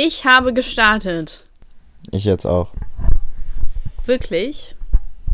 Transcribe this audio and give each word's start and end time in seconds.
Ich 0.00 0.24
habe 0.24 0.52
gestartet. 0.52 1.44
Ich 2.12 2.22
jetzt 2.22 2.46
auch. 2.46 2.68
Wirklich? 4.06 4.76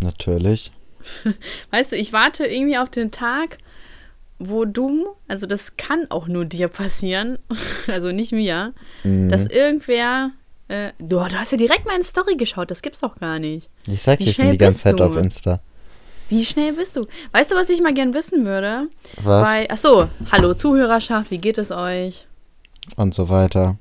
Natürlich. 0.02 0.72
Weißt 1.70 1.92
du, 1.92 1.96
ich 1.96 2.14
warte 2.14 2.46
irgendwie 2.46 2.78
auf 2.78 2.88
den 2.88 3.10
Tag, 3.10 3.58
wo 4.38 4.64
du, 4.64 5.16
also 5.28 5.44
das 5.46 5.76
kann 5.76 6.06
auch 6.08 6.28
nur 6.28 6.46
dir 6.46 6.68
passieren, 6.68 7.38
also 7.88 8.10
nicht 8.10 8.32
mir, 8.32 8.72
Mhm. 9.02 9.30
dass 9.30 9.44
irgendwer. 9.44 10.30
Äh, 10.68 10.92
du, 10.98 11.18
du 11.18 11.20
hast 11.38 11.52
ja 11.52 11.58
direkt 11.58 11.84
meine 11.84 12.02
Story 12.04 12.36
geschaut, 12.36 12.70
das 12.70 12.80
gibt's 12.80 13.00
doch 13.00 13.16
gar 13.16 13.38
nicht. 13.38 13.68
Ich 13.86 14.00
sag, 14.00 14.18
Wie 14.18 14.24
ich 14.24 14.36
bin 14.38 14.50
die 14.52 14.56
ganze 14.56 14.78
Zeit 14.78 14.98
du? 14.98 15.04
auf 15.04 15.16
Insta. 15.18 15.60
Wie 16.30 16.42
schnell 16.42 16.72
bist 16.72 16.96
du? 16.96 17.04
Weißt 17.32 17.50
du, 17.50 17.54
was 17.54 17.68
ich 17.68 17.82
mal 17.82 17.92
gern 17.92 18.14
wissen 18.14 18.46
würde? 18.46 18.88
Was? 19.22 19.46
Bei, 19.46 19.68
ach 19.70 19.76
so, 19.76 20.08
hallo 20.32 20.54
Zuhörerschaft, 20.54 21.30
wie 21.30 21.36
geht 21.36 21.58
es 21.58 21.70
euch? 21.70 22.26
Und 22.96 23.14
so 23.14 23.28
weiter. 23.28 23.76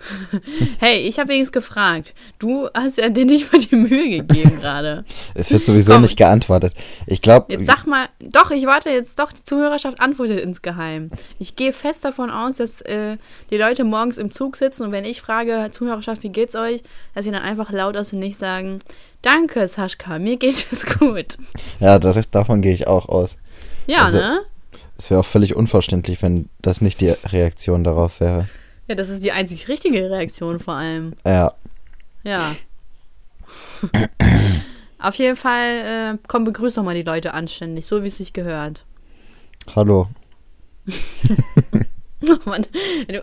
Hey, 0.78 1.06
ich 1.06 1.18
habe 1.18 1.28
wenigstens 1.30 1.52
gefragt. 1.52 2.14
Du 2.38 2.68
hast 2.74 2.98
ja 2.98 3.08
dir 3.08 3.24
nicht 3.24 3.52
mal 3.52 3.60
die 3.60 3.76
Mühe 3.76 4.08
gegeben 4.18 4.60
gerade. 4.60 5.04
Es 5.34 5.50
wird 5.50 5.64
sowieso 5.64 5.92
Komm. 5.92 6.02
nicht 6.02 6.16
geantwortet. 6.16 6.74
Ich 7.06 7.20
glaube, 7.22 7.52
Jetzt 7.52 7.66
sag 7.66 7.86
mal, 7.86 8.08
doch, 8.20 8.50
ich 8.50 8.66
warte 8.66 8.90
jetzt 8.90 9.18
doch, 9.18 9.32
die 9.32 9.44
Zuhörerschaft 9.44 10.00
antwortet 10.00 10.40
insgeheim. 10.40 11.10
Ich 11.38 11.56
gehe 11.56 11.72
fest 11.72 12.04
davon 12.04 12.30
aus, 12.30 12.56
dass 12.56 12.80
äh, 12.82 13.16
die 13.50 13.56
Leute 13.56 13.84
morgens 13.84 14.18
im 14.18 14.30
Zug 14.30 14.56
sitzen 14.56 14.84
und 14.84 14.92
wenn 14.92 15.04
ich 15.04 15.20
frage, 15.20 15.68
Zuhörerschaft, 15.70 16.22
wie 16.22 16.30
geht's 16.30 16.54
euch, 16.56 16.82
dass 17.14 17.24
sie 17.24 17.30
dann 17.30 17.42
einfach 17.42 17.70
laut 17.70 17.96
aus 17.96 18.10
dem 18.10 18.20
Nichts 18.20 18.40
sagen, 18.40 18.80
danke 19.22 19.68
Saschka, 19.68 20.18
mir 20.18 20.36
geht 20.36 20.66
es 20.72 20.86
gut. 20.86 21.36
ja, 21.78 21.98
das, 21.98 22.30
davon 22.30 22.62
gehe 22.62 22.72
ich 22.72 22.86
auch 22.86 23.08
aus. 23.08 23.36
Ja, 23.86 24.04
Also- 24.04 24.18
ne? 24.18 24.40
Es 24.96 25.08
wäre 25.08 25.20
auch 25.20 25.24
völlig 25.26 25.56
unverständlich, 25.56 26.20
wenn 26.22 26.50
das 26.60 26.82
nicht 26.82 27.00
die 27.00 27.08
Reaktion 27.08 27.84
darauf 27.84 28.20
wäre. 28.20 28.48
Ja, 28.90 28.96
das 28.96 29.08
ist 29.08 29.22
die 29.22 29.30
einzig 29.30 29.68
richtige 29.68 30.10
Reaktion 30.10 30.58
vor 30.58 30.74
allem. 30.74 31.12
Ja, 31.24 31.54
Ja. 32.24 32.56
Auf 34.98 35.14
jeden 35.14 35.36
Fall, 35.36 36.14
äh, 36.14 36.18
komm, 36.26 36.42
begrüß 36.44 36.74
doch 36.74 36.82
mal 36.82 36.96
die 36.96 37.04
Leute 37.04 37.32
anständig, 37.32 37.86
so 37.86 38.02
wie 38.02 38.08
es 38.08 38.16
sich 38.18 38.32
gehört. 38.32 38.84
hallo. 39.76 40.08
Oh 42.28 42.36
Mann, 42.44 42.66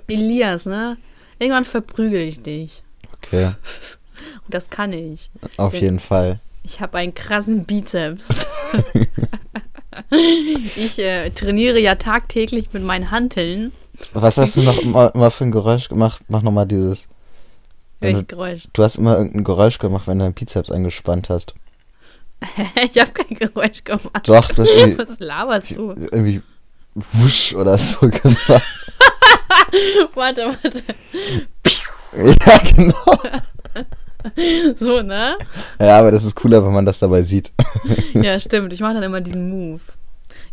Elias, 0.08 0.66
ne? 0.66 0.98
Irgendwann 1.38 1.66
verprügel 1.66 2.22
ich 2.22 2.42
dich. 2.42 2.82
Okay, 3.14 3.48
Und 3.48 4.54
das 4.54 4.70
kann 4.72 4.92
ich. 4.94 5.30
auf 5.58 5.73
Ja. 5.76 5.82
jeden 5.82 6.00
Fall. 6.00 6.40
Ich 6.64 6.80
habe 6.80 6.98
einen 6.98 7.14
krassen 7.14 7.66
Bizeps. 7.66 8.23
ich 10.78 10.98
äh, 11.00 11.30
trainiere 11.32 11.80
ja 11.80 11.94
tagtäglich 11.95 12.73
mit 12.73 12.84
meinen 12.84 13.12
Hanteln. 13.12 13.72
Was 14.14 14.38
hast 14.38 14.58
du 14.58 14.62
noch 14.62 14.78
immer, 14.81 15.14
immer 15.14 15.31
für 15.31 15.45
ein 15.45 15.52
Geräusch 15.52 15.90
gemacht? 15.90 16.22
Mach 16.28 16.42
nochmal 16.42 16.66
dieses. 16.66 17.08
Welches 18.00 18.28
Geräusch? 18.28 18.67
du 18.73 18.84
hast 18.84 18.98
immer 18.98 19.17
irgendein 19.17 19.44
Geräusch 19.44 19.80
gemacht, 19.80 20.08
wenn 20.08 20.20
du 20.20 20.26
deinen 20.26 20.34
Bizeps 20.34 20.70
angespannt 20.72 21.30
hast. 21.30 21.56
ich 22.92 23.02
habe 23.02 23.12
kein 23.12 23.36
Geräusch 23.36 23.84
gemacht. 23.84 24.28
Doch, 24.28 24.48
du 24.50 24.62
hast 24.62 24.76
irgendwie, 24.76 24.98
Was 25.00 25.20
laberst 25.20 25.72
du? 25.72 25.94
irgendwie 25.94 26.44
wusch 26.94 27.56
oder 27.56 27.78
so 27.78 28.02
gemacht. 28.09 28.64
Warte, 30.14 30.56
warte. 30.64 30.84
ja, 32.14 32.58
genau. 32.76 33.20
So, 34.78 35.02
ne? 35.02 35.38
Ja, 35.80 36.00
aber 36.00 36.11
das 36.11 36.23
ist 36.23 36.36
cooler, 36.36 36.64
wenn 36.64 36.73
man 36.73 36.86
das 36.86 37.00
dabei 37.00 37.23
sieht. 37.23 37.52
Ja, 38.14 38.39
stimmt. 38.39 38.73
Ich 38.73 38.80
mache 38.80 38.95
dann 38.95 39.04
immer 39.04 39.22
diesen 39.22 39.50
Move. 39.50 39.82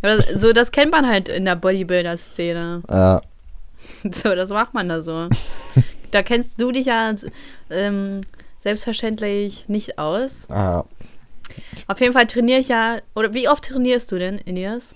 Ja, 0.02 0.16
das, 0.16 0.40
so, 0.40 0.52
das 0.52 0.70
kennt 0.70 0.92
man 0.92 1.06
halt 1.06 1.28
in 1.28 1.44
der 1.44 1.56
Bodybuilder-Szene. 1.56 2.82
Ja, 2.88 3.20
So, 4.22 4.34
das 4.34 4.50
macht 4.50 4.74
man 4.74 4.88
da 4.88 5.00
so. 5.02 5.28
Da 6.10 6.22
kennst 6.22 6.60
du 6.60 6.70
dich 6.70 6.86
ja 6.86 7.12
ähm, 7.70 8.20
selbstverständlich 8.60 9.64
nicht 9.68 9.98
aus. 9.98 10.48
ah, 10.50 10.84
Auf 11.88 12.00
jeden 12.00 12.12
Fall 12.12 12.26
trainiere 12.28 12.60
ich 12.60 12.68
ja. 12.68 12.98
Oder 13.16 13.34
wie 13.34 13.48
oft 13.48 13.64
trainierst 13.64 14.12
du 14.12 14.18
denn, 14.18 14.40
Elias? 14.46 14.94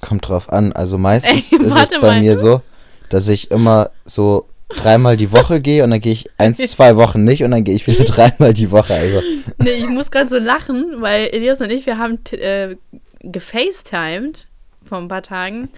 kommt 0.00 0.28
drauf 0.28 0.50
an. 0.50 0.72
Also 0.72 0.98
meistens 0.98 1.52
Ey, 1.52 1.58
ist 1.66 1.76
es 1.76 1.88
bei 1.90 1.98
mal. 2.00 2.20
mir 2.20 2.36
so, 2.38 2.62
dass 3.08 3.28
ich 3.28 3.50
immer 3.50 3.90
so 4.04 4.46
dreimal 4.68 5.16
die 5.16 5.32
Woche 5.32 5.60
gehe 5.60 5.82
und 5.84 5.90
dann 5.90 6.00
gehe 6.00 6.12
ich 6.12 6.30
eins, 6.38 6.58
zwei 6.58 6.96
Wochen 6.96 7.24
nicht 7.24 7.42
und 7.42 7.50
dann 7.50 7.64
gehe 7.64 7.74
ich 7.74 7.86
wieder 7.86 8.04
dreimal 8.04 8.54
die 8.54 8.70
Woche. 8.70 8.94
Also, 8.94 9.20
Nee, 9.58 9.70
ich 9.72 9.88
muss 9.88 10.10
gerade 10.12 10.28
so 10.28 10.38
lachen, 10.38 11.00
weil 11.00 11.26
Elias 11.32 11.60
und 11.60 11.70
ich, 11.70 11.86
wir 11.86 11.98
haben 11.98 12.18
äh, 12.30 12.76
gefacetimed 13.20 14.46
vor 14.86 14.98
ein 14.98 15.08
paar 15.08 15.22
Tagen. 15.22 15.68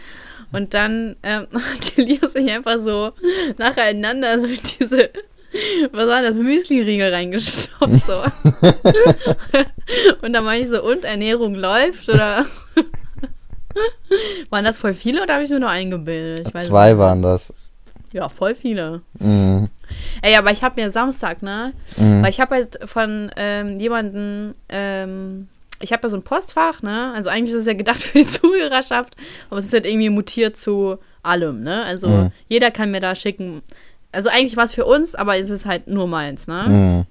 Und 0.50 0.74
dann 0.74 1.16
ähm, 1.22 1.46
hat 1.52 1.98
Elias 1.98 2.32
sich 2.32 2.50
einfach 2.50 2.78
so 2.80 3.12
nacheinander 3.58 4.40
so 4.40 4.46
diese, 4.46 5.10
was 5.92 6.06
war 6.06 6.22
das, 6.22 6.36
Müsli-Riegel 6.36 7.12
reingestopft. 7.12 8.04
So. 8.04 8.22
und 10.22 10.32
dann 10.32 10.44
meine 10.44 10.62
ich 10.62 10.68
so, 10.68 10.82
und 10.82 11.04
Ernährung 11.04 11.54
läuft? 11.54 12.08
Oder 12.08 12.46
waren 14.50 14.64
das 14.64 14.76
voll 14.76 14.94
viele 14.94 15.22
oder 15.22 15.34
habe 15.34 15.44
ich 15.44 15.50
mir 15.50 15.60
nur 15.60 15.70
eingebildet? 15.70 16.48
Ich 16.54 16.62
zwei 16.62 16.90
nicht. 16.90 16.98
waren 16.98 17.22
das. 17.22 17.54
Ja, 18.12 18.28
voll 18.28 18.54
viele. 18.54 19.02
Mhm. 19.18 19.68
Ey, 20.22 20.36
aber 20.36 20.52
ich 20.52 20.62
habe 20.62 20.80
mir 20.80 20.90
Samstag, 20.90 21.42
ne? 21.42 21.72
Mhm. 21.96 22.22
Weil 22.22 22.30
ich 22.30 22.40
habe 22.40 22.54
halt 22.54 22.78
von 22.84 23.30
ähm, 23.36 23.78
jemanden, 23.78 24.54
ähm, 24.68 25.48
ich 25.82 25.92
habe 25.92 26.02
ja 26.04 26.08
so 26.08 26.16
ein 26.16 26.22
Postfach, 26.22 26.82
ne? 26.82 27.12
Also 27.14 27.28
eigentlich 27.30 27.50
ist 27.54 27.60
es 27.60 27.66
ja 27.66 27.74
gedacht 27.74 28.00
für 28.00 28.18
die 28.18 28.26
Zuhörerschaft, 28.26 29.16
aber 29.50 29.58
es 29.58 29.66
ist 29.66 29.72
halt 29.72 29.86
irgendwie 29.86 30.10
mutiert 30.10 30.56
zu 30.56 30.98
allem, 31.22 31.62
ne? 31.62 31.82
Also 31.84 32.08
Mhm. 32.08 32.32
jeder 32.48 32.70
kann 32.70 32.90
mir 32.90 33.00
da 33.00 33.14
schicken. 33.14 33.62
Also 34.12 34.28
eigentlich 34.28 34.56
war 34.56 34.64
es 34.64 34.72
für 34.72 34.84
uns, 34.84 35.14
aber 35.14 35.38
es 35.38 35.50
ist 35.50 35.66
halt 35.66 35.86
nur 35.88 36.06
meins, 36.06 36.46
ne? 36.46 36.64
Mhm. 36.68 37.06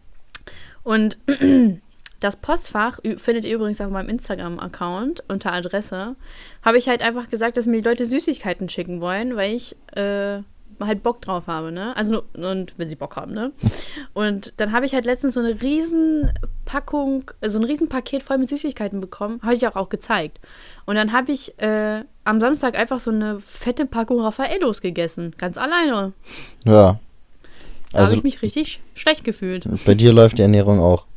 Und 0.84 1.18
das 2.20 2.36
Postfach 2.36 3.00
findet 3.18 3.46
ihr 3.46 3.56
übrigens 3.56 3.82
auf 3.82 3.90
meinem 3.90 4.10
Instagram-Account 4.10 5.24
unter 5.28 5.54
Adresse. 5.54 6.16
Habe 6.64 6.78
ich 6.78 6.88
halt 6.88 7.02
einfach 7.02 7.30
gesagt, 7.30 7.58
dass 7.58 7.66
mir 7.66 7.82
die 7.82 7.88
Leute 7.90 8.06
Süßigkeiten 8.06 8.70
schicken 8.70 9.02
wollen, 9.02 9.36
weil 9.36 9.56
ich 9.56 9.76
äh, 9.96 10.42
halt 10.88 11.04
Bock 11.04 11.22
drauf 11.22 11.48
habe, 11.48 11.72
ne? 11.72 11.96
Also 11.96 12.24
nur- 12.34 12.52
und 12.52 12.74
wenn 12.78 12.90
sie 12.90 12.96
Bock 12.96 13.16
haben, 13.16 13.34
ne? 13.34 13.52
Und 14.14 14.54
dann 14.58 14.72
habe 14.72 14.86
ich 14.86 14.94
halt 14.94 15.06
letztens 15.06 15.34
so 15.36 15.40
eine 15.40 15.62
riesen 15.62 16.32
Packung, 16.66 17.30
äh, 17.42 17.50
so 17.50 17.60
ein 17.60 17.64
riesen 17.64 17.90
Paket 17.90 18.24
voll 18.24 18.38
mit 18.38 18.50
Süßigkeiten 18.50 19.02
bekommen. 19.02 19.40
Habe 19.44 19.54
ich 19.54 19.68
auch, 19.68 19.76
auch 19.76 19.90
gezeigt. 19.90 20.40
Und 20.86 20.96
dann 20.96 21.12
habe 21.12 21.32
ich 21.32 21.58
äh, 21.60 22.04
am 22.24 22.40
Samstag 22.40 22.78
einfach 22.78 23.00
so 23.00 23.12
eine 23.12 23.40
fette 23.40 23.86
Packung 23.86 24.20
Raffaellos 24.22 24.82
gegessen. 24.82 25.34
Ganz 25.38 25.58
alleine. 25.58 26.14
Ja. 26.66 27.00
Da 27.92 27.98
habe 27.98 28.00
Also 28.00 28.16
ich 28.16 28.24
mich 28.24 28.42
richtig 28.42 28.80
schlecht 28.96 29.24
gefühlt. 29.24 29.66
bei 29.86 29.94
dir 29.96 30.14
läuft 30.14 30.38
die 30.38 30.44
Ernährung 30.44 30.80
auch. 30.80 31.08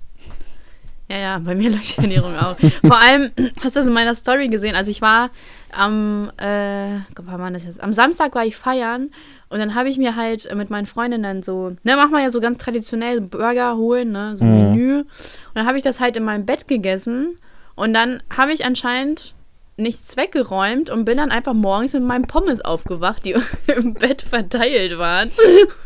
Ja, 1.08 1.18
ja, 1.18 1.38
bei 1.38 1.54
mir 1.54 1.70
läuft 1.72 1.98
die 1.98 2.02
Ernährung 2.02 2.34
auch. 2.36 2.56
Vor 2.80 2.98
allem, 3.00 3.30
hast 3.62 3.76
du 3.76 3.80
das 3.80 3.86
in 3.86 3.92
meiner 3.92 4.14
Story 4.14 4.48
gesehen? 4.48 4.74
Also 4.74 4.90
ich 4.90 5.02
war 5.02 5.30
am, 5.70 6.30
äh, 6.38 6.98
wann 7.16 7.38
war 7.38 7.50
das 7.50 7.64
jetzt? 7.64 7.82
Am 7.82 7.92
Samstag 7.92 8.34
war 8.34 8.44
ich 8.46 8.56
feiern 8.56 9.10
und 9.54 9.60
dann 9.60 9.76
habe 9.76 9.88
ich 9.88 9.98
mir 9.98 10.16
halt 10.16 10.52
mit 10.56 10.68
meinen 10.68 10.86
Freundinnen 10.86 11.44
so, 11.44 11.70
ne, 11.84 11.94
machen 11.94 12.10
wir 12.10 12.20
ja 12.20 12.30
so 12.32 12.40
ganz 12.40 12.58
traditionell 12.58 13.20
Burger 13.20 13.76
holen, 13.76 14.10
ne, 14.10 14.36
so 14.36 14.42
ein 14.44 14.50
Mhm. 14.50 14.70
Menü. 14.72 14.98
Und 14.98 15.06
dann 15.54 15.66
habe 15.66 15.78
ich 15.78 15.84
das 15.84 16.00
halt 16.00 16.16
in 16.16 16.24
meinem 16.24 16.44
Bett 16.44 16.66
gegessen 16.66 17.38
und 17.76 17.94
dann 17.94 18.20
habe 18.36 18.52
ich 18.52 18.64
anscheinend 18.64 19.34
nichts 19.76 20.16
weggeräumt 20.16 20.90
und 20.90 21.04
bin 21.04 21.16
dann 21.18 21.30
einfach 21.30 21.52
morgens 21.54 21.92
mit 21.94 22.02
meinem 22.02 22.26
Pommes 22.26 22.60
aufgewacht, 22.60 23.24
die 23.24 23.34
im 23.76 23.94
Bett 23.94 24.22
verteilt 24.22 24.98
waren. 24.98 25.30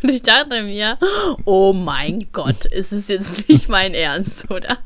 Und 0.03 0.09
ich 0.11 0.23
dachte 0.23 0.63
mir, 0.63 0.97
oh 1.45 1.73
mein 1.75 2.27
Gott, 2.33 2.65
ist 2.65 2.93
es 2.93 3.09
jetzt 3.09 3.49
nicht 3.51 3.69
mein 3.69 3.93
Ernst, 3.95 4.51
oder? 4.51 4.79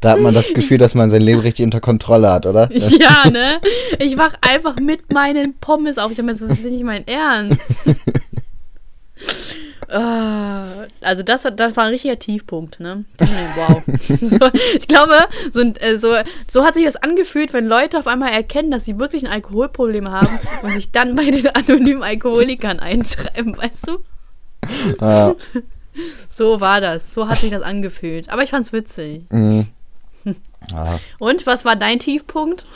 Da 0.00 0.12
hat 0.12 0.20
man 0.20 0.32
das 0.32 0.52
Gefühl, 0.54 0.78
dass 0.78 0.94
man 0.94 1.10
sein 1.10 1.20
Leben 1.20 1.40
richtig 1.40 1.64
unter 1.66 1.80
Kontrolle 1.80 2.30
hat, 2.32 2.46
oder? 2.46 2.70
Ja, 2.74 3.28
ne? 3.30 3.60
Ich 3.98 4.16
wach 4.16 4.32
einfach 4.40 4.76
mit 4.80 5.12
meinen 5.12 5.52
Pommes 5.58 5.98
auf. 5.98 6.10
Ich 6.10 6.16
dachte 6.16 6.26
mir, 6.26 6.32
das 6.32 6.40
ist 6.40 6.64
nicht 6.64 6.82
mein 6.84 7.06
Ernst. 7.06 7.60
Ah, 9.88 10.86
also 11.00 11.22
das, 11.22 11.44
war- 11.44 11.50
das 11.52 11.76
war 11.76 11.84
ein 11.84 11.90
richtiger 11.90 12.18
Tiefpunkt, 12.18 12.80
ne? 12.80 13.04
Wow. 13.56 13.82
So, 14.20 14.50
ich 14.76 14.88
glaube, 14.88 15.14
so, 15.52 15.60
äh, 15.62 15.96
so, 15.98 16.14
so 16.48 16.64
hat 16.64 16.74
sich 16.74 16.84
das 16.84 16.96
angefühlt, 16.96 17.52
wenn 17.52 17.66
Leute 17.66 17.98
auf 17.98 18.06
einmal 18.06 18.32
erkennen, 18.32 18.70
dass 18.70 18.84
sie 18.84 18.98
wirklich 18.98 19.24
ein 19.24 19.30
Alkoholproblem 19.32 20.10
haben 20.10 20.28
und 20.62 20.72
sich 20.72 20.90
dann 20.92 21.14
bei 21.14 21.30
den 21.30 21.46
anonymen 21.48 22.02
Alkoholikern 22.02 22.80
einschreiben, 22.80 23.56
weißt 23.56 23.88
du? 23.88 23.98
Ja. 25.00 25.34
So 26.30 26.60
war 26.60 26.80
das. 26.80 27.14
So 27.14 27.28
hat 27.28 27.38
sich 27.38 27.50
das 27.50 27.62
angefühlt. 27.62 28.28
Aber 28.28 28.42
ich 28.42 28.50
fand's 28.50 28.72
witzig. 28.72 29.22
Mhm. 29.30 29.66
Ja. 30.72 30.98
Und 31.18 31.46
was 31.46 31.64
war 31.64 31.76
dein 31.76 31.98
Tiefpunkt? 32.00 32.66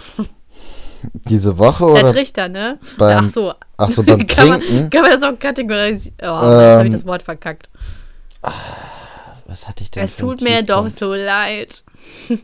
Diese 1.13 1.59
Woche 1.59 1.85
Der 1.95 2.05
oder 2.05 2.13
Trichter, 2.13 2.49
ne? 2.49 2.79
beim, 2.99 3.27
Ach 3.27 3.31
so, 3.31 3.55
ach 3.77 3.89
so, 3.91 4.03
beim 4.05 4.27
kann, 4.27 4.49
man, 4.49 4.61
kann 4.91 5.03
man 5.03 5.11
das 5.11 5.23
auch 5.23 5.39
kategorisieren? 5.39 6.17
Oh, 6.23 6.25
jetzt 6.25 6.43
habe 6.43 6.81
ich 6.83 6.87
Ähm, 6.87 6.93
das 6.93 7.07
Wort 7.07 7.23
verkackt. 7.23 7.71
Was 9.47 9.67
hatte 9.69 9.83
ich 9.83 9.91
denn 9.91 10.05
Es 10.05 10.17
tut 10.17 10.41
mir 10.41 10.63
doch 10.63 10.89
so 10.91 11.15
leid. 11.15 11.85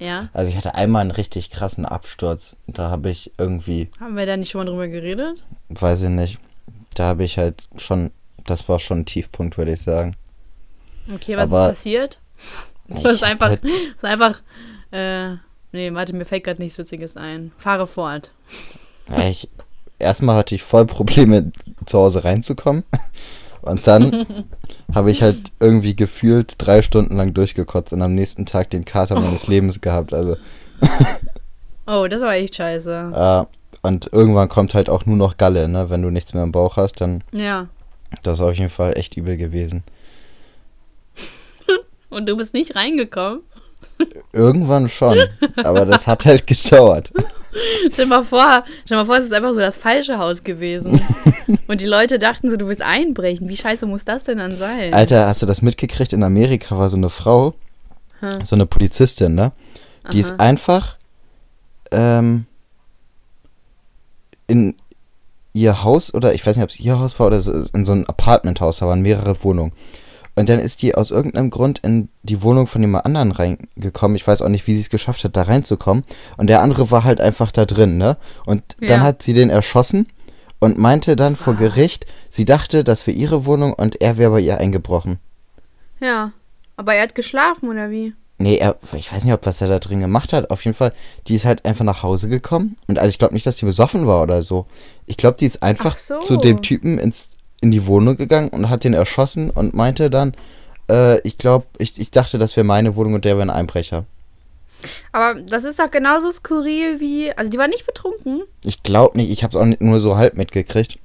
Ja. 0.00 0.28
Also 0.32 0.50
ich 0.50 0.56
hatte 0.56 0.76
einmal 0.76 1.00
einen 1.00 1.10
richtig 1.10 1.50
krassen 1.50 1.84
Absturz. 1.84 2.56
Da 2.68 2.88
habe 2.90 3.10
ich 3.10 3.32
irgendwie, 3.36 3.90
Haben 3.98 4.16
wir 4.16 4.26
da 4.26 4.36
nicht 4.36 4.50
schon 4.50 4.60
mal 4.64 4.70
drüber 4.70 4.86
geredet? 4.88 5.44
weiß 5.70 6.04
ich 6.04 6.08
nicht, 6.10 6.38
da 6.94 7.04
habe 7.06 7.24
ich 7.24 7.36
halt 7.36 7.66
schon, 7.76 8.12
das 8.44 8.68
war 8.68 8.78
schon 8.78 9.00
ein 9.00 9.06
Tiefpunkt, 9.06 9.58
würde 9.58 9.72
ich 9.72 9.82
sagen. 9.82 10.16
Okay, 11.12 11.36
was 11.36 11.50
Aber- 11.50 11.64
ist 11.72 11.78
passiert? 11.78 12.20
Ich 12.86 13.02
Das 13.02 13.14
ist 13.14 13.24
einfach, 13.24 13.48
halt- 13.48 13.64
das 13.64 13.70
ist 13.96 14.04
einfach, 14.04 14.40
äh, 14.92 15.36
nee, 15.72 15.92
warte, 15.94 16.14
mir 16.14 16.24
fällt 16.24 16.44
gerade 16.44 16.62
nichts 16.62 16.78
Witziges 16.78 17.16
ein. 17.16 17.52
Fahre 17.58 17.86
fort. 17.86 18.32
Ja, 19.08 19.28
ich, 19.28 19.48
erstmal 19.98 20.36
hatte 20.36 20.54
ich 20.54 20.62
voll 20.62 20.86
Probleme, 20.86 21.52
zu 21.86 21.98
Hause 21.98 22.24
reinzukommen. 22.24 22.84
Und 23.62 23.86
dann 23.86 24.26
habe 24.94 25.10
ich 25.10 25.22
halt 25.22 25.38
irgendwie 25.60 25.96
gefühlt 25.96 26.54
drei 26.58 26.80
Stunden 26.82 27.16
lang 27.16 27.34
durchgekotzt 27.34 27.92
und 27.92 28.02
am 28.02 28.14
nächsten 28.14 28.46
Tag 28.46 28.70
den 28.70 28.84
Kater 28.84 29.18
meines 29.18 29.46
Lebens 29.46 29.80
gehabt. 29.80 30.12
Also, 30.14 30.36
Oh, 31.86 32.06
das 32.06 32.20
war 32.20 32.34
echt 32.34 32.54
scheiße. 32.56 33.46
äh, 33.50 33.56
und 33.86 34.12
irgendwann 34.12 34.48
kommt 34.48 34.74
halt 34.74 34.88
auch 34.90 35.06
nur 35.06 35.16
noch 35.16 35.36
Galle, 35.38 35.68
ne? 35.68 35.88
Wenn 35.88 36.02
du 36.02 36.10
nichts 36.10 36.34
mehr 36.34 36.42
im 36.42 36.52
Bauch 36.52 36.76
hast, 36.76 37.00
dann 37.00 37.24
Ja. 37.32 37.68
das 38.22 38.38
ist 38.38 38.44
auf 38.44 38.54
jeden 38.54 38.70
Fall 38.70 38.96
echt 38.96 39.16
übel 39.16 39.36
gewesen. 39.36 39.82
Und 42.10 42.26
du 42.28 42.36
bist 42.36 42.54
nicht 42.54 42.74
reingekommen? 42.74 43.40
Irgendwann 44.32 44.88
schon, 44.88 45.18
aber 45.56 45.84
das 45.86 46.06
hat 46.06 46.24
halt 46.24 46.46
gedauert. 46.46 47.12
Stell 47.90 48.04
dir 48.04 48.06
mal 48.06 48.22
vor, 48.22 48.64
stell 48.84 48.96
mal 48.98 49.06
vor, 49.06 49.16
es 49.16 49.24
ist 49.24 49.32
einfach 49.32 49.52
so 49.52 49.58
das 49.58 49.76
falsche 49.76 50.18
Haus 50.18 50.44
gewesen. 50.44 51.00
Und 51.66 51.80
die 51.80 51.86
Leute 51.86 52.18
dachten 52.18 52.50
so, 52.50 52.56
du 52.56 52.68
willst 52.68 52.82
einbrechen. 52.82 53.48
Wie 53.48 53.56
scheiße 53.56 53.86
muss 53.86 54.04
das 54.04 54.24
denn 54.24 54.38
dann 54.38 54.56
sein? 54.56 54.94
Alter, 54.94 55.26
hast 55.26 55.42
du 55.42 55.46
das 55.46 55.62
mitgekriegt? 55.62 56.12
In 56.12 56.22
Amerika 56.22 56.78
war 56.78 56.88
so 56.90 56.96
eine 56.96 57.10
Frau, 57.10 57.54
Hm. 58.20 58.44
so 58.44 58.54
eine 58.56 58.66
Polizistin, 58.66 59.34
ne? 59.34 59.52
Die 60.12 60.18
ist 60.20 60.32
Aha. 60.32 60.38
einfach 60.40 60.96
ähm, 61.92 62.46
in 64.46 64.74
ihr 65.52 65.82
Haus 65.84 66.12
oder 66.14 66.34
ich 66.34 66.46
weiß 66.46 66.56
nicht, 66.56 66.64
ob 66.64 66.70
es 66.70 66.80
ihr 66.80 66.98
Haus 66.98 67.18
war 67.18 67.28
oder 67.28 67.36
in 67.72 67.84
so 67.84 67.92
ein 67.92 68.06
Apartmenthaus, 68.08 68.78
da 68.78 68.86
waren 68.86 69.02
mehrere 69.02 69.42
Wohnungen. 69.44 69.72
Und 70.38 70.48
dann 70.48 70.60
ist 70.60 70.82
die 70.82 70.94
aus 70.94 71.10
irgendeinem 71.10 71.50
Grund 71.50 71.80
in 71.80 72.08
die 72.22 72.42
Wohnung 72.42 72.66
von 72.66 72.80
jemand 72.80 73.04
anderen 73.06 73.32
reingekommen. 73.32 74.16
Ich 74.16 74.26
weiß 74.26 74.42
auch 74.42 74.48
nicht, 74.48 74.66
wie 74.66 74.74
sie 74.74 74.80
es 74.80 74.90
geschafft 74.90 75.24
hat, 75.24 75.36
da 75.36 75.42
reinzukommen. 75.42 76.04
Und 76.36 76.46
der 76.48 76.62
andere 76.62 76.90
war 76.90 77.02
halt 77.04 77.20
einfach 77.20 77.50
da 77.50 77.64
drin, 77.64 77.96
ne? 77.98 78.16
Und 78.46 78.62
dann 78.80 78.88
Ja. 78.88 79.00
hat 79.00 79.22
sie 79.22 79.32
den 79.32 79.50
erschossen 79.50 80.06
und 80.60 80.78
meinte 80.78 81.16
dann 81.16 81.34
vor 81.36 81.54
Ah. 81.54 81.56
Gericht, 81.56 82.06
sie 82.28 82.44
dachte, 82.44 82.84
das 82.84 83.06
wäre 83.06 83.16
ihre 83.16 83.46
Wohnung 83.46 83.72
und 83.72 84.00
er 84.00 84.16
wäre 84.16 84.30
bei 84.30 84.40
ihr 84.40 84.58
eingebrochen. 84.58 85.18
Ja. 86.00 86.32
Aber 86.76 86.94
er 86.94 87.02
hat 87.02 87.14
geschlafen, 87.16 87.68
oder 87.68 87.90
wie? 87.90 88.12
Nee, 88.40 88.58
er, 88.58 88.76
ich 88.96 89.12
weiß 89.12 89.24
nicht, 89.24 89.34
ob 89.34 89.44
was 89.44 89.60
er 89.60 89.66
da 89.68 89.80
drin 89.80 89.98
gemacht 89.98 90.32
hat. 90.32 90.50
Auf 90.50 90.64
jeden 90.64 90.76
Fall, 90.76 90.92
die 91.26 91.34
ist 91.34 91.44
halt 91.44 91.64
einfach 91.64 91.84
nach 91.84 92.04
Hause 92.04 92.28
gekommen. 92.28 92.76
Und 92.86 92.96
also 93.00 93.08
ich 93.10 93.18
glaube 93.18 93.34
nicht, 93.34 93.44
dass 93.46 93.56
die 93.56 93.64
besoffen 93.64 94.06
war 94.06 94.22
oder 94.22 94.42
so. 94.42 94.66
Ich 95.06 95.16
glaube, 95.16 95.36
die 95.40 95.46
ist 95.46 95.60
einfach 95.64 95.96
Ach 95.96 95.98
so. 95.98 96.20
zu 96.20 96.36
dem 96.36 96.62
Typen 96.62 96.98
ins, 96.98 97.30
in 97.60 97.70
die 97.70 97.86
Wohnung 97.86 98.16
gegangen 98.16 98.48
und 98.50 98.68
hat 98.70 98.84
den 98.84 98.94
erschossen 98.94 99.50
und 99.50 99.74
meinte 99.74 100.10
dann, 100.10 100.34
äh, 100.90 101.20
ich 101.26 101.38
glaube, 101.38 101.66
ich, 101.78 101.98
ich 101.98 102.10
dachte, 102.10 102.38
das 102.38 102.56
wäre 102.56 102.64
meine 102.64 102.96
Wohnung 102.96 103.14
und 103.14 103.24
der 103.24 103.36
wäre 103.36 103.46
ein 103.46 103.50
Einbrecher. 103.50 104.04
Aber 105.12 105.40
das 105.40 105.64
ist 105.64 105.78
doch 105.80 105.90
genauso 105.90 106.30
skurril 106.30 107.00
wie. 107.00 107.32
Also, 107.36 107.50
die 107.50 107.58
war 107.58 107.66
nicht 107.66 107.84
betrunken. 107.86 108.42
Ich 108.64 108.82
glaube 108.84 109.16
nicht, 109.18 109.30
ich 109.30 109.42
habe 109.42 109.50
es 109.50 109.56
auch 109.56 109.64
nicht 109.66 109.80
nur 109.82 109.98
so 109.98 110.16
halb 110.16 110.36
mitgekriegt. 110.36 110.98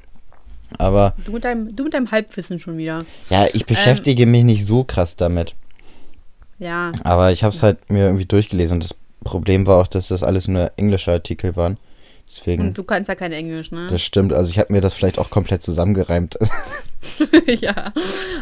Aber 0.77 1.15
Du 1.25 1.31
mit 1.31 1.43
deinem, 1.43 1.75
du 1.75 1.83
mit 1.85 1.93
deinem 1.93 2.11
Halbwissen 2.11 2.59
schon 2.59 2.77
wieder. 2.77 3.05
ja, 3.29 3.43
Ähm. 3.43 3.49
ich 3.53 3.65
beschäftige 3.65 4.25
mich 4.25 4.43
nicht 4.43 4.65
so 4.65 4.83
krass 4.83 5.15
damit. 5.15 5.55
Ja. 6.59 6.91
Aber 7.03 7.31
ich 7.31 7.43
habe 7.43 7.55
es 7.55 7.63
halt 7.63 7.77
mir 7.91 8.05
irgendwie 8.05 8.25
durchgelesen 8.25 8.75
und 8.77 8.83
das 8.83 8.95
Problem 9.23 9.65
war 9.67 9.77
auch, 9.77 9.87
dass 9.87 10.07
das 10.09 10.21
alles 10.23 10.47
nur 10.47 10.71
englische 10.77 11.11
Artikel 11.11 11.55
waren. 11.55 11.77
Deswegen. 12.35 12.67
Und 12.67 12.77
du 12.77 12.83
kannst 12.83 13.07
ja 13.09 13.15
kein 13.15 13.31
Englisch, 13.31 13.71
ne? 13.71 13.87
Das 13.89 14.01
stimmt, 14.01 14.33
also 14.33 14.49
ich 14.49 14.57
habe 14.57 14.73
mir 14.73 14.81
das 14.81 14.93
vielleicht 14.93 15.19
auch 15.19 15.29
komplett 15.29 15.61
zusammengereimt. 15.61 16.37
ja. 17.45 17.93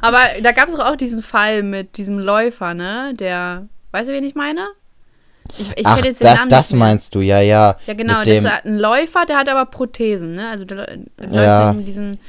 Aber 0.01 0.19
da 0.41 0.51
gab 0.51 0.69
es 0.69 0.75
doch 0.75 0.85
auch 0.85 0.95
diesen 0.95 1.21
Fall 1.21 1.63
mit 1.63 1.97
diesem 1.97 2.19
Läufer, 2.19 2.73
ne? 2.73 3.13
Der. 3.15 3.67
Weißt 3.91 4.09
du, 4.09 4.13
wen 4.13 4.23
ich 4.23 4.35
meine? 4.35 4.67
Ich, 5.57 5.69
ich 5.75 5.85
Ach, 5.85 6.03
jetzt 6.03 6.21
den 6.21 6.27
da, 6.27 6.35
Namen 6.35 6.49
das 6.49 6.71
meinst 6.73 7.13
du, 7.13 7.19
ja, 7.19 7.41
ja. 7.41 7.75
Ja, 7.85 7.93
genau. 7.93 8.23
Das 8.23 8.29
ist 8.29 8.45
ein 8.45 8.77
Läufer, 8.77 9.25
der 9.27 9.38
hat 9.38 9.49
aber 9.49 9.65
Prothesen, 9.65 10.35
ne? 10.35 10.49
Also 10.49 10.63
der 10.63 10.77
läuft 10.77 11.33
Ja. 11.33 11.71
in 11.71 11.83
diesen. 11.85 12.19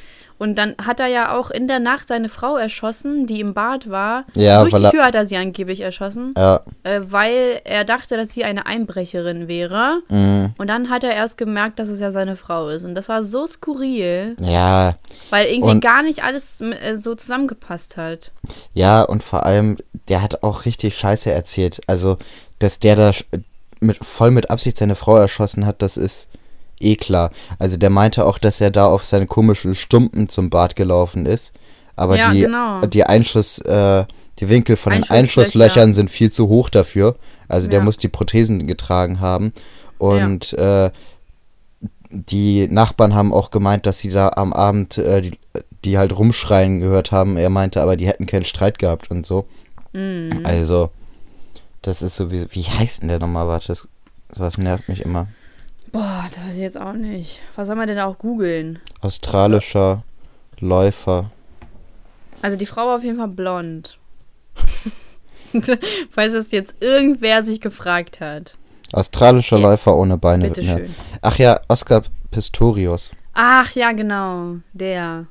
Und 0.43 0.57
dann 0.59 0.75
hat 0.85 0.99
er 0.99 1.07
ja 1.07 1.39
auch 1.39 1.51
in 1.51 1.69
der 1.69 1.79
Nacht 1.79 2.09
seine 2.09 2.29
Frau 2.29 2.57
erschossen, 2.57 3.27
die 3.29 3.39
im 3.41 3.55
Bad 3.55 3.89
war. 3.89 4.25
Ja, 4.35 4.61
Durch 4.65 4.75
die 4.75 4.89
Tür 4.91 5.05
hat 5.05 5.15
er 5.15 5.25
sie 5.25 5.37
angeblich 5.37 5.81
erschossen, 5.83 6.35
ja, 6.37 6.61
äh, 6.83 7.01
weil 7.05 7.61
er 7.65 7.85
dachte, 7.85 8.17
dass 8.17 8.31
sie 8.31 8.43
eine 8.43 8.67
Einbrecherin 8.67 9.47
wäre. 9.47 10.01
mm, 10.09 10.47
Und 10.59 10.67
dann 10.67 10.91
hat 10.91 11.05
er 11.05 11.15
erst 11.15 11.37
gemerkt, 11.39 11.79
dass 11.79 11.89
es 11.89 12.01
ja 12.01 12.11
seine 12.11 12.35
Frau 12.37 12.69
ist. 12.71 12.85
Und 12.85 12.95
das 12.97 13.09
war 13.09 13.23
so 13.23 13.47
skurril, 13.47 14.37
ja, 14.41 14.97
weil 15.31 15.47
irgendwie 15.47 15.71
Und- 15.71 15.81
gar 15.81 16.03
nicht 16.03 16.25
alles 16.25 16.61
äh, 16.61 16.97
so 16.97 17.15
zusammengepasst 17.15 17.97
hat. 17.97 18.33
ja, 18.75 19.03
und 19.03 19.23
vor 19.23 19.47
allem, 19.47 19.79
der 20.09 20.23
hat 20.23 20.43
auch 20.43 20.65
richtig 20.65 20.97
Scheiße 20.97 21.31
erzählt. 21.31 21.81
Also, 21.87 22.19
dass 22.59 22.81
der 22.81 22.97
da 22.97 23.13
mit, 23.81 24.05
voll 24.05 24.31
mit 24.33 24.51
Absicht 24.51 24.77
seine 24.79 24.95
Frau 24.97 25.17
erschossen 25.17 25.67
hat, 25.67 25.83
das 25.83 25.97
ist 25.97 26.29
eh 26.83 26.97
klar. 26.97 27.31
Also, 27.59 27.77
der 27.77 27.91
meinte 27.91 28.25
auch, 28.27 28.39
dass 28.39 28.61
er 28.61 28.71
da 28.71 28.87
auf 28.87 29.05
seine 29.05 29.27
komischen 29.27 29.75
Stumpen 29.75 30.29
zum 30.29 30.51
Bad 30.51 30.77
gelaufen 30.77 31.27
ist. 31.27 31.53
Aber 31.97 32.17
Ja, 32.17 32.33
die, 32.33 32.41
genau. 32.43 32.85
die 32.87 33.05
Einschuss, 33.05 33.59
äh, 33.59 34.05
die 34.39 34.49
Winkel 34.49 34.77
von 34.77 34.93
den 34.93 35.03
Einschusslöcher. 35.05 35.17
Einschusslöchern 35.75 35.95
sind 35.95 36.11
viel 36.11 36.33
zu 36.33 36.49
hoch 36.49 36.71
dafür. 36.71 37.17
Also, 37.49 37.69
der 37.69 37.81
Ja. 37.81 37.85
muss 37.85 37.97
die 37.99 38.09
Prothesen 38.09 38.67
getragen 38.67 39.21
haben. 39.21 39.53
Und 39.99 40.53
äh, 40.55 40.91
die 42.11 42.69
Nachbarn 42.69 43.15
haben 43.15 43.33
auch 43.33 43.51
gemeint, 43.51 43.87
dass 43.87 43.99
sie 43.99 44.11
da 44.11 44.31
am 44.37 44.53
Abend 44.53 44.99
äh, 44.99 45.21
die, 45.23 45.39
die 45.85 45.99
halt 45.99 46.17
rumschreien 46.17 46.81
gehört 46.81 47.11
haben. 47.13 47.37
Er 47.37 47.51
meinte 47.51 47.81
aber, 47.83 47.97
die 47.97 48.07
hätten 48.07 48.27
keinen 48.27 48.45
Streit 48.45 48.79
gehabt 48.79 49.11
und 49.11 49.27
so. 49.27 49.47
Mhm. 49.93 50.41
Also, 50.45 50.91
das 51.83 52.03
ist 52.03 52.17
so 52.17 52.31
wie, 52.31 52.47
wie 52.51 52.63
heißt 52.65 53.03
denn 53.03 53.09
der 53.09 53.19
nochmal? 53.19 53.49
Warte, 53.49 53.69
das, 53.69 53.89
sowas 54.31 54.59
nervt 54.59 54.89
mich 54.89 55.01
immer. 55.01 55.27
Boah, 55.93 56.25
das 56.35 56.45
weiß 56.47 56.55
ich 56.55 56.61
jetzt 56.61 56.79
auch 56.81 56.95
nicht. 56.95 57.41
Was 57.55 57.67
soll 57.67 57.77
man 57.77 57.87
denn 57.87 57.99
auch 58.01 58.19
googeln? 58.19 58.79
Australischer 59.03 60.03
Läufer. 60.59 61.31
Also 62.41 62.57
die 62.57 62.67
Frau 62.67 62.87
war 62.87 62.97
auf 62.97 63.05
jeden 63.05 63.19
Fall 63.19 63.29
blond. 63.29 63.99
Falls 66.11 66.33
es 66.33 66.51
jetzt 66.51 66.75
irgendwer 66.81 67.43
sich 67.43 67.61
gefragt 67.61 68.21
hat. 68.21 68.57
Australischer 68.93 69.57
Ja. 69.59 69.63
Läufer 69.69 69.97
ohne 69.97 70.17
Beine. 70.19 70.45
wird 70.45 70.57
mir- 70.59 70.75
Bitteschön. 70.77 70.95
Ach 71.21 71.37
ja, 71.39 71.61
Oscar 71.69 72.03
Pistorius. 72.31 73.11
Ach 73.35 73.71
ja, 73.73 73.93
genau. 73.93 74.57
Der. 74.73 75.27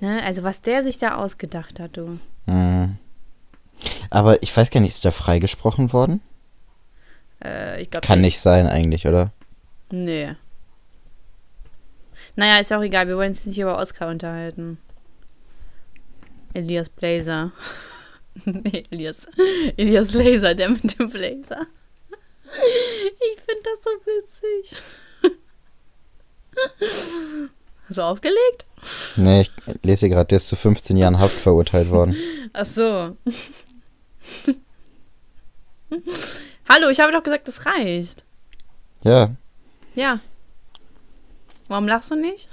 Ne, 0.00 0.22
also 0.22 0.44
was 0.44 0.62
der 0.62 0.82
sich 0.84 0.98
da 0.98 1.16
ausgedacht 1.16 1.80
hat, 1.80 1.96
du. 1.96 2.18
Mhm. 2.46 2.96
Aber 4.10 4.42
ich 4.42 4.56
weiß 4.56 4.70
gar 4.70 4.80
nicht, 4.80 4.90
ist 4.94 5.04
der 5.04 5.12
freigesprochen 5.12 5.92
worden? 5.92 6.20
Äh, 7.44 7.82
ich 7.82 7.90
glaube 7.90 8.06
Kann 8.06 8.20
nicht 8.20 8.40
sein 8.40 8.66
eigentlich, 8.68 9.06
oder? 9.06 9.32
Nee. 9.90 10.36
Naja, 12.36 12.60
ist 12.60 12.72
auch 12.72 12.82
egal. 12.82 13.08
Wir 13.08 13.16
wollen 13.16 13.30
uns 13.30 13.46
nicht 13.46 13.58
über 13.58 13.78
Oscar 13.78 14.08
unterhalten. 14.08 14.78
Elias 16.54 16.88
Blazer. 16.88 17.52
nee, 18.44 18.84
Elias. 18.90 19.28
Elias 19.76 20.12
Laser, 20.12 20.54
der 20.54 20.70
mit 20.70 20.98
dem 20.98 21.10
Blazer. 21.10 21.66
Ich 22.44 23.40
finde 23.40 23.62
das 23.64 23.84
so 23.84 23.90
witzig. 24.06 24.82
Hast 27.88 27.98
du 27.98 28.02
aufgelegt? 28.02 28.66
Nee, 29.16 29.42
ich 29.42 29.50
lese 29.82 30.08
gerade, 30.08 30.26
der 30.26 30.36
ist 30.36 30.48
zu 30.48 30.56
15 30.56 30.96
Jahren 30.96 31.18
Haft 31.18 31.34
verurteilt 31.34 31.90
worden. 31.90 32.16
Ach 32.52 32.66
so. 32.66 33.16
Hallo, 36.68 36.88
ich 36.90 37.00
habe 37.00 37.12
doch 37.12 37.22
gesagt, 37.22 37.48
das 37.48 37.64
reicht. 37.66 38.24
Ja, 39.02 39.36
Ja. 39.94 40.20
Warum 41.68 41.86
lachst 41.86 42.10
du 42.10 42.16
nicht? 42.16 42.48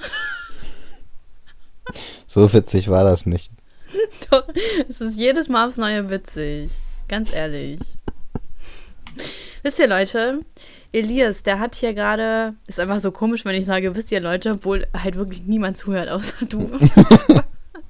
so 2.27 2.51
witzig 2.51 2.89
war 2.89 3.03
das 3.03 3.25
nicht. 3.25 3.51
Doch, 4.29 4.47
es 4.89 4.99
ist 5.01 5.17
jedes 5.17 5.47
Mal 5.47 5.67
aufs 5.67 5.77
Neue 5.77 6.09
witzig. 6.09 6.71
Ganz 7.07 7.33
ehrlich. 7.33 7.79
Wisst 9.63 9.79
ihr, 9.79 9.87
Leute, 9.87 10.41
Elias, 10.91 11.43
der 11.43 11.59
hat 11.59 11.75
hier 11.75 11.93
gerade, 11.93 12.55
ist 12.67 12.79
einfach 12.79 12.99
so 12.99 13.11
komisch, 13.11 13.45
wenn 13.45 13.55
ich 13.55 13.65
sage, 13.65 13.95
wisst 13.95 14.11
ihr, 14.11 14.19
Leute, 14.19 14.51
obwohl 14.51 14.87
halt 14.93 15.15
wirklich 15.15 15.43
niemand 15.43 15.77
zuhört, 15.77 16.09
außer 16.09 16.45
du. 16.45 16.67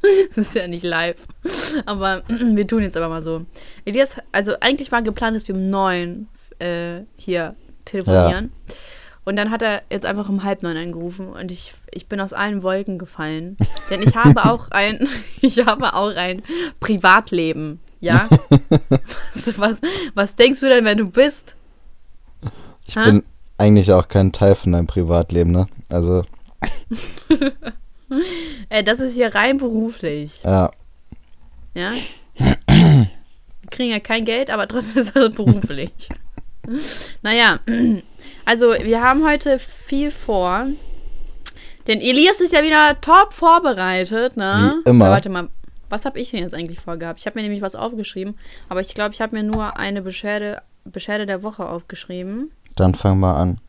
das 0.01 0.37
ist 0.37 0.55
ja 0.55 0.67
nicht 0.67 0.83
live. 0.83 1.17
Aber 1.85 2.23
wir 2.27 2.67
tun 2.67 2.83
jetzt 2.83 2.97
aber 2.97 3.09
mal 3.09 3.23
so. 3.23 3.45
Elias, 3.85 4.17
also 4.31 4.53
eigentlich 4.59 4.91
war 4.91 5.01
geplant, 5.01 5.35
dass 5.35 5.47
wir 5.47 5.55
um 5.55 5.69
neun 5.69 6.27
äh, 6.59 7.01
hier 7.15 7.55
telefonieren. 7.85 8.51
Und 9.25 9.35
dann 9.37 9.49
hat 9.49 9.61
er 9.63 9.81
jetzt 9.89 10.05
einfach 10.05 10.29
um 10.29 10.43
halb 10.43 10.61
neun 10.61 10.77
angerufen 10.77 11.29
und 11.29 11.51
ich, 11.51 11.73
ich 11.91 12.07
bin 12.07 12.21
aus 12.21 12.31
allen 12.31 12.61
Wolken 12.63 12.99
gefallen. 12.99 13.57
Denn 13.89 14.01
ich 14.03 14.15
habe 14.15 14.45
auch 14.45 14.69
ein, 14.71 15.07
ich 15.41 15.65
habe 15.65 15.93
auch 15.95 16.15
ein 16.15 16.43
Privatleben. 16.79 17.79
Ja? 17.99 18.29
was, 19.57 19.81
was 20.13 20.35
denkst 20.35 20.59
du 20.59 20.69
denn, 20.69 20.85
wer 20.85 20.95
du 20.95 21.09
bist? 21.09 21.55
Ich 22.85 22.95
Hä? 22.95 23.03
bin 23.05 23.23
eigentlich 23.57 23.91
auch 23.91 24.07
kein 24.07 24.31
Teil 24.31 24.53
von 24.53 24.71
deinem 24.73 24.85
Privatleben, 24.87 25.51
ne? 25.51 25.65
Also, 25.89 26.23
Äh, 28.69 28.83
das 28.83 28.99
ist 28.99 29.15
hier 29.15 29.33
rein 29.33 29.57
beruflich. 29.57 30.41
ja. 30.43 30.69
Ja? 31.73 31.91
Wir 32.37 33.69
kriegen 33.71 33.91
ja 33.91 33.99
kein 33.99 34.23
Geld, 34.23 34.49
aber 34.49 34.67
trotzdem 34.67 35.01
ist 35.01 35.15
das 35.15 35.33
beruflich. 35.33 35.91
naja, 37.21 37.59
also 38.45 38.73
wir 38.73 39.01
haben 39.01 39.25
heute 39.25 39.59
viel 39.59 40.11
vor. 40.11 40.67
Denn 41.87 42.01
Elias 42.01 42.39
ist 42.39 42.53
ja 42.53 42.63
wieder 42.63 42.99
top 43.01 43.33
vorbereitet, 43.33 44.37
ne? 44.37 44.81
Wie 44.85 44.89
immer. 44.89 45.05
Aber 45.05 45.13
warte 45.15 45.29
mal, 45.29 45.49
was 45.89 46.05
habe 46.05 46.19
ich 46.19 46.31
denn 46.31 46.41
jetzt 46.41 46.55
eigentlich 46.55 46.79
vorgehabt? 46.79 47.19
Ich 47.19 47.25
habe 47.27 47.37
mir 47.37 47.43
nämlich 47.43 47.61
was 47.61 47.75
aufgeschrieben, 47.75 48.37
aber 48.69 48.79
ich 48.79 48.93
glaube, 48.95 49.13
ich 49.13 49.21
habe 49.21 49.35
mir 49.35 49.43
nur 49.43 49.77
eine 49.77 50.01
Beschwerde, 50.01 50.61
Beschwerde 50.83 51.25
der 51.25 51.43
Woche 51.43 51.67
aufgeschrieben. 51.67 52.51
Dann 52.75 52.95
fang 52.95 53.19
mal 53.19 53.35
an. 53.35 53.59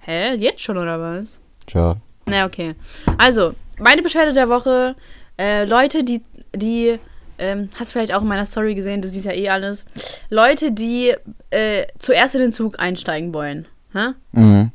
Hä? 0.00 0.34
Jetzt 0.34 0.62
schon 0.62 0.78
oder 0.78 1.00
was? 1.00 1.40
Tja. 1.66 1.96
Na, 2.26 2.46
okay. 2.46 2.74
Also, 3.18 3.54
meine 3.78 4.02
Beschwerde 4.02 4.32
der 4.32 4.48
Woche, 4.48 4.96
äh, 5.38 5.64
Leute, 5.64 6.02
die, 6.02 6.22
die, 6.54 6.98
ähm, 7.38 7.68
hast 7.78 7.92
vielleicht 7.92 8.14
auch 8.14 8.22
in 8.22 8.28
meiner 8.28 8.46
Story 8.46 8.74
gesehen, 8.74 9.02
du 9.02 9.08
siehst 9.08 9.26
ja 9.26 9.32
eh 9.32 9.48
alles. 9.50 9.84
Leute, 10.30 10.72
die 10.72 11.14
äh, 11.50 11.86
zuerst 11.98 12.34
in 12.34 12.40
den 12.40 12.52
Zug 12.52 12.78
einsteigen 12.78 13.34
wollen. 13.34 13.66
Hä? 13.92 14.08
Mhm. 14.32 14.70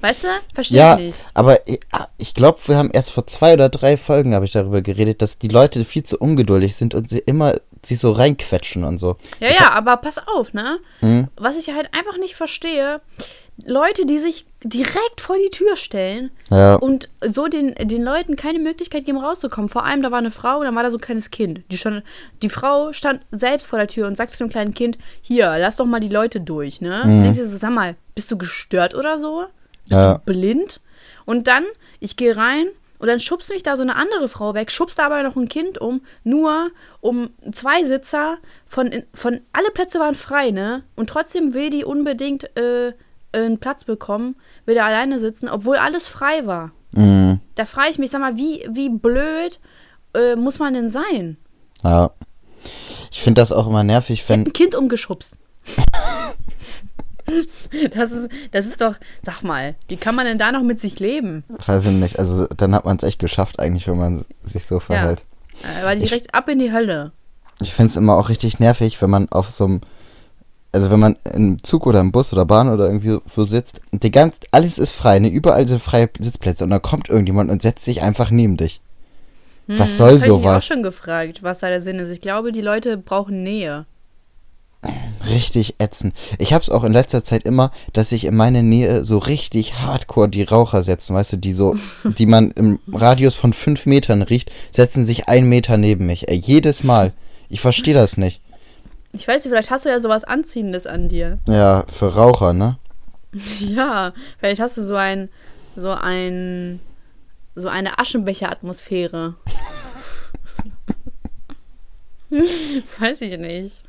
Weißt 0.00 0.24
du? 0.24 0.28
Verstehe 0.52 0.78
Ja, 0.78 0.94
ich 0.96 1.00
nicht. 1.06 1.24
aber 1.32 1.66
ich, 1.68 1.78
ah, 1.92 2.08
ich 2.18 2.34
glaube, 2.34 2.58
wir 2.66 2.76
haben 2.76 2.90
erst 2.92 3.12
vor 3.12 3.26
zwei 3.28 3.52
oder 3.54 3.68
drei 3.68 3.96
Folgen 3.96 4.34
habe 4.34 4.44
ich 4.44 4.50
darüber 4.50 4.82
geredet, 4.82 5.22
dass 5.22 5.38
die 5.38 5.46
Leute 5.48 5.84
viel 5.84 6.02
zu 6.02 6.18
ungeduldig 6.18 6.74
sind 6.74 6.94
und 6.94 7.08
sie 7.08 7.20
immer 7.20 7.54
sich 7.84 8.00
so 8.00 8.10
reinquetschen 8.12 8.82
und 8.84 8.98
so. 8.98 9.16
Ja, 9.38 9.48
Ich 9.48 9.60
ja, 9.60 9.70
aber 9.72 9.96
pass 9.96 10.16
auf, 10.26 10.54
ne? 10.54 10.78
Mhm. 11.02 11.28
Was 11.36 11.56
ich 11.56 11.68
halt 11.72 11.88
einfach 11.96 12.18
nicht 12.18 12.34
verstehe, 12.34 13.00
Leute, 13.64 14.06
die 14.06 14.18
sich 14.18 14.46
direkt 14.64 15.20
vor 15.20 15.36
die 15.36 15.50
Tür 15.50 15.76
stellen 15.76 16.30
Ja, 16.50 16.76
und 16.76 17.08
so 17.20 17.48
den, 17.48 17.74
den 17.74 18.02
Leuten 18.02 18.34
keine 18.36 18.58
Möglichkeit 18.58 19.04
geben, 19.04 19.18
rauszukommen. 19.18 19.68
Vor 19.68 19.84
allem, 19.84 20.02
da 20.02 20.10
war 20.10 20.18
eine 20.18 20.30
Frau 20.30 20.58
und 20.58 20.64
dann 20.64 20.74
war 20.74 20.82
da 20.82 20.90
so 20.90 20.96
ein 20.96 21.02
kleines 21.02 21.30
Kind. 21.30 21.60
Die, 21.70 21.76
stand, 21.76 22.02
die 22.42 22.48
Frau 22.48 22.92
stand 22.92 23.20
selbst 23.30 23.66
vor 23.66 23.78
der 23.78 23.88
Tür 23.88 24.06
und 24.06 24.16
sagt 24.16 24.30
zu 24.30 24.38
dem 24.38 24.48
kleinen 24.48 24.74
Kind, 24.74 24.98
hier, 25.20 25.54
lass 25.58 25.76
doch 25.76 25.84
mal 25.86 26.00
die 26.00 26.08
Leute 26.08 26.40
durch, 26.40 26.80
ne? 26.80 27.02
Mhm. 27.04 27.10
Und 27.18 27.22
denkst 27.24 27.38
du 27.38 27.46
so, 27.46 27.56
sag 27.56 27.70
mal, 27.72 27.94
bist 28.14 28.30
du 28.30 28.38
gestört 28.38 28.94
oder 28.94 29.18
so? 29.18 29.44
Bist 29.88 30.00
Ja. 30.00 30.14
du 30.14 30.20
blind? 30.20 30.80
Und 31.24 31.46
dann, 31.46 31.64
ich 32.00 32.16
gehe 32.16 32.36
rein 32.36 32.66
und 32.98 33.06
dann 33.08 33.20
schubst 33.20 33.50
mich 33.50 33.62
da 33.62 33.76
so 33.76 33.82
eine 33.82 33.96
andere 33.96 34.28
Frau 34.28 34.54
weg, 34.54 34.70
schubst 34.70 34.98
da 34.98 35.06
aber 35.06 35.22
noch 35.22 35.36
ein 35.36 35.48
Kind 35.48 35.78
um, 35.78 36.00
nur 36.24 36.70
um 37.00 37.30
zwei 37.52 37.84
Sitzer 37.84 38.38
von, 38.66 38.90
von 39.12 39.40
alle 39.52 39.70
Plätze 39.72 39.98
waren 40.00 40.14
frei, 40.14 40.50
ne? 40.52 40.84
Und 40.96 41.10
trotzdem 41.10 41.52
will 41.54 41.68
die 41.70 41.84
unbedingt 41.84 42.56
äh, 42.56 42.92
einen 43.32 43.58
Platz 43.58 43.84
bekommen, 43.84 44.36
will 44.66 44.74
da 44.74 44.86
alleine 44.86 45.18
sitzen, 45.18 45.48
obwohl 45.48 45.76
alles 45.76 46.08
frei 46.08 46.46
war. 46.46 46.72
mhm. 46.92 47.40
Da 47.54 47.64
frage 47.64 47.90
ich 47.90 47.98
mich, 47.98 48.10
sag 48.10 48.20
mal, 48.20 48.36
wie, 48.36 48.66
wie 48.70 48.88
blöd 48.88 49.60
äh, 50.14 50.36
muss 50.36 50.58
man 50.58 50.74
denn 50.74 50.88
sein? 50.88 51.36
ja. 51.84 52.10
Ich 53.10 53.20
finde 53.20 53.42
das 53.42 53.52
auch 53.52 53.66
immer 53.66 53.84
nervig, 53.84 54.26
wenn. 54.28 54.46
Ein 54.46 54.52
Kind 54.54 54.74
umgeschubst. 54.74 55.36
das, 57.94 58.10
ist, 58.10 58.30
das 58.52 58.66
ist 58.66 58.80
doch, 58.80 58.96
sag 59.22 59.42
mal, 59.42 59.74
wie 59.88 59.96
kann 59.96 60.14
man 60.14 60.24
denn 60.24 60.38
da 60.38 60.50
noch 60.50 60.62
mit 60.62 60.80
sich 60.80 60.98
leben? 60.98 61.44
Weiß 61.66 61.84
ich 61.86 61.92
nicht, 61.92 62.18
also 62.18 62.46
dann 62.56 62.74
hat 62.74 62.84
man 62.86 62.96
es 62.96 63.02
echt 63.02 63.18
geschafft, 63.18 63.60
eigentlich, 63.60 63.86
wenn 63.86 63.98
man 63.98 64.24
sich 64.42 64.64
so 64.64 64.80
verhält. 64.80 65.24
Äh, 65.62 65.84
war 65.84 65.94
direkt 65.94 66.34
ab 66.34 66.48
in 66.48 66.58
die 66.58 66.72
Hölle. 66.72 67.12
Ich 67.60 67.74
finde 67.74 67.90
es 67.90 67.96
immer 67.96 68.16
auch 68.16 68.28
richtig 68.28 68.58
nervig, 68.58 69.00
wenn 69.02 69.10
man 69.10 69.28
auf 69.30 69.50
so 69.50 69.64
einem. 69.64 69.80
Also 70.72 70.90
wenn 70.90 71.00
man 71.00 71.16
im 71.34 71.62
Zug 71.62 71.86
oder 71.86 72.00
im 72.00 72.12
Bus 72.12 72.32
oder 72.32 72.46
Bahn 72.46 72.68
oder 72.70 72.86
irgendwie 72.86 73.18
so 73.26 73.44
sitzt 73.44 73.80
und 73.90 74.02
die 74.02 74.10
ganz, 74.10 74.36
alles 74.52 74.78
ist 74.78 74.92
frei, 74.92 75.18
ne? 75.18 75.28
Überall 75.28 75.68
sind 75.68 75.82
freie 75.82 76.08
Sitzplätze 76.18 76.64
und 76.64 76.70
dann 76.70 76.80
kommt 76.82 77.10
irgendjemand 77.10 77.50
und 77.50 77.60
setzt 77.60 77.84
sich 77.84 78.00
einfach 78.02 78.30
neben 78.30 78.56
dich. 78.56 78.80
Was 79.68 79.96
soll 79.96 80.12
Hm, 80.12 80.14
das 80.16 80.22
hab 80.22 80.28
Ich 80.28 80.32
mich 80.32 80.32
auch 80.32 80.40
sowas? 80.42 80.66
schon 80.66 80.82
gefragt, 80.82 81.42
was 81.42 81.58
da 81.60 81.68
der 81.68 81.80
Sinn 81.80 81.98
ist. 81.98 82.10
Ich 82.10 82.20
glaube, 82.22 82.52
die 82.52 82.62
Leute 82.62 82.96
brauchen 82.96 83.42
Nähe. 83.42 83.84
Richtig 85.28 85.76
ätzend. 85.78 86.14
Ich 86.38 86.52
hab's 86.52 86.68
auch 86.68 86.82
in 86.82 86.92
letzter 86.92 87.22
Zeit 87.22 87.44
immer, 87.44 87.70
dass 87.92 88.08
sich 88.08 88.24
in 88.24 88.34
meine 88.34 88.64
Nähe 88.64 89.04
so 89.04 89.18
richtig 89.18 89.74
hardcore 89.80 90.28
die 90.28 90.42
Raucher 90.42 90.82
setzen, 90.82 91.14
weißt 91.14 91.34
du, 91.34 91.36
die 91.36 91.52
so, 91.54 91.76
die 92.04 92.26
man 92.26 92.50
im 92.50 92.80
Radius 92.92 93.36
von 93.36 93.52
fünf 93.52 93.86
Metern 93.86 94.22
riecht, 94.22 94.50
setzen 94.72 95.06
sich 95.06 95.28
einen 95.28 95.48
Meter 95.48 95.76
neben 95.76 96.06
mich. 96.06 96.28
Ey, 96.28 96.36
jedes 96.36 96.82
Mal. 96.82 97.12
Ich 97.48 97.60
verstehe 97.60 97.94
das 97.94 98.16
nicht. 98.16 98.40
Ich 99.12 99.28
weiß 99.28 99.44
nicht, 99.44 99.50
vielleicht 99.52 99.70
hast 99.70 99.84
du 99.84 99.90
ja 99.90 100.00
sowas 100.00 100.24
Anziehendes 100.24 100.86
an 100.86 101.08
dir. 101.08 101.38
Ja, 101.46 101.84
für 101.92 102.14
Raucher, 102.14 102.52
ne? 102.52 102.78
Ja, 103.60 104.12
vielleicht 104.38 104.60
hast 104.60 104.76
du 104.76 104.82
so 104.82 104.94
ein, 104.96 105.28
so 105.76 105.90
ein, 105.90 106.80
so 107.54 107.68
eine 107.68 107.98
Aschenbecher-Atmosphäre. 107.98 109.34
Weiß 112.98 113.20
ich 113.20 113.38
nicht. 113.38 113.82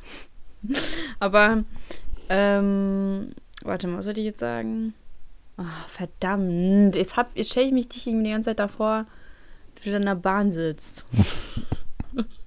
Aber, 1.20 1.64
ähm, 2.28 3.32
warte 3.62 3.86
mal, 3.86 3.98
was 3.98 4.06
wollte 4.06 4.20
ich 4.20 4.26
jetzt 4.26 4.40
sagen? 4.40 4.94
Ah, 5.56 5.84
verdammt. 5.88 6.96
Jetzt, 6.96 7.16
hab- 7.16 7.36
jetzt 7.36 7.50
stelle 7.50 7.66
ich 7.66 7.72
mich 7.72 7.88
dich 7.88 8.06
irgendwie 8.06 8.24
die 8.24 8.30
ganze 8.32 8.50
Zeit 8.50 8.58
davor, 8.58 9.06
wie 9.82 9.90
du 9.90 9.96
in 9.96 10.04
der 10.04 10.14
Bahn 10.16 10.52
sitzt. 10.52 11.04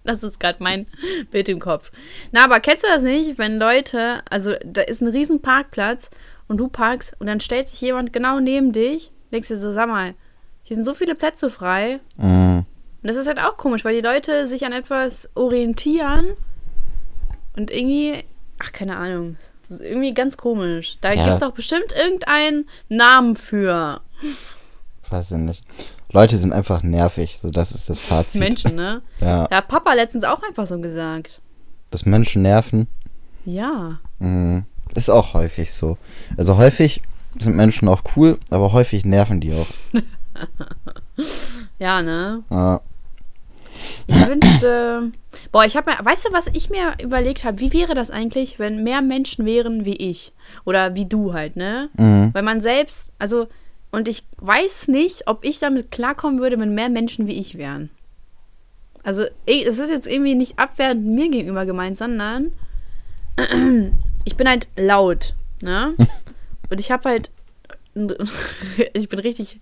Das 0.08 0.24
ist 0.24 0.40
gerade 0.40 0.64
mein 0.64 0.88
Bild 1.32 1.50
im 1.50 1.60
Kopf. 1.60 1.92
Na, 2.32 2.44
aber 2.46 2.60
kennst 2.62 2.84
du 2.84 2.88
das 2.88 3.04
nicht, 3.04 3.38
wenn 3.38 3.60
Leute, 3.60 4.22
also 4.30 4.54
da 4.66 4.82
ist 4.82 5.02
ein 5.02 5.08
riesen 5.10 5.42
Parkplatz 5.42 6.10
und 6.48 6.58
du 6.58 6.70
parkst 6.70 7.14
und 7.20 7.28
dann 7.28 7.40
stellt 7.42 7.68
sich 7.68 7.82
jemand 7.82 8.14
genau 8.14 8.40
neben 8.40 8.72
dich, 8.72 9.12
denkst 9.32 9.50
du 9.50 9.58
so, 9.58 9.72
sag 9.72 9.88
mal, 9.90 10.14
hier 10.64 10.76
sind 10.76 10.86
so 10.86 10.94
viele 10.94 11.14
Plätze 11.14 11.50
frei. 11.50 12.00
Mhm. 12.16 12.66
Und 13.04 13.08
das 13.08 13.16
ist 13.18 13.28
halt 13.28 13.40
auch 13.40 13.58
komisch, 13.58 13.86
weil 13.86 13.96
die 13.96 14.02
Leute 14.08 14.48
sich 14.48 14.66
an 14.66 14.72
etwas 14.72 15.30
orientieren 15.36 16.34
und 17.56 17.70
irgendwie, 17.70 18.24
ach, 18.60 18.72
keine 18.72 18.96
Ahnung, 18.98 19.36
das 19.68 19.80
ist 19.80 19.86
irgendwie 19.86 20.14
ganz 20.14 20.38
komisch. 20.38 20.98
Da 21.02 21.10
Ja. 21.12 21.16
gibt 21.24 21.34
es 21.34 21.40
doch 21.40 21.52
bestimmt 21.52 21.94
irgendeinen 21.96 22.68
Namen 22.90 23.36
für 23.36 24.02
Weiß 25.10 25.32
ich 25.32 25.38
nicht. 25.38 25.64
Leute 26.12 26.38
sind 26.38 26.54
einfach 26.54 26.84
nervig, 26.84 27.38
so 27.42 27.50
das 27.52 27.72
ist 27.72 27.90
das 27.90 28.00
Fazit. 28.00 28.40
Menschen, 28.42 28.76
ne? 28.76 29.02
Ja, 29.20 29.48
Da 29.48 29.58
hat 29.58 29.68
Papa 29.68 29.94
letztens 29.94 30.24
auch 30.24 30.42
einfach 30.44 30.66
so 30.68 30.80
gesagt. 30.80 31.42
dass 31.92 32.06
Menschen 32.06 32.42
nerven, 32.44 32.88
Ja. 33.46 34.00
mhm. 34.20 34.66
ist 34.96 35.10
auch 35.10 35.34
häufig 35.34 35.74
so. 35.74 35.98
Also 36.38 36.58
häufig 36.58 37.02
sind 37.40 37.56
Menschen 37.56 37.88
auch 37.88 38.02
cool, 38.16 38.38
aber 38.50 38.72
häufig 38.74 39.06
nerven 39.06 39.40
die 39.42 39.54
auch. 39.54 39.68
Ja, 41.80 42.02
ne? 42.02 42.44
Ja. 42.50 42.82
Ich 44.08 44.28
wünschte. 44.28 45.12
Boah, 45.52 45.66
ich 45.66 45.76
habe 45.78 45.92
mir. 45.92 45.98
Weißt 46.04 46.26
du, 46.28 46.34
was 46.34 46.48
ich 46.54 46.70
mir 46.70 46.94
überlegt 47.02 47.44
habe? 47.44 47.60
Wie 47.60 47.74
wäre 47.74 47.94
das 47.94 48.10
eigentlich, 48.12 48.58
wenn 48.60 48.84
mehr 48.84 49.02
Menschen 49.02 49.46
wären 49.46 49.86
wie 49.86 49.96
ich? 49.96 50.34
Oder 50.66 50.96
wie 50.96 51.06
du 51.06 51.34
halt, 51.34 51.56
ne? 51.56 51.90
Mhm. 51.98 52.32
Weil 52.34 52.44
man 52.44 52.62
selbst. 52.62 53.12
Also. 53.20 53.48
Und 53.98 54.08
ich 54.08 54.22
weiß 54.38 54.89
nicht, 54.89 55.27
ob 55.27 55.44
ich 55.44 55.58
damit 55.58 55.89
klarkommen 55.89 56.38
würde, 56.38 56.60
wenn 56.60 56.75
mehr 56.75 56.88
Menschen 56.88 57.25
wie 57.25 57.39
ich 57.39 57.58
wären. 57.58 57.89
Also, 59.01 59.25
eh, 59.48 59.63
es 59.63 59.80
ist 59.80 59.89
jetzt 59.89 60.06
irgendwie 60.06 60.36
nicht 60.36 60.60
abwertend 60.60 61.08
mir 61.08 61.32
gegenüber 61.32 61.66
gemeint, 61.66 61.98
sondern. 61.98 62.51
Ich 64.24 64.36
bin 64.36 64.48
halt 64.48 64.68
laut, 64.77 65.34
ne? 65.62 65.96
Und 66.70 66.80
ich 66.80 66.92
habe 66.92 67.10
halt. 67.10 67.32
Ich 68.94 69.10
bin 69.10 69.18
richtig 69.18 69.62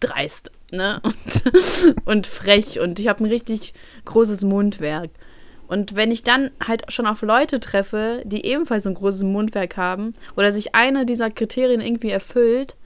dreist, 0.00 0.50
ne? 0.72 1.02
Und, 1.04 2.06
und 2.06 2.26
frech 2.26 2.80
und 2.80 2.98
ich 2.98 3.08
habe 3.08 3.24
ein 3.24 3.28
richtig 3.28 3.74
großes 4.06 4.40
Mundwerk. 4.40 5.10
Und 5.68 5.96
wenn 5.96 6.10
ich 6.10 6.22
dann 6.22 6.50
halt 6.66 6.90
schon 6.90 7.06
auf 7.06 7.20
Leute 7.20 7.60
treffe, 7.60 8.22
die 8.24 8.46
ebenfalls 8.46 8.86
ein 8.86 8.94
großes 8.94 9.24
Mundwerk 9.24 9.76
haben 9.76 10.14
oder 10.34 10.50
sich 10.50 10.74
eine 10.74 11.04
dieser 11.04 11.30
Kriterien 11.30 11.82
irgendwie 11.82 12.10
erfüllt, 12.10 12.76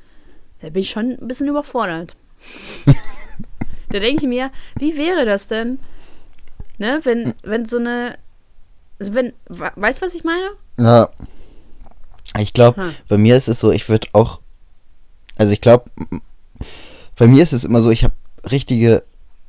da 0.63 0.71
bin 0.71 0.83
ich 0.83 0.91
schon 0.91 1.13
ein 1.21 1.29
bisschen 1.29 1.49
überfordert. 1.49 2.17
da 3.91 3.99
denke 3.99 4.23
ich 4.25 4.29
mir, 4.29 4.51
wie 4.79 4.97
wäre 4.97 5.25
das 5.25 5.47
denn, 5.49 5.79
ne, 6.79 7.01
wenn, 7.05 7.35
wenn 7.43 7.65
so 7.67 7.79
eine, 7.79 8.17
also 8.99 9.15
wenn, 9.15 9.33
we- 9.49 9.73
weißt 9.75 10.01
du, 10.03 10.07
was 10.07 10.15
ich 10.15 10.25
meine? 10.25 10.49
Ja. 10.79 11.09
Ich 12.39 12.53
glaube, 12.53 12.93
bei 13.09 13.19
mir 13.19 13.37
ist 13.37 13.49
es 13.49 13.59
so, 13.59 13.73
ich 13.73 13.89
würde 13.89 14.07
auch. 14.13 14.41
Also 15.37 15.53
ich 15.53 15.61
glaube, 15.61 15.91
bei 17.19 17.27
mir 17.27 17.43
ist 17.43 17.53
es 17.53 17.65
immer 17.65 17.81
so, 17.81 17.91
ich 17.91 18.05
habe 18.05 18.15
richtige 18.51 19.03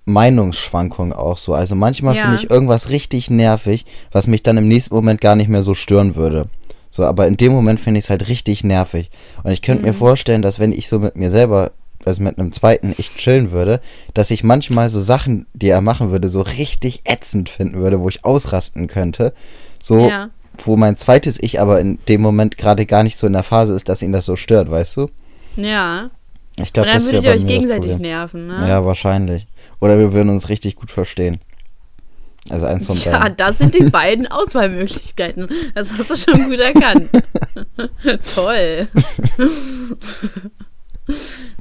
Meinungsschwankungen 0.06 1.14
auch 1.14 1.38
so. 1.38 1.54
Also 1.54 1.76
manchmal 1.76 2.16
Ja. 2.16 2.24
finde 2.24 2.38
ich 2.38 2.50
irgendwas 2.50 2.90
richtig 2.90 3.30
nervig, 3.30 3.86
was 4.12 4.26
mich 4.26 4.42
dann 4.42 4.58
im 4.58 4.68
nächsten 4.68 4.96
Moment 4.96 5.22
gar 5.22 5.36
nicht 5.36 5.48
mehr 5.48 5.62
so 5.64 5.76
stören 5.76 6.16
würde. 6.16 6.48
So, 6.92 7.04
aber 7.06 7.26
in 7.26 7.38
dem 7.38 7.52
Moment 7.54 7.80
finde 7.80 7.98
ich 8.00 8.06
es 8.06 8.10
halt 8.10 8.28
richtig 8.28 8.64
nervig. 8.64 9.10
Und 9.44 9.52
ich 9.52 9.62
könnte 9.62 9.84
mir 9.84 9.94
vorstellen, 9.94 10.42
dass 10.42 10.60
wenn 10.60 10.74
ich 10.74 10.88
so 10.90 11.00
mit 11.00 11.16
mir 11.16 11.30
selber, 11.32 11.72
also 12.06 12.22
mit 12.22 12.38
einem 12.38 12.52
zweiten 12.52 12.94
Ich 12.98 13.16
chillen 13.16 13.52
würde, 13.52 13.80
dass 14.14 14.30
ich 14.30 14.44
manchmal 14.44 14.90
so 14.90 15.00
Sachen, 15.00 15.48
die 15.54 15.70
er 15.70 15.82
machen 15.82 16.12
würde, 16.12 16.28
so 16.30 16.42
richtig 16.42 17.02
ätzend 17.06 17.50
finden 17.50 17.80
würde, 17.82 18.00
wo 18.02 18.10
ich 18.10 18.26
ausrasten 18.26 18.88
könnte. 18.88 19.34
So, 19.82 20.08
Ja. 20.10 20.30
wo 20.66 20.76
mein 20.78 20.98
zweites 20.98 21.42
Ich 21.42 21.60
aber 21.62 21.80
in 21.80 21.98
dem 22.10 22.22
Moment 22.22 22.58
gerade 22.58 22.86
gar 22.86 23.04
nicht 23.04 23.18
so 23.18 23.26
in 23.26 23.34
der 23.34 23.44
Phase 23.44 23.74
ist, 23.74 23.88
dass 23.88 24.02
ihn 24.02 24.12
das 24.12 24.26
so 24.26 24.36
stört, 24.36 24.70
weißt 24.70 24.98
du? 24.98 25.10
Ja. 25.56 26.10
Ich 26.58 26.60
Und 26.68 26.74
glaube, 26.74 26.88
dann 26.90 26.98
das 26.98 27.06
wäre 27.06 27.14
würdet 27.16 27.24
ihr 27.24 27.30
bei 27.32 27.36
euch 27.38 27.44
mir 27.44 27.48
gegenseitig 27.48 27.98
nerven, 28.00 28.48
ne? 28.48 28.68
Ja, 28.68 28.86
wahrscheinlich. 28.86 29.48
Oder 29.80 29.98
wir 29.98 30.12
würden 30.14 30.30
uns 30.30 30.50
richtig 30.50 30.76
gut 30.76 30.92
verstehen. 30.92 31.40
Also 32.50 32.66
eins 32.66 32.88
von 32.88 32.98
Ja, 32.98 33.20
beiden. 33.20 33.38
das 33.38 33.58
sind 33.60 33.76
die 33.76 33.90
beiden 33.90 34.28
Auswahlmöglichkeiten. 34.28 35.48
Das 35.76 35.92
hast 35.98 36.10
du 36.10 36.16
schon 36.18 36.50
gut 36.50 36.60
erkannt. 36.60 37.10
Toll. 38.36 38.88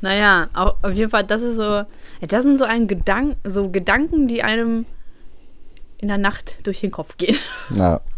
naja, 0.01 0.49
au- 0.55 0.75
auf 0.83 0.93
jeden 0.95 1.11
Fall, 1.11 1.25
das 1.25 1.43
ist 1.43 1.57
so, 1.57 1.63
ja, 1.63 1.87
das 2.29 2.43
sind 2.43 2.59
so 2.59 2.65
ein 2.65 2.87
Gedank, 2.89 3.37
so 3.45 3.71
Gedanken, 3.71 4.29
die 4.29 4.43
einem 4.43 4.87
in 5.99 6.09
der 6.09 6.19
Nacht 6.19 6.67
durch 6.67 6.81
den 6.81 6.91
Kopf 6.91 7.17
gehen. 7.17 7.37
Ja. 7.75 8.01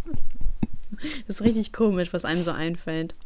Das 1.27 1.41
ist 1.41 1.43
richtig 1.43 1.73
komisch, 1.73 2.13
was 2.13 2.25
einem 2.25 2.45
so 2.45 2.53
einfällt. 2.53 3.17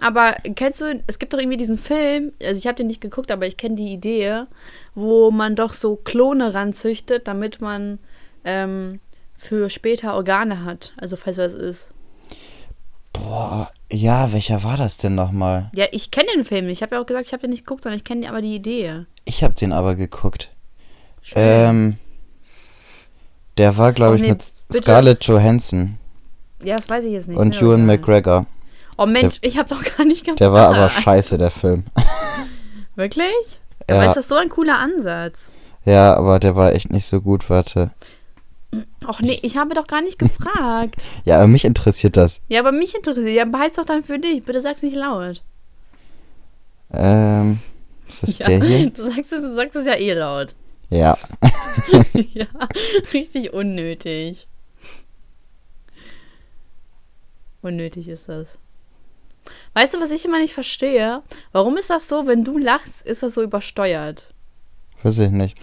Aber 0.00 0.34
kennst 0.56 0.80
du, 0.80 1.00
es 1.06 1.20
gibt 1.20 1.32
doch 1.32 1.38
irgendwie 1.38 1.56
diesen 1.58 1.78
Film, 1.78 2.32
also 2.42 2.58
ich 2.58 2.66
habe 2.66 2.74
den 2.74 2.88
nicht 2.88 3.00
geguckt, 3.00 3.30
aber 3.30 3.46
ich 3.46 3.56
kenne 3.56 3.76
die 3.76 3.92
Idee, 3.92 4.42
wo 4.94 5.30
man 5.30 5.56
doch 5.56 5.72
so 5.72 5.96
Klone 5.96 6.54
ranzüchtet, 6.54 7.26
damit 7.28 7.60
man 7.60 7.98
ähm, 8.44 9.00
für 9.36 9.70
später 9.70 10.14
Organe 10.14 10.64
hat. 10.64 10.92
Also 10.98 11.16
falls 11.16 11.38
was 11.38 11.52
ist. 11.52 11.90
Boah, 13.12 13.70
ja, 13.92 14.32
welcher 14.32 14.62
war 14.64 14.76
das 14.76 14.96
denn 14.96 15.14
nochmal? 15.14 15.70
Ja, 15.74 15.86
ich 15.92 16.10
kenne 16.10 16.28
den 16.34 16.44
Film. 16.44 16.68
Ich 16.68 16.82
habe 16.82 16.96
ja 16.96 17.00
auch 17.02 17.06
gesagt, 17.06 17.26
ich 17.26 17.32
habe 17.32 17.42
den 17.42 17.50
nicht 17.50 17.64
geguckt, 17.64 17.84
sondern 17.84 17.98
ich 17.98 18.04
kenne 18.04 18.28
aber 18.28 18.42
die 18.42 18.54
Idee. 18.56 19.04
Ich 19.24 19.44
habe 19.44 19.54
den 19.54 19.72
aber 19.72 19.94
geguckt. 19.94 20.50
Ähm, 21.34 21.96
der 23.56 23.76
war, 23.78 23.92
glaube 23.92 24.12
Oh, 24.12 24.16
ich, 24.16 24.22
nee, 24.22 24.28
mit 24.30 24.44
bitte. 24.68 24.82
Scarlett 24.82 25.24
Johansson 25.24 25.96
Ja, 26.62 26.76
das 26.76 26.88
weiß 26.88 27.04
ich 27.04 27.12
jetzt 27.12 27.28
nicht. 27.28 27.38
und 27.38 27.54
Ewan. 27.56 27.86
McGregor. 27.86 28.46
Oh 28.98 29.06
Mensch, 29.06 29.38
ich 29.42 29.56
habe 29.58 29.68
doch 29.68 29.82
gar 29.96 30.04
nicht 30.04 30.20
gefragt. 30.24 30.40
Der 30.40 30.52
war 30.52 30.68
aber 30.68 30.88
scheiße, 30.90 31.38
der 31.38 31.50
Film. 31.50 31.84
Wirklich? 32.96 33.32
Ja. 33.88 33.96
Ja. 33.96 34.00
Aber 34.00 34.08
ist 34.08 34.16
das 34.16 34.28
so 34.28 34.36
ein 34.36 34.48
cooler 34.48 34.78
Ansatz? 34.78 35.50
Ja, 35.84 36.14
aber 36.16 36.38
der 36.38 36.56
war 36.56 36.72
echt 36.72 36.90
nicht 36.90 37.06
so 37.06 37.20
gut, 37.20 37.50
warte. 37.50 37.90
Och 39.06 39.20
nee, 39.20 39.38
ich 39.42 39.56
habe 39.56 39.74
doch 39.74 39.86
gar 39.86 40.00
nicht 40.00 40.18
gefragt. 40.18 41.02
Ja, 41.24 41.36
aber 41.36 41.46
mich 41.46 41.64
interessiert 41.64 42.16
das. 42.16 42.40
Ja, 42.48 42.60
aber 42.60 42.72
mich 42.72 42.94
interessiert. 42.94 43.28
Ja, 43.34 43.46
heißt 43.58 43.78
doch 43.78 43.84
dann 43.84 44.02
für 44.02 44.18
dich. 44.18 44.44
Bitte 44.44 44.60
sag's 44.60 44.82
nicht 44.82 44.96
laut. 44.96 45.42
Ähm, 46.92 47.60
ist 48.08 48.22
das 48.22 48.38
Ja, 48.38 48.46
der 48.46 48.64
hier? 48.64 48.90
du 48.90 49.04
sagst 49.04 49.32
es, 49.32 49.42
du 49.42 49.54
sagst 49.54 49.76
es 49.76 49.86
ja 49.86 49.94
eh 49.94 50.12
laut. 50.14 50.54
Ja. 50.90 51.16
ja, 52.12 52.46
richtig 53.12 53.52
unnötig. 53.52 54.48
Unnötig 57.62 58.08
ist 58.08 58.28
das. 58.28 58.48
Weißt 59.74 59.94
du, 59.94 60.00
was 60.00 60.10
ich 60.10 60.24
immer 60.24 60.38
nicht 60.38 60.54
verstehe? 60.54 61.22
Warum 61.52 61.76
ist 61.76 61.90
das 61.90 62.08
so, 62.08 62.26
wenn 62.26 62.44
du 62.44 62.58
lachst, 62.58 63.04
ist 63.06 63.22
das 63.22 63.34
so 63.34 63.42
übersteuert? 63.42 64.32
Weiß 65.02 65.18
ich 65.18 65.30
nicht. 65.30 65.56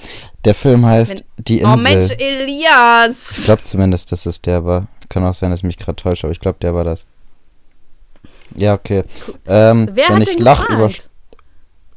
Der 0.46 0.54
Film 0.54 0.86
heißt 0.86 1.24
Wenn- 1.38 1.46
Die 1.46 1.60
Insel. 1.62 1.74
Oh 1.74 1.78
Mensch, 1.78 2.12
Ich 2.12 2.22
Elias! 2.22 3.42
glaube 3.46 3.64
zumindest, 3.64 4.12
dass 4.12 4.26
es 4.26 4.42
der 4.42 4.66
war. 4.66 4.88
Kann 5.10 5.24
auch 5.26 5.34
sein, 5.34 5.50
dass 5.52 5.62
ich 5.62 5.66
mich 5.66 5.78
gerade 5.78 5.96
täusche, 5.96 6.28
aber 6.28 6.32
ich 6.32 6.40
glaube, 6.40 6.60
der 6.62 6.76
war 6.76 6.84
das. 6.84 7.06
Ja, 8.56 8.74
okay. 8.74 9.04
Ähm, 9.48 9.90
Wer 9.94 10.10
wenn 10.10 10.22
hat 10.22 10.28
ich 10.30 10.40
lach 10.40 10.70
über 10.70 10.92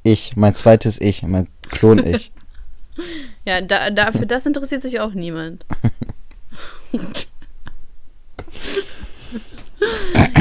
ich, 0.04 0.37
mein 0.37 0.54
zweites 0.54 1.00
Ich, 1.00 1.23
mein 1.23 1.49
Klon-Ich. 1.71 2.30
Ja, 3.44 3.61
da, 3.61 3.90
da, 3.90 4.12
für 4.12 4.25
das 4.25 4.47
interessiert 4.47 4.80
sich 4.83 5.00
auch 5.00 5.12
niemand. 5.12 5.66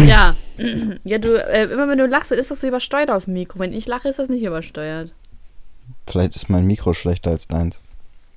ja. 0.08 0.36
Ja, 1.04 1.18
du, 1.18 1.36
äh, 1.36 1.64
immer 1.66 1.88
wenn 1.88 1.98
du 1.98 2.06
lachst, 2.06 2.32
ist 2.32 2.52
das 2.52 2.62
so 2.62 2.68
übersteuert 2.68 3.10
auf 3.10 3.26
dem 3.26 3.34
Mikro. 3.34 3.60
Wenn 3.60 3.74
ich 3.74 3.88
lache, 3.88 4.08
ist 4.10 4.20
das 4.20 4.30
nicht 4.30 4.44
übersteuert. 4.44 5.14
Vielleicht 6.08 6.36
ist 6.36 6.50
mein 6.50 6.66
Mikro 6.66 6.94
schlechter 6.94 7.32
als 7.32 7.48
deins. 7.48 7.80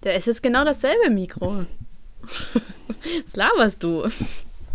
Ja, 0.05 0.13
es 0.13 0.27
ist 0.27 0.43
genau 0.43 0.65
dasselbe 0.65 1.11
Mikro. 1.11 1.65
Was 3.25 3.37
laberst 3.37 3.83
du? 3.83 4.09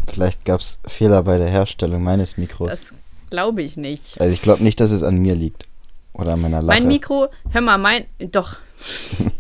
Vielleicht 0.08 0.46
gab 0.46 0.60
es 0.60 0.80
Fehler 0.88 1.24
bei 1.24 1.38
der 1.38 1.50
Herstellung 1.50 2.04
meines 2.04 2.38
Mikros. 2.38 2.70
Das 2.70 2.94
glaube 3.30 3.62
ich 3.62 3.78
nicht. 3.78 4.20
also 4.20 4.34
ich 4.34 4.42
glaube 4.42 4.64
nicht, 4.64 4.80
dass 4.80 4.92
es 4.92 5.04
an 5.04 5.18
mir 5.18 5.36
liegt. 5.36 5.68
Oder 6.14 6.34
an 6.34 6.42
meiner 6.42 6.62
Lache. 6.62 6.80
Mein 6.80 6.88
Mikro, 6.88 7.30
hör 7.52 7.62
mal, 7.62 7.78
mein. 7.78 8.06
Doch. 8.20 8.58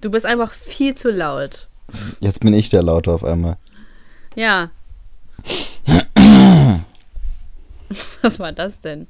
Du 0.00 0.10
bist 0.12 0.24
einfach 0.24 0.52
viel 0.52 0.94
zu 0.94 1.10
laut. 1.10 1.66
Jetzt 2.20 2.40
bin 2.40 2.54
ich 2.54 2.68
der 2.68 2.82
Laute 2.82 3.10
auf 3.10 3.24
einmal. 3.24 3.56
Ja. 4.36 4.70
Was 8.22 8.38
war 8.38 8.52
das 8.52 8.80
denn? 8.80 9.06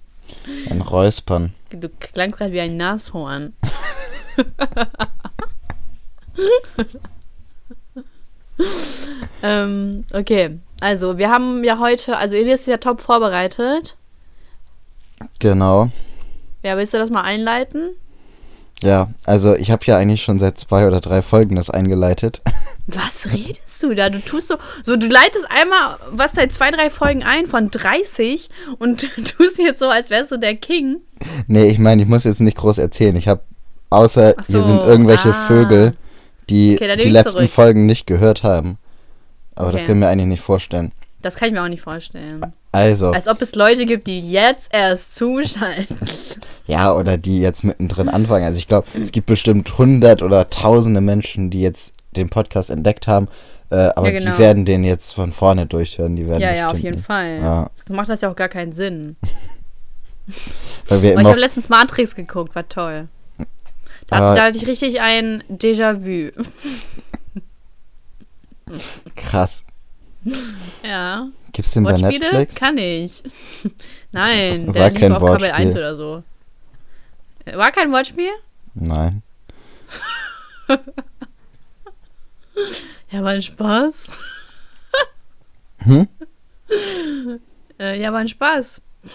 Ein 0.69 0.81
Räuspern. 0.83 1.55
Du 1.71 1.89
klangst 1.89 2.39
gerade 2.39 2.53
wie 2.53 2.61
ein 2.61 2.77
Nashorn. 2.77 3.55
ähm, 9.43 10.05
okay. 10.13 10.59
Also, 10.81 11.19
wir 11.19 11.31
haben 11.31 11.65
ja 11.65 11.79
heute, 11.79 12.17
also 12.17 12.37
Elias 12.37 12.61
ist 12.61 12.69
ja 12.69 12.77
top 12.77 13.01
vorbereitet. 13.03 13.97
Genau. 15.39 15.91
Ja, 16.63 16.77
willst 16.77 16.95
du 16.95 16.99
das 16.99 17.11
mal 17.11 17.23
einleiten? 17.23 17.91
Ja, 18.83 19.11
also 19.27 19.57
ich 19.57 19.71
habe 19.71 19.85
ja 19.87 19.97
eigentlich 19.97 20.23
schon 20.23 20.39
seit 20.39 20.59
zwei 20.59 20.87
oder 20.87 21.01
drei 21.01 21.23
Folgen 21.23 21.57
das 21.57 21.71
eingeleitet. 21.71 22.43
Was 22.91 23.33
redest 23.35 23.83
du 23.83 23.95
da? 23.95 24.09
Du 24.09 24.19
tust 24.19 24.49
so, 24.49 24.57
so 24.83 24.97
du 24.97 25.07
leitest 25.09 25.47
einmal 25.51 25.97
was 26.11 26.33
seit 26.33 26.53
zwei, 26.55 26.71
drei 26.71 26.89
Folgen 26.89 27.23
ein 27.23 27.47
von 27.47 27.71
30 27.71 28.49
und 28.79 29.01
tust 29.37 29.59
jetzt 29.59 29.79
so, 29.79 29.89
als 29.89 30.09
wärst 30.09 30.33
du 30.33 30.39
der 30.39 30.57
King. 30.57 30.97
nee, 31.47 31.67
ich 31.67 31.79
meine, 31.79 32.03
ich 32.03 32.09
muss 32.09 32.25
jetzt 32.25 32.41
nicht 32.41 32.57
groß 32.57 32.79
erzählen. 32.79 33.15
Ich 33.17 33.29
habe, 33.29 33.43
außer 33.91 34.35
Ach 34.39 34.47
hier 34.47 34.63
so, 34.63 34.69
sind 34.69 34.79
irgendwelche 34.79 35.31
ah. 35.35 35.47
Vögel, 35.47 35.93
die 36.49 36.77
Okay, 36.77 36.97
die 36.97 37.11
letzten 37.11 37.33
zurück. 37.33 37.51
Folgen 37.51 37.85
nicht 37.87 38.07
gehört 38.07 38.43
haben. 38.43 38.79
Aber 39.55 39.71
das 39.71 39.81
Okay. 39.83 39.89
können 39.89 40.01
wir 40.01 40.09
eigentlich 40.09 40.29
nicht 40.29 40.43
vorstellen. 40.43 40.93
Das 41.21 41.35
kann 41.37 41.49
ich 41.49 41.55
mir 41.55 41.63
auch 41.63 41.69
nicht 41.69 41.83
vorstellen. 41.83 42.41
Also, 42.73 43.11
Als 43.11 43.27
ob 43.29 43.43
es 43.43 43.55
Leute 43.55 43.87
gibt, 43.87 44.07
die 44.07 44.31
jetzt 44.31 44.73
erst 44.73 45.15
zuschalten. 45.17 45.99
ja, 46.67 46.93
oder 46.95 47.19
die 47.19 47.41
jetzt 47.41 47.65
mittendrin 47.65 48.09
anfangen. 48.09 48.45
Also 48.45 48.57
ich 48.59 48.69
glaube, 48.69 48.87
es 49.03 49.11
gibt 49.11 49.27
bestimmt 49.27 49.77
hundert 49.79 50.23
oder 50.23 50.49
tausende 50.49 51.01
Menschen, 51.01 51.51
die 51.51 51.61
jetzt 51.61 51.93
den 52.19 52.29
Podcast 52.31 52.71
entdeckt 52.71 53.07
haben. 53.09 53.29
Äh, 53.71 53.89
aber 53.97 54.11
Ja, 54.13 54.19
genau. 54.19 54.33
die 54.33 54.39
werden 54.39 54.65
den 54.65 54.85
jetzt 54.85 55.13
von 55.15 55.33
vorne 55.33 55.67
durchhören. 55.67 56.17
Die 56.17 56.27
werden 56.27 56.41
Ja, 56.41 56.53
ja, 56.55 56.69
auf 56.71 56.79
jeden 56.79 56.97
nicht. 56.97 57.07
Fall. 57.07 57.39
Ja. 57.41 57.71
So 57.87 57.95
macht 57.95 58.09
das 58.09 58.21
ja 58.23 58.31
auch 58.31 58.37
gar 58.37 58.49
keinen 58.49 58.73
Sinn. 58.73 59.17
Weil 60.89 61.03
wir 61.03 61.13
Aber 61.13 61.23
ich 61.23 61.29
habe 61.29 61.41
letztens 61.41 61.69
Matrix 61.69 62.15
geguckt, 62.15 62.55
war 62.55 62.69
toll. 62.69 63.09
Da, 64.09 64.17
Aber- 64.17 64.35
da 64.37 64.43
hatte 64.45 64.57
ich 64.59 64.67
richtig 64.67 65.01
ein 65.01 65.43
Déjà-vu. 65.51 66.31
krass. 69.17 69.65
Ja. 70.83 71.29
Gibt's 71.53 71.73
den 71.73 71.85
bei 71.85 71.91
Wortspiele 71.93 72.19
Netflix? 72.21 72.55
kann 72.57 72.77
ich. 72.79 73.23
Nein, 74.13 74.67
War 74.67 74.73
der 74.75 74.91
lief 74.91 75.01
kein 75.01 75.13
auf 75.13 75.19
Kabel 75.23 75.31
Wortspiel. 75.41 75.53
1 75.55 75.77
oder 75.77 75.95
so. 75.97 76.23
War 77.55 77.73
kein 77.73 77.91
Wortspiel? 77.93 78.31
Nein. 78.75 79.23
Ja, 83.11 83.23
war 83.23 83.31
ein 83.31 83.43
Spaß. 83.43 84.09
Hm? 85.85 86.09
Äh, 87.81 88.03
ja, 88.03 88.13
war 88.13 88.19
ein 88.19 88.27
Spaß. 88.29 88.83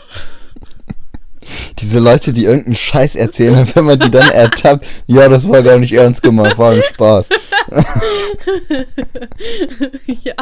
Diese 1.79 1.99
Leute, 1.99 2.31
die 2.31 2.45
irgendeinen 2.45 2.77
Scheiß 2.77 3.15
erzählen, 3.15 3.59
und 3.59 3.75
wenn 3.75 3.83
man 3.83 3.99
die 3.99 4.09
dann 4.09 4.31
ertappt, 4.31 4.87
ja, 5.05 5.27
das 5.27 5.49
war 5.49 5.61
gar 5.61 5.77
nicht 5.77 5.91
ernst 5.91 6.23
gemeint, 6.23 6.57
war 6.57 6.71
ein 6.71 6.81
Spaß. 6.93 7.27
ja. 10.23 10.33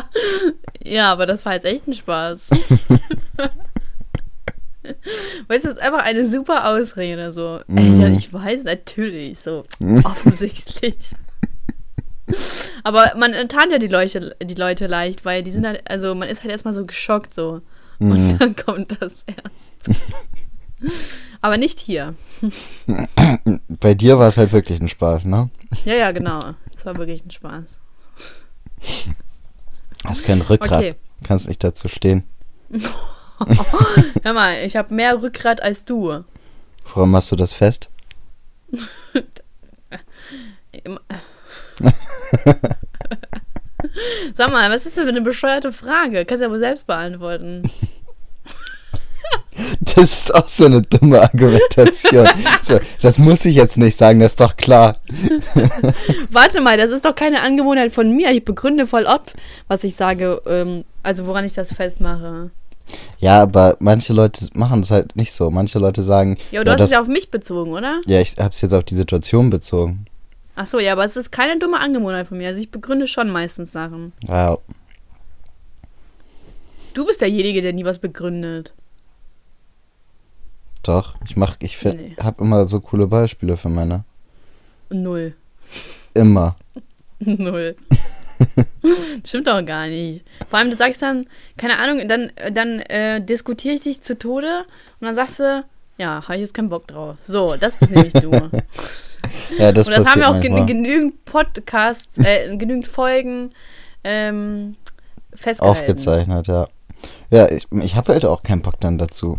ja, 0.83 1.11
aber 1.11 1.25
das 1.25 1.43
war 1.45 1.55
jetzt 1.55 1.65
echt 1.65 1.87
ein 1.87 1.95
Spaß. 1.95 2.51
weißt 5.47 5.65
du, 5.65 5.69
das 5.69 5.77
ist 5.77 5.79
einfach 5.79 6.03
eine 6.03 6.27
super 6.27 6.67
Ausrede. 6.69 7.31
So, 7.31 7.61
ey, 7.67 7.99
ja, 7.99 8.07
Mhm. 8.09 8.17
ich 8.17 8.31
weiß 8.31 8.63
natürlich, 8.65 9.39
so 9.39 9.65
offensichtlich. 10.03 11.15
aber 12.83 13.13
man 13.17 13.33
enttarnt 13.33 13.71
ja 13.71 13.79
die 13.79 13.87
Leute, 13.87 14.35
die 14.41 14.55
Leute 14.55 14.87
leicht, 14.87 15.25
weil 15.25 15.43
die 15.43 15.51
sind 15.51 15.65
halt, 15.65 15.81
also 15.89 16.15
man 16.15 16.29
ist 16.29 16.43
halt 16.43 16.51
erstmal 16.51 16.73
so 16.73 16.85
geschockt 16.85 17.33
so. 17.33 17.61
Mhm. 17.99 18.11
Und 18.11 18.41
dann 18.41 18.55
kommt 18.55 19.01
das 19.01 19.25
erst. 19.27 19.99
aber 21.41 21.57
nicht 21.57 21.79
hier. 21.79 22.15
Bei 23.67 23.93
dir 23.93 24.19
war 24.19 24.27
es 24.27 24.37
halt 24.37 24.51
wirklich 24.51 24.79
ein 24.81 24.87
Spaß, 24.87 25.25
ne? 25.25 25.49
Ja, 25.85 25.93
ja, 25.93 26.11
genau. 26.11 26.55
Das 26.75 26.85
war 26.85 26.97
wirklich 26.97 27.23
ein 27.25 27.31
Spaß. 27.31 27.77
Hast 30.05 30.23
kein 30.23 30.41
Rückgrat. 30.41 30.79
Okay. 30.79 30.95
Kannst 31.23 31.47
nicht 31.47 31.63
dazu 31.63 31.87
stehen. 31.87 32.23
Hör 34.23 34.33
mal, 34.33 34.63
ich 34.63 34.75
habe 34.75 34.93
mehr 34.93 35.21
Rückgrat 35.21 35.61
als 35.61 35.85
du. 35.85 36.23
Woran 36.93 37.11
machst 37.11 37.31
du 37.31 37.35
das 37.35 37.53
fest? 37.53 37.89
Sag 44.33 44.51
mal, 44.51 44.69
was 44.71 44.85
ist 44.85 44.97
denn 44.97 45.05
für 45.05 45.09
eine 45.09 45.21
bescheuerte 45.21 45.73
Frage? 45.73 46.25
Kannst 46.25 46.41
du 46.41 46.45
ja 46.45 46.51
wohl 46.51 46.59
selbst 46.59 46.85
beantworten. 46.87 47.63
Das 49.95 49.97
ist 49.97 50.33
auch 50.33 50.47
so 50.47 50.65
eine 50.65 50.81
dumme 50.81 51.21
Argumentation. 51.21 52.27
so, 52.61 52.79
das 53.01 53.17
muss 53.17 53.45
ich 53.45 53.55
jetzt 53.55 53.77
nicht 53.77 53.97
sagen, 53.97 54.19
das 54.19 54.33
ist 54.33 54.41
doch 54.41 54.57
klar. 54.57 54.97
Warte 56.31 56.61
mal, 56.61 56.77
das 56.77 56.91
ist 56.91 57.05
doch 57.05 57.15
keine 57.15 57.41
Angewohnheit 57.41 57.91
von 57.91 58.15
mir. 58.15 58.31
Ich 58.31 58.43
begründe 58.43 58.87
voll 58.87 59.05
ob, 59.05 59.31
was 59.67 59.83
ich 59.83 59.95
sage, 59.95 60.41
ähm, 60.45 60.83
also 61.03 61.27
woran 61.27 61.45
ich 61.45 61.53
das 61.53 61.73
festmache. 61.73 62.51
Ja, 63.19 63.41
aber 63.41 63.77
manche 63.79 64.13
Leute 64.13 64.47
machen 64.53 64.81
es 64.81 64.91
halt 64.91 65.15
nicht 65.15 65.33
so. 65.33 65.51
Manche 65.51 65.79
Leute 65.79 66.01
sagen. 66.01 66.37
Ja, 66.51 66.61
aber 66.61 66.65
du 66.65 66.69
ja, 66.69 66.73
hast 66.73 66.81
das, 66.81 66.89
es 66.89 66.91
ja 66.91 67.01
auf 67.01 67.07
mich 67.07 67.31
bezogen, 67.31 67.71
oder? 67.71 68.01
ja, 68.05 68.19
ich 68.19 68.35
hab's 68.37 68.61
jetzt 68.61 68.73
auf 68.73 68.83
die 68.83 68.95
Situation 68.95 69.49
bezogen. 69.49 70.05
Ach 70.55 70.67
so, 70.67 70.79
ja, 70.79 70.91
aber 70.93 71.05
es 71.05 71.15
ist 71.15 71.31
keine 71.31 71.57
dumme 71.59 71.79
Angewohnheit 71.79 72.27
von 72.27 72.37
mir. 72.37 72.47
Also 72.49 72.59
ich 72.61 72.69
begründe 72.71 73.07
schon 73.07 73.29
meistens 73.29 73.71
Sachen. 73.71 74.13
Ja, 74.27 74.57
Du 76.93 77.05
bist 77.05 77.21
derjenige, 77.21 77.61
der 77.61 77.71
nie 77.73 77.85
was 77.85 77.99
begründet. 77.99 78.73
doch. 80.83 81.15
Ich 81.25 81.37
mach, 81.37 81.55
ich 81.61 81.81
Nee. 81.85 82.15
hab 82.21 82.41
immer 82.41 82.67
so 82.67 82.79
coole 82.81 83.07
Beispiele 83.07 83.55
für 83.55 83.69
Männer. 83.69 84.03
Null. 84.89 85.35
Immer. 86.13 86.55
Null. 87.19 87.75
Stimmt 89.25 89.47
doch 89.47 89.63
gar 89.65 89.87
nicht. 89.87 90.25
Vor 90.49 90.59
allem, 90.59 90.71
du 90.71 90.75
sagst 90.75 91.01
dann, 91.01 91.27
keine 91.55 91.77
Ahnung, 91.77 92.07
dann, 92.09 92.31
dann 92.51 92.79
äh, 92.81 93.21
diskutiere 93.23 93.75
ich 93.75 93.81
dich 93.83 94.01
zu 94.01 94.17
Tode 94.17 94.65
und 94.99 95.05
dann 95.05 95.13
sagst 95.13 95.39
du, 95.39 95.63
ja, 95.97 96.23
habe 96.23 96.35
ich 96.35 96.41
jetzt 96.41 96.53
keinen 96.55 96.69
Bock 96.69 96.87
drauf. 96.87 97.15
So, 97.23 97.55
das 97.57 97.77
bist 97.77 97.91
nämlich 97.91 98.13
du. 98.13 98.31
und 99.51 99.57
Ja, 99.59 99.71
das, 99.71 99.87
das 99.87 100.07
haben 100.07 100.21
wir 100.21 100.29
auch 100.29 100.39
gen 100.39 100.65
genügend 100.65 101.25
Podcasts, 101.25 102.17
äh, 102.17 102.55
genügend 102.57 102.87
Folgen 102.87 103.51
ähm, 104.03 104.75
festgehalten. 105.33 105.79
aufgezeichnet, 105.79 106.47
ja. 106.47 106.67
Ja, 107.29 107.49
ich, 107.49 107.65
ich 107.71 107.95
habe 107.95 108.13
halt 108.13 108.25
auch 108.25 108.43
keinen 108.43 108.61
Bock 108.61 108.79
dann 108.79 108.97
dazu. 108.97 109.37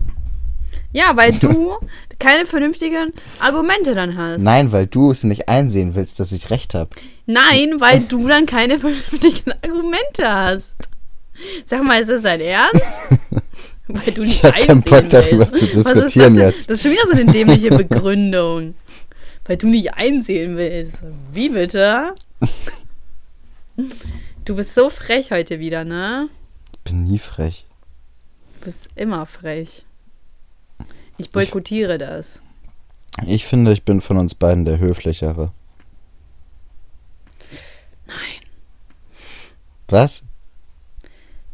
Ja, 0.92 1.16
weil 1.16 1.32
du 1.32 1.76
keine 2.18 2.46
vernünftigen 2.46 3.12
Argumente 3.40 3.94
dann 3.94 4.16
hast. 4.16 4.42
Nein, 4.42 4.72
weil 4.72 4.86
du 4.86 5.10
es 5.10 5.24
nicht 5.24 5.48
einsehen 5.48 5.94
willst, 5.94 6.20
dass 6.20 6.32
ich 6.32 6.50
recht 6.50 6.74
habe. 6.74 6.90
Nein, 7.26 7.76
weil 7.78 8.00
du 8.00 8.28
dann 8.28 8.46
keine 8.46 8.78
vernünftigen 8.78 9.52
Argumente 9.62 10.24
hast. 10.28 10.74
Sag 11.66 11.82
mal, 11.82 12.00
ist 12.00 12.10
das 12.10 12.22
dein 12.22 12.40
Ernst? 12.40 12.82
Weil 13.88 14.12
du 14.14 14.22
nicht 14.22 14.36
Ich 14.36 14.44
hab 14.44 14.54
keinen 14.54 14.82
Bock, 14.82 15.08
darüber 15.08 15.48
willst. 15.50 15.56
zu 15.58 15.66
Was 15.66 15.74
ist 15.74 15.74
diskutieren 15.94 16.36
das 16.36 16.44
jetzt. 16.44 16.70
Das 16.70 16.76
ist 16.78 16.82
schon 16.82 16.92
wieder 16.92 17.06
so 17.06 17.12
eine 17.12 17.26
dämliche 17.26 17.70
Begründung. 17.70 18.74
Weil 19.44 19.56
du 19.56 19.68
nicht 19.68 19.94
einsehen 19.94 20.56
willst. 20.56 20.98
Wie 21.32 21.48
bitte? 21.48 22.14
Du 24.44 24.56
bist 24.56 24.74
so 24.74 24.90
frech 24.90 25.30
heute 25.30 25.58
wieder, 25.60 25.84
ne? 25.84 26.28
Ich 26.72 26.80
bin 26.80 27.04
nie 27.04 27.18
frech. 27.18 27.64
Du 28.58 28.66
bist 28.66 28.90
immer 28.96 29.24
frech. 29.24 29.86
Ich 31.16 31.30
boykottiere 31.30 31.96
das. 31.96 32.42
Ich 33.24 33.46
finde, 33.46 33.72
ich 33.72 33.84
bin 33.84 34.00
von 34.00 34.18
uns 34.18 34.34
beiden 34.34 34.64
der 34.64 34.78
höflichere. 34.78 35.52
Nein, 38.06 38.16
Was? 39.88 40.22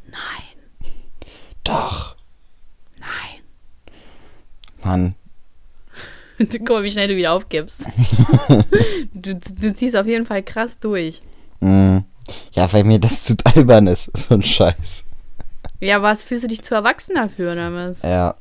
nein, 0.07 0.18
Doch. 1.62 2.16
nein. 2.98 3.42
Mann. 4.83 5.14
Guck 6.51 6.68
mal, 6.68 6.83
wie 6.83 6.90
schnell 6.90 7.09
du 7.09 7.16
wieder 7.16 7.33
aufgibst. 7.33 7.85
du, 9.14 9.35
du 9.35 9.74
ziehst 9.74 9.96
auf 9.96 10.07
jeden 10.07 10.27
Fall 10.27 10.42
krass 10.42 10.70
durch. 10.81 11.20
Mm. 11.61 11.98
Ja, 12.53 12.72
weil 12.72 12.85
mir 12.85 12.98
das 12.98 13.24
zu 13.24 13.35
albern 13.44 13.87
ist. 13.87 14.11
So 14.16 14.35
ein 14.35 14.42
Scheiß. 14.42 15.05
Ja, 15.81 16.03
was 16.03 16.22
fühlst 16.22 16.44
du 16.44 16.48
dich 16.48 16.62
zu 16.62 16.74
erwachsen 16.74 17.14
dafür, 17.14 17.53
oder 17.53 17.72
was? 17.72 18.03
Ja. 18.03 18.35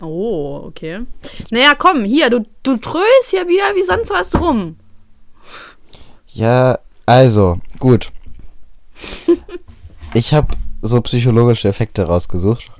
Oh, 0.00 0.62
okay. 0.66 1.00
Naja, 1.50 1.74
komm, 1.76 2.04
hier, 2.04 2.30
du, 2.30 2.46
du 2.62 2.76
trödelst 2.76 3.30
hier 3.30 3.48
wieder 3.48 3.74
wie 3.74 3.82
sonst 3.82 4.10
was 4.10 4.34
rum. 4.40 4.76
Ja, 6.28 6.78
also, 7.06 7.58
gut. 7.78 8.12
Ich 10.14 10.34
habe 10.34 10.48
so 10.82 11.00
psychologische 11.00 11.68
Effekte 11.68 12.04
rausgesucht. 12.04 12.70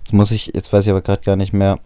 Jetzt 0.00 0.12
muss 0.12 0.30
ich, 0.30 0.52
jetzt 0.54 0.72
weiß 0.72 0.84
ich 0.84 0.90
aber 0.90 1.00
gerade 1.00 1.22
gar 1.22 1.36
nicht 1.36 1.52
mehr, 1.52 1.78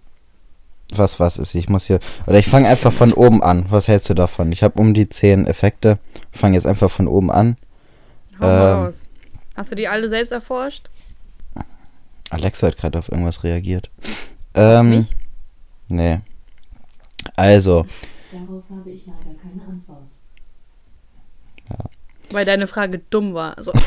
was 0.99 1.21
was 1.21 1.37
ist. 1.37 1.55
Ich 1.55 1.69
muss 1.69 1.87
hier, 1.87 2.01
oder 2.27 2.39
ich 2.39 2.47
fange 2.47 2.69
einfach 2.69 2.93
von 2.93 3.13
oben 3.13 3.43
an. 3.43 3.67
Was 3.71 3.89
hältst 3.89 4.09
du 4.11 4.15
davon? 4.15 4.53
Ich 4.53 4.63
habe 4.63 4.81
um 4.81 4.95
die 4.95 5.09
10 5.09 5.47
Effekte. 5.47 5.99
Fange 6.33 6.57
jetzt 6.57 6.67
einfach 6.67 6.91
von 6.91 7.09
oben 7.09 7.31
an. 7.31 7.57
Hau 8.41 8.47
Ähm. 8.47 8.79
raus. 8.85 9.09
Hast 9.57 9.71
du 9.71 9.77
die 9.77 9.87
alle 9.89 10.09
selbst 10.09 10.31
erforscht? 10.33 10.91
Alexa 12.31 12.67
hat 12.69 12.77
gerade 12.77 12.99
auf 12.99 13.09
irgendwas 13.11 13.45
reagiert. 13.45 13.91
Ähm, 14.55 14.91
Mich? 14.91 15.17
nee. 15.89 16.21
Also, 17.37 17.87
Darauf 18.33 18.65
habe 18.71 18.91
ich 18.91 19.07
leider 19.07 19.39
keine 19.41 19.63
Antwort. 19.69 20.09
Weil 22.31 22.45
deine 22.45 22.67
Frage 22.67 22.99
dumm 23.11 23.35
war. 23.35 23.57
Also, 23.57 23.73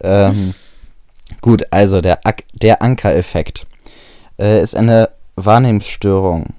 Ähm, 0.00 0.54
gut, 1.46 1.64
also 1.70 2.00
der, 2.00 2.18
der 2.54 2.82
Ankereffekt 2.82 3.68
äh, 4.36 4.60
ist 4.60 4.74
eine 4.74 5.10
Wahrnehmungsstörung. 5.36 6.54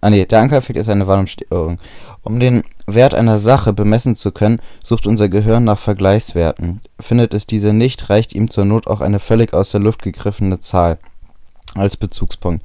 Ah 0.00 0.08
nee, 0.08 0.24
der 0.24 0.40
Ankereffekt 0.40 0.78
ist 0.78 0.88
eine 0.88 1.08
Wahrnehmungsstörung. 1.08 1.80
Um 2.22 2.38
den 2.38 2.62
Wert 2.86 3.12
einer 3.12 3.40
Sache 3.40 3.72
bemessen 3.72 4.14
zu 4.14 4.30
können, 4.30 4.62
sucht 4.84 5.08
unser 5.08 5.28
Gehirn 5.28 5.64
nach 5.64 5.80
Vergleichswerten. 5.80 6.80
Findet 7.00 7.34
es 7.34 7.48
diese 7.48 7.72
nicht, 7.72 8.08
reicht 8.08 8.32
ihm 8.32 8.48
zur 8.48 8.64
Not 8.64 8.86
auch 8.86 9.00
eine 9.00 9.18
völlig 9.18 9.52
aus 9.52 9.70
der 9.70 9.80
Luft 9.80 10.02
gegriffene 10.02 10.60
Zahl 10.60 10.98
als 11.74 11.96
Bezugspunkt. 11.96 12.64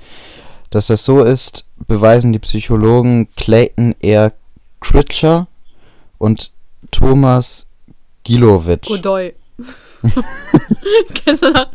Dass 0.69 0.85
das 0.85 1.03
so 1.03 1.23
ist, 1.23 1.65
beweisen 1.87 2.31
die 2.31 2.39
Psychologen 2.39 3.27
Clayton 3.37 3.95
R. 4.01 4.33
Critcher 4.81 5.47
und 6.19 6.51
Thomas 6.91 7.65
Gilowitsch. 8.23 8.87
Godoy. 8.87 9.33
kennst, 11.13 11.43
du 11.43 11.51
noch, 11.51 11.67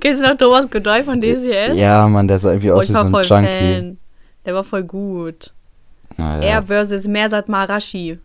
kennst 0.00 0.22
du 0.22 0.28
noch 0.28 0.36
Thomas 0.36 0.70
Godoy 0.70 1.02
von 1.02 1.20
DCS? 1.20 1.76
Ja, 1.76 2.06
Mann, 2.06 2.28
der 2.28 2.38
sah 2.38 2.50
irgendwie 2.50 2.70
Oh, 2.70 2.76
aus 2.76 2.88
wie 2.88 2.92
so 2.92 2.98
ein 2.98 3.10
voll 3.10 3.24
Junkie. 3.24 3.74
Fan. 3.74 3.98
Der 4.44 4.54
war 4.54 4.64
voll 4.64 4.84
gut. 4.84 5.52
Naja. 6.16 6.42
Er 6.42 6.62
versus 6.62 7.06
Mersat 7.06 7.48
Marashi. 7.48 8.18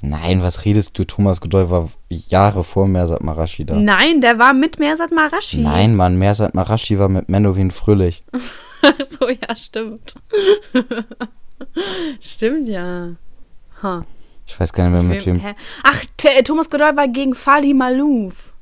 Nein, 0.00 0.42
was 0.42 0.64
redest 0.64 0.96
du? 0.96 1.04
Thomas 1.04 1.40
Godoy 1.40 1.70
war 1.70 1.88
Jahre 2.08 2.62
vor 2.62 2.86
Mersat 2.86 3.22
Marashi 3.22 3.64
da. 3.64 3.76
Nein, 3.76 4.20
der 4.20 4.38
war 4.38 4.52
mit 4.52 4.78
Mersat 4.78 5.10
Marashi. 5.10 5.58
Nein, 5.58 5.96
Mann, 5.96 6.16
Mersat 6.16 6.54
Marashi 6.54 6.98
war 6.98 7.08
mit 7.08 7.28
Menowin 7.28 7.72
Fröhlich. 7.72 8.22
so, 9.04 9.28
ja, 9.28 9.56
stimmt. 9.56 10.14
stimmt, 12.20 12.68
ja. 12.68 13.08
Ha. 13.82 14.04
Ich 14.46 14.58
weiß 14.58 14.72
gar 14.72 14.84
nicht 14.84 14.92
mehr 14.92 15.02
mit 15.02 15.26
wem. 15.26 15.42
Ach, 15.82 16.04
Thomas 16.44 16.70
Godoy 16.70 16.96
war 16.96 17.08
gegen 17.08 17.34
Fadi 17.34 17.74
Malouf. 17.74 18.54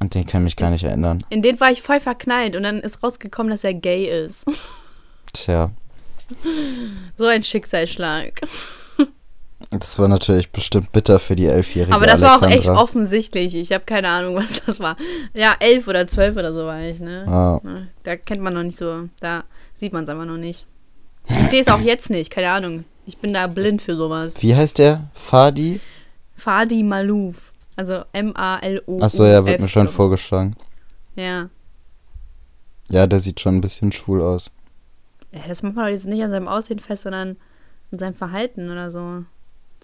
An 0.00 0.10
den 0.10 0.26
kann 0.26 0.40
ich 0.42 0.44
mich 0.44 0.56
gar 0.56 0.70
nicht 0.70 0.82
erinnern. 0.84 1.24
In 1.30 1.42
den 1.42 1.60
war 1.60 1.70
ich 1.70 1.82
voll 1.82 2.00
verknallt 2.00 2.56
und 2.56 2.62
dann 2.62 2.80
ist 2.80 3.02
rausgekommen, 3.02 3.50
dass 3.52 3.64
er 3.64 3.74
gay 3.74 4.06
ist. 4.24 4.44
Tja, 5.32 5.70
So 7.18 7.26
ein 7.26 7.42
Schicksalsschlag. 7.42 8.40
das 9.70 9.98
war 9.98 10.08
natürlich 10.08 10.50
bestimmt 10.50 10.90
bitter 10.92 11.18
für 11.18 11.36
die 11.36 11.46
elfjährige 11.46 11.94
Aber 11.94 12.06
das 12.06 12.20
war 12.20 12.36
auch 12.38 12.42
echt 12.42 12.52
Alexandra. 12.52 12.82
offensichtlich. 12.82 13.54
Ich 13.54 13.72
habe 13.72 13.84
keine 13.84 14.08
Ahnung, 14.08 14.36
was 14.36 14.64
das 14.64 14.80
war. 14.80 14.96
Ja, 15.34 15.54
elf 15.60 15.86
oder 15.86 16.06
zwölf 16.06 16.36
oder 16.36 16.52
so 16.52 16.64
war 16.64 16.80
ich, 16.82 16.98
ne? 17.00 17.24
Ja, 17.26 17.60
Da 18.04 18.16
kennt 18.16 18.40
man 18.42 18.54
noch 18.54 18.62
nicht 18.62 18.78
so. 18.78 19.08
Da 19.20 19.44
sieht 19.74 19.92
man 19.92 20.04
es 20.04 20.08
einfach 20.08 20.24
noch 20.24 20.38
nicht. 20.38 20.66
Ich 21.28 21.48
sehe 21.48 21.60
es 21.60 21.68
auch 21.68 21.80
jetzt 21.80 22.10
nicht, 22.10 22.30
keine 22.30 22.50
Ahnung. 22.50 22.84
Ich 23.06 23.18
bin 23.18 23.32
da 23.32 23.46
blind 23.46 23.82
für 23.82 23.96
sowas. 23.96 24.34
Wie 24.40 24.54
heißt 24.54 24.78
der? 24.78 25.10
Fadi? 25.14 25.80
Fadi 26.36 26.82
Malouf. 26.82 27.52
Also 27.76 28.04
M-A-L-O. 28.12 29.00
Achso, 29.00 29.24
ja, 29.24 29.44
wird 29.46 29.60
mir 29.60 29.68
schon 29.68 29.88
vorgeschlagen. 29.88 30.56
Ja. 31.16 31.48
Ja, 32.88 33.06
der 33.06 33.20
sieht 33.20 33.40
schon 33.40 33.56
ein 33.56 33.60
bisschen 33.60 33.92
schwul 33.92 34.20
aus. 34.22 34.50
ja. 35.32 35.40
Das 35.46 35.62
macht 35.62 35.76
man 35.76 35.86
doch 35.86 35.92
jetzt 35.92 36.06
nicht 36.06 36.22
an 36.22 36.30
seinem 36.30 36.48
Aussehen 36.48 36.80
fest, 36.80 37.04
sondern 37.04 37.36
an 37.92 37.98
seinem 37.98 38.14
Verhalten 38.14 38.70
oder 38.70 38.90
so. 38.90 39.24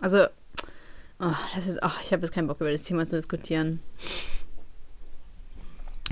Also, 0.01 0.25
oh, 1.21 1.33
das 1.55 1.67
ist, 1.67 1.83
ach, 1.83 2.03
ich 2.05 2.13
habe 2.13 2.23
jetzt 2.23 2.35
keinen 2.35 2.49
Bock 2.49 2.61
über 2.61 2.71
das 2.73 2.83
Thema 2.83 3.07
zu 3.07 3.17
diskutieren. 3.17 3.81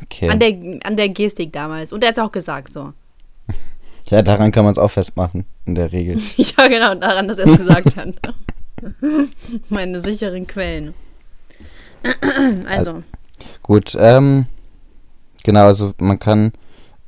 Okay. 0.02 0.28
An, 0.28 0.38
der, 0.40 0.80
an 0.84 0.96
der 0.96 1.08
Gestik 1.08 1.52
damals. 1.52 1.92
Und 1.92 2.02
er 2.02 2.08
hat 2.08 2.18
es 2.18 2.22
auch 2.22 2.32
gesagt 2.32 2.70
so. 2.70 2.92
ja, 4.06 4.22
daran 4.22 4.52
kann 4.52 4.64
man 4.64 4.72
es 4.72 4.78
auch 4.78 4.90
festmachen, 4.90 5.44
in 5.66 5.74
der 5.74 5.92
Regel. 5.92 6.18
Ja, 6.36 6.68
genau, 6.68 6.94
daran, 6.94 7.28
dass 7.28 7.38
er 7.38 7.46
es 7.46 7.58
gesagt 7.58 7.96
hat. 7.96 8.14
Meine 9.68 10.00
sicheren 10.00 10.46
Quellen. 10.46 10.94
Also, 12.68 13.02
Gut, 13.62 13.96
ähm, 13.98 14.46
genau, 15.42 15.66
also 15.66 15.94
man 15.98 16.18
kann 16.18 16.52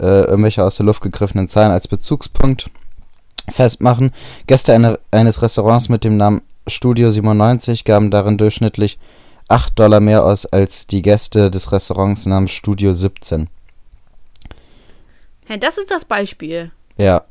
äh, 0.01 0.23
irgendwelche 0.23 0.65
aus 0.65 0.77
der 0.77 0.87
Luft 0.87 1.03
gegriffenen 1.03 1.49
Zahlen 1.49 1.71
als 1.71 1.87
Bezugspunkt 1.87 2.71
festmachen. 3.51 4.13
Gäste 4.47 4.73
eine, 4.73 4.99
eines 5.11 5.43
Restaurants 5.43 5.89
mit 5.89 6.05
dem 6.05 6.17
Namen 6.17 6.43
Studio 6.67 7.11
97 7.11 7.85
gaben 7.85 8.11
darin 8.11 8.39
durchschnittlich 8.39 8.99
8 9.49 9.79
Dollar 9.79 10.01
mehr 10.01 10.25
aus 10.25 10.47
als 10.47 10.87
die 10.87 11.03
Gäste 11.03 11.51
des 11.51 11.71
Restaurants 11.73 12.27
namens 12.27 12.53
Studio 12.53 12.93
17. 12.93 13.49
Hä, 15.47 15.59
das 15.59 15.79
ist 15.79 15.91
das 15.91 16.05
Beispiel. 16.05 16.73
Ja, 16.97 17.25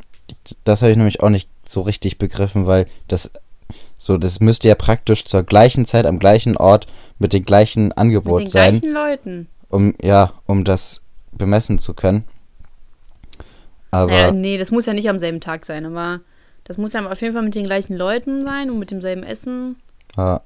das 0.63 0.81
habe 0.81 0.91
ich 0.91 0.97
nämlich 0.97 1.21
auch 1.21 1.29
nicht 1.29 1.49
so 1.67 1.81
richtig 1.81 2.17
begriffen, 2.17 2.67
weil 2.67 2.87
das 3.07 3.31
so, 4.05 4.17
das 4.17 4.39
müsste 4.39 4.67
ja 4.67 4.75
praktisch 4.75 5.25
zur 5.25 5.41
gleichen 5.43 5.85
Zeit 5.87 6.05
am 6.05 6.19
gleichen 6.19 6.57
Ort 6.57 6.85
mit 7.17 7.33
dem 7.33 7.43
gleichen 7.43 7.91
Angebot 7.93 8.39
Mit 8.41 8.47
den 8.47 8.51
sein, 8.51 8.79
gleichen 8.79 8.93
Leuten. 8.93 9.47
um 9.69 9.93
ja, 10.01 10.33
um 10.45 10.63
das 10.63 11.01
bemessen 11.31 11.79
zu 11.79 11.93
können. 11.95 12.23
Aber 13.91 14.11
Naja, 14.11 14.31
nee, 14.31 14.57
das 14.57 14.71
muss 14.71 14.85
ja 14.85 14.93
nicht 14.93 15.09
am 15.09 15.19
selben 15.19 15.39
Tag 15.41 15.65
sein, 15.65 15.85
aber 15.85 16.19
das 16.65 16.77
muss 16.77 16.93
ja 16.93 17.09
auf 17.09 17.21
jeden 17.21 17.33
Fall 17.33 17.43
mit 17.43 17.55
den 17.55 17.65
gleichen 17.65 17.95
Leuten 17.97 18.41
sein 18.41 18.69
und 18.69 18.79
mit 18.79 18.91
demselben 18.91 19.23
Essen. 19.23 19.77
ja. 20.17 20.41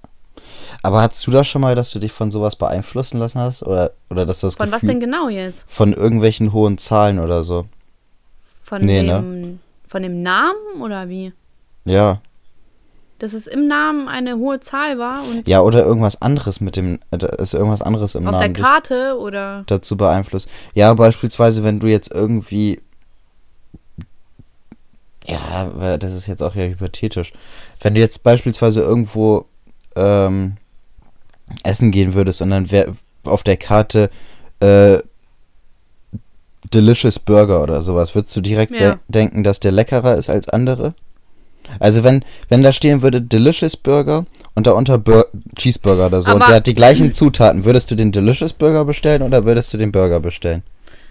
Aber 0.83 1.01
hattest 1.01 1.27
du 1.27 1.31
das 1.31 1.47
schon 1.47 1.59
mal, 1.61 1.75
dass 1.75 1.89
du 1.91 1.99
dich 1.99 2.13
von 2.13 2.31
sowas 2.31 2.55
beeinflussen 2.55 3.17
lassen 3.19 3.39
hast 3.41 3.61
oder 3.61 3.91
oder 4.09 4.25
dass 4.25 4.39
du 4.39 4.47
das 4.47 4.55
Von 4.55 4.67
was 4.71 4.81
Gefühl 4.81 4.91
denn 4.91 4.99
genau 5.01 5.27
jetzt? 5.27 5.65
von 5.67 5.91
irgendwelchen 5.91 6.53
hohen 6.53 6.77
Zahlen 6.77 7.19
oder 7.19 7.43
so? 7.43 7.65
Von 8.63 8.85
Nee, 8.85 9.01
ne? 9.01 9.19
dem 9.21 9.59
von 9.85 10.01
dem 10.01 10.21
Namen 10.21 10.81
oder 10.81 11.09
wie? 11.09 11.33
Ja. 11.83 12.21
Dass 13.19 13.33
es 13.33 13.47
im 13.47 13.67
Namen 13.67 14.07
eine 14.07 14.37
hohe 14.37 14.59
Zahl 14.61 14.97
war 14.97 15.23
und 15.23 15.47
Ja, 15.47 15.61
oder 15.61 15.85
irgendwas 15.85 16.21
anderes 16.21 16.61
mit 16.61 16.75
dem, 16.77 16.99
ist 17.37 17.53
irgendwas 17.53 17.81
anderes 17.81 18.15
im 18.15 18.25
auf 18.27 18.31
der 18.31 18.41
Namen 18.41 18.53
dich 18.53 18.63
Karte 18.63 19.17
oder 19.19 19.63
dazu 19.67 19.97
beeinflusst. 19.97 20.49
Ja, 20.73 20.93
beispielsweise, 20.93 21.63
wenn 21.63 21.79
du 21.79 21.87
jetzt 21.87 22.11
irgendwie, 22.13 22.81
ja, 25.25 25.97
das 25.97 26.13
ist 26.13 26.27
jetzt 26.27 26.41
auch 26.41 26.55
ja 26.55 26.63
hypothetisch. 26.63 27.33
Wenn 27.81 27.93
du 27.93 27.99
jetzt 27.99 28.23
beispielsweise 28.23 28.81
irgendwo 28.81 29.45
ähm, 29.95 30.57
essen 31.63 31.91
gehen 31.91 32.13
würdest 32.13 32.41
und 32.41 32.49
dann 32.51 32.71
wäre 32.71 32.95
auf 33.25 33.43
der 33.43 33.57
Karte 33.57 34.09
äh, 34.59 34.99
Delicious 36.73 37.19
Burger 37.19 37.63
oder 37.63 37.81
sowas, 37.81 38.15
würdest 38.15 38.35
du 38.35 38.41
direkt 38.41 38.79
Ja. 38.79 38.99
denken, 39.07 39.43
dass 39.43 39.59
der 39.59 39.71
leckerer 39.71 40.15
ist 40.15 40.29
als 40.29 40.47
andere? 40.49 40.93
Also 41.79 42.03
wenn, 42.03 42.23
wenn 42.49 42.63
da 42.63 42.71
stehen 42.71 43.01
würde 43.01 43.21
Delicious 43.21 43.77
Burger 43.77 44.25
und 44.55 44.67
darunter 44.67 44.97
Bur 44.97 45.27
Cheeseburger 45.57 46.07
oder 46.07 46.21
so 46.21 46.31
und 46.31 46.37
Aber- 46.37 46.47
der 46.47 46.55
hat 46.57 46.67
die 46.67 46.75
gleichen 46.75 47.11
Zutaten, 47.11 47.65
würdest 47.65 47.89
du 47.91 47.95
den 47.95 48.11
Delicious 48.11 48.53
Burger 48.53 48.85
bestellen 48.85 49.21
oder 49.21 49.45
würdest 49.45 49.73
du 49.73 49.77
den 49.77 49.91
Burger 49.91 50.19
bestellen? 50.19 50.63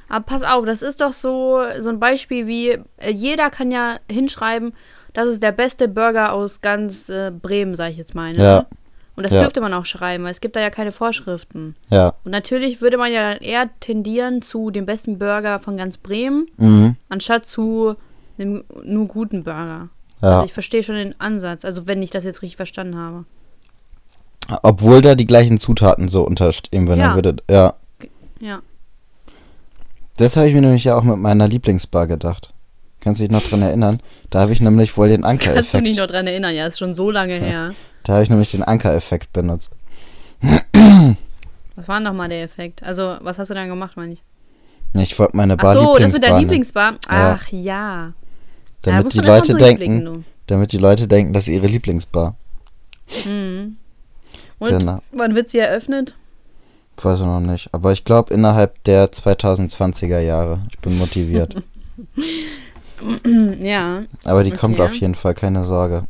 Aber 0.08 0.24
pass 0.24 0.42
auf, 0.42 0.64
das 0.64 0.80
ist 0.82 1.00
doch 1.00 1.12
so, 1.12 1.60
so 1.80 1.90
ein 1.90 2.00
Beispiel 2.00 2.46
wie, 2.46 2.78
äh, 2.96 3.10
jeder 3.12 3.50
kann 3.50 3.70
ja 3.70 3.96
hinschreiben, 4.10 4.72
das 5.12 5.28
ist 5.28 5.42
der 5.42 5.52
beste 5.52 5.86
Burger 5.88 6.32
aus 6.32 6.60
ganz 6.60 7.08
äh, 7.08 7.30
Bremen, 7.30 7.74
sag 7.76 7.90
ich 7.90 7.96
jetzt 7.98 8.14
mal. 8.14 8.32
Ne? 8.32 8.42
Ja. 8.42 8.66
Und 9.16 9.24
das 9.24 9.32
Ja. 9.32 9.42
dürfte 9.42 9.60
man 9.60 9.74
auch 9.74 9.84
schreiben, 9.84 10.22
weil 10.24 10.30
es 10.30 10.40
gibt 10.40 10.54
da 10.54 10.60
ja 10.60 10.70
keine 10.70 10.92
Vorschriften. 10.92 11.74
Ja. 11.90 12.14
Und 12.24 12.30
natürlich 12.30 12.80
würde 12.80 12.96
man 12.98 13.12
ja 13.12 13.32
dann 13.34 13.42
eher 13.42 13.68
tendieren 13.80 14.42
zu 14.42 14.70
dem 14.70 14.86
besten 14.86 15.18
Burger 15.18 15.58
von 15.58 15.76
ganz 15.76 15.98
Bremen, 15.98 16.46
Mhm. 16.56 16.94
anstatt 17.08 17.44
zu 17.44 17.96
einem 18.38 18.62
nur 18.84 19.08
guten 19.08 19.42
Burger. 19.42 19.88
Ja. 20.20 20.28
Also 20.36 20.44
ich 20.46 20.52
verstehe 20.52 20.82
schon 20.82 20.96
den 20.96 21.20
Ansatz, 21.20 21.64
also 21.64 21.86
wenn 21.86 22.02
ich 22.02 22.10
das 22.10 22.24
jetzt 22.24 22.42
richtig 22.42 22.56
verstanden 22.56 22.96
habe. 22.96 23.24
Obwohl 24.62 25.02
da 25.02 25.14
die 25.14 25.26
gleichen 25.26 25.60
Zutaten 25.60 26.08
so 26.08 26.22
unterstehen 26.22 26.88
würden, 26.88 27.00
dann 27.00 27.10
Ja. 27.10 27.14
würde, 27.14 27.36
ja. 27.50 27.74
Ja. 28.40 28.60
Das 30.16 30.36
habe 30.36 30.48
ich 30.48 30.54
mir 30.54 30.60
nämlich 30.62 30.84
ja 30.84 30.96
auch 30.96 31.02
mit 31.02 31.18
meiner 31.18 31.46
Lieblingsbar 31.46 32.06
gedacht. 32.06 32.52
Kannst 33.00 33.20
du 33.20 33.24
dich 33.24 33.30
noch 33.32 33.42
dran 33.42 33.62
erinnern? 33.62 34.00
Da 34.30 34.40
habe 34.40 34.52
ich 34.52 34.60
nämlich 34.60 34.96
wohl 34.96 35.08
den 35.08 35.22
Kannst 35.22 35.46
du 35.46 35.50
Anker-Effekt. 35.50 35.86
dich 35.86 35.96
noch 35.98 36.06
dran 36.06 36.26
erinnern? 36.26 36.54
Ja, 36.54 36.66
ist 36.66 36.78
schon 36.78 36.94
so 36.94 37.10
lange 37.10 37.34
her. 37.34 37.74
Da 38.02 38.14
habe 38.14 38.22
ich 38.24 38.30
nämlich 38.30 38.50
den 38.50 38.64
Anker-Effekt 38.64 39.32
benutzt. 39.32 39.72
Was 41.76 41.86
war 41.88 41.96
denn 41.98 42.04
nochmal 42.04 42.28
der 42.28 42.42
Effekt? 42.42 42.82
Also, 42.82 43.16
was 43.20 43.38
hast 43.38 43.50
du 43.50 43.54
dann 43.54 43.68
gemacht, 43.68 43.96
meine 43.96 44.14
ich? 44.14 44.22
Ich 44.94 45.16
wollte 45.18 45.36
meine 45.36 45.54
Ach 45.54 45.62
Bar 45.62 45.74
so, 45.74 45.98
das 45.98 46.12
mit 46.12 46.22
der 46.24 46.38
Lieblingsbar 46.38 46.92
nennen, 46.92 46.98
Lieblingsbar. 47.00 47.18
Ja. 47.18 47.38
Ach 47.40 47.48
ja. 47.52 48.12
Ja 48.86 48.92
damit 48.92 49.04
musst 49.04 49.16
die 49.16 49.20
du 49.20 49.26
Leute 49.26 49.54
denken, 49.54 50.24
damit 50.46 50.72
die 50.72 50.78
Leute 50.78 51.06
denken, 51.08 51.32
das 51.32 51.44
ist 51.48 51.54
ihre 51.54 51.66
Lieblingsbar. 51.66 52.36
du. 53.24 53.30
Mhm. 53.30 53.76
Und 54.58 54.70
Genau. 54.78 55.00
wann 55.12 55.34
wird 55.34 55.48
sie 55.48 55.58
eröffnet? 55.58 56.14
Weiß 57.00 57.20
ich 57.20 57.26
noch 57.26 57.38
nicht. 57.40 57.68
Aber 57.72 57.92
ich 57.92 58.04
glaube 58.04 58.34
innerhalb 58.34 58.82
der 58.84 59.12
2020er 59.12 60.18
Jahre. 60.18 60.62
Ich 60.70 60.78
bin 60.80 60.98
motiviert. 60.98 61.54
Ja. 63.60 64.02
Aber 64.24 64.42
die 64.42 64.50
Okay. 64.50 64.58
kommt 64.60 64.80
auf 64.80 64.92
jeden 64.94 65.14
Fall, 65.14 65.32
keine 65.34 65.64
Sorge. 65.64 66.06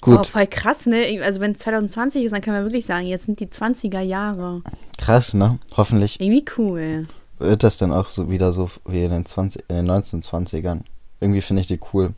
Gut. 0.00 0.16
Gut, 0.16 0.18
Oh, 0.20 0.24
voll 0.24 0.46
krass, 0.46 0.86
ne? 0.86 1.20
Also 1.22 1.40
wenn 1.40 1.52
es 1.52 1.58
2020 1.58 2.24
ist, 2.24 2.32
dann 2.32 2.40
können 2.40 2.56
wir 2.56 2.64
wirklich 2.64 2.86
sagen, 2.86 3.06
jetzt 3.06 3.24
sind 3.26 3.38
die 3.40 3.46
20er 3.48 4.00
Jahre. 4.00 4.62
krass, 4.98 5.34
ne? 5.34 5.58
Hoffentlich 5.76 6.18
Irgendwie 6.20 6.44
cool. 6.56 7.06
Wird 7.38 7.62
das 7.62 7.76
dann 7.76 7.92
auch 7.92 8.08
so 8.08 8.30
wieder 8.30 8.52
so 8.52 8.70
wie 8.86 9.04
in 9.04 9.10
den, 9.10 9.26
20, 9.26 9.64
in 9.68 9.76
den 9.76 9.90
1920ern. 9.90 10.82
Irgendwie 11.20 11.42
finde 11.42 11.60
ich 11.60 11.66
die 11.66 11.80
cool. 11.92 12.14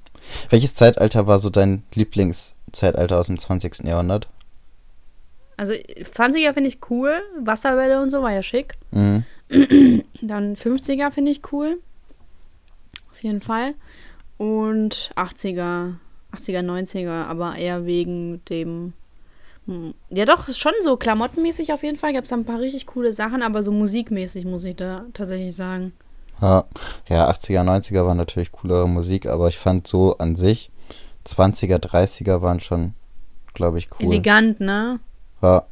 Welches 0.50 0.74
Zeitalter 0.74 1.26
war 1.26 1.38
so 1.38 1.50
dein 1.50 1.82
Lieblingszeitalter 1.94 3.18
aus 3.18 3.26
dem 3.26 3.38
20. 3.38 3.84
Jahrhundert? 3.84 4.28
Also 5.56 5.72
20er 5.74 6.52
finde 6.52 6.68
ich 6.68 6.78
cool. 6.90 7.22
Wasserwelle 7.40 8.02
und 8.02 8.10
so 8.10 8.22
war 8.22 8.32
ja 8.32 8.42
schick. 8.42 8.74
Mhm. 8.90 9.24
Dann 10.20 10.56
50er 10.56 11.10
finde 11.10 11.30
ich 11.30 11.52
cool. 11.52 11.78
Auf 13.12 13.22
jeden 13.22 13.40
Fall. 13.40 13.74
Und 14.36 15.12
80er. 15.16 15.94
80er, 16.34 16.62
90er, 16.62 17.24
aber 17.26 17.56
eher 17.56 17.86
wegen 17.86 18.44
dem. 18.46 18.92
Hm, 19.66 19.94
Ja, 20.10 20.24
doch, 20.24 20.48
schon 20.52 20.72
so 20.82 20.96
klamottenmäßig 20.96 21.72
auf 21.72 21.82
jeden 21.82 21.98
Fall. 21.98 22.12
Gab 22.12 22.24
es 22.24 22.30
da 22.30 22.36
ein 22.36 22.44
paar 22.44 22.60
richtig 22.60 22.86
coole 22.86 23.12
Sachen, 23.12 23.42
aber 23.42 23.62
so 23.62 23.72
musikmäßig 23.72 24.44
muss 24.44 24.64
ich 24.64 24.76
da 24.76 25.04
tatsächlich 25.12 25.54
sagen. 25.54 25.92
Ja, 26.40 26.64
ja, 27.08 27.30
80er, 27.30 27.62
90er 27.62 28.04
war 28.04 28.14
natürlich 28.14 28.52
coolere 28.52 28.88
Musik, 28.88 29.26
aber 29.26 29.48
ich 29.48 29.58
fand 29.58 29.86
so 29.86 30.18
an 30.18 30.36
sich 30.36 30.70
20er, 31.26 31.78
30er 31.78 32.42
waren 32.42 32.60
schon, 32.60 32.94
glaube 33.54 33.78
ich, 33.78 33.88
cool. 33.98 34.12
Elegant, 34.12 34.60
ne? 34.60 35.00
Ja, 35.42 35.64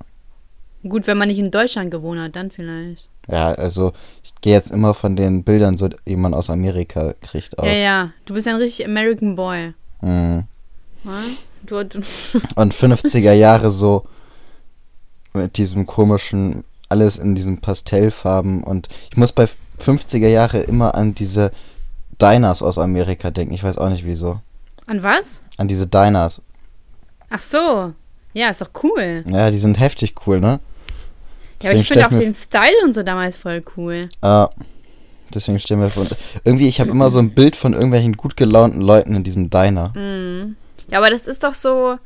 Gut, 0.86 1.06
wenn 1.06 1.16
man 1.16 1.28
nicht 1.28 1.38
in 1.38 1.50
Deutschland 1.50 1.90
gewohnt 1.90 2.20
hat, 2.20 2.36
dann 2.36 2.50
vielleicht. 2.50 3.08
ja, 3.28 3.52
also 3.52 3.92
ich 4.22 4.34
gehe 4.42 4.52
jetzt 4.52 4.70
immer 4.70 4.92
von 4.92 5.16
den 5.16 5.42
Bildern, 5.42 5.78
so 5.78 5.88
die 5.88 6.16
man 6.16 6.34
aus 6.34 6.50
Amerika 6.50 7.14
kriegt, 7.22 7.58
aus. 7.58 7.66
Ja, 7.66 7.72
ja. 7.72 8.10
Du 8.26 8.34
bist 8.34 8.46
ja 8.46 8.52
ein 8.54 8.60
richtig 8.60 8.86
American 8.86 9.34
Boy. 9.34 9.72
Mhm. 10.02 10.44
wa? 11.04 11.20
Du, 11.66 11.84
du, 11.84 12.00
Und 12.56 12.74
50er 12.74 13.32
Jahre 13.32 13.70
so 13.70 14.04
mit 15.32 15.56
diesem 15.56 15.86
komischen, 15.86 16.64
alles 16.88 17.18
in 17.18 17.34
diesen 17.34 17.60
Pastellfarben 17.60 18.62
und 18.62 18.88
ich 19.10 19.16
muss 19.16 19.32
bei 19.32 19.48
50er 19.80 20.28
Jahre 20.28 20.60
immer 20.60 20.94
an 20.94 21.14
diese 21.14 21.50
Diners 22.20 22.62
aus 22.62 22.78
Amerika 22.78 23.30
denken. 23.30 23.54
Ich 23.54 23.64
weiß 23.64 23.78
auch 23.78 23.88
nicht 23.88 24.04
wieso. 24.04 24.40
an 24.86 25.02
was? 25.02 25.42
An 25.56 25.68
diese 25.68 25.86
Diners. 25.86 26.40
Ach 27.30 27.40
so. 27.40 27.92
Ja, 28.32 28.50
ist 28.50 28.60
doch 28.60 28.70
cool. 28.82 29.24
Ja, 29.26 29.50
die 29.50 29.58
sind 29.58 29.78
heftig 29.80 30.14
cool, 30.26 30.40
ne? 30.40 30.60
Ja, 31.62 31.70
aber 31.70 31.78
ich 31.78 31.88
finde 31.88 32.06
auch 32.06 32.10
den 32.10 32.34
Style 32.34 32.84
und 32.84 32.92
so 32.92 33.02
damals 33.02 33.36
voll 33.36 33.62
cool. 33.76 34.08
Ah, 34.20 34.50
deswegen 35.32 35.58
stellen 35.58 35.80
wir 35.80 35.90
vor. 35.90 36.04
Irgendwie, 36.44 36.68
ich 36.68 36.80
habe 36.80 36.90
immer 36.90 37.10
so 37.10 37.18
ein 37.20 37.34
Bild 37.34 37.56
von 37.56 37.72
irgendwelchen 37.72 38.16
gut 38.16 38.36
gelaunten 38.36 38.80
Leuten 38.80 39.14
in 39.14 39.24
diesem 39.24 39.50
Diner. 39.50 39.92
Mhm. 39.96 40.56
Ja, 40.90 40.98
aber 40.98 41.10
das 41.10 41.26
ist 41.26 41.42
doch 41.44 41.54
so, 41.54 41.98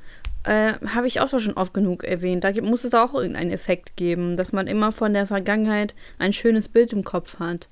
äh, 0.44 0.72
habe 0.94 1.06
ich 1.06 1.20
auch 1.20 1.28
schon 1.28 1.54
oft 1.54 1.74
genug 1.74 2.04
erwähnt. 2.04 2.44
Da 2.44 2.52
gibt, 2.52 2.66
muss 2.66 2.84
es 2.84 2.94
auch 2.94 3.14
irgendeinen 3.14 3.50
Effekt 3.50 3.96
geben, 3.96 4.36
dass 4.36 4.52
man 4.52 4.66
immer 4.66 4.92
von 4.92 5.12
der 5.12 5.26
Vergangenheit 5.26 5.94
ein 6.18 6.32
schönes 6.32 6.68
Bild 6.68 6.92
im 6.92 7.04
Kopf 7.04 7.38
hat. 7.38 7.68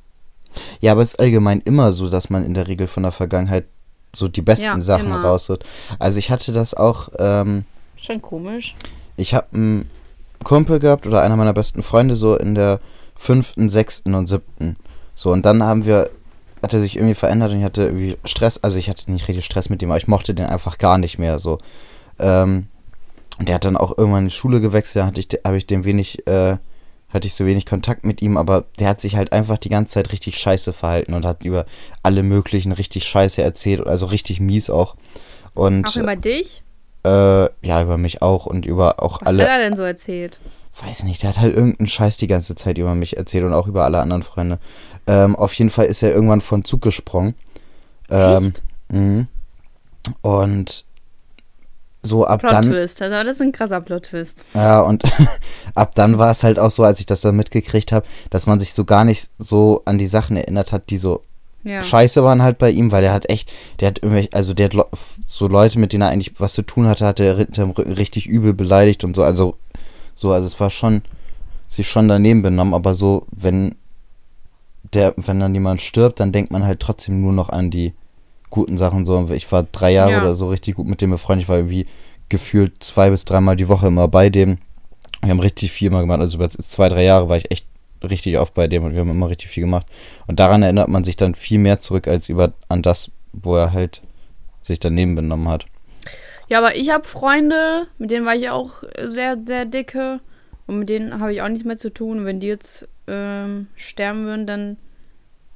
Ja, 0.81 0.93
aber 0.93 1.03
es 1.03 1.13
ist 1.15 1.21
allgemein 1.21 1.61
immer 1.61 1.93
so, 1.93 2.09
dass 2.09 2.31
man 2.31 2.45
in 2.45 2.55
der 2.55 2.67
Regel 2.67 2.87
von 2.87 3.03
der 3.03 3.13
Vergangenheit 3.13 3.67
so 4.15 4.29
die 4.29 4.43
besten 4.43 4.65
Ja, 4.67 4.81
Sachen 4.81 5.07
immer. 5.09 5.23
rausholt. 5.23 5.65
Also 5.99 6.19
ich 6.19 6.31
hatte 6.31 6.53
das 6.53 6.73
auch, 6.75 7.09
ähm, 7.19 7.65
Schon 7.97 8.23
komisch. 8.23 8.75
ich 9.17 9.35
habe 9.35 9.47
einen 9.53 9.91
Kumpel 10.45 10.79
gehabt 10.79 11.07
oder 11.07 11.23
einer 11.23 11.37
meiner 11.37 11.53
besten 11.53 11.83
Freunde 11.83 12.17
so 12.17 12.37
in 12.37 12.55
der 12.55 12.81
fünften, 13.15 13.69
sechsten 13.69 14.15
und 14.15 14.27
siebten. 14.29 14.77
So, 15.15 15.33
und 15.33 15.45
dann 15.45 15.63
haben 15.63 15.85
wir, 15.87 16.09
hat 16.67 16.75
er 16.75 16.81
sich 16.81 16.97
irgendwie 16.97 17.15
verändert 17.15 17.53
und 17.53 17.59
ich 17.59 17.65
hatte 17.65 17.85
irgendwie 17.85 18.17
Stress, 18.25 18.59
also 18.63 18.77
ich 18.79 18.89
hatte 18.89 19.11
nicht 19.11 19.29
richtig 19.29 19.45
Stress 19.45 19.69
mit 19.71 19.81
dem, 19.83 19.91
aber 19.91 19.99
ich 19.99 20.09
mochte 20.09 20.35
den 20.35 20.47
einfach 20.47 20.79
gar 20.79 20.99
nicht 20.99 21.19
mehr 21.19 21.39
so. 21.39 21.59
Ähm, 22.19 22.67
und 23.39 23.49
der 23.49 23.55
hat 23.57 23.65
dann 23.65 23.77
auch 23.77 23.97
irgendwann 23.97 24.25
in 24.25 24.29
die 24.29 24.35
Schule 24.35 24.61
gewechselt, 24.61 25.03
da 25.03 25.07
hatte 25.07 25.21
ich, 25.21 25.29
habe 25.45 25.57
ich 25.57 25.67
dem 25.67 25.85
wenig, 25.85 26.27
äh, 26.27 26.57
hatte 27.09 27.27
ich 27.27 27.35
so 27.35 27.47
wenig 27.47 27.67
Kontakt 27.67 28.05
mit 28.05 28.21
ihm, 28.21 28.37
aber 28.37 28.65
der 28.79 28.89
hat 28.89 29.01
sich 29.01 29.17
halt 29.17 29.33
einfach 29.33 29.59
die 29.59 29.69
ganze 29.69 29.95
Zeit 29.95 30.13
richtig 30.13 30.39
scheiße 30.39 30.73
verhalten 30.73 31.15
und 31.15 31.25
hat 31.25 31.45
über 31.45 31.67
alle 32.03 32.23
möglichen 32.23 32.73
richtig 32.73 33.05
scheiße 33.05 33.43
erzählt, 33.43 33.87
also 33.87 34.07
richtig 34.07 34.41
mies 34.41 34.69
auch. 34.71 34.97
Und 35.55 35.87
Auch 35.87 35.97
über 35.97 36.17
dich? 36.17 36.63
äh, 37.05 37.45
ja, 37.67 37.83
über 37.83 37.97
mich 37.97 38.23
auch 38.23 38.47
und 38.47 38.67
über 38.67 39.03
auch 39.03 39.21
Was 39.21 39.29
alle 39.29 39.45
hat 39.45 39.51
er 39.51 39.59
denn 39.59 39.77
so 39.77 39.83
erzählt? 39.83 40.41
weiß 40.85 41.05
nicht, 41.05 41.23
der 41.23 41.31
hat 41.31 41.41
halt 41.41 41.57
irgendeinen 41.57 41.89
Scheiß 41.89 42.17
die 42.19 42.27
ganze 42.27 42.55
Zeit 42.55 42.77
über 42.79 42.95
mich 42.95 43.17
erzählt 43.17 43.45
und 43.45 43.55
auch 43.55 43.67
über 43.67 43.85
alle 43.85 44.01
anderen 44.01 44.23
Freunde. 44.23 44.59
Ähm, 45.07 45.37
auf 45.37 45.53
jeden 45.55 45.71
Fall 45.71 45.87
ist 45.87 46.03
er 46.03 46.13
irgendwann 46.13 46.41
von 46.41 46.65
Zug 46.65 46.83
gesprungen. 46.83 47.35
Ähm, 48.11 48.47
Echt? 48.47 48.63
mhm. 48.89 49.27
Und 50.23 50.85
so 52.03 52.25
ab 52.27 52.41
dann. 52.43 52.63
Plot-Twist, 52.65 53.03
also 53.03 53.25
das 53.25 53.37
ist 53.37 53.43
ein 53.43 53.53
krasser 53.53 53.81
Plot-Twist. 53.81 54.45
Ja, 54.55 54.81
und 54.81 55.03
ab 55.75 55.95
dann 55.95 56.19
war 56.19 56.31
es 56.31 56.43
halt 56.45 56.59
auch 56.59 56.71
so, 56.71 56.85
als 56.85 57.01
ich 57.01 57.07
das 57.07 57.21
dann 57.21 57.37
mitgekriegt 57.37 57.93
habe, 57.93 58.07
dass 58.31 58.47
man 58.47 58.61
sich 58.61 58.75
so 58.75 58.85
gar 58.85 59.05
nicht 59.05 59.29
so 59.39 59.83
an 59.85 59.99
die 59.99 60.07
Sachen 60.07 60.37
erinnert 60.37 60.71
hat, 60.73 60.91
die 60.91 60.99
so 60.99 61.23
Ja. 61.65 61.83
scheiße 61.83 62.23
waren 62.23 62.43
halt 62.43 62.59
bei 62.59 62.71
ihm, 62.71 62.93
weil 62.93 63.03
der 63.03 63.13
hat 63.13 63.29
echt, 63.29 63.51
der 63.81 63.89
hat 63.89 63.99
irgendwelche, 64.03 64.33
also 64.35 64.55
der 64.55 64.69
hat 64.71 64.87
so 65.27 65.49
Leute, 65.49 65.81
mit 65.81 65.93
denen 65.93 66.03
er 66.03 66.11
eigentlich 66.11 66.39
was 66.39 66.55
zu 66.55 66.63
tun 66.63 66.87
hatte, 66.87 67.07
hat 67.07 67.19
er 67.19 67.37
hinterm 67.37 67.71
Rücken 67.71 67.93
richtig 67.93 68.27
übel 68.27 68.55
beleidigt 68.55 69.03
und 69.03 69.17
so, 69.17 69.25
also 69.25 69.57
so, 70.15 70.31
also 70.33 70.47
es 70.47 70.61
war 70.61 70.71
schon, 70.71 71.03
sich 71.67 71.89
schon 71.91 72.07
daneben 72.07 72.43
benommen, 72.43 72.73
aber 72.75 72.95
so, 72.95 73.27
wenn 73.33 73.75
der, 74.97 75.15
wenn 75.17 75.39
dann 75.39 75.55
jemand 75.55 75.81
stirbt, 75.81 76.19
dann 76.21 76.33
denkt 76.33 76.51
man 76.51 76.65
halt 76.65 76.81
trotzdem 76.81 77.21
nur 77.21 77.33
noch 77.33 77.49
an 77.51 77.71
die 77.71 77.93
guten 78.51 78.79
Sachen 78.79 79.07
so. 79.07 79.29
Ich 79.31 79.51
war 79.53 79.63
drei 79.65 79.93
Jahre 79.93 80.13
Ja. 80.13 80.23
oder 80.23 80.35
so 80.35 80.49
richtig 80.49 80.75
gut 80.77 80.87
mit 80.87 81.01
dem 81.01 81.11
befreundet, 81.11 81.45
ich 81.45 81.49
war 81.49 81.57
irgendwie 81.59 81.87
gefühlt 82.29 82.83
zwei 82.83 83.11
bis 83.11 83.25
dreimal 83.25 83.55
die 83.57 83.69
Woche 83.69 83.87
immer 83.87 84.09
bei 84.09 84.31
dem. 84.31 84.59
Wir 85.23 85.31
haben 85.31 85.41
richtig 85.41 85.71
viel 85.73 85.91
mal 85.91 86.01
gemacht, 86.01 86.21
also 86.21 86.37
über 86.39 86.51
zwei, 86.51 86.89
drei 86.89 87.05
Jahre 87.05 87.29
war 87.29 87.37
ich 87.37 87.51
echt 87.51 87.67
richtig 88.03 88.39
oft 88.39 88.55
bei 88.55 88.67
dem 88.69 88.85
und 88.85 88.93
wir 88.93 89.01
haben 89.01 89.11
immer 89.11 89.29
richtig 89.29 89.49
viel 89.49 89.63
gemacht. 89.63 89.87
Und 90.27 90.39
daran 90.41 90.63
erinnert 90.63 90.89
man 90.89 91.05
sich 91.05 91.17
dann 91.17 91.35
viel 91.35 91.59
mehr 91.59 91.81
zurück 91.81 92.09
als 92.09 92.29
über 92.29 92.53
an 92.69 92.83
das, 92.83 93.11
wo 93.33 93.57
er 93.57 93.73
halt 93.73 94.03
sich 94.63 94.79
daneben 94.81 95.15
benommen 95.15 95.49
hat. 95.49 95.67
Ja, 96.49 96.59
aber 96.59 96.77
ich 96.77 96.91
habe 96.91 97.07
Freunde, 97.09 97.87
mit 97.99 98.11
denen 98.11 98.27
war 98.27 98.37
ich 98.37 98.51
auch 98.51 98.71
sehr, 99.05 99.37
sehr 99.45 99.65
dicke. 99.65 100.21
Und 100.69 100.81
mit 100.81 100.89
denen 100.89 101.21
habe 101.21 101.33
ich 101.33 101.43
auch 101.43 101.49
nichts 101.49 101.65
mehr 101.65 101.77
zu 101.77 101.93
tun. 101.93 102.19
Und 102.21 102.25
wenn 102.25 102.41
die 102.41 102.49
jetzt 102.49 102.89
ähm, 103.09 103.69
sterben 103.77 104.25
würden, 104.25 104.47
dann 104.47 104.77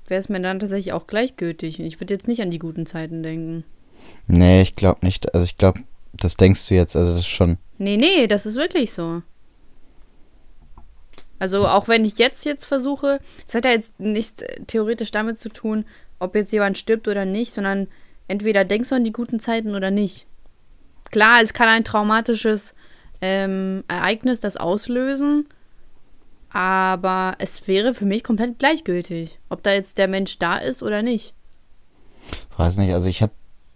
wäre 0.07 0.21
es 0.21 0.29
mir 0.29 0.41
dann 0.41 0.61
tatsächlich 0.61 0.93
auch 0.93 1.07
gleichgültig. 1.07 1.81
Ich 1.81 2.01
würde 2.01 2.15
jetzt 2.15 2.29
nicht 2.29 2.43
an 2.43 2.51
die 2.51 2.59
guten 2.59 2.87
Zeiten 2.87 3.23
denken. 3.23 3.65
Nee, 4.27 4.63
ich 4.63 4.77
glaube 4.77 5.05
nicht. 5.05 5.35
Also 5.35 5.45
ich 5.45 5.57
glaube, 5.57 5.81
das 6.13 6.37
denkst 6.37 6.69
du 6.69 6.75
jetzt, 6.75 6.97
also 6.97 7.13
das 7.13 7.21
ist 7.21 7.29
schon. 7.29 7.59
Nee, 7.79 7.97
nee, 7.97 8.27
das 8.27 8.47
ist 8.47 8.57
wirklich 8.57 8.93
so. 8.93 9.23
Also 11.39 11.67
auch 11.67 11.89
wenn 11.89 12.05
ich 12.05 12.19
jetzt 12.19 12.45
jetzt 12.45 12.65
versuche, 12.65 13.19
es 13.49 13.55
hat 13.55 13.65
ja 13.65 13.71
jetzt 13.71 13.99
nichts 13.99 14.43
äh, 14.43 14.61
theoretisch 14.67 15.11
damit 15.11 15.39
zu 15.39 15.49
tun, 15.49 15.87
ob 16.19 16.35
jetzt 16.35 16.53
jemand 16.53 16.77
stirbt 16.77 17.09
oder 17.09 17.25
nicht, 17.25 17.53
sondern 17.53 17.89
entweder 18.29 18.65
denkst 18.65 18.91
du 18.91 18.95
an 18.95 19.05
die 19.05 19.13
guten 19.13 19.41
Zeiten 19.41 19.75
oder 19.75 19.91
nicht. 19.91 20.27
Klar, 21.11 21.41
es 21.43 21.55
kann 21.55 21.69
ein 21.69 21.83
traumatisches 21.83 22.75
ähm, 23.23 23.85
Ereignis 23.89 24.41
das 24.41 24.59
auslösen, 24.59 25.49
aber 26.51 27.35
es 27.39 27.67
wäre 27.69 27.95
für 27.95 28.05
mich 28.05 28.25
komplett 28.25 28.59
gleichgültig, 28.59 29.39
ob 29.49 29.63
da 29.63 29.73
jetzt 29.73 29.99
der 29.99 30.09
Mensch 30.09 30.39
da 30.39 30.57
ist 30.59 30.83
oder 30.83 31.03
nicht. 31.03 31.35
Weiß 32.57 32.77
nicht, 32.77 32.93
also 32.93 33.09
ich 33.09 33.23
habe, 33.23 33.33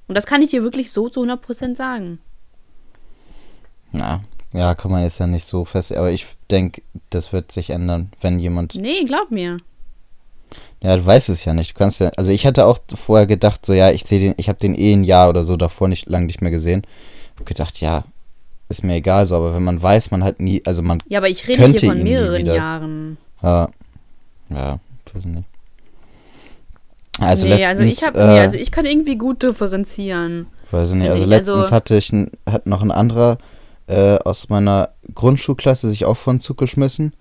Und 0.09 0.17
das 0.17 0.27
kann 0.27 0.43
ich 0.43 0.51
dir 0.51 0.63
wirklich 0.63 0.93
so 0.93 1.09
zu 1.09 1.23
100% 1.23 1.77
sagen. 1.77 2.19
na, 3.93 4.23
ja, 4.53 4.75
kann 4.75 4.91
man 4.91 5.03
jetzt 5.03 5.19
ja 5.19 5.27
nicht 5.27 5.45
so 5.47 5.65
fest, 5.65 5.93
aber 5.93 6.11
ich 6.13 6.27
denke, 6.51 6.83
das 7.11 7.33
wird 7.33 7.51
sich 7.51 7.71
ändern, 7.71 8.13
wenn 8.21 8.39
jemand 8.39 8.75
Nee, 8.77 9.05
glaub 9.05 9.31
mir. 9.31 9.57
Ja, 10.81 10.97
du 10.97 11.05
weißt 11.05 11.29
es 11.31 11.45
ja 11.45 11.55
nicht. 11.55 11.71
Du 11.71 11.79
kannst 11.79 12.01
ja, 12.01 12.11
also 12.17 12.31
ich 12.31 12.47
hatte 12.47 12.67
auch 12.67 12.79
vorher 12.95 13.27
gedacht, 13.27 13.65
so 13.67 13.73
ja, 13.73 13.91
ich 13.91 14.05
sehe 14.05 14.21
den, 14.21 14.35
ich 14.37 14.49
habe 14.49 14.59
den 14.61 14.75
eh 14.79 14.93
ein 14.93 15.03
Jahr 15.03 15.29
oder 15.31 15.43
so 15.43 15.57
davor 15.57 15.89
nicht 15.89 16.09
lang 16.09 16.27
nicht 16.27 16.41
mehr 16.43 16.51
gesehen. 16.53 16.83
Hab 17.39 17.47
gedacht, 17.47 17.81
ja, 17.81 18.05
ist 18.79 18.85
mir 18.85 18.95
egal 18.95 19.27
so, 19.27 19.37
aber 19.37 19.55
wenn 19.55 19.65
man 19.65 19.83
weiß, 19.83 20.11
man 20.11 20.23
hat 20.25 20.41
nie, 20.41 20.63
also 20.67 20.83
man, 20.83 21.03
Ja, 21.09 21.19
aber 21.19 21.29
ich 21.29 21.47
rede 21.49 21.61
Könnte 21.63 21.81
hier 21.87 21.93
von 21.93 22.03
mehreren. 22.03 22.47
Jahren. 22.47 23.17
ja, 23.43 23.69
ja, 24.51 24.79
weiß 25.13 25.25
nicht. 25.25 25.45
Also 27.21 27.47
nee, 27.47 27.53
letztens, 27.57 27.69
also 27.71 27.83
ich 27.85 28.03
hab, 28.03 28.17
äh, 28.17 28.27
nee, 28.27 28.41
also 28.41 28.57
ich 28.57 28.71
kann 28.73 28.87
irgendwie 28.87 29.17
gut 29.17 29.43
differenzieren. 29.43 30.47
weiß 30.73 30.91
ich 30.91 30.95
nicht, 30.97 31.11
also 31.11 31.23
ich, 31.25 31.29
letztens 31.31 31.57
also- 31.57 31.71
hatte 31.71 31.97
ich, 31.97 32.13
ein, 32.13 32.31
hat 32.51 32.67
noch 32.67 32.83
ein 32.83 32.91
anderer 32.91 33.39
äh, 33.87 34.19
aus 34.25 34.49
meiner 34.49 34.91
Grundschulklasse 35.15 35.89
sich 35.89 36.05
auch 36.07 36.17
vor 36.17 36.33
den 36.35 36.41
Zug 36.41 36.57
geschmissen. 36.59 37.13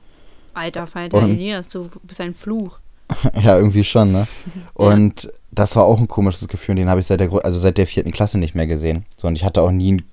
Alter 0.55 0.87
Falter, 0.87 1.17
Und- 1.17 1.31
Elias, 1.31 1.69
du 1.69 1.89
bist 2.03 2.21
ein 2.21 2.33
Fluch. 2.33 2.79
Ja, 3.43 3.57
irgendwie 3.57 3.83
schon, 3.83 4.11
ne? 4.11 4.27
Und 4.73 5.31
das 5.51 5.75
war 5.75 5.83
auch 5.85 5.99
ein 5.99 6.07
komisches 6.07 6.47
Gefühl, 6.47 6.75
den 6.75 6.89
habe 6.89 6.99
ich 6.99 7.05
seit 7.05 7.19
der, 7.19 7.31
also 7.45 7.59
seit 7.59 7.77
der 7.77 7.85
vierten 7.85 8.11
Klasse 8.11 8.39
nicht 8.39 8.55
mehr 8.55 8.65
gesehen. 8.65 9.05
So, 9.17 9.27
und 9.27 9.35
ich 9.35 9.43
hatte 9.43 9.61
auch 9.61 9.69
nie 9.71 9.89
einen 9.91 10.03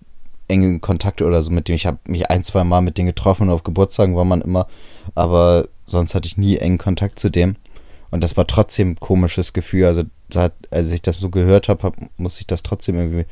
engen 0.51 0.81
Kontakt 0.81 1.23
oder 1.23 1.43
so 1.43 1.51
mit 1.51 1.69
dem. 1.69 1.75
Ich 1.75 1.87
habe 1.87 1.99
mich 2.05 2.29
ein, 2.31 2.45
zwei 2.45 2.65
Mal 2.65 2.81
mit 2.81 2.99
denen 2.99 3.09
getroffen 3.09 3.45
und 3.45 3.55
auf 3.55 3.63
Geburtstagen 3.63 4.17
war 4.17 4.25
man 4.25 4.43
immer, 4.43 4.67
aber 5.15 5.69
sonst 5.85 6.15
hatte 6.15 6.27
ich 6.27 6.37
nie 6.37 6.59
engen 6.59 6.79
Kontakt 6.79 7.19
zu 7.19 7.31
dem. 7.31 7.57
Und 8.11 8.25
das 8.25 8.37
war 8.37 8.47
trotzdem 8.47 8.91
ein 8.91 9.01
komisches 9.01 9.53
Gefühl. 9.53 9.85
Also, 9.85 10.03
als 10.71 10.91
ich 10.91 11.03
das 11.03 11.17
so 11.17 11.31
gehört 11.31 11.69
habe, 11.69 11.83
hab, 11.85 11.97
musste 12.17 12.41
ich 12.41 12.47
das 12.47 12.63
trotzdem 12.63 12.99
irgendwie 12.99 13.25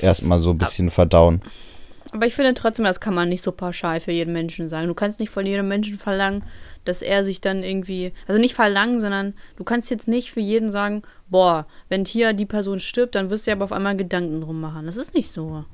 erstmal 0.00 0.38
so 0.38 0.50
ein 0.50 0.58
bisschen 0.58 0.90
verdauen. 0.90 1.42
Aber 2.12 2.26
ich 2.26 2.34
finde 2.34 2.54
trotzdem, 2.54 2.84
das 2.84 3.00
kann 3.00 3.14
man 3.14 3.28
nicht 3.28 3.42
so 3.42 3.52
pauschal 3.52 4.00
für 4.00 4.12
jeden 4.12 4.32
Menschen 4.32 4.68
sagen. 4.68 4.88
Du 4.88 4.94
kannst 4.94 5.18
nicht 5.18 5.30
von 5.30 5.46
jedem 5.46 5.68
Menschen 5.68 5.98
verlangen, 5.98 6.44
dass 6.84 7.00
er 7.00 7.24
sich 7.24 7.40
dann 7.40 7.62
irgendwie, 7.62 8.12
also 8.26 8.40
nicht 8.40 8.54
verlangen, 8.54 9.00
sondern 9.00 9.34
du 9.56 9.64
kannst 9.64 9.90
jetzt 9.90 10.08
nicht 10.08 10.30
für 10.30 10.40
jeden 10.40 10.70
sagen, 10.70 11.02
boah, 11.30 11.66
wenn 11.88 12.04
hier 12.04 12.32
die 12.32 12.46
Person 12.46 12.80
stirbt, 12.80 13.14
dann 13.14 13.30
wirst 13.30 13.46
du 13.46 13.50
dir 13.50 13.56
aber 13.56 13.64
auf 13.64 13.72
einmal 13.72 13.96
Gedanken 13.96 14.40
drum 14.40 14.60
machen. 14.60 14.86
Das 14.86 14.96
ist 14.96 15.14
nicht 15.14 15.30
so. 15.30 15.64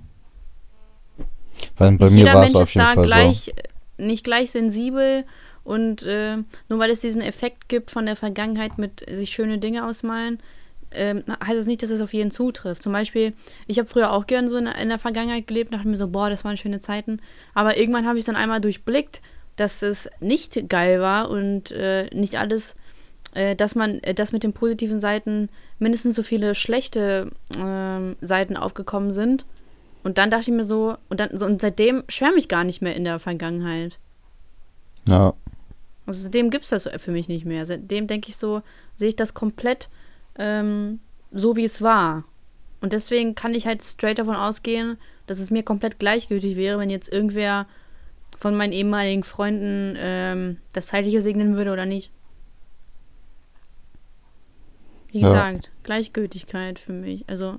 Weil 1.76 1.96
bei 1.98 2.06
nicht 2.06 2.24
mir 2.24 2.32
war 2.32 2.44
es 2.44 2.54
auf 2.54 2.64
ist 2.64 2.74
jeden 2.74 2.86
da 2.86 2.94
Fall 2.94 3.04
so. 3.04 3.14
gleich, 3.14 3.54
nicht 3.96 4.24
gleich 4.24 4.50
sensibel 4.50 5.24
und 5.64 6.02
äh, 6.02 6.38
nur 6.68 6.78
weil 6.78 6.90
es 6.90 7.00
diesen 7.00 7.20
Effekt 7.20 7.68
gibt 7.68 7.90
von 7.90 8.06
der 8.06 8.16
Vergangenheit 8.16 8.78
mit 8.78 9.04
sich 9.08 9.30
schöne 9.30 9.58
Dinge 9.58 9.86
ausmalen, 9.86 10.38
ähm, 10.90 11.22
heißt 11.28 11.58
das 11.58 11.66
nicht, 11.66 11.82
dass 11.82 11.90
es 11.90 12.00
auf 12.00 12.14
jeden 12.14 12.30
zutrifft. 12.30 12.82
Zum 12.82 12.92
Beispiel, 12.92 13.34
ich 13.66 13.78
habe 13.78 13.88
früher 13.88 14.12
auch 14.12 14.26
gern 14.26 14.48
so 14.48 14.56
in, 14.56 14.66
in 14.66 14.88
der 14.88 14.98
Vergangenheit 14.98 15.46
gelebt, 15.46 15.74
dachte 15.74 15.88
mir 15.88 15.96
so, 15.96 16.08
boah, 16.08 16.30
das 16.30 16.44
waren 16.44 16.56
schöne 16.56 16.80
Zeiten. 16.80 17.20
Aber 17.54 17.76
irgendwann 17.76 18.06
habe 18.06 18.18
ich 18.18 18.24
dann 18.24 18.36
einmal 18.36 18.60
durchblickt, 18.60 19.20
dass 19.56 19.82
es 19.82 20.08
nicht 20.20 20.68
geil 20.68 21.00
war 21.00 21.30
und 21.30 21.72
äh, 21.72 22.08
nicht 22.14 22.36
alles, 22.38 22.76
äh, 23.34 23.54
dass 23.54 23.74
man, 23.74 23.98
äh, 24.00 24.14
dass 24.14 24.32
mit 24.32 24.44
den 24.44 24.52
positiven 24.52 25.00
Seiten 25.00 25.48
mindestens 25.78 26.14
so 26.16 26.22
viele 26.22 26.54
schlechte 26.54 27.30
ähm, 27.58 28.16
Seiten 28.20 28.56
aufgekommen 28.56 29.12
sind. 29.12 29.44
Und 30.02 30.18
dann 30.18 30.30
dachte 30.30 30.50
ich 30.50 30.56
mir 30.56 30.64
so, 30.64 30.96
und, 31.08 31.20
dann, 31.20 31.36
so, 31.36 31.44
und 31.46 31.60
seitdem 31.60 32.04
schwärme 32.08 32.38
ich 32.38 32.48
gar 32.48 32.64
nicht 32.64 32.80
mehr 32.82 32.94
in 32.96 33.04
der 33.04 33.18
Vergangenheit. 33.18 33.98
Ja, 35.06 35.34
Also 36.06 36.22
seitdem 36.22 36.50
gibt 36.50 36.64
es 36.64 36.70
das 36.70 36.88
für 37.02 37.10
mich 37.10 37.28
nicht 37.28 37.44
mehr. 37.44 37.66
Seitdem 37.66 38.06
denke 38.06 38.28
ich 38.28 38.36
so, 38.36 38.62
sehe 38.96 39.08
ich 39.08 39.16
das 39.16 39.34
komplett 39.34 39.88
ähm, 40.38 41.00
so, 41.32 41.56
wie 41.56 41.64
es 41.64 41.82
war. 41.82 42.24
Und 42.80 42.92
deswegen 42.92 43.34
kann 43.34 43.54
ich 43.54 43.66
halt 43.66 43.82
straight 43.82 44.18
davon 44.18 44.36
ausgehen, 44.36 44.98
dass 45.26 45.40
es 45.40 45.50
mir 45.50 45.62
komplett 45.62 45.98
gleichgültig 45.98 46.56
wäre, 46.56 46.78
wenn 46.78 46.90
jetzt 46.90 47.12
irgendwer 47.12 47.66
von 48.38 48.56
meinen 48.56 48.72
ehemaligen 48.72 49.24
Freunden 49.24 49.94
ähm, 49.98 50.58
das 50.72 50.86
Zeitliche 50.86 51.20
segnen 51.20 51.56
würde 51.56 51.72
oder 51.72 51.86
nicht. 51.86 52.12
Wie 55.10 55.20
Ja. 55.20 55.28
gesagt, 55.28 55.70
Gleichgültigkeit 55.82 56.78
für 56.78 56.92
mich. 56.92 57.24
Also, 57.28 57.58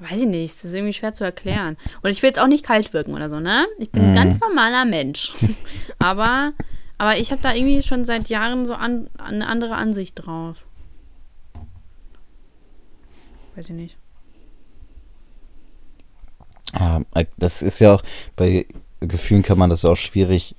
weiß 0.00 0.22
ich 0.22 0.26
nicht, 0.26 0.54
das 0.54 0.64
ist 0.64 0.74
irgendwie 0.74 0.92
schwer 0.92 1.12
zu 1.12 1.24
erklären. 1.24 1.76
Und 2.02 2.10
ich 2.10 2.22
will 2.22 2.28
jetzt 2.28 2.38
auch 2.38 2.46
nicht 2.46 2.64
kalt 2.64 2.92
wirken 2.92 3.14
oder 3.14 3.28
so, 3.28 3.40
ne? 3.40 3.66
Ich 3.78 3.90
bin 3.90 4.02
ein 4.02 4.14
ganz 4.14 4.40
normaler 4.40 4.84
Mensch. 4.84 5.32
aber, 5.98 6.52
aber 6.98 7.18
ich 7.18 7.32
habe 7.32 7.42
da 7.42 7.54
irgendwie 7.54 7.82
schon 7.82 8.04
seit 8.04 8.28
Jahren 8.28 8.64
so 8.64 8.74
an, 8.74 9.08
eine 9.18 9.46
andere 9.46 9.74
Ansicht 9.74 10.14
drauf. 10.14 10.56
Weiß 13.56 13.68
ich 13.68 13.74
nicht. 13.74 13.96
Ja, 16.78 17.02
äh, 17.14 17.26
das 17.36 17.62
ist 17.62 17.80
ja 17.80 17.94
auch, 17.94 18.02
bei 18.36 18.66
Gefühlen 19.00 19.42
kann 19.42 19.58
man 19.58 19.70
das 19.70 19.84
auch 19.84 19.96
schwierig 19.96 20.54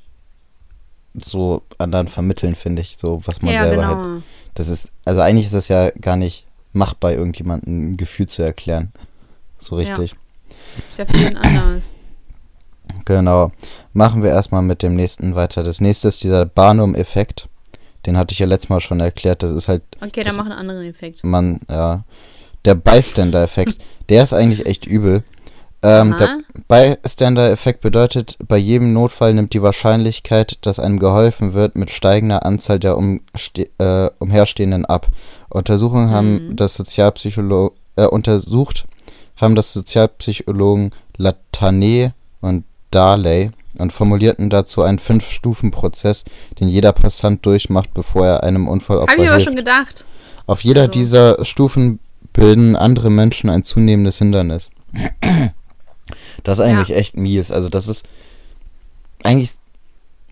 so 1.14 1.64
anderen 1.78 2.08
vermitteln, 2.08 2.56
finde 2.56 2.82
ich, 2.82 2.98
so 2.98 3.22
was 3.26 3.42
man 3.42 3.54
ja, 3.54 3.64
selber 3.64 3.82
genau. 3.82 3.96
halt. 3.96 4.24
Das 4.54 4.68
ist, 4.68 4.92
also 5.06 5.22
eigentlich 5.22 5.46
ist 5.46 5.54
das 5.54 5.68
ja 5.68 5.90
gar 5.92 6.16
nicht 6.16 6.46
machbar, 6.74 7.14
irgendjemandem 7.14 7.92
ein 7.92 7.98
Gefühl 7.98 8.28
zu 8.28 8.44
erklären. 8.44 8.92
So 9.62 9.80
Ja. 9.80 9.96
richtig. 9.96 10.16
Ist 10.90 10.98
ja 11.00 11.06
jeden 11.18 11.38
anders. 11.38 11.84
Genau. 13.06 13.52
Machen 13.94 14.24
wir 14.24 14.32
erstmal 14.32 14.62
mit 14.62 14.84
dem 14.84 14.96
nächsten 14.96 15.36
weiter. 15.36 15.64
Das 15.64 15.80
nächste 15.82 16.08
ist 16.08 16.24
dieser 16.24 16.46
Barnum-Effekt. 16.46 17.48
Den 18.06 18.18
hatte 18.18 18.34
ich 18.34 18.40
ja 18.40 18.48
letztes 18.48 18.70
Mal 18.70 18.82
schon 18.82 19.00
erklärt. 19.00 19.44
Das 19.44 19.52
ist 19.52 19.68
halt, 19.68 19.84
Okay, 20.04 20.24
dann 20.24 20.36
mach 20.36 20.46
einen 20.46 20.54
anderen 20.54 20.84
Effekt. 20.86 21.24
man, 21.24 21.60
ja, 21.70 22.04
der 22.66 22.76
Bystander-Effekt. 22.76 23.78
der 24.10 24.24
ist 24.24 24.34
eigentlich 24.34 24.66
echt 24.66 24.86
übel. 24.88 25.24
Ähm, 25.84 26.16
der 26.20 26.40
Bystander-Effekt 26.68 27.82
bedeutet, 27.82 28.38
bei 28.48 28.58
jedem 28.58 28.94
Notfall 28.94 29.34
nimmt 29.34 29.54
die 29.54 29.62
Wahrscheinlichkeit, 29.64 30.58
dass 30.62 30.80
einem 30.80 31.00
geholfen 31.00 31.54
wird, 31.54 31.76
mit 31.76 31.90
steigender 31.90 32.46
Anzahl 32.46 32.80
der 32.80 32.98
äh, 32.98 34.10
Umherstehenden 34.20 34.86
ab. 34.86 35.08
Untersuchungen 35.50 36.12
haben 36.12 36.50
Mhm. 36.50 36.56
das 36.56 36.76
Sozialpsycholo 36.76 37.74
äh, 37.96 38.06
untersucht 38.06 38.86
haben 39.42 39.56
das 39.56 39.74
Sozialpsychologen 39.74 40.92
Latané 41.18 42.12
und 42.42 42.64
Darley 42.92 43.52
und 43.78 43.92
formulierten 43.94 44.50
dazu 44.50 44.82
einen 44.84 45.00
Fünf-Stufen-Prozess, 45.00 46.26
den 46.60 46.68
jeder 46.70 46.94
Passant 46.94 47.46
durchmacht, 47.46 47.94
bevor 47.94 48.28
er 48.28 48.44
einem 48.44 48.68
Unfallopfer 48.68 49.12
Habe 49.12 49.22
ich 49.22 49.28
aber 49.28 49.36
hilft. 49.38 49.46
schon 49.48 49.56
gedacht. 49.56 50.06
Auf 50.46 50.64
jeder 50.64 50.82
Also- 50.82 50.92
dieser 50.94 51.46
Stufen 51.46 52.00
bilden 52.34 52.76
andere 52.76 53.10
Menschen 53.10 53.50
ein 53.50 53.64
zunehmendes 53.64 54.18
Hindernis. 54.20 54.70
Das 56.44 56.60
ist 56.60 56.66
eigentlich 56.66 56.96
echt 56.96 57.16
mies. 57.18 57.52
Also 57.52 57.70
das 57.70 57.88
ist 57.88 58.08
eigentlich 59.24 59.52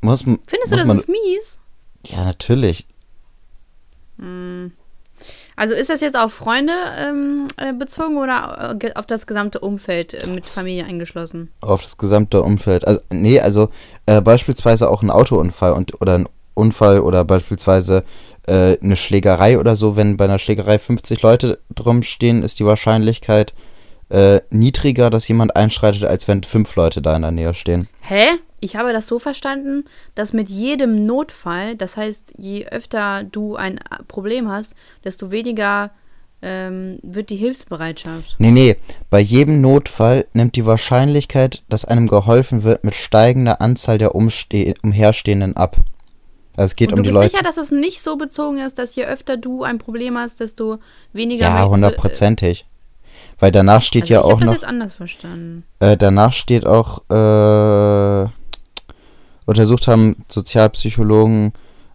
muss, 0.02 0.22
Findest 0.24 0.48
du, 0.52 0.60
muss 0.60 0.70
das 0.70 0.86
man, 0.88 0.98
ist 1.00 1.10
mies? 1.10 1.60
Ja, 2.06 2.24
natürlich. 2.24 2.86
Also 5.60 5.74
ist 5.74 5.90
das 5.90 6.00
jetzt 6.00 6.18
auf 6.18 6.32
Freunde 6.32 6.72
ähm, 6.98 7.50
äh, 7.58 7.74
bezogen 7.74 8.16
oder 8.16 8.78
äh, 8.82 8.94
auf 8.94 9.06
das 9.06 9.28
gesamte 9.28 9.60
Umfeld 9.60 10.14
äh, 10.14 10.26
mit 10.26 10.48
Familie 10.48 10.86
eingeschlossen? 10.86 11.52
Auf 11.60 11.82
das 11.82 11.98
gesamte 11.98 12.42
Umfeld. 12.44 12.88
Also, 12.88 13.02
nee, 13.12 13.42
also 13.42 13.68
äh, 14.06 14.22
beispielsweise 14.22 14.90
auch 14.90 15.04
ein 15.04 15.10
Autounfall 15.10 15.74
und 15.74 16.00
oder 16.00 16.18
ein 16.18 16.30
Unfall 16.54 17.02
oder 17.02 17.26
beispielsweise 17.26 18.06
äh, 18.48 18.78
eine 18.82 18.96
Schlägerei 18.96 19.60
oder 19.60 19.76
so, 19.76 19.98
wenn 19.98 20.16
bei 20.16 20.24
einer 20.24 20.40
Schlägerei 20.40 20.80
50 20.80 21.22
Leute 21.24 21.60
drum 21.76 22.04
stehen, 22.04 22.42
ist 22.42 22.60
die 22.60 22.66
Wahrscheinlichkeit 22.66 23.54
äh, 24.08 24.40
niedriger, 24.52 25.10
dass 25.10 25.28
jemand 25.28 25.58
einschreitet, 25.58 26.06
als 26.06 26.30
wenn 26.30 26.42
fünf 26.44 26.74
Leute 26.78 27.02
da 27.02 27.18
in 27.18 27.22
der 27.22 27.32
Nähe 27.32 27.54
stehen. 27.54 27.90
Hä? 28.00 28.28
Ich 28.62 28.76
habe 28.76 28.92
das 28.94 29.08
so 29.08 29.20
verstanden, 29.20 29.86
dass 30.16 30.34
mit 30.34 30.50
jedem 30.50 31.06
Notfall, 31.06 31.76
das 31.76 31.96
heißt, 31.98 32.34
je 32.38 32.66
öfter 32.68 33.24
du 33.24 33.56
ein 33.56 33.78
äh, 33.78 34.04
Problem 34.08 34.50
hast, 34.50 34.76
desto 35.04 35.32
weniger 35.32 35.92
ähm, 36.42 37.00
wird 37.04 37.30
die 37.30 37.36
Hilfsbereitschaft. 37.36 38.36
Nee, 38.38 38.52
nee, 38.52 38.76
bei 39.10 39.20
jedem 39.20 39.60
Notfall 39.62 40.26
nimmt 40.34 40.56
die 40.56 40.66
Wahrscheinlichkeit, 40.66 41.64
dass 41.70 41.84
einem 41.86 42.08
geholfen 42.08 42.64
wird, 42.64 42.84
mit 42.84 42.96
steigender 42.96 43.60
Anzahl 43.62 43.98
der 43.98 44.16
umste 44.16 44.74
Umherstehenden 44.84 45.58
ab. 45.58 45.78
Also 46.56 46.72
es 46.72 46.76
geht 46.76 46.92
Und 46.92 47.00
um 47.00 47.04
du 47.04 47.10
die 47.10 47.14
bist 47.14 47.24
Leute. 47.24 47.30
sicher, 47.32 47.44
dass 47.44 47.58
es 47.58 47.72
nicht 47.72 48.02
so 48.02 48.16
bezogen 48.18 48.60
ist, 48.60 48.78
dass 48.80 48.96
je 48.96 49.06
öfter 49.06 49.38
du 49.38 49.64
ein 49.64 49.78
Problem 49.80 50.18
hast, 50.18 50.40
desto 50.40 50.80
weniger. 51.14 51.46
Ja, 51.46 51.60
Leute- 51.62 51.72
hundertprozentig. 51.72 52.66
Weil 53.40 53.52
danach 53.52 53.82
steht 53.82 54.04
Also 54.04 54.14
ja 54.14 54.20
ich 54.20 54.26
auch 54.26 54.30
habe 54.32 54.40
das 54.42 54.48
noch. 54.48 54.54
jetzt 54.56 54.66
anders 54.66 54.94
verstanden. 54.94 55.64
Äh, 55.80 55.96
danach 55.96 56.34
steht 56.34 56.66
auch, 56.66 57.00
äh, 57.10 58.30
untersucht 59.50 59.88
haben 59.88 60.16
Sozialpsychologen 60.28 61.54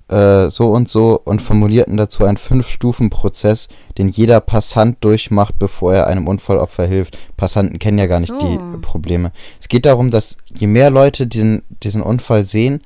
äh, 0.09 0.51
so 0.51 0.71
und 0.71 0.89
so 0.89 1.21
und 1.25 1.41
formulierten 1.41 1.97
dazu 1.97 2.25
einen 2.25 2.37
Fünf-Stufen-Prozess, 2.37 3.69
den 3.97 4.09
jeder 4.09 4.41
Passant 4.41 5.03
durchmacht, 5.03 5.59
bevor 5.59 5.95
er 5.95 6.07
einem 6.07 6.29
Unfallopfer 6.29 6.87
hilft. 6.87 7.17
Passanten 7.37 7.79
kennen 7.79 7.99
ja 7.99 8.07
gar 8.07 8.21
nicht 8.21 8.35
So. 8.39 8.39
die 8.39 8.59
Probleme. 8.83 9.33
Es 9.61 9.69
geht 9.69 9.87
darum, 9.87 10.11
dass 10.11 10.37
je 10.55 10.67
mehr 10.67 10.91
Leute 10.91 11.27
diesen, 11.27 11.63
diesen 11.83 12.03
Unfall 12.03 12.45
sehen, 12.45 12.83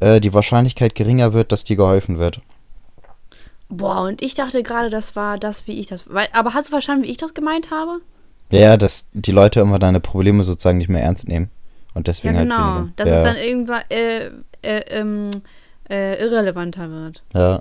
äh, 0.00 0.20
die 0.20 0.34
Wahrscheinlichkeit 0.34 0.94
geringer 0.94 1.32
wird, 1.32 1.52
dass 1.52 1.64
dir 1.64 1.76
geholfen 1.76 2.18
wird. 2.18 2.40
Boah, 3.68 4.02
und 4.02 4.22
ich 4.22 4.34
dachte 4.34 4.62
gerade, 4.62 4.90
das 4.90 5.16
war 5.16 5.38
das, 5.38 5.66
wie 5.66 5.78
ich 5.78 5.86
das. 5.88 6.04
Weil, 6.12 6.28
aber 6.32 6.54
hast 6.54 6.68
du 6.68 6.70
verstanden, 6.70 7.04
wie 7.04 7.10
ich 7.10 7.16
das 7.16 7.34
gemeint 7.34 7.70
habe? 7.70 8.00
Ja, 8.50 8.60
ja, 8.60 8.76
dass 8.76 9.06
die 9.12 9.32
Leute 9.32 9.60
immer 9.60 9.78
deine 9.78 10.00
Probleme 10.00 10.44
sozusagen 10.44 10.78
nicht 10.78 10.88
mehr 10.88 11.02
ernst 11.02 11.26
nehmen. 11.26 11.50
Und 11.96 12.06
deswegen 12.08 12.34
ja, 12.34 12.40
halt 12.40 12.48
genau. 12.50 12.76
weniger. 12.76 12.92
Dass 12.96 13.08
ja. 13.08 13.16
es 13.18 13.24
dann 13.24 13.36
irgendwann 13.36 13.82
äh, 13.88 14.26
äh, 14.62 14.80
ähm, 14.90 15.30
äh, 15.88 16.20
irrelevanter 16.22 16.90
wird. 16.90 17.22
Ja. 17.32 17.60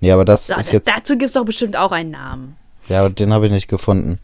Nee, 0.00 0.12
aber 0.12 0.24
das 0.24 0.46
Da, 0.46 0.56
ist 0.60 0.72
jetzt. 0.72 0.88
dazu 0.88 1.14
gibt 1.18 1.24
es 1.28 1.32
doch 1.32 1.44
bestimmt 1.44 1.76
auch 1.76 1.90
einen 1.92 2.10
Namen. 2.12 2.56
Ja, 2.88 3.00
aber 3.00 3.10
den 3.10 3.32
habe 3.32 3.46
ich 3.46 3.52
nicht 3.52 3.68
gefunden. 3.68 4.18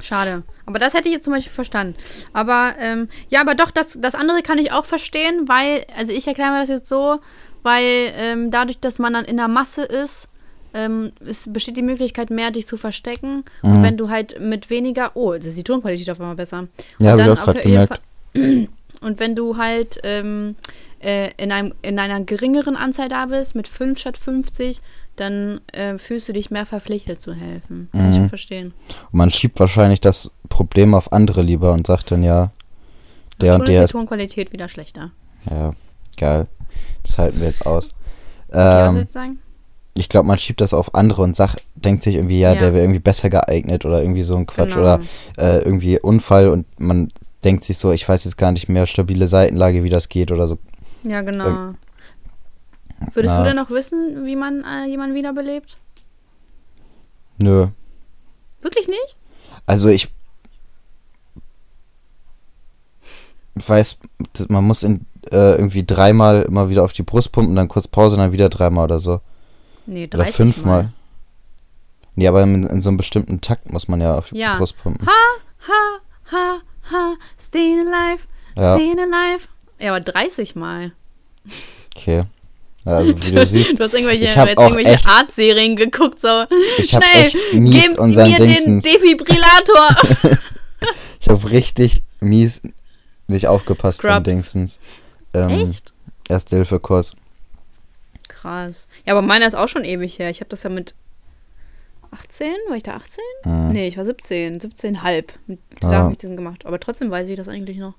Schade. 0.00 0.42
Aber 0.66 0.78
das 0.78 0.94
hätte 0.94 1.08
ich 1.08 1.14
jetzt 1.14 1.24
zum 1.24 1.32
Beispiel 1.34 1.52
verstanden. 1.52 1.94
Aber 2.32 2.74
ähm, 2.80 3.08
ja, 3.28 3.40
aber 3.40 3.54
doch, 3.54 3.70
das, 3.70 3.98
das 4.00 4.14
andere 4.14 4.42
kann 4.42 4.58
ich 4.58 4.72
auch 4.72 4.84
verstehen, 4.84 5.46
weil, 5.48 5.84
also 5.96 6.12
ich 6.12 6.26
erkläre 6.26 6.50
mir 6.52 6.60
das 6.60 6.68
jetzt 6.70 6.88
so, 6.88 7.20
weil 7.62 8.12
ähm, 8.16 8.50
dadurch, 8.50 8.80
dass 8.80 8.98
man 8.98 9.12
dann 9.12 9.24
in 9.24 9.36
der 9.36 9.48
Masse 9.48 9.82
ist, 9.82 10.28
ähm, 10.74 11.12
es 11.24 11.52
besteht 11.52 11.76
die 11.76 11.82
Möglichkeit 11.82 12.30
mehr, 12.30 12.50
dich 12.50 12.66
zu 12.66 12.76
verstecken. 12.78 13.44
Und 13.62 13.78
Mhm. 13.80 13.82
wenn 13.82 13.96
du 13.98 14.08
halt 14.10 14.40
mit 14.40 14.70
weniger, 14.70 15.12
oh, 15.14 15.34
das 15.34 15.46
ist 15.46 15.58
die 15.58 15.64
Tonqualität 15.64 16.08
auf 16.10 16.18
einmal 16.18 16.36
besser. 16.36 16.66
Ja, 16.98 17.14
Und 17.14 17.20
habe 17.20 17.32
ich 17.32 17.38
auch 17.38 17.44
gerade 17.44 17.60
gemerkt. 17.60 18.00
Und 18.34 19.18
wenn 19.18 19.34
du 19.34 19.56
halt 19.56 19.98
ähm, 20.04 20.56
äh, 21.00 21.30
in, 21.36 21.50
einem, 21.52 21.74
in 21.82 21.98
einer 21.98 22.20
geringeren 22.20 22.76
Anzahl 22.76 23.08
da 23.08 23.26
bist, 23.26 23.54
mit 23.54 23.68
5 23.68 23.98
statt 23.98 24.16
50, 24.16 24.80
dann 25.16 25.60
äh, 25.72 25.98
fühlst 25.98 26.28
du 26.28 26.32
dich 26.32 26.50
mehr 26.50 26.64
verpflichtet 26.66 27.20
zu 27.20 27.34
helfen. 27.34 27.88
Kann 27.92 28.04
ich 28.12 28.16
Mhm. 28.16 28.20
schon 28.22 28.28
verstehen. 28.28 28.74
Und 29.10 29.18
man 29.18 29.30
schiebt 29.30 29.58
wahrscheinlich 29.60 30.00
das 30.00 30.30
Problem 30.48 30.94
auf 30.94 31.12
andere 31.12 31.42
lieber 31.42 31.72
und 31.72 31.86
sagt 31.86 32.10
dann, 32.10 32.22
ja, 32.22 32.50
der 33.40 33.52
schon 33.52 33.60
und 33.62 33.68
der 33.68 33.82
ist 33.84 33.90
die. 33.90 33.92
Tonqualität 33.92 34.52
wieder 34.52 34.68
schlechter. 34.68 35.10
Ja, 35.50 35.72
geil. 36.16 36.46
Das 37.02 37.18
halten 37.18 37.40
wir 37.40 37.48
jetzt 37.48 37.66
aus. 37.66 37.92
Okay, 38.48 38.88
Ähm, 38.88 38.94
du 39.06 39.12
sagen? 39.12 39.38
ich 39.94 40.08
glaube, 40.08 40.28
man 40.28 40.38
schiebt 40.38 40.60
das 40.60 40.72
auf 40.72 40.94
andere 40.94 41.22
und 41.22 41.36
sagt, 41.36 41.62
denkt 41.74 42.02
sich 42.02 42.14
irgendwie, 42.14 42.38
ja, 42.40 42.52
Ja. 42.54 42.60
der 42.60 42.72
wäre 42.72 42.84
irgendwie 42.84 43.00
besser 43.00 43.28
geeignet 43.28 43.84
oder 43.84 44.00
irgendwie 44.00 44.22
so 44.22 44.36
ein 44.36 44.46
Quatsch 44.46 44.70
Genau. 44.74 44.80
oder 44.82 45.00
äh, 45.38 45.58
irgendwie 45.64 45.98
Unfall 46.00 46.48
und 46.48 46.64
man 46.80 47.08
denkt 47.44 47.64
sich 47.64 47.78
so, 47.78 47.92
ich 47.92 48.08
weiß 48.08 48.24
jetzt 48.24 48.36
gar 48.36 48.52
nicht 48.52 48.68
mehr, 48.68 48.86
stabile 48.86 49.28
Seitenlage, 49.28 49.84
wie 49.84 49.90
das 49.90 50.08
geht 50.08 50.30
oder 50.32 50.46
so. 50.46 50.58
Ja, 51.02 51.22
genau. 51.22 51.74
Würdest 53.14 53.34
na. 53.34 53.38
du 53.38 53.44
denn 53.44 53.56
noch 53.56 53.70
wissen, 53.70 54.24
wie 54.24 54.36
man 54.36 54.64
äh, 54.64 54.86
jemanden 54.86 55.14
wiederbelebt? 55.14 55.76
Nö. 57.38 57.68
Wirklich 58.60 58.86
nicht? 58.86 59.16
Also 59.66 59.88
ich 59.88 60.08
weiß, 63.54 63.98
dass 64.32 64.48
man 64.48 64.64
muss 64.64 64.82
in, 64.82 65.06
äh, 65.30 65.56
irgendwie 65.56 65.84
dreimal 65.84 66.42
immer 66.42 66.68
wieder 66.68 66.84
auf 66.84 66.92
die 66.92 67.02
Brust 67.02 67.32
pumpen, 67.32 67.56
dann 67.56 67.68
kurz 67.68 67.88
Pause, 67.88 68.16
dann 68.16 68.32
wieder 68.32 68.48
dreimal 68.48 68.84
oder 68.84 68.98
so. 68.98 69.20
Nee, 69.86 70.04
Oder 70.04 70.18
30 70.18 70.34
fünfmal. 70.34 70.82
Mal. 70.84 70.92
Nee, 72.14 72.28
aber 72.28 72.42
in, 72.42 72.66
in 72.66 72.82
so 72.82 72.90
einem 72.90 72.98
bestimmten 72.98 73.40
Takt 73.40 73.72
muss 73.72 73.88
man 73.88 74.00
ja 74.00 74.16
auf 74.16 74.30
die 74.30 74.38
Ja. 74.38 74.56
Brust 74.56 74.76
pumpen. 74.78 75.06
Ha, 75.06 75.12
ha, 75.68 76.00
ha, 76.30 76.60
staying 77.40 77.80
alive, 77.88 78.22
Ja, 78.56 78.74
staying 78.74 78.98
alive. 79.00 79.44
Ja, 79.78 79.94
aber 79.94 80.00
30 80.00 80.54
Mal. 80.54 80.92
okay. 81.96 82.24
Also 82.84 83.14
wie 83.16 83.30
du 83.32 83.46
siehst, 83.46 83.78
du 83.78 83.84
hast 83.84 83.94
irgendwelche, 83.94 84.24
ich 84.24 84.34
jetzt 84.34 84.58
auch 84.58 84.62
irgendwelche 84.64 84.92
echt- 84.92 85.06
Arztserien 85.08 85.76
geguckt, 85.76 86.20
so. 86.20 86.44
ich 86.78 86.94
habe 86.94 87.04
Schnell, 87.04 87.26
echt 87.26 87.36
mies 87.54 87.90
Gib 87.90 87.98
unseren 88.00 88.30
mir 88.30 88.38
den 88.38 88.46
Dingsens. 88.48 88.84
Defibrillator. 88.84 89.96
Ich 91.20 91.28
habe 91.28 91.50
richtig 91.50 92.02
mies 92.18 92.60
nicht 93.28 93.46
aufgepasst 93.46 93.98
Scrubs. 93.98 94.24
Dingsens. 94.24 94.80
Ähm, 95.32 95.50
Echt? 95.50 95.92
Erste-Hilfe-Kurs. 96.28 97.14
Krass. 98.26 98.88
Ja, 99.06 99.12
aber 99.14 99.22
meiner 99.22 99.46
ist 99.46 99.54
auch 99.54 99.68
schon 99.68 99.84
ewig 99.84 100.18
her. 100.18 100.30
Ich 100.30 100.40
habe 100.40 100.48
das 100.48 100.64
ja 100.64 100.70
mit 100.70 100.94
18, 102.12 102.52
war 102.68 102.76
ich 102.76 102.82
da 102.82 102.94
18? 102.96 103.22
Mhm. 103.44 103.68
Nee, 103.72 103.88
ich 103.88 103.96
war 103.96 104.04
17, 104.04 104.60
17 104.60 105.02
halb. 105.02 105.32
Da 105.80 105.90
Ja. 105.92 105.98
habe 105.98 106.12
ich 106.12 106.18
den 106.18 106.36
gemacht. 106.36 106.66
Aber 106.66 106.78
trotzdem 106.78 107.10
weiß 107.10 107.28
ich 107.28 107.36
das 107.36 107.48
eigentlich 107.48 107.78
noch. 107.78 107.94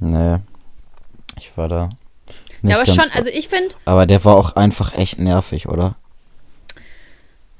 Nee. 0.00 0.38
Ich 1.38 1.56
war 1.56 1.68
da. 1.68 1.88
Ja, 2.62 2.76
aber 2.76 2.86
schon, 2.86 3.04
also 3.14 3.30
ich 3.30 3.48
finde, 3.48 3.74
aber 3.86 4.06
der 4.06 4.24
war 4.24 4.36
auch 4.36 4.54
einfach 4.56 4.94
echt 4.96 5.18
nervig, 5.18 5.68
oder? 5.68 5.96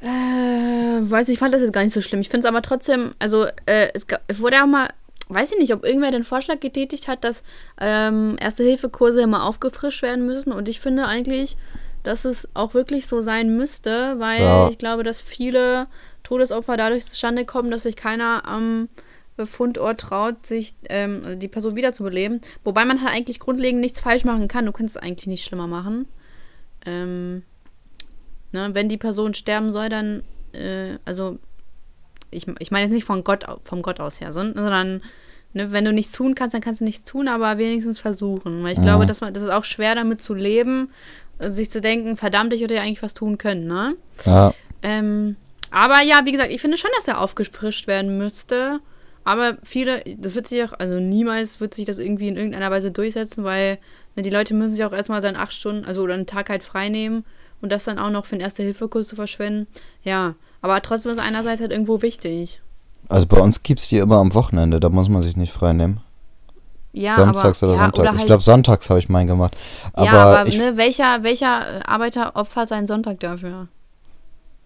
äh, 0.03 0.07
weiß 0.07 1.29
nicht, 1.29 1.35
ich 1.35 1.39
fand 1.39 1.53
das 1.55 1.61
jetzt 1.61 1.73
gar 1.73 1.83
nicht 1.85 1.93
so 1.93 2.01
schlimm. 2.01 2.21
Ich 2.21 2.29
finde 2.29 2.47
es 2.47 2.49
aber 2.49 2.63
trotzdem, 2.63 3.15
also 3.19 3.45
äh, 3.67 3.89
es, 3.95 4.07
es 4.29 4.41
wurde 4.41 4.63
auch 4.63 4.67
mal, 4.67 4.89
weiß 5.29 5.53
ich 5.53 5.59
nicht, 5.59 5.73
ob 5.75 5.85
irgendwer 5.85 6.11
den 6.11 6.25
Vorschlag 6.25 6.61
getätigt 6.61 7.07
hat, 7.09 7.25
dass 7.25 7.43
ähm, 7.81 8.37
Erste-Hilfe-Kurse 8.41 9.21
immer 9.23 9.45
aufgefrischt 9.45 10.03
werden 10.03 10.27
müssen. 10.27 10.53
Und 10.53 10.69
ich 10.69 10.81
finde 10.81 11.07
eigentlich, 11.07 11.57
dass 12.03 12.25
es 12.25 12.49
auch 12.55 12.75
wirklich 12.75 13.07
so 13.07 13.23
sein 13.23 13.57
müsste, 13.57 14.19
weil 14.19 14.41
Ja. 14.41 14.69
ich 14.69 14.79
glaube, 14.79 15.03
dass 15.03 15.21
viele 15.21 15.87
Todesopfer 16.23 16.77
dadurch 16.77 17.07
zustande 17.07 17.45
kommen, 17.45 17.71
dass 17.71 17.83
sich 17.85 17.97
keiner 17.97 18.47
am 18.47 18.89
Fundort 19.45 20.01
traut, 20.01 20.45
sich 20.47 20.75
ähm, 20.91 21.23
also 21.25 21.39
die 21.39 21.49
Person 21.49 21.75
wiederzubeleben. 21.77 22.41
Wobei 22.63 22.85
man 22.85 23.01
halt 23.03 23.15
eigentlich 23.15 23.41
grundlegend 23.41 23.81
nichts 23.81 23.99
falsch 24.01 24.25
machen 24.25 24.49
kann. 24.49 24.67
Du 24.67 24.73
kannst 24.73 24.97
es 24.97 25.03
eigentlich 25.03 25.27
nicht 25.29 25.45
schlimmer 25.45 25.67
machen. 25.67 26.07
Ähm, 26.85 27.43
ne, 28.53 28.71
wenn 28.75 28.89
die 28.89 28.97
Person 28.99 29.33
sterben 29.35 29.73
soll, 29.73 29.89
dann, 29.89 30.23
äh, 30.53 30.99
also 31.05 31.39
ich, 32.31 32.47
ich 32.59 32.71
meine 32.71 32.85
jetzt 32.87 32.93
nicht 32.95 33.05
von 33.05 33.25
Gott, 33.25 33.45
vom 33.65 33.83
Gott 33.83 33.99
aus 34.01 34.21
her, 34.21 34.33
son- 34.33 34.55
sondern 34.55 35.03
ne, 35.55 35.73
wenn 35.73 35.85
du 35.85 35.93
nichts 35.93 36.13
tun 36.13 36.35
kannst, 36.35 36.55
dann 36.55 36.61
kannst 36.63 36.81
du 36.81 36.85
nichts 36.85 37.05
tun, 37.11 37.27
aber 37.29 37.59
wenigstens 37.59 37.99
versuchen. 37.99 38.63
Weil 38.63 38.73
ich 38.73 38.79
Mhm. 38.79 38.83
glaube, 38.85 39.07
dass 39.07 39.21
man, 39.21 39.33
das 39.35 39.43
ist 39.43 39.49
auch 39.51 39.65
schwer 39.65 39.95
damit 39.95 40.21
zu 40.21 40.35
leben, 40.35 40.91
sich 41.49 41.71
zu 41.71 41.81
denken, 41.81 42.17
verdammt, 42.17 42.53
ich 42.53 42.63
hätte 42.63 42.75
ja 42.75 42.83
eigentlich 42.83 43.03
was 43.03 43.15
tun 43.15 43.39
können, 43.39 43.67
ne? 43.67 43.95
Ja. 44.25 44.53
Ähm, 44.83 45.37
aber 45.71 46.03
ja, 46.03 46.25
wie 46.25 46.33
gesagt, 46.33 46.51
ich 46.51 46.61
finde 46.61 46.77
schon, 46.77 46.91
dass 46.97 47.09
er 47.09 47.21
aufgefrischt 47.21 47.87
werden 47.87 48.19
müsste. 48.19 48.81
Aber 49.25 49.59
viele, 49.63 50.03
das 50.17 50.35
wird 50.35 50.49
sich 50.49 50.63
auch, 50.65 50.73
also 50.79 50.95
niemals 50.95 51.61
wird 51.61 51.75
sich 51.75 51.85
das 51.85 51.99
irgendwie 51.99 52.29
in 52.29 52.37
irgendeiner 52.37 52.71
Weise 52.71 52.91
durchsetzen, 52.91 53.45
weil 53.45 53.79
ne, 54.17 54.23
die 54.23 54.31
Leute 54.31 54.55
müssen 54.55 54.73
sich 54.73 54.85
auch 54.85 54.93
erstmal 54.93 55.23
seine 55.23 55.39
acht 55.39 55.53
Stunden, 55.53 55.85
also 55.85 56.03
oder 56.03 56.15
einen 56.15 56.27
Tag 56.27 56.49
halt 56.49 56.63
frei 56.63 56.89
nehmen 56.89 57.25
und 57.61 57.71
das 57.71 57.85
dann 57.85 57.99
auch 57.99 58.11
noch 58.11 58.25
für 58.25 58.33
einen 58.33 58.41
Erste-Hilfe-Kurs 58.41 59.09
zu 59.09 59.17
verschwenden. 59.17 59.67
Ja, 60.03 60.35
aber 60.63 60.81
trotzdem 60.81 61.13
ist 61.13 61.19
einerseits 61.19 61.61
halt 61.61 61.71
irgendwo 61.71 62.03
wichtig. 62.03 62.61
Also 63.09 63.27
bei 63.27 63.41
uns 63.41 63.63
gibt's 63.63 63.89
die 63.89 63.99
immer 63.99 64.17
am 64.17 64.35
Wochenende, 64.35 64.81
da 64.81 64.89
muss 64.89 65.09
man 65.09 65.23
sich 65.23 65.37
nicht 65.37 65.53
frei 65.53 65.73
nehmen. 65.73 66.01
Ja, 66.93 67.15
Samstags 67.15 67.63
aber, 67.63 67.73
oder 67.73 67.79
ja, 67.81 67.85
Sonntag. 67.87 68.01
Oder 68.01 68.13
ich 68.13 68.19
halt, 68.19 68.27
glaube, 68.27 68.43
sonntags 68.43 68.91
habe 68.91 68.99
ich 68.99 69.09
meinen 69.09 69.27
gemacht. 69.29 69.57
Aber, 69.93 70.07
ja, 70.07 70.13
aber 70.13 70.49
ich, 70.49 70.59
ne, 70.59 70.77
welcher, 70.77 71.23
welcher 71.23 71.89
Arbeiter 71.89 72.35
opfert 72.35 72.69
seinen 72.69 72.87
Sonntag 72.87 73.21
dafür? 73.21 73.69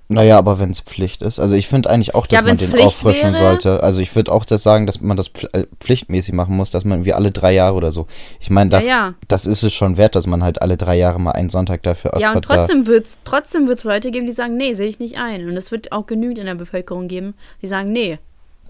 Naja, 0.08 0.36
aber 0.36 0.58
wenn 0.58 0.70
es 0.70 0.80
Pflicht 0.80 1.22
ist. 1.22 1.40
Also 1.40 1.54
ich 1.54 1.66
finde 1.66 1.88
eigentlich 1.88 2.14
auch, 2.14 2.26
dass 2.26 2.40
Ja, 2.40 2.46
man 2.46 2.58
den 2.58 2.68
Pflicht 2.68 2.84
auffrischen 2.86 3.32
wäre- 3.32 3.42
sollte. 3.42 3.82
Also 3.82 4.00
ich 4.00 4.14
würde 4.14 4.32
auch 4.32 4.44
das 4.44 4.62
sagen, 4.62 4.86
dass 4.86 5.00
man 5.00 5.16
das 5.16 5.30
äh, 5.52 5.64
pflichtmäßig 5.80 6.34
machen 6.34 6.54
muss, 6.56 6.70
dass 6.70 6.84
man 6.84 7.06
wie 7.06 7.14
alle 7.14 7.30
drei 7.30 7.52
Jahre 7.52 7.74
oder 7.74 7.90
so. 7.90 8.06
Ich 8.38 8.50
meine, 8.50 8.68
da, 8.68 8.80
Ja, 8.80 9.14
das 9.28 9.46
ist 9.46 9.62
es 9.62 9.72
schon 9.72 9.96
wert, 9.96 10.14
dass 10.14 10.26
man 10.26 10.42
halt 10.44 10.60
alle 10.60 10.76
drei 10.76 10.96
Jahre 10.96 11.18
mal 11.18 11.30
einen 11.32 11.48
Sonntag 11.48 11.82
dafür 11.84 12.10
opfert. 12.12 12.20
Ja, 12.22 12.32
und 12.34 12.42
trotzdem 12.42 12.86
wird 12.86 13.06
es 13.06 13.18
trotzdem 13.24 13.66
wird's 13.66 13.84
Leute 13.84 14.10
geben, 14.10 14.26
die 14.26 14.32
sagen, 14.32 14.58
nee, 14.58 14.74
sehe 14.74 14.88
ich 14.88 14.98
nicht 14.98 15.16
ein. 15.16 15.48
Und 15.48 15.56
es 15.56 15.70
wird 15.72 15.90
auch 15.90 16.06
genügend 16.06 16.38
in 16.38 16.44
der 16.46 16.54
Bevölkerung 16.54 17.08
geben, 17.08 17.32
die 17.62 17.66
sagen, 17.66 17.90
nee. 17.90 18.18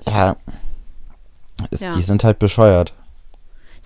Ja. 0.07 0.37
Ist, 1.71 1.83
Ja. 1.83 1.95
Die 1.97 2.03
sind 2.03 2.23
halt 2.23 2.39
bescheuert. 2.39 2.95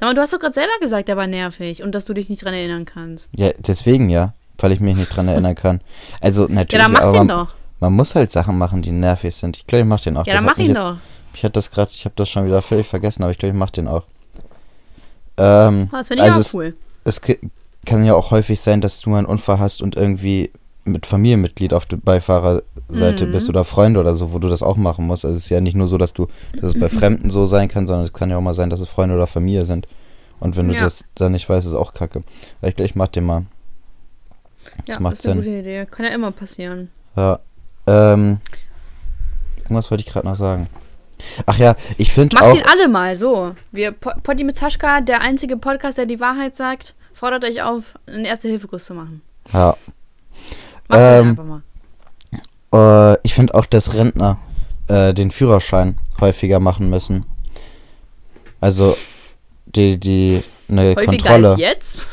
Sag 0.00 0.08
mal, 0.08 0.14
du 0.14 0.20
hast 0.20 0.32
doch 0.32 0.38
gerade 0.38 0.54
selber 0.54 0.72
gesagt, 0.80 1.08
der 1.08 1.16
war 1.16 1.26
nervig 1.26 1.82
und 1.82 1.94
dass 1.94 2.04
du 2.04 2.14
dich 2.14 2.28
nicht 2.28 2.44
dran 2.44 2.54
erinnern 2.54 2.84
kannst. 2.84 3.30
Ja, 3.36 3.50
deswegen 3.58 4.10
ja. 4.10 4.32
Weil 4.60 4.72
ich 4.72 4.80
mich 4.80 4.96
nicht 4.96 5.14
dran 5.14 5.28
erinnern 5.28 5.54
kann. 5.54 5.80
Also 6.20 6.48
Ja, 6.48 6.54
natürlich, 6.54 6.84
dann 6.84 6.92
mach 6.92 7.00
aber 7.02 7.12
den 7.12 7.26
man, 7.26 7.28
doch. 7.28 7.54
man 7.78 7.92
muss 7.92 8.14
halt 8.16 8.32
Sachen 8.32 8.58
machen, 8.58 8.82
die 8.82 8.90
nervig 8.90 9.34
sind. 9.36 9.56
Ich 9.56 9.66
glaube, 9.66 9.82
ich 9.82 9.88
mach 9.88 10.00
den 10.00 10.16
auch. 10.16 10.26
Ja, 10.26 10.32
Das 10.32 10.42
dann 10.42 10.44
mach 10.50 10.58
ihn 10.58 10.66
jetzt, 10.74 10.76
doch. 10.82 10.96
Ich 11.34 11.44
hatte 11.44 11.52
das 11.52 11.70
gerade, 11.70 11.90
ich 11.92 12.04
habe 12.04 12.14
das 12.16 12.28
schon 12.28 12.44
wieder 12.46 12.60
völlig 12.62 12.86
vergessen, 12.86 13.22
aber 13.22 13.30
ich 13.30 13.38
glaube, 13.38 13.52
ich 13.52 13.58
mach 13.58 13.70
den 13.70 13.86
auch. 13.86 14.04
Ähm, 15.36 15.88
Oh, 15.92 15.96
das 15.96 16.08
finde 16.08 16.22
ich 16.24 16.28
also 16.28 16.38
auch 16.38 16.40
es, 16.40 16.54
cool. 16.54 16.76
es 17.04 17.20
ki- 17.20 17.38
kann 17.86 18.04
ja 18.04 18.14
auch 18.14 18.30
häufig 18.32 18.60
sein, 18.60 18.80
dass 18.80 19.00
du 19.00 19.10
mal 19.10 19.18
einen 19.18 19.26
Unfall 19.26 19.60
hast 19.60 19.80
und 19.82 19.94
irgendwie 19.96 20.50
mit 20.88 21.06
Familienmitglied 21.06 21.72
auf 21.74 21.86
der 21.86 21.96
Beifahrerseite 21.98 23.26
Mhm. 23.26 23.32
bist 23.32 23.48
oder 23.48 23.64
Freunde 23.64 24.00
oder 24.00 24.14
so, 24.14 24.32
wo 24.32 24.38
du 24.38 24.48
das 24.48 24.62
auch 24.62 24.76
machen 24.76 25.06
musst. 25.06 25.24
Also 25.24 25.36
es 25.36 25.44
ist 25.44 25.50
ja 25.50 25.60
nicht 25.60 25.76
nur 25.76 25.86
so, 25.86 25.98
dass 25.98 26.12
du, 26.12 26.26
dass 26.54 26.74
es 26.74 26.80
bei 26.80 26.88
Fremden 26.88 27.30
so 27.30 27.46
sein 27.46 27.68
kann, 27.68 27.86
sondern 27.86 28.04
es 28.04 28.12
kann 28.12 28.30
ja 28.30 28.36
auch 28.36 28.42
mal 28.42 28.54
sein, 28.54 28.70
dass 28.70 28.80
es 28.80 28.88
Freunde 28.88 29.14
oder 29.14 29.26
Familie 29.26 29.64
sind. 29.64 29.86
Und 30.40 30.56
wenn 30.56 30.68
du 30.68 30.74
Ja. 30.74 30.80
das 30.82 31.04
dann 31.16 31.32
nicht 31.32 31.48
weißt, 31.48 31.66
ist 31.66 31.74
auch 31.74 31.94
kacke. 31.94 32.22
Ich 32.62 32.78
ich 32.78 32.94
mach 32.94 33.08
den 33.08 33.24
mal. 33.24 33.46
Das 34.86 34.96
Ja, 34.96 35.00
macht 35.00 35.14
das 35.14 35.20
ist 35.20 35.26
eine 35.28 35.42
Sinn. 35.42 35.52
gute 35.52 35.60
Idee. 35.60 35.86
Kann 35.90 36.04
ja 36.06 36.12
immer 36.12 36.30
passieren. 36.30 36.90
Ja. 37.16 37.38
Ähm, 37.86 38.38
irgendwas 39.58 39.90
wollte 39.90 40.04
ich 40.06 40.12
gerade 40.12 40.26
noch 40.26 40.36
sagen. 40.36 40.68
Ach 41.46 41.58
ja, 41.58 41.74
ich 41.96 42.12
finde 42.12 42.36
Macht 42.36 42.44
auch. 42.44 42.52
den 42.54 42.64
alle 42.64 42.86
mal 42.88 43.16
so. 43.16 43.54
Wir, 43.72 43.90
Po- 43.92 44.12
Potti 44.22 44.44
mit 44.44 44.56
Saschka, 44.56 45.00
der 45.00 45.20
einzige 45.20 45.56
Podcast, 45.56 45.98
der 45.98 46.06
die 46.06 46.20
Wahrheit 46.20 46.54
sagt, 46.54 46.94
fordert 47.12 47.44
euch 47.44 47.62
auf, 47.62 47.94
einen 48.06 48.24
Erste-Hilfe-Kurs 48.24 48.84
zu 48.84 48.94
machen. 48.94 49.22
Ja. 49.52 49.76
Ähm, 50.90 51.62
mal. 52.72 53.14
Äh, 53.14 53.18
ich 53.22 53.34
finde 53.34 53.54
auch, 53.54 53.66
dass 53.66 53.94
Rentner 53.94 54.38
äh, 54.88 55.12
den 55.14 55.30
Führerschein 55.30 55.98
häufiger 56.20 56.60
machen 56.60 56.90
müssen. 56.90 57.24
Also 58.60 58.96
die, 59.66 59.98
die 59.98 60.42
eine 60.68 60.94
Häufiger 60.96 61.04
Kontrolle. 61.06 61.50
als 61.52 61.58
jetzt? 61.60 62.02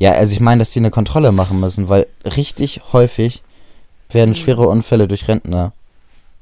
Ja, 0.00 0.10
also 0.12 0.32
ich 0.32 0.40
meine, 0.40 0.58
dass 0.60 0.72
die 0.72 0.80
eine 0.80 0.90
Kontrolle 0.90 1.30
machen 1.30 1.60
müssen, 1.60 1.88
weil 1.88 2.08
richtig 2.24 2.80
häufig 2.92 3.40
werden 4.10 4.30
Mhm. 4.30 4.34
schwere 4.34 4.66
Unfälle 4.68 5.06
durch 5.06 5.28
Rentner, 5.28 5.72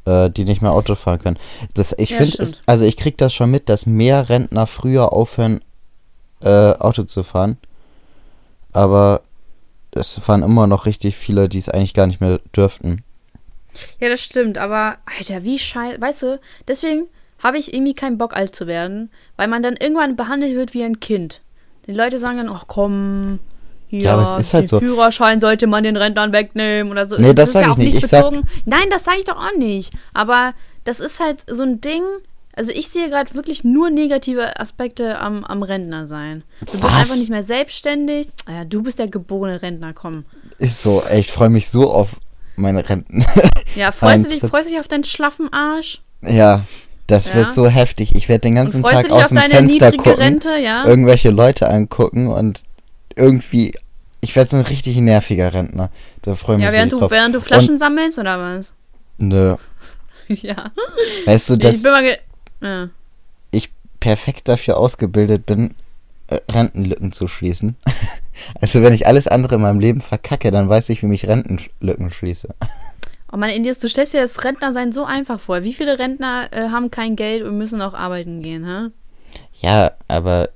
äh, 0.06 0.30
die 0.30 0.44
nicht 0.44 0.62
mehr 0.62 0.72
Auto 0.72 0.94
fahren 0.94 1.18
können. 1.18 1.38
Das, 1.74 1.94
ich 1.98 2.10
Ja, 2.10 2.16
finde, 2.18 2.52
also 2.64 2.86
ich 2.86 2.96
krieg 2.96 3.18
das 3.18 3.34
schon 3.34 3.50
mit, 3.50 3.68
dass 3.68 3.84
mehr 3.84 4.30
Rentner 4.30 4.66
früher 4.66 5.12
aufhören, 5.12 5.60
äh, 6.40 6.72
Auto 6.72 7.02
zu 7.02 7.22
fahren. 7.22 7.58
Aber 8.72 9.20
es 9.94 10.18
fahren 10.18 10.42
immer 10.42 10.66
noch 10.66 10.86
richtig 10.86 11.16
viele, 11.16 11.48
die 11.48 11.58
es 11.58 11.68
eigentlich 11.68 11.94
gar 11.94 12.06
nicht 12.06 12.20
mehr 12.20 12.40
dürften. 12.56 13.02
Ja, 14.00 14.08
das 14.08 14.20
stimmt, 14.20 14.58
aber 14.58 14.98
Alter, 15.18 15.44
wie 15.44 15.58
scheiße. 15.58 16.00
Weißt 16.00 16.22
du, 16.22 16.40
deswegen 16.68 17.04
habe 17.42 17.58
ich 17.58 17.72
irgendwie 17.72 17.94
keinen 17.94 18.18
Bock, 18.18 18.34
alt 18.36 18.54
zu 18.54 18.66
werden, 18.66 19.10
weil 19.36 19.48
man 19.48 19.62
dann 19.62 19.76
irgendwann 19.76 20.16
behandelt 20.16 20.54
wird 20.54 20.74
wie 20.74 20.84
ein 20.84 21.00
Kind. 21.00 21.40
Die 21.86 21.92
Leute 21.92 22.18
sagen 22.18 22.36
dann, 22.36 22.48
ach 22.48 22.64
komm, 22.68 23.40
hier, 23.88 24.02
Ja, 24.02 24.36
es 24.38 24.46
ist 24.46 24.54
halt 24.54 24.64
den 24.64 24.68
so. 24.68 24.78
Führerschein 24.78 25.40
sollte 25.40 25.66
man 25.66 25.84
den 25.84 25.96
Rentnern 25.96 26.32
wegnehmen 26.32 26.90
oder 26.92 27.06
so. 27.06 27.16
Nee, 27.18 27.34
das 27.34 27.48
ist 27.48 27.52
sag 27.54 27.62
ja 27.62 27.66
ich 27.68 27.72
auch 27.72 27.76
nicht. 27.78 27.94
Ich 27.96 28.06
sag- 28.06 28.32
Nein, 28.64 28.88
das 28.90 29.04
sage 29.04 29.18
ich 29.18 29.24
doch 29.24 29.36
auch 29.36 29.56
nicht. 29.56 29.92
Aber 30.14 30.54
das 30.84 31.00
ist 31.00 31.18
halt 31.20 31.44
so 31.48 31.62
ein 31.62 31.80
Ding. 31.80 32.02
Also 32.54 32.70
ich 32.70 32.88
sehe 32.88 33.08
gerade 33.08 33.34
wirklich 33.34 33.64
nur 33.64 33.88
negative 33.90 34.60
Aspekte 34.60 35.18
am, 35.18 35.42
am 35.44 35.62
Rentner 35.62 36.06
sein. 36.06 36.42
Du 36.60 36.72
bist 36.72 36.82
Was? 36.82 36.92
einfach 36.92 37.16
nicht 37.16 37.30
mehr 37.30 37.42
selbstständig. 37.44 38.28
Ah 38.46 38.52
Ja, 38.52 38.64
du 38.64 38.82
bist 38.82 38.98
der 38.98 39.08
geborene 39.08 39.62
Rentner, 39.62 39.92
komm. 39.94 40.24
Ist 40.58 40.82
so, 40.82 41.02
ey, 41.08 41.20
ich 41.20 41.30
freue 41.32 41.48
mich 41.48 41.70
so 41.70 41.90
auf 41.90 42.16
meine 42.56 42.88
Renten. 42.88 43.24
Ja, 43.74 43.90
freust 43.90 44.26
du 44.26 44.28
dich, 44.28 44.40
das- 44.40 44.50
freust 44.50 44.68
dich 44.70 44.78
auf 44.78 44.86
deinen 44.88 45.04
schlaffen 45.04 45.50
Arsch? 45.50 46.02
ja, 46.20 46.60
das 47.06 47.26
Ja. 47.28 47.34
wird 47.36 47.52
so 47.54 47.66
heftig. 47.68 48.14
Ich 48.14 48.28
werde 48.28 48.40
den 48.42 48.54
ganzen 48.56 48.84
Und 48.84 48.90
Tag 48.90 49.10
aus 49.10 49.28
dem 49.30 49.38
Fenster 49.38 49.92
gucken, 49.92 50.12
Rente, 50.12 50.56
ja? 50.58 50.84
irgendwelche 50.84 51.30
Leute 51.30 51.70
angucken 51.70 52.26
und 52.26 52.60
irgendwie, 53.16 53.72
ich 54.20 54.36
werde 54.36 54.50
so 54.50 54.56
ein 54.58 54.64
richtig 54.64 54.96
nerviger 54.98 55.54
Rentner. 55.54 55.90
Da 56.20 56.34
freue 56.34 56.56
ich 56.56 56.58
mich 56.58 56.66
Ja, 56.66 56.72
während 56.72 56.92
du, 56.92 56.98
drauf. 56.98 57.10
während 57.10 57.34
du 57.34 57.40
Flaschen 57.40 57.78
sammelst 57.78 58.18
oder 58.18 58.38
was? 58.38 58.74
Nö. 59.16 59.56
ja. 60.28 60.70
Weißt 61.24 61.48
du, 61.48 61.54
ich 61.54 61.58
dass 61.60 61.82
bin 61.82 61.92
mal. 61.92 62.18
Ja. 62.62 62.88
ich 63.50 63.70
perfekt 64.00 64.48
dafür 64.48 64.78
ausgebildet 64.78 65.46
bin, 65.46 65.74
äh, 66.28 66.40
Rentenlücken 66.50 67.12
zu 67.12 67.28
schließen. 67.28 67.76
also 68.60 68.82
wenn 68.82 68.92
ich 68.92 69.06
alles 69.06 69.26
andere 69.26 69.56
in 69.56 69.62
meinem 69.62 69.80
Leben 69.80 70.00
verkacke, 70.00 70.50
dann 70.50 70.68
weiß 70.68 70.88
ich, 70.90 71.02
wie 71.02 71.12
ich 71.12 71.28
Rentenlücken 71.28 72.10
schließe. 72.10 72.54
Oh 73.32 73.36
Mann, 73.36 73.50
Indias, 73.50 73.78
du 73.78 73.88
stellst 73.88 74.12
dir 74.12 74.20
das 74.20 74.44
Rentnersein 74.44 74.92
so 74.92 75.04
einfach 75.04 75.40
vor. 75.40 75.62
Wie 75.62 75.72
viele 75.72 75.98
Rentner 75.98 76.48
äh, 76.52 76.68
haben 76.68 76.90
kein 76.90 77.16
Geld 77.16 77.42
und 77.42 77.56
müssen 77.56 77.80
auch 77.80 77.94
arbeiten 77.94 78.42
gehen, 78.42 78.66
hä? 78.66 78.90
Ja, 79.60 79.92
aber 80.06 80.50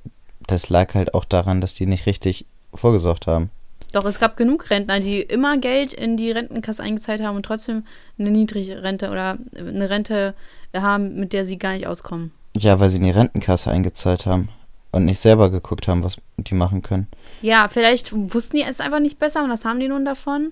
das 0.45 0.69
lag 0.69 0.93
halt 0.93 1.13
auch 1.13 1.25
daran, 1.25 1.59
dass 1.59 1.73
die 1.73 1.87
nicht 1.87 2.05
richtig 2.05 2.45
vorgesorgt 2.73 3.27
haben. 3.27 3.49
Doch, 3.93 4.05
es 4.05 4.19
gab 4.19 4.37
genug 4.37 4.69
Rentner, 4.69 4.99
die 4.99 5.21
immer 5.21 5.57
Geld 5.57 5.93
in 5.93 6.17
die 6.17 6.31
Rentenkasse 6.31 6.83
eingezahlt 6.83 7.21
haben 7.21 7.37
und 7.37 7.43
trotzdem 7.43 7.83
eine 8.19 8.31
niedrige 8.31 8.83
Rente 8.83 9.09
oder 9.09 9.37
eine 9.57 9.89
Rente 9.89 10.35
haben, 10.75 11.15
mit 11.19 11.33
der 11.33 11.45
sie 11.45 11.57
gar 11.57 11.73
nicht 11.73 11.87
auskommen. 11.87 12.31
Ja, 12.55 12.79
weil 12.79 12.89
sie 12.89 12.97
in 12.97 13.03
die 13.03 13.11
Rentenkasse 13.11 13.69
eingezahlt 13.71 14.25
haben 14.25 14.49
und 14.91 15.05
nicht 15.05 15.19
selber 15.19 15.49
geguckt 15.49 15.87
haben, 15.87 16.03
was 16.03 16.17
die 16.37 16.55
machen 16.55 16.81
können. 16.81 17.07
Ja, 17.41 17.67
vielleicht 17.67 18.11
wussten 18.13 18.57
die 18.57 18.63
es 18.63 18.79
einfach 18.79 18.99
nicht 18.99 19.19
besser 19.19 19.43
und 19.43 19.49
das 19.49 19.65
haben 19.65 19.79
die 19.79 19.87
nun 19.87 20.05
davon. 20.05 20.51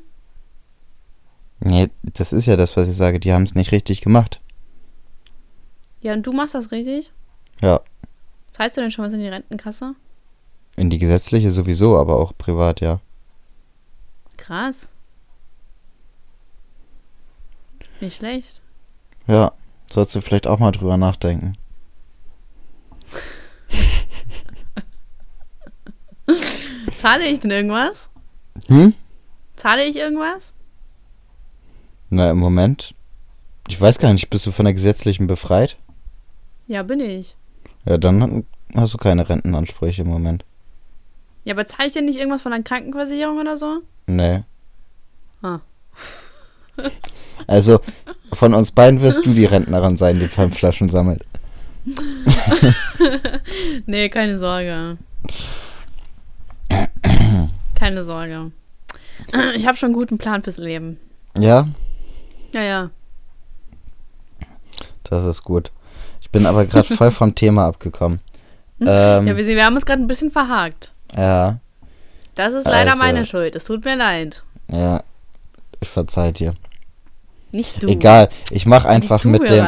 Nee, 1.60 1.90
das 2.04 2.34
ist 2.34 2.46
ja 2.46 2.56
das, 2.58 2.76
was 2.78 2.88
ich 2.88 2.96
sage. 2.96 3.20
Die 3.20 3.34
haben 3.34 3.44
es 3.44 3.56
nicht 3.56 3.72
richtig 3.72 4.02
gemacht. 4.02 4.42
Ja, 6.02 6.14
und 6.14 6.24
du 6.24 6.34
machst 6.34 6.54
das 6.54 6.72
richtig? 6.72 7.12
Ja, 7.62 7.82
Zahlst 8.52 8.78
du 8.78 8.82
denn 8.82 8.92
schon 8.92 9.04
was 9.06 9.14
in 9.14 9.20
die 9.20 9.28
Rentenkasse? 9.28 9.96
in 10.78 10.90
die 10.90 11.00
gesetzliche 11.00 11.52
sowieso, 11.52 11.98
aber 11.98 12.18
auch 12.20 12.34
privat, 12.38 12.82
ja. 12.82 13.00
Krass. 14.38 14.90
Nicht 18.02 18.18
schlecht. 18.18 18.62
Ja, 19.28 19.54
sollst 19.90 20.16
du 20.16 20.22
vielleicht 20.22 20.48
auch 20.48 20.60
mal 20.60 20.72
drüber 20.72 20.98
nachdenken. 20.98 21.58
Zahle 26.98 27.26
ich 27.28 27.40
denn 27.40 27.52
irgendwas? 27.52 28.10
Hm? 28.68 28.94
Zahle 29.56 29.86
ich 29.86 29.96
irgendwas? 29.96 30.54
Na, 32.10 32.32
im 32.32 32.40
Moment. 32.40 32.96
Ich 33.68 33.80
weiß 33.80 34.00
gar 34.00 34.14
nicht, 34.14 34.30
bist 34.30 34.46
du 34.46 34.52
von 34.52 34.66
der 34.66 34.74
gesetzlichen 34.74 35.28
befreit? 35.28 35.78
Ja, 36.68 36.84
bin 36.84 37.00
ich. 37.00 37.36
Ja, 37.86 37.98
dann 37.98 38.46
hast 38.76 38.94
du 38.94 38.98
keine 38.98 39.28
Rentenansprüche 39.28 40.02
im 40.02 40.10
Moment. 40.10 40.46
Ja, 41.44 41.54
aber 41.54 41.68
zahle 41.68 41.88
ich 41.88 41.94
denn 41.94 42.06
nicht 42.06 42.18
irgendwas 42.18 42.42
von 42.42 42.52
der 42.52 42.64
Krankenversicherung 42.64 43.40
oder 43.40 43.58
so? 43.58 43.82
Nee. 44.08 44.44
Ah. 45.42 45.60
Also, 47.48 47.80
von 48.34 48.54
uns 48.56 48.72
beiden 48.72 49.02
wirst 49.02 49.26
du 49.26 49.32
die 49.34 49.46
Rentnerin 49.46 49.98
sein, 49.98 50.20
die 50.20 50.28
fünf 50.28 50.58
Flaschen 50.58 50.90
sammelt. 50.90 51.22
Nee, 53.86 54.10
keine 54.10 54.40
Sorge. 54.40 54.98
Keine 57.76 58.04
Sorge. 58.04 58.52
Ich 59.56 59.66
habe 59.68 59.78
schon 59.78 59.88
einen 59.88 59.94
guten 59.96 60.18
Plan 60.18 60.44
fürs 60.44 60.58
Leben. 60.58 61.00
Ja, 61.38 61.68
Ja, 62.52 62.62
ja. 62.64 62.90
das 65.04 65.26
ist 65.26 65.44
gut. 65.44 65.72
Ich 66.22 66.30
bin 66.32 66.46
aber 66.46 66.66
gerade 66.66 66.94
voll 66.96 67.12
vom 67.12 67.36
Thema 67.36 67.66
abgekommen. 67.68 68.20
Ähm, 68.82 69.26
Ja, 69.28 69.38
wir, 69.38 69.48
wir 69.48 69.66
haben 69.66 69.76
uns 69.76 69.86
gerade 69.86 70.02
ein 70.02 70.08
bisschen 70.08 70.32
verhakt. 70.32 70.92
ja, 71.16 71.60
Das 72.36 72.54
ist 72.54 72.66
leider 72.66 72.92
Also- 72.92 73.04
meine 73.04 73.26
Schuld. 73.26 73.56
Es 73.56 73.64
tut 73.64 73.86
mir 73.86 73.96
leid. 73.96 74.44
ja, 74.70 75.02
ich 75.80 75.88
verzeih 75.90 76.32
dir. 76.32 76.56
Nicht 77.52 77.82
du. 77.82 77.88
Egal, 77.88 78.30
ich 78.52 78.66
mach 78.66 78.86
einfach 78.86 79.24
mit 79.24 79.50
dem 79.50 79.66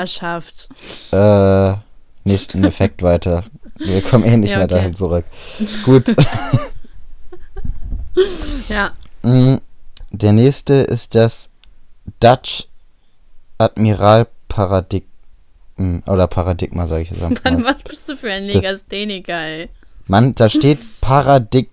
äh, 1.11 1.73
nächsten 2.23 2.63
Effekt 2.63 3.01
weiter. 3.03 3.43
Wir 3.77 4.01
kommen 4.01 4.23
eh 4.25 4.35
nicht 4.37 4.49
Ja, 4.51 4.57
mehr 4.57 4.65
okay. 4.65 4.75
dahin 4.75 4.93
zurück. 4.93 5.25
Gut. 5.85 6.15
Ja. 8.69 8.91
Mm, 9.21 9.57
Der 10.11 10.31
nächste 10.33 10.73
ist 10.73 11.13
das 11.15 11.49
Dutch 12.19 12.67
Admiral 13.57 14.27
Paradigma. 14.47 15.07
Oder 16.07 16.25
Paradigma, 16.27 16.87
sage 16.87 17.03
ich 17.03 17.11
jetzt 17.11 17.21
einfach 17.21 17.43
Mann, 17.43 17.61
mal. 17.61 17.75
was 17.75 17.83
bist 17.83 18.09
du 18.09 18.15
für 18.17 18.31
ein 18.31 18.45
Legastheniker, 18.45 19.39
ey? 19.39 19.69
Mann, 20.07 20.33
da 20.33 20.49
steht 20.49 20.79
Paradigma. 21.01 21.69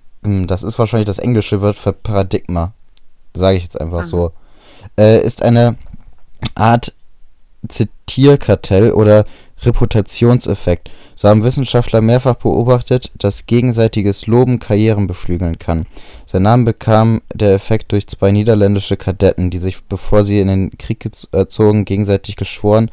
Das 0.47 0.63
ist 0.63 0.79
wahrscheinlich 0.79 1.07
das 1.07 1.19
englische 1.19 1.61
Wort 1.63 1.77
für 1.77 1.93
Paradigma. 1.95 2.73
Sage 3.35 3.57
ich 3.57 3.65
jetzt 3.65 3.81
einfach 3.81 3.99
Aha. 3.99 4.07
so. 4.07 4.33
äh, 4.97 5.25
ist 5.25 5.43
eine 5.43 5.77
Art 6.55 6.93
Zitierkartell 7.69 8.93
oder 8.93 9.25
Reputationseffekt. 9.63 10.91
So 11.15 11.29
haben 11.29 11.45
Wissenschaftler 11.45 12.01
mehrfach 12.01 12.35
beobachtet, 12.35 13.11
dass 13.19 13.47
gegenseitiges 13.47 14.27
Loben 14.27 14.59
Karrieren 14.59 15.07
beflügeln 15.07 15.59
kann. 15.59 15.87
Sein 16.27 16.43
Namen 16.43 16.65
bekam 16.65 17.23
der 17.33 17.55
Effekt 17.55 17.93
durch 17.93 18.07
zwei 18.07 18.33
niederländische 18.33 18.97
Kadetten, 18.97 19.51
die 19.51 19.59
sich, 19.59 19.83
bevor 19.85 20.25
sie 20.25 20.41
in 20.41 20.49
den 20.49 20.79
Krieg 20.79 21.09
äh, 21.33 21.47
zogen, 21.47 21.85
gegenseitig 21.85 22.37
geschworen, 22.37 22.91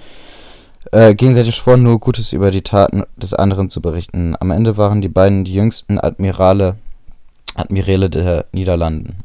äh, 0.91 1.15
gegenseitig 1.15 1.55
schworen, 1.55 1.83
nur 1.83 1.99
Gutes 1.99 2.31
über 2.31 2.51
die 2.51 2.61
Taten 2.61 3.03
des 3.17 3.33
anderen 3.33 3.69
zu 3.69 3.81
berichten. 3.81 4.35
Am 4.39 4.51
Ende 4.51 4.77
waren 4.77 5.01
die 5.01 5.09
beiden 5.09 5.43
die 5.43 5.53
jüngsten 5.53 5.99
Admirale, 5.99 6.75
Admiräle 7.55 8.09
der 8.09 8.45
Niederlanden. 8.51 9.23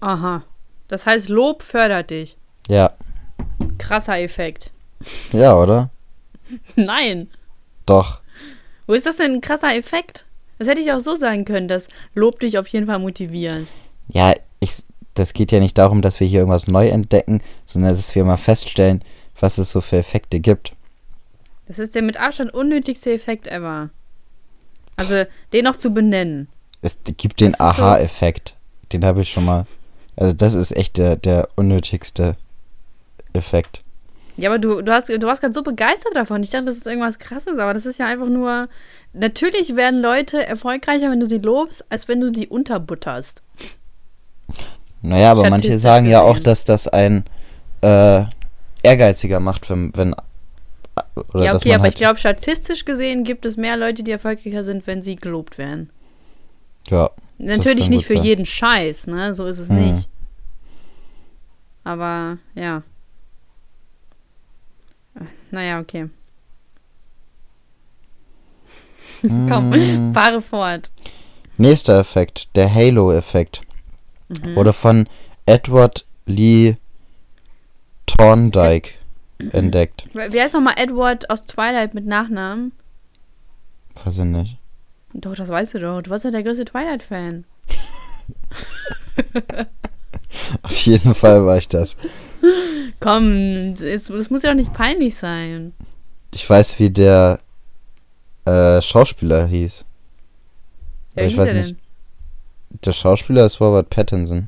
Aha. 0.00 0.42
Das 0.88 1.06
heißt, 1.06 1.28
Lob 1.28 1.62
fördert 1.62 2.10
dich. 2.10 2.36
Ja, 2.68 2.92
Krasser 3.78 4.18
Effekt. 4.18 4.70
ja, 5.32 5.56
oder? 5.56 5.90
Nein. 6.76 7.28
Doch. 7.84 8.20
Wo 8.86 8.94
ist 8.94 9.06
das 9.06 9.16
denn 9.16 9.34
ein 9.34 9.40
krasser 9.40 9.74
Effekt? 9.74 10.24
Das 10.58 10.68
hätte 10.68 10.80
ich 10.80 10.92
auch 10.92 11.00
so 11.00 11.14
sagen 11.14 11.44
können, 11.44 11.68
dass 11.68 11.88
Lob 12.14 12.40
dich 12.40 12.58
auf 12.58 12.68
jeden 12.68 12.86
Fall 12.86 12.98
motiviert. 12.98 13.68
Ja, 14.08 14.34
ich, 14.60 14.70
das 15.14 15.32
geht 15.32 15.52
ja 15.52 15.60
nicht 15.60 15.76
darum, 15.76 16.02
dass 16.02 16.20
wir 16.20 16.26
hier 16.26 16.40
irgendwas 16.40 16.66
neu 16.66 16.88
entdecken, 16.88 17.42
sondern 17.64 17.96
dass 17.96 18.14
wir 18.14 18.24
mal 18.24 18.36
feststellen, 18.36 19.02
was 19.38 19.58
es 19.58 19.70
so 19.70 19.80
für 19.80 19.98
Effekte 19.98 20.40
gibt. 20.40 20.72
Das 21.66 21.78
ist 21.78 21.94
der 21.94 22.02
mit 22.02 22.16
Abstand 22.16 22.54
unnötigste 22.54 23.12
Effekt 23.12 23.48
ever. 23.48 23.90
Also, 24.96 25.24
den 25.52 25.64
noch 25.64 25.76
zu 25.76 25.90
benennen. 25.90 26.48
Es 26.80 26.96
gibt 27.16 27.40
den 27.40 27.58
Aha-Effekt. 27.60 28.54
Den 28.92 29.04
habe 29.04 29.22
ich 29.22 29.30
schon 29.30 29.44
mal. 29.44 29.66
Also 30.16 30.32
das 30.32 30.54
ist 30.54 30.76
echt 30.76 30.96
der, 30.96 31.16
der 31.16 31.48
unnötigste 31.56 32.36
Effekt. 33.32 33.82
Ja, 34.36 34.50
aber 34.50 34.58
du, 34.58 34.82
du, 34.82 34.92
hast, 34.92 35.08
du 35.08 35.22
warst 35.22 35.40
gerade 35.40 35.54
so 35.54 35.62
begeistert 35.62 36.14
davon. 36.14 36.42
Ich 36.42 36.50
dachte, 36.50 36.66
das 36.66 36.76
ist 36.76 36.86
irgendwas 36.86 37.18
Krasses, 37.18 37.58
aber 37.58 37.72
das 37.72 37.86
ist 37.86 37.98
ja 37.98 38.06
einfach 38.06 38.28
nur. 38.28 38.68
Natürlich 39.14 39.76
werden 39.76 40.02
Leute 40.02 40.44
erfolgreicher, 40.44 41.10
wenn 41.10 41.20
du 41.20 41.26
sie 41.26 41.38
lobst, 41.38 41.84
als 41.88 42.06
wenn 42.06 42.20
du 42.20 42.34
sie 42.34 42.46
unterbutterst. 42.46 43.42
Naja, 45.00 45.30
aber 45.30 45.48
manche 45.48 45.78
sagen 45.78 46.06
ja 46.06 46.20
auch, 46.20 46.38
dass 46.38 46.64
das 46.64 46.86
ein 46.86 47.24
äh, 47.80 48.24
ehrgeiziger 48.82 49.40
macht, 49.40 49.70
wenn, 49.70 49.96
wenn 49.96 50.14
ja, 51.34 51.54
okay, 51.54 51.74
aber 51.74 51.84
halt, 51.84 51.94
ich 51.94 51.98
glaube, 51.98 52.18
statistisch 52.18 52.84
gesehen 52.84 53.24
gibt 53.24 53.46
es 53.46 53.56
mehr 53.56 53.76
Leute, 53.76 54.02
die 54.02 54.10
erfolgreicher 54.10 54.64
sind, 54.64 54.86
wenn 54.86 55.02
sie 55.02 55.16
gelobt 55.16 55.56
werden. 55.56 55.90
ja, 56.88 57.10
Natürlich 57.38 57.90
nicht 57.90 58.06
für 58.06 58.14
sein. 58.14 58.24
jeden 58.24 58.46
Scheiß, 58.46 59.06
ne? 59.08 59.34
So 59.34 59.46
ist 59.46 59.58
es 59.58 59.68
Mhm. 59.68 59.76
nicht. 59.92 60.08
Aber 61.84 62.38
ja. 62.54 62.82
Naja, 65.50 65.80
okay. 65.80 66.08
Komm, 69.22 69.70
Mm. 69.70 70.12
fahre 70.14 70.42
fort. 70.42 70.90
Nächster 71.56 71.98
Effekt, 71.98 72.48
der 72.54 72.72
Halo-Effekt, 72.72 73.62
Mhm. 74.28 74.56
wurde 74.56 74.72
von 74.72 75.08
Edward 75.46 76.04
Lee 76.26 76.76
Thorndike 78.06 78.90
entdeckt. 79.52 80.06
Wie 80.12 80.40
heißt 80.40 80.54
nochmal 80.54 80.74
Edward 80.76 81.30
aus 81.30 81.44
Twilight 81.46 81.94
mit 81.94 82.04
Nachnamen? 82.06 82.72
Weiß 84.04 84.18
ich 84.18 84.24
nicht. 84.24 84.58
Doch, 85.20 85.34
das 85.34 85.48
weißt 85.48 85.74
du 85.74 85.78
doch. 85.80 86.02
Du 86.02 86.10
warst 86.10 86.24
ja 86.24 86.30
der 86.30 86.42
größte 86.42 86.64
Twilight-Fan. 86.66 87.44
Auf 90.62 90.76
jeden 90.86 91.14
Fall 91.14 91.44
war 91.46 91.56
ich 91.56 91.68
das. 91.68 91.96
Komm, 93.00 93.74
es, 93.74 94.10
es 94.10 94.30
muss 94.30 94.42
ja 94.42 94.50
doch 94.50 94.56
nicht 94.56 94.72
peinlich 94.72 95.16
sein. 95.16 95.72
Ich 96.34 96.48
weiß, 96.48 96.78
wie 96.78 96.90
der 96.90 97.40
äh, 98.44 98.80
Schauspieler 98.82 99.46
hieß. 99.46 99.84
Ja, 101.14 101.22
Aber 101.22 101.30
ich 101.30 101.36
weiß 101.36 101.52
nicht. 101.54 101.70
denn? 101.70 101.78
Der 102.84 102.92
Schauspieler 102.92 103.46
ist 103.46 103.60
Robert 103.60 103.88
Pattinson. 103.90 104.46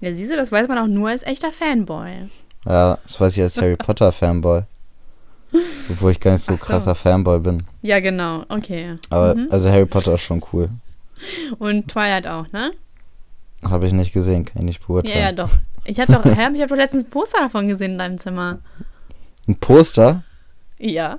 Ja, 0.00 0.14
siehst 0.14 0.32
du, 0.32 0.36
das 0.36 0.52
weiß 0.52 0.68
man 0.68 0.78
auch 0.78 0.86
nur 0.86 1.08
als 1.10 1.22
echter 1.24 1.52
Fanboy. 1.52 2.28
Ja, 2.64 2.98
das 3.02 3.20
weiß 3.20 3.36
ich 3.36 3.42
als 3.42 3.56
Harry 3.60 3.76
Potter 3.76 4.12
Fanboy. 4.12 4.62
Obwohl 5.90 6.10
ich 6.10 6.20
gar 6.20 6.32
nicht 6.32 6.42
so 6.44 6.52
so. 6.56 6.58
krasser 6.64 6.94
Fanboy 6.94 7.38
bin. 7.40 7.62
Ja, 7.82 8.00
genau. 8.00 8.44
Okay. 8.48 8.96
Aber 9.10 9.34
Mhm. 9.34 9.48
also 9.50 9.70
Harry 9.70 9.86
Potter 9.86 10.14
ist 10.14 10.20
schon 10.22 10.42
cool. 10.52 10.68
Und 11.58 11.88
Twilight 11.88 12.26
auch, 12.26 12.50
ne? 12.52 12.72
Habe 13.64 13.86
ich 13.86 13.92
nicht 13.92 14.12
gesehen, 14.12 14.44
kann 14.44 14.62
ich 14.62 14.66
nicht 14.66 14.80
Ja, 14.82 14.86
beurteilen. 14.86 15.18
ja, 15.18 15.32
doch. 15.32 15.50
Ich 15.84 15.98
habe 15.98 16.12
doch, 16.12 16.24
ich 16.24 16.36
hab 16.38 16.68
doch 16.68 16.76
letztens 16.76 17.04
ein 17.04 17.10
Poster 17.10 17.40
davon 17.40 17.66
gesehen 17.66 17.92
in 17.92 17.98
deinem 17.98 18.18
Zimmer. 18.18 18.58
Ein 19.48 19.56
Poster? 19.56 20.22
Ja. 20.78 21.18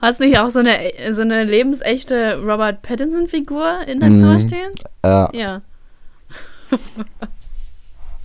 Hast 0.00 0.20
du 0.20 0.24
nicht 0.24 0.38
auch 0.38 0.48
so 0.50 0.60
eine, 0.60 0.78
so 1.12 1.22
eine 1.22 1.44
lebensechte 1.44 2.38
Robert 2.40 2.82
Pattinson-Figur 2.82 3.80
in 3.86 4.00
deinem 4.00 4.14
Mhm. 4.16 4.18
Zimmer 4.20 4.40
stehen? 4.40 4.72
Ja. 5.04 5.28
Ja. 5.32 5.62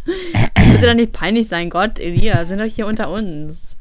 Bitte 0.05 0.87
doch 0.87 0.93
nicht 0.93 1.13
peinlich 1.13 1.47
sein, 1.47 1.69
Gott, 1.69 1.99
Elia, 1.99 2.45
sind 2.45 2.59
doch 2.59 2.65
hier 2.65 2.87
unter 2.87 3.09
uns. 3.11 3.75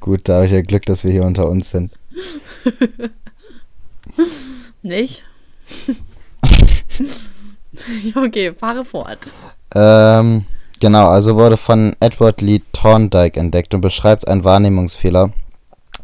Gut, 0.00 0.22
da 0.24 0.34
habe 0.34 0.46
ich 0.46 0.52
ja 0.52 0.60
Glück, 0.60 0.84
dass 0.86 1.04
wir 1.04 1.12
hier 1.12 1.24
unter 1.24 1.48
uns 1.48 1.70
sind. 1.70 1.92
Nicht? 4.82 5.22
Ja, 8.14 8.22
okay, 8.24 8.52
fahre 8.52 8.84
fort. 8.84 9.32
Ähm, 9.74 10.44
genau, 10.80 11.08
also 11.08 11.36
wurde 11.36 11.56
von 11.56 11.96
Edward 12.00 12.40
Lee 12.40 12.60
Thorndike 12.72 13.40
entdeckt 13.40 13.74
und 13.74 13.80
beschreibt 13.80 14.28
einen 14.28 14.44
Wahrnehmungsfehler, 14.44 15.30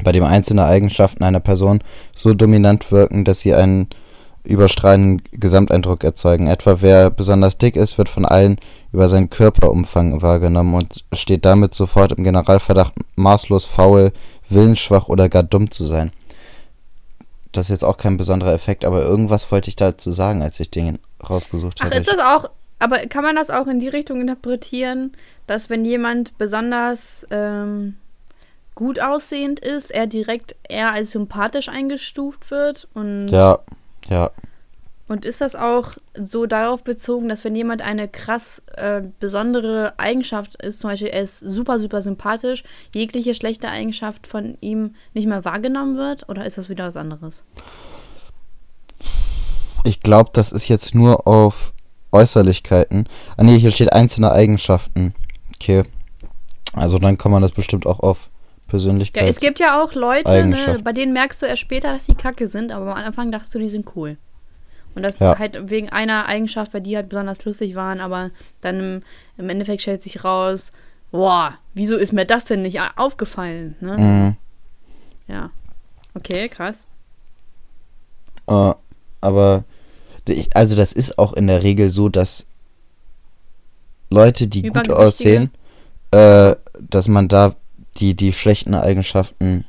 bei 0.03 0.11
dem 0.11 0.23
einzelne 0.23 0.65
Eigenschaften 0.65 1.23
einer 1.23 1.39
Person 1.39 1.83
so 2.15 2.33
dominant 2.33 2.91
wirken, 2.91 3.23
dass 3.23 3.41
sie 3.41 3.53
einen 3.53 3.87
überstrahlenden 4.43 5.21
Gesamteindruck 5.31 6.03
erzeugen. 6.03 6.47
Etwa 6.47 6.81
wer 6.81 7.09
besonders 7.09 7.57
dick 7.57 7.75
ist, 7.75 7.97
wird 7.97 8.09
von 8.09 8.25
allen 8.25 8.57
über 8.91 9.07
seinen 9.07 9.29
Körperumfang 9.29 10.21
wahrgenommen 10.21 10.73
und 10.73 11.03
steht 11.13 11.45
damit 11.45 11.75
sofort 11.75 12.11
im 12.11 12.23
Generalverdacht, 12.23 12.93
maßlos 13.15 13.65
faul, 13.65 14.11
willensschwach 14.49 15.07
oder 15.07 15.29
gar 15.29 15.43
dumm 15.43 15.71
zu 15.71 15.85
sein. 15.85 16.11
Das 17.51 17.65
ist 17.65 17.71
jetzt 17.71 17.83
auch 17.83 17.97
kein 17.97 18.17
besonderer 18.17 18.53
Effekt, 18.53 18.85
aber 18.85 19.03
irgendwas 19.03 19.51
wollte 19.51 19.69
ich 19.69 19.75
dazu 19.75 20.11
sagen, 20.11 20.41
als 20.41 20.59
ich 20.59 20.71
den 20.71 20.99
rausgesucht 21.27 21.79
Ach, 21.81 21.85
hatte. 21.85 21.97
ist 21.97 22.07
das 22.07 22.19
auch, 22.19 22.49
aber 22.79 22.99
kann 23.07 23.23
man 23.23 23.35
das 23.35 23.49
auch 23.49 23.67
in 23.67 23.79
die 23.79 23.89
Richtung 23.89 24.21
interpretieren, 24.21 25.11
dass 25.47 25.69
wenn 25.69 25.85
jemand 25.85 26.37
besonders 26.37 27.25
ähm, 27.29 27.97
gut 28.73 28.99
aussehend 28.99 29.59
ist, 29.59 29.91
er 29.91 30.07
direkt 30.07 30.55
eher 30.67 30.91
als 30.91 31.11
sympathisch 31.11 31.69
eingestuft 31.69 32.49
wird? 32.51 32.87
Und, 32.93 33.27
ja, 33.27 33.59
ja. 34.11 34.29
und 35.07 35.25
ist 35.25 35.41
das 35.41 35.55
auch 35.55 35.93
so 36.15 36.45
darauf 36.45 36.83
bezogen, 36.83 37.29
dass 37.29 37.43
wenn 37.43 37.55
jemand 37.55 37.81
eine 37.81 38.07
krass 38.07 38.61
äh, 38.75 39.01
besondere 39.19 39.93
Eigenschaft 39.97 40.61
ist, 40.61 40.81
zum 40.81 40.89
Beispiel 40.89 41.09
er 41.09 41.21
ist 41.21 41.39
super, 41.39 41.79
super 41.79 42.01
sympathisch, 42.01 42.63
jegliche 42.93 43.33
schlechte 43.33 43.69
Eigenschaft 43.69 44.27
von 44.27 44.57
ihm 44.61 44.95
nicht 45.13 45.27
mehr 45.27 45.45
wahrgenommen 45.45 45.95
wird? 45.95 46.29
Oder 46.29 46.45
ist 46.45 46.57
das 46.57 46.69
wieder 46.69 46.85
was 46.85 46.97
anderes? 46.97 47.43
Ich 49.83 50.01
glaube, 50.01 50.29
das 50.33 50.51
ist 50.51 50.67
jetzt 50.67 50.93
nur 50.93 51.27
auf 51.27 51.73
Äußerlichkeiten. 52.11 53.07
Ah 53.37 53.43
nee, 53.43 53.57
hier 53.57 53.71
steht 53.71 53.93
einzelne 53.93 54.31
Eigenschaften. 54.31 55.15
Okay. 55.55 55.83
Also 56.73 56.99
dann 56.99 57.17
kann 57.17 57.31
man 57.31 57.41
das 57.41 57.51
bestimmt 57.51 57.85
auch 57.85 57.99
auf 57.99 58.30
Ja, 58.71 58.77
Persönlichkeit. 58.77 59.29
es 59.29 59.39
gibt 59.39 59.59
ja 59.59 59.81
auch 59.83 59.93
Leute, 59.93 60.45
ne, 60.45 60.79
bei 60.83 60.93
denen 60.93 61.13
merkst 61.13 61.41
du 61.41 61.45
erst 61.45 61.61
später, 61.61 61.91
dass 61.91 62.05
die 62.05 62.15
kacke 62.15 62.47
sind, 62.47 62.71
aber 62.71 62.95
am 62.95 63.03
Anfang 63.03 63.31
dachtest 63.31 63.53
du, 63.53 63.59
die 63.59 63.69
sind 63.69 63.95
cool. 63.95 64.17
Und 64.95 65.03
das 65.03 65.19
Ja. 65.19 65.37
halt 65.37 65.69
wegen 65.69 65.89
einer 65.89 66.25
Eigenschaft, 66.25 66.73
weil 66.73 66.81
die 66.81 66.95
halt 66.95 67.09
besonders 67.09 67.43
lustig 67.45 67.75
waren, 67.75 67.99
aber 67.99 68.31
dann 68.61 68.79
im, 68.79 69.03
im 69.37 69.49
Endeffekt 69.49 69.81
stellt 69.81 70.01
sich 70.01 70.23
raus, 70.23 70.71
boah, 71.11 71.57
wieso 71.73 71.97
ist 71.97 72.13
mir 72.13 72.25
das 72.25 72.45
denn 72.45 72.61
nicht 72.61 72.79
aufgefallen? 72.95 73.75
Ne? 73.79 73.97
Mhm. 73.97 74.35
Ja. 75.27 75.49
Okay, 76.13 76.49
krass. 76.49 76.85
Äh, 78.47 78.73
aber 79.21 79.63
also 80.53 80.75
das 80.75 80.93
ist 80.93 81.17
auch 81.17 81.33
in 81.33 81.47
der 81.47 81.63
Regel 81.63 81.89
so, 81.89 82.09
dass 82.09 82.45
Leute, 84.09 84.47
die 84.47 84.63
gut 84.63 84.89
aussehen, 84.89 85.51
äh, 86.11 86.55
dass 86.79 87.07
man 87.07 87.27
da 87.27 87.55
die, 87.97 88.15
die 88.15 88.33
schlechten 88.33 88.73
Eigenschaften 88.73 89.65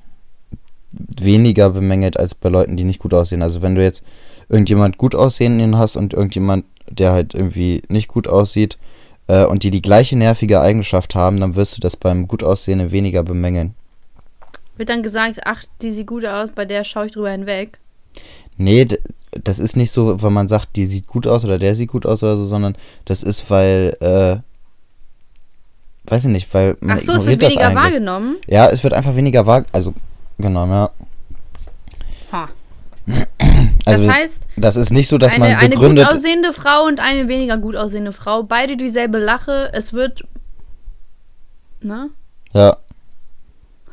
weniger 0.93 1.71
bemängelt 1.71 2.19
als 2.19 2.35
bei 2.35 2.49
Leuten, 2.49 2.77
die 2.77 2.85
nicht 2.85 2.99
gut 2.99 3.15
aussehen. 3.15 3.43
Also 3.43 3.63
wenn 3.63 3.75
du 3.75 3.83
jetzt 3.83 4.03
irgendjemand 4.49 4.99
gut 4.99 5.15
aussehenden 5.15 5.79
hast 5.79 5.97
und 5.97 6.13
irgendjemand, 6.13 6.65
der 6.89 7.13
halt 7.13 7.35
irgendwie 7.35 7.83
nicht 7.89 8.09
gut 8.09 8.29
aussieht 8.29 8.79
äh, 9.27 9.45
und 9.45 9.63
die 9.63 9.71
die 9.71 9.83
gleiche 9.83 10.17
nervige 10.17 10.61
Eigenschaft 10.61 11.15
haben, 11.15 11.41
dann 11.41 11.57
wirst 11.57 11.77
du 11.77 11.81
das 11.81 11.97
beim 11.97 12.29
gut 12.29 12.43
aussehenden 12.43 12.91
weniger 12.91 13.23
bemängeln. 13.23 13.75
Wird 14.77 14.89
dann 14.89 15.03
gesagt, 15.03 15.41
ach, 15.45 15.65
die 15.81 15.93
sieht 15.93 16.07
gut 16.07 16.25
aus, 16.25 16.51
bei 16.55 16.65
der 16.65 16.85
schaue 16.85 17.07
ich 17.07 17.13
drüber 17.13 17.31
hinweg. 17.31 17.79
Nee, 18.57 18.87
das 19.45 19.59
ist 19.59 19.77
nicht 19.77 19.91
so, 19.91 20.21
weil 20.23 20.31
man 20.31 20.49
sagt, 20.49 20.77
die 20.77 20.87
sieht 20.87 21.07
gut 21.07 21.27
aus 21.27 21.45
oder 21.45 21.59
der 21.59 21.75
sieht 21.75 21.89
gut 21.89 22.05
aus 22.05 22.23
oder 22.23 22.37
so, 22.37 22.45
sondern 22.45 22.77
das 23.05 23.23
ist, 23.23 23.51
weil, 23.51 23.97
äh, 24.01 24.39
weiß 26.07 26.25
ich 26.27 26.31
nicht, 26.31 26.53
weil 26.55 26.77
man 26.81 26.99
Ach 26.99 27.03
so, 27.03 27.13
es 27.13 27.27
wird 27.27 27.43
das 27.43 27.51
weniger 27.53 27.69
eigentlich. 27.69 27.83
wahrgenommen. 27.85 28.37
Ja, 28.47 28.69
es 28.69 28.83
wird 28.83 28.93
einfach 28.95 29.15
weniger 29.17 29.47
wahr, 29.47 29.65
also, 29.73 29.95
genau, 30.39 30.67
ja. 30.67 30.91
Ha. 32.33 32.49
Das 33.85 33.99
Also, 33.99 34.13
heißt, 34.13 34.47
das 34.57 34.77
ist 34.77 34.93
nicht 34.93 35.09
so, 35.09 35.19
dass 35.19 35.33
eine, 35.35 35.41
man 35.41 35.55
eine 35.57 35.71
gut 35.71 35.81
begründet, 35.81 36.07
aussehende 36.07 36.53
Frau 36.53 36.85
und 36.85 37.01
eine 37.01 37.27
weniger 37.27 37.59
gut 37.59 37.75
aussehende 37.75 38.13
Frau, 38.13 38.45
beide 38.45 38.77
dieselbe 38.77 39.19
Lache, 39.19 39.71
es 39.73 39.93
wird. 39.93 40.23
Ne? 41.81 42.11
ja, 42.55 42.77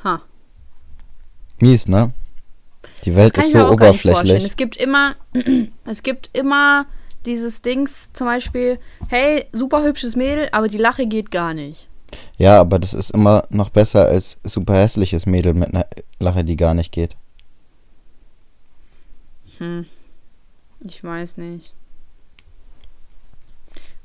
Ha. 0.03 0.21
mies, 1.59 1.87
ne? 1.87 2.13
Die 3.03 3.15
Welt 3.15 3.35
ist 3.37 3.51
so 3.51 3.67
oberflächlich. 3.67 4.43
Es 4.43 4.57
gibt 4.57 4.75
immer, 4.75 5.15
es 5.85 6.03
gibt 6.03 6.29
immer 6.33 6.85
dieses 7.25 7.63
Dings, 7.63 8.11
zum 8.13 8.27
Beispiel, 8.27 8.77
hey, 9.09 9.45
super 9.53 9.83
hübsches 9.83 10.15
Mädel, 10.15 10.49
aber 10.51 10.67
die 10.67 10.77
Lache 10.77 11.07
geht 11.07 11.31
gar 11.31 11.55
nicht. 11.55 11.88
Ja, 12.37 12.59
aber 12.59 12.79
das 12.79 12.93
ist 12.93 13.11
immer 13.11 13.43
noch 13.49 13.69
besser 13.69 14.07
als 14.07 14.39
super 14.43 14.75
hässliches 14.75 15.25
Mädel 15.25 15.53
mit 15.53 15.69
einer 15.69 15.85
Lache, 16.19 16.43
die 16.43 16.55
gar 16.55 16.73
nicht 16.73 16.91
geht. 16.91 17.15
Hm. 19.57 19.85
Ich 20.81 21.03
weiß 21.03 21.37
nicht. 21.37 21.73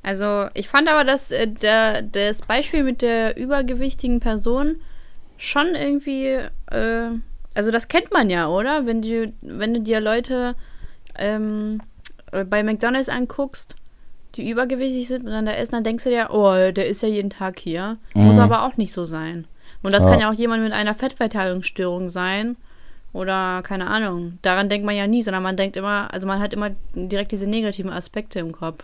Also, 0.03 0.49
ich 0.53 0.67
fand 0.67 0.87
aber, 0.87 1.03
dass 1.03 1.31
äh, 1.31 1.47
der, 1.47 2.03
das 2.03 2.41
Beispiel 2.41 2.83
mit 2.83 3.01
der 3.01 3.37
übergewichtigen 3.37 4.19
Person 4.19 4.75
schon 5.37 5.73
irgendwie, 5.73 6.37
äh, 6.71 7.09
also 7.55 7.71
das 7.71 7.87
kennt 7.87 8.11
man 8.11 8.29
ja, 8.29 8.47
oder? 8.47 8.85
Wenn 8.85 9.01
du, 9.01 9.33
wenn 9.41 9.73
du 9.73 9.81
dir 9.81 9.99
Leute 9.99 10.55
ähm, 11.17 11.81
äh, 12.31 12.43
bei 12.43 12.61
McDonalds 12.61 13.09
anguckst, 13.09 13.75
die 14.37 14.49
übergewichtig 14.49 15.07
sind 15.07 15.25
und 15.25 15.31
dann 15.31 15.45
da 15.45 15.53
essen, 15.53 15.71
dann 15.73 15.83
denkst 15.83 16.03
du 16.03 16.09
dir, 16.09 16.29
oh, 16.31 16.71
der 16.71 16.87
ist 16.87 17.01
ja 17.01 17.07
jeden 17.09 17.29
Tag 17.29 17.59
hier. 17.59 17.97
Muss 18.13 18.35
Mhm. 18.35 18.41
aber 18.41 18.65
auch 18.65 18.77
nicht 18.77 18.91
so 18.93 19.05
sein. 19.05 19.45
Und 19.83 19.93
das 19.93 20.03
Ja. 20.03 20.11
kann 20.11 20.19
ja 20.19 20.29
auch 20.29 20.33
jemand 20.35 20.63
mit 20.63 20.73
einer 20.73 20.93
Fettverteilungsstörung 20.93 22.09
sein. 22.09 22.55
Oder 23.13 23.61
keine 23.63 23.87
Ahnung. 23.87 24.39
Daran 24.41 24.67
denkt 24.67 24.85
man 24.85 24.93
ja 24.95 25.07
nie, 25.07 25.23
sondern 25.23 25.41
man 25.41 25.55
denkt 25.55 25.77
immer, 25.77 26.13
also 26.13 26.27
man 26.27 26.41
hat 26.41 26.53
immer 26.53 26.71
direkt 26.95 27.31
diese 27.31 27.47
negativen 27.47 27.89
Aspekte 27.91 28.39
im 28.39 28.51
Kopf. 28.51 28.83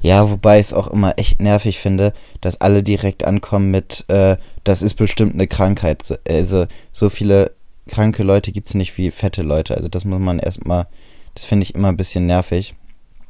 Ja, 0.00 0.30
wobei 0.30 0.60
ich 0.60 0.66
es 0.66 0.72
auch 0.72 0.86
immer 0.86 1.18
echt 1.18 1.42
nervig 1.42 1.80
finde, 1.80 2.12
dass 2.40 2.60
alle 2.60 2.84
direkt 2.84 3.24
ankommen 3.24 3.72
mit, 3.72 4.04
äh, 4.08 4.36
das 4.62 4.82
ist 4.82 4.94
bestimmt 4.94 5.34
eine 5.34 5.48
Krankheit. 5.48 6.04
So- 6.04 6.14
Also, 6.28 6.66
so 6.92 7.10
viele 7.10 7.50
kranke 7.88 8.22
Leute 8.22 8.52
gibt 8.52 8.68
es 8.68 8.74
nicht 8.74 8.96
wie 8.96 9.10
fette 9.10 9.42
Leute. 9.42 9.74
Also, 9.76 9.88
das 9.88 10.04
muss 10.04 10.20
man 10.20 10.38
erstmal, 10.38 10.86
das 11.34 11.44
finde 11.44 11.64
ich 11.64 11.74
immer 11.74 11.88
ein 11.88 11.96
bisschen 11.96 12.26
nervig. 12.26 12.74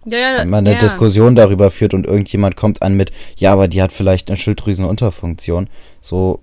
Ja, 0.07 0.19
ja, 0.19 0.39
Wenn 0.39 0.51
man 0.51 0.67
eine 0.67 0.75
ja. 0.75 0.81
Diskussion 0.81 1.35
darüber 1.35 1.71
führt 1.71 1.95
und 1.95 2.07
irgendjemand 2.07 2.57
kommt 2.57 2.83
an 2.83 2.95
mit, 2.95 3.11
ja, 3.37 3.53
aber 3.53 3.69
die 3.69 3.83
hat 3.83 3.93
vielleicht 3.93 4.29
eine 4.29 4.37
Schilddrüsenunterfunktion. 4.37 5.69
So, 6.01 6.41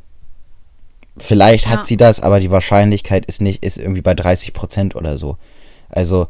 vielleicht 1.18 1.68
hat 1.68 1.86
sie 1.86 1.98
das, 1.98 2.22
aber 2.22 2.40
die 2.40 2.52
Wahrscheinlichkeit 2.52 3.26
ist 3.26 3.42
nicht, 3.42 3.64
ist 3.64 3.78
irgendwie 3.78 4.02
bei 4.02 4.14
30 4.14 4.54
Prozent 4.54 4.96
oder 4.96 5.18
so. 5.18 5.38
Also, 5.90 6.28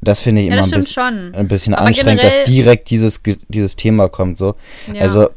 das 0.00 0.20
finde 0.20 0.42
ich 0.42 0.48
immer 0.48 0.62
ein 0.62 0.82
schon. 0.84 1.34
ein 1.34 1.48
bisschen 1.48 1.74
Aber 1.74 1.86
anstrengend, 1.86 2.22
dass 2.22 2.44
direkt 2.44 2.90
dieses, 2.90 3.20
dieses 3.48 3.76
Thema 3.76 4.08
kommt, 4.08 4.38
so. 4.38 4.54
Also, 4.98 5.30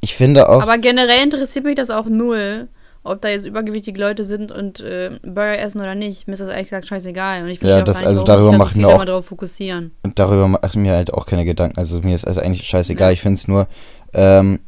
ich 0.00 0.14
finde 0.14 0.48
auch, 0.48 0.62
Aber 0.62 0.78
generell 0.78 1.22
interessiert 1.22 1.64
mich 1.64 1.76
das 1.76 1.88
auch 1.88 2.06
null, 2.06 2.68
ob 3.04 3.20
da 3.20 3.28
jetzt 3.28 3.46
übergewichtige 3.46 3.98
Leute 3.98 4.24
sind 4.24 4.52
und 4.52 4.80
äh, 4.80 5.18
Burger 5.22 5.58
essen 5.58 5.80
oder 5.80 5.94
nicht. 5.96 6.26
Mir 6.28 6.34
ist 6.34 6.40
das 6.40 6.48
ehrlich 6.48 6.68
gesagt 6.68 6.86
scheißegal. 6.86 7.42
Und 7.42 7.48
ich 7.48 7.60
Ja, 7.60 7.60
verstehe 7.60 7.80
auch 7.82 7.84
das- 7.84 7.98
nicht, 7.98 8.06
also 8.06 8.20
warum 8.20 8.26
darüber 8.26 8.52
so 8.52 8.58
wir 8.58 8.66
viele 8.72 8.86
auch- 8.88 8.94
immer 8.94 9.04
darauf 9.06 9.26
fokussieren. 9.26 9.90
darüber 10.14 10.46
mache 10.48 10.66
ich 10.66 10.74
mir 10.76 10.92
halt 10.92 11.12
auch 11.12 11.26
keine 11.26 11.44
Gedanken. 11.44 11.78
Also, 11.78 12.00
mir 12.00 12.14
ist 12.14 12.26
also 12.26 12.40
eigentlich 12.40 12.66
scheißegal. 12.66 13.08
Ja. 13.10 13.12
Ich 13.12 13.20
finde 13.20 13.34
es 13.34 13.48
nur, 13.48 13.66
ähm, 14.14 14.60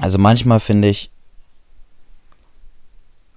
also 0.00 0.18
manchmal 0.18 0.60
finde 0.60 0.88
ich, 0.88 1.10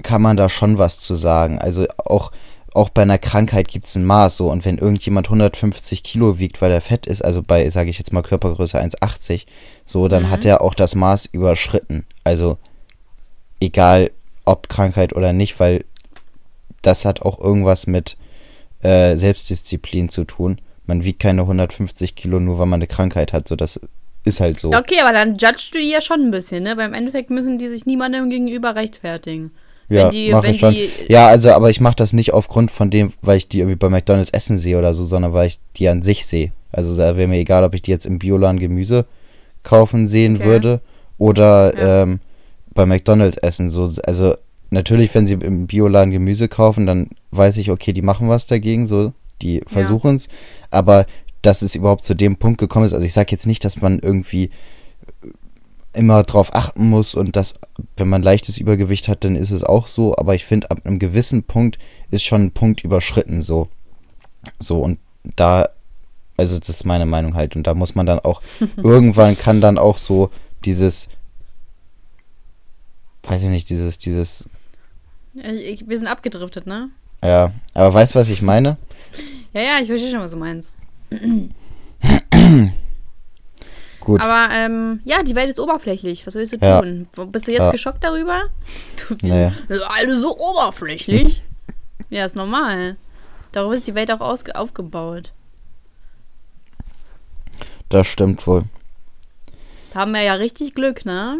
kann 0.03 0.21
man 0.21 0.37
da 0.37 0.49
schon 0.49 0.77
was 0.77 0.99
zu 0.99 1.15
sagen. 1.15 1.57
Also 1.59 1.87
auch, 2.05 2.31
auch 2.73 2.89
bei 2.89 3.01
einer 3.01 3.17
Krankheit 3.17 3.67
gibt 3.69 3.85
es 3.85 3.95
ein 3.95 4.05
Maß 4.05 4.37
so. 4.37 4.51
Und 4.51 4.65
wenn 4.65 4.77
irgendjemand 4.77 5.29
150 5.29 6.03
Kilo 6.03 6.37
wiegt, 6.37 6.61
weil 6.61 6.71
er 6.71 6.81
fett 6.81 7.05
ist, 7.07 7.23
also 7.23 7.41
bei, 7.41 7.67
sage 7.69 7.89
ich 7.89 7.97
jetzt 7.97 8.13
mal, 8.13 8.21
Körpergröße 8.21 8.79
1,80, 8.79 9.45
so, 9.85 10.07
dann 10.07 10.23
Mhm. 10.23 10.29
hat 10.29 10.45
er 10.45 10.61
auch 10.61 10.75
das 10.75 10.93
Maß 10.95 11.25
überschritten. 11.27 12.05
Also 12.23 12.57
egal 13.59 14.11
ob 14.45 14.69
Krankheit 14.69 15.13
oder 15.15 15.33
nicht, 15.33 15.59
weil 15.59 15.83
das 16.81 17.05
hat 17.05 17.21
auch 17.21 17.39
irgendwas 17.39 17.87
mit 17.87 18.17
äh, 18.83 19.15
Selbstdisziplin 19.15 20.09
zu 20.09 20.23
tun. 20.23 20.59
Man 20.85 21.03
wiegt 21.03 21.19
keine 21.21 21.41
150 21.41 22.15
Kilo 22.15 22.39
nur, 22.39 22.59
weil 22.59 22.67
man 22.67 22.77
eine 22.77 22.87
Krankheit 22.87 23.33
hat. 23.33 23.47
So, 23.47 23.55
das 23.55 23.79
ist 24.23 24.39
halt 24.39 24.59
so. 24.59 24.71
Okay, 24.71 24.99
aber 25.01 25.13
dann 25.13 25.35
judgst 25.35 25.73
du 25.73 25.79
die 25.79 25.89
ja 25.89 26.01
schon 26.01 26.21
ein 26.21 26.31
bisschen, 26.31 26.63
ne? 26.63 26.77
Weil 26.77 26.87
im 26.87 26.93
Endeffekt 26.93 27.31
müssen 27.31 27.57
die 27.57 27.67
sich 27.69 27.85
niemandem 27.87 28.29
gegenüber 28.29 28.75
rechtfertigen. 28.75 29.51
Ja, 29.89 30.05
wenn 30.05 30.11
die- 30.11 30.31
mach 30.31 30.43
wenn 30.43 30.53
ich 30.53 30.59
schon. 30.59 30.73
die- 30.73 30.89
Ja, 31.07 31.27
also, 31.27 31.49
aber 31.51 31.69
ich 31.71 31.79
mache 31.79 31.95
das 31.95 32.13
nicht 32.13 32.33
aufgrund 32.33 32.69
von 32.71 32.89
dem, 32.91 33.13
weil 33.21 33.37
ich 33.37 33.47
die 33.47 33.59
irgendwie 33.59 33.77
bei 33.77 33.89
McDonalds 33.89 34.31
essen 34.31 34.57
sehe 34.59 34.77
oder 34.77 34.93
so, 34.93 35.05
sondern 35.05 35.33
weil 35.33 35.47
ich 35.47 35.57
die 35.77 35.87
an 35.89 36.03
sich 36.03 36.25
sehe. 36.25 36.51
Also 36.71 36.95
da 36.97 37.17
wäre 37.17 37.27
mir 37.27 37.37
egal, 37.39 37.63
ob 37.63 37.73
ich 37.73 37.81
die 37.83 37.91
jetzt 37.91 38.05
im 38.05 38.19
Bioladen 38.19 38.59
Gemüse 38.59 39.05
kaufen 39.63 40.07
sehen 40.07 40.35
Okay. 40.37 40.45
würde 40.45 40.81
oder 41.17 41.73
Ja. 41.77 42.03
ähm, 42.03 42.19
bei 42.75 42.85
McDonalds 42.85 43.37
essen. 43.37 43.71
So, 43.71 43.91
also 44.05 44.35
natürlich, 44.69 45.15
wenn 45.15 45.25
sie 45.25 45.33
im 45.33 45.65
Bioladen 45.65 46.11
Gemüse 46.11 46.47
kaufen, 46.47 46.85
dann 46.85 47.09
weiß 47.31 47.57
ich, 47.57 47.71
okay, 47.71 47.93
die 47.93 48.03
machen 48.03 48.29
was 48.29 48.45
dagegen, 48.45 48.85
so, 48.85 49.13
die 49.41 49.63
versuchen 49.65 50.15
es. 50.15 50.29
Aber 50.69 51.07
dass 51.41 51.63
es 51.63 51.75
überhaupt 51.75 52.05
zu 52.05 52.13
dem 52.13 52.37
Punkt 52.37 52.59
gekommen 52.59 52.85
ist, 52.85 52.93
also 52.93 53.05
ich 53.05 53.13
sage 53.13 53.31
jetzt 53.31 53.47
nicht, 53.47 53.65
dass 53.65 53.81
man 53.81 53.99
irgendwie 53.99 54.51
immer 55.93 56.23
drauf 56.23 56.53
achten 56.53 56.89
muss 56.89 57.15
und 57.15 57.35
dass, 57.35 57.53
wenn 57.95 58.09
man 58.09 58.21
leichtes 58.21 58.57
Übergewicht 58.57 59.07
hat, 59.07 59.23
dann 59.23 59.35
ist 59.35 59.51
es 59.51 59.63
auch 59.63 59.87
so, 59.87 60.15
aber 60.17 60.35
ich 60.35 60.45
finde, 60.45 60.69
ab 60.69 60.79
einem 60.83 60.99
gewissen 60.99 61.43
Punkt 61.43 61.79
ist 62.11 62.23
schon 62.23 62.45
ein 62.45 62.51
Punkt 62.51 62.83
überschritten 62.83 63.41
so. 63.41 63.69
So, 64.59 64.79
und 64.79 64.99
da, 65.37 65.69
also 66.35 66.59
das 66.59 66.69
ist 66.69 66.85
meine 66.85 67.05
Meinung 67.05 67.35
halt, 67.35 67.55
und 67.55 67.65
da 67.65 67.73
muss 67.73 67.95
man 67.95 68.05
dann 68.05 68.19
auch, 68.19 68.41
irgendwann 68.77 69.37
kann 69.37 69.61
dann 69.61 69.77
auch 69.77 69.97
so 69.97 70.29
dieses, 70.65 71.07
weiß 73.27 73.43
ich 73.43 73.49
nicht, 73.49 73.69
dieses, 73.69 73.97
dieses, 73.99 74.49
wir 75.33 75.97
sind 75.97 76.07
abgedriftet, 76.07 76.65
ne? 76.67 76.89
ja, 77.23 77.51
aber 77.73 77.93
weißt 77.93 78.15
du, 78.15 78.19
was 78.19 78.29
ich 78.29 78.41
meine? 78.41 78.77
Ja, 79.53 79.61
ja, 79.61 79.79
ich 79.79 79.87
verstehe 79.87 80.11
schon, 80.11 80.19
was 80.19 80.31
du 80.31 80.37
meinst. 80.37 80.75
Gut, 83.99 84.21
Aber 84.21 84.53
ähm, 84.53 84.99
ja, 85.03 85.23
die 85.23 85.35
Welt 85.35 85.49
ist 85.49 85.59
oberflächlich. 85.59 86.27
Was 86.27 86.35
willst 86.35 86.53
du 86.53 86.57
Ja. 86.57 86.79
tun? 86.81 87.07
Bist 87.31 87.47
du 87.47 87.51
jetzt 87.51 87.61
Ja. 87.63 87.71
geschockt 87.71 88.03
darüber? 88.03 88.43
Du, 89.07 89.15
ist 89.15 89.81
alles 89.81 90.19
so 90.21 90.37
oberflächlich. 90.37 91.41
ja, 92.09 92.25
ist 92.25 92.35
normal. 92.35 92.97
Darüber 93.51 93.73
ist 93.73 93.87
die 93.87 93.95
Welt 93.95 94.11
auch 94.11 94.19
aufgebaut. 94.21 95.31
das 97.89 98.07
stimmt 98.07 98.45
wohl. 98.45 98.65
Da 99.91 100.01
haben 100.01 100.11
wir 100.11 100.21
ja 100.21 100.33
richtig 100.35 100.75
Glück, 100.75 101.05
ne? 101.05 101.39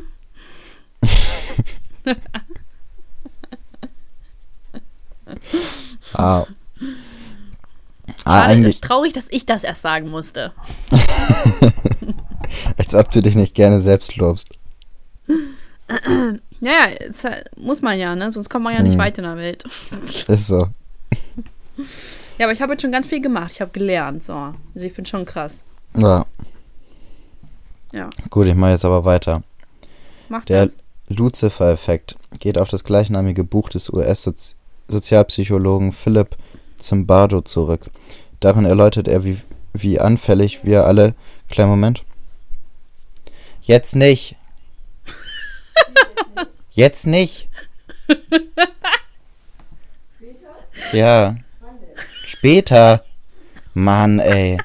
Ah. 6.14 6.46
Ah, 8.24 8.42
eigentlich, 8.44 8.82
Traurig, 8.82 9.14
dass 9.14 9.28
ich 9.32 9.46
das 9.46 9.64
erst 9.64 9.82
sagen 9.82 10.10
musste. 10.10 10.52
als 12.78 12.94
ob 12.96 13.12
du 13.12 13.22
dich 13.22 13.36
nicht 13.36 13.54
gerne 13.56 13.80
selbst 13.80 14.16
lobst. 14.18 14.50
Ja, 15.88 16.72
ja, 16.72 16.88
es, 17.00 17.24
äh, 17.24 17.44
muss 17.56 17.82
man 17.82 17.98
ja, 18.00 18.16
ne? 18.16 18.32
Sonst 18.32 18.50
kommt 18.50 18.64
man 18.64 18.74
ja 18.74 18.82
nicht 18.82 18.94
Hm. 18.94 19.00
weit 19.00 19.18
in 19.18 19.24
der 19.24 19.38
Welt. 19.38 19.66
Ist 20.28 20.48
so. 20.48 20.70
Ja, 22.38 22.46
aber 22.46 22.54
ich 22.54 22.62
habe 22.62 22.74
jetzt 22.74 22.82
schon 22.82 22.92
ganz 22.92 23.06
viel 23.06 23.22
gemacht. 23.22 23.52
Ich 23.52 23.62
habe 23.62 23.72
gelernt, 23.72 24.24
so. 24.24 24.34
Also 24.34 24.86
ich 24.88 24.94
bin 24.94 25.06
schon 25.06 25.26
krass. 25.26 25.64
Ja. 25.96 26.26
Ja. 27.92 28.10
Gut, 28.30 28.48
ich 28.48 28.56
mache 28.56 28.72
jetzt 28.72 28.86
aber 28.86 29.06
weiter. 29.06 29.44
Mach 30.30 30.44
Der 30.46 30.66
das. 30.68 30.76
Lucifer-Effekt 31.08 32.16
geht 32.40 32.58
auf 32.58 32.70
das 32.70 32.84
gleichnamige 32.84 33.44
Buch 33.44 33.70
des 33.70 33.90
US-Sozialpsychologen 33.90 35.92
Philip 35.92 36.36
Zimbardo 36.80 37.42
zurück. 37.42 37.90
Darin 38.40 38.66
erläutert 38.66 39.08
er, 39.08 39.24
wie, 39.24 39.38
wie 39.74 40.00
anfällig 40.00 40.64
wir 40.64 40.86
alle. 40.86 41.16
Kleinen 41.50 41.70
Moment. 41.70 42.04
Jetzt 43.62 43.96
nicht. 43.96 44.36
Jetzt 46.72 47.08
nicht. 47.08 47.48
Ja. 50.92 51.38
Später. 52.26 53.04
Mann, 53.74 54.20
ey. 54.20 54.58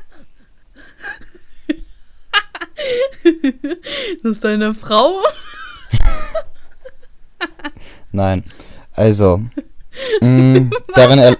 Das 4.22 4.32
ist 4.32 4.44
deine 4.44 4.74
Frau? 4.74 5.20
Nein. 8.12 8.44
Also. 8.92 9.38
Mh, 10.20 10.28
mm, 10.28 10.70
darin 10.94 11.18
er. 11.18 11.36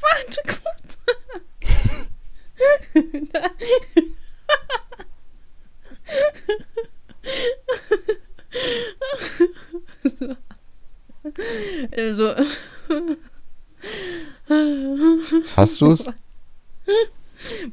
Warte 0.00 0.40
kurz. 0.46 0.98
also. 11.96 12.34
Hast 15.56 15.80
du's? 15.80 16.10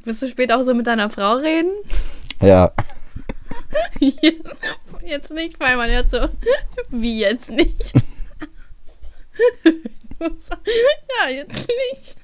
Willst 0.04 0.22
du 0.22 0.28
später 0.28 0.58
auch 0.58 0.62
so 0.62 0.72
mit 0.74 0.86
deiner 0.86 1.10
Frau 1.10 1.34
reden? 1.34 1.72
Ja. 2.40 2.72
Jetzt, 5.02 5.30
nicht, 5.30 5.58
weil 5.60 5.76
man 5.76 5.90
hört 5.90 6.10
so, 6.10 6.28
wie 6.90 7.20
jetzt 7.20 7.50
nicht? 7.50 7.94
ja, 10.20 11.28
jetzt 11.30 11.68
nicht. 11.68 12.16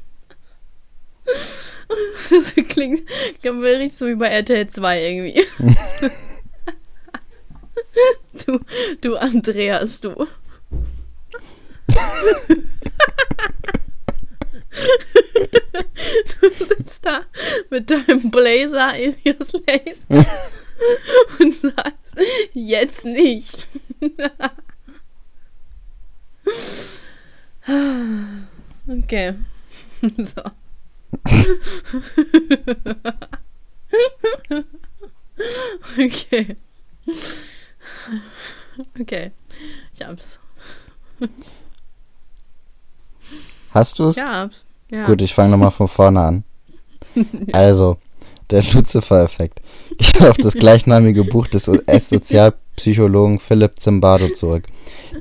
Das 2.31 2.55
klingt, 2.69 3.09
ich 3.33 3.39
glaube, 3.41 3.63
richtig 3.63 3.97
so 3.97 4.07
wie 4.07 4.15
bei 4.15 4.29
RTL 4.29 4.67
2 4.69 5.03
irgendwie. 5.03 5.47
Du, 8.45 8.61
du 9.01 9.17
Andreas, 9.17 10.01
du. 10.01 10.27
Du 16.41 16.65
sitzt 16.65 17.05
da 17.07 17.23
mit 17.71 17.91
deinem 17.91 18.31
Blazer 18.31 18.95
Elias 18.95 19.53
Lace 19.67 20.07
und 21.41 21.55
sagst, 21.55 22.17
jetzt 22.53 23.05
nicht. 23.05 23.69
Okay. 28.87 29.35
So. 30.19 30.43
Okay. 35.99 36.57
Okay. 39.01 39.31
Ich 39.95 40.05
hab's. 40.05 40.39
Hast 43.71 43.99
du's? 43.99 44.17
Ich 44.19 44.23
hab's. 44.23 44.63
Ja. 44.91 45.07
Gut, 45.07 45.23
ich 45.23 45.33
fange 45.33 45.53
nochmal 45.53 45.71
von 45.71 45.89
vorne 45.89 46.21
an. 46.21 46.45
Also, 47.53 47.97
der 48.51 48.63
Lucifer-Effekt. 48.73 49.61
Ich 49.99 50.21
auf 50.21 50.37
das 50.37 50.55
gleichnamige 50.55 51.25
Buch 51.25 51.47
des 51.47 51.69
US-Sozialpsychologen 51.69 53.39
Philipp 53.39 53.79
Zimbardo 53.79 54.29
zurück. 54.29 54.65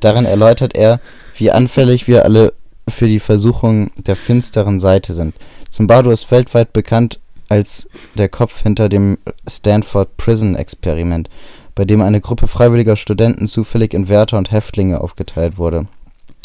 Darin 0.00 0.24
erläutert 0.24 0.76
er, 0.76 1.00
wie 1.36 1.50
anfällig 1.50 2.06
wir 2.06 2.24
alle 2.24 2.52
für 2.88 3.08
die 3.08 3.20
Versuchung 3.20 3.90
der 3.96 4.16
finsteren 4.16 4.80
Seite 4.80 5.14
sind. 5.14 5.34
Zimbardo 5.70 6.10
ist 6.10 6.30
weltweit 6.30 6.72
bekannt 6.72 7.20
als 7.48 7.88
der 8.14 8.28
Kopf 8.28 8.62
hinter 8.62 8.88
dem 8.88 9.18
Stanford 9.48 10.16
Prison 10.16 10.54
Experiment, 10.54 11.28
bei 11.74 11.84
dem 11.84 12.00
eine 12.00 12.20
Gruppe 12.20 12.46
freiwilliger 12.46 12.96
Studenten 12.96 13.46
zufällig 13.46 13.94
in 13.94 14.08
Wärter 14.08 14.38
und 14.38 14.50
Häftlinge 14.50 15.00
aufgeteilt 15.00 15.58
wurde, 15.58 15.86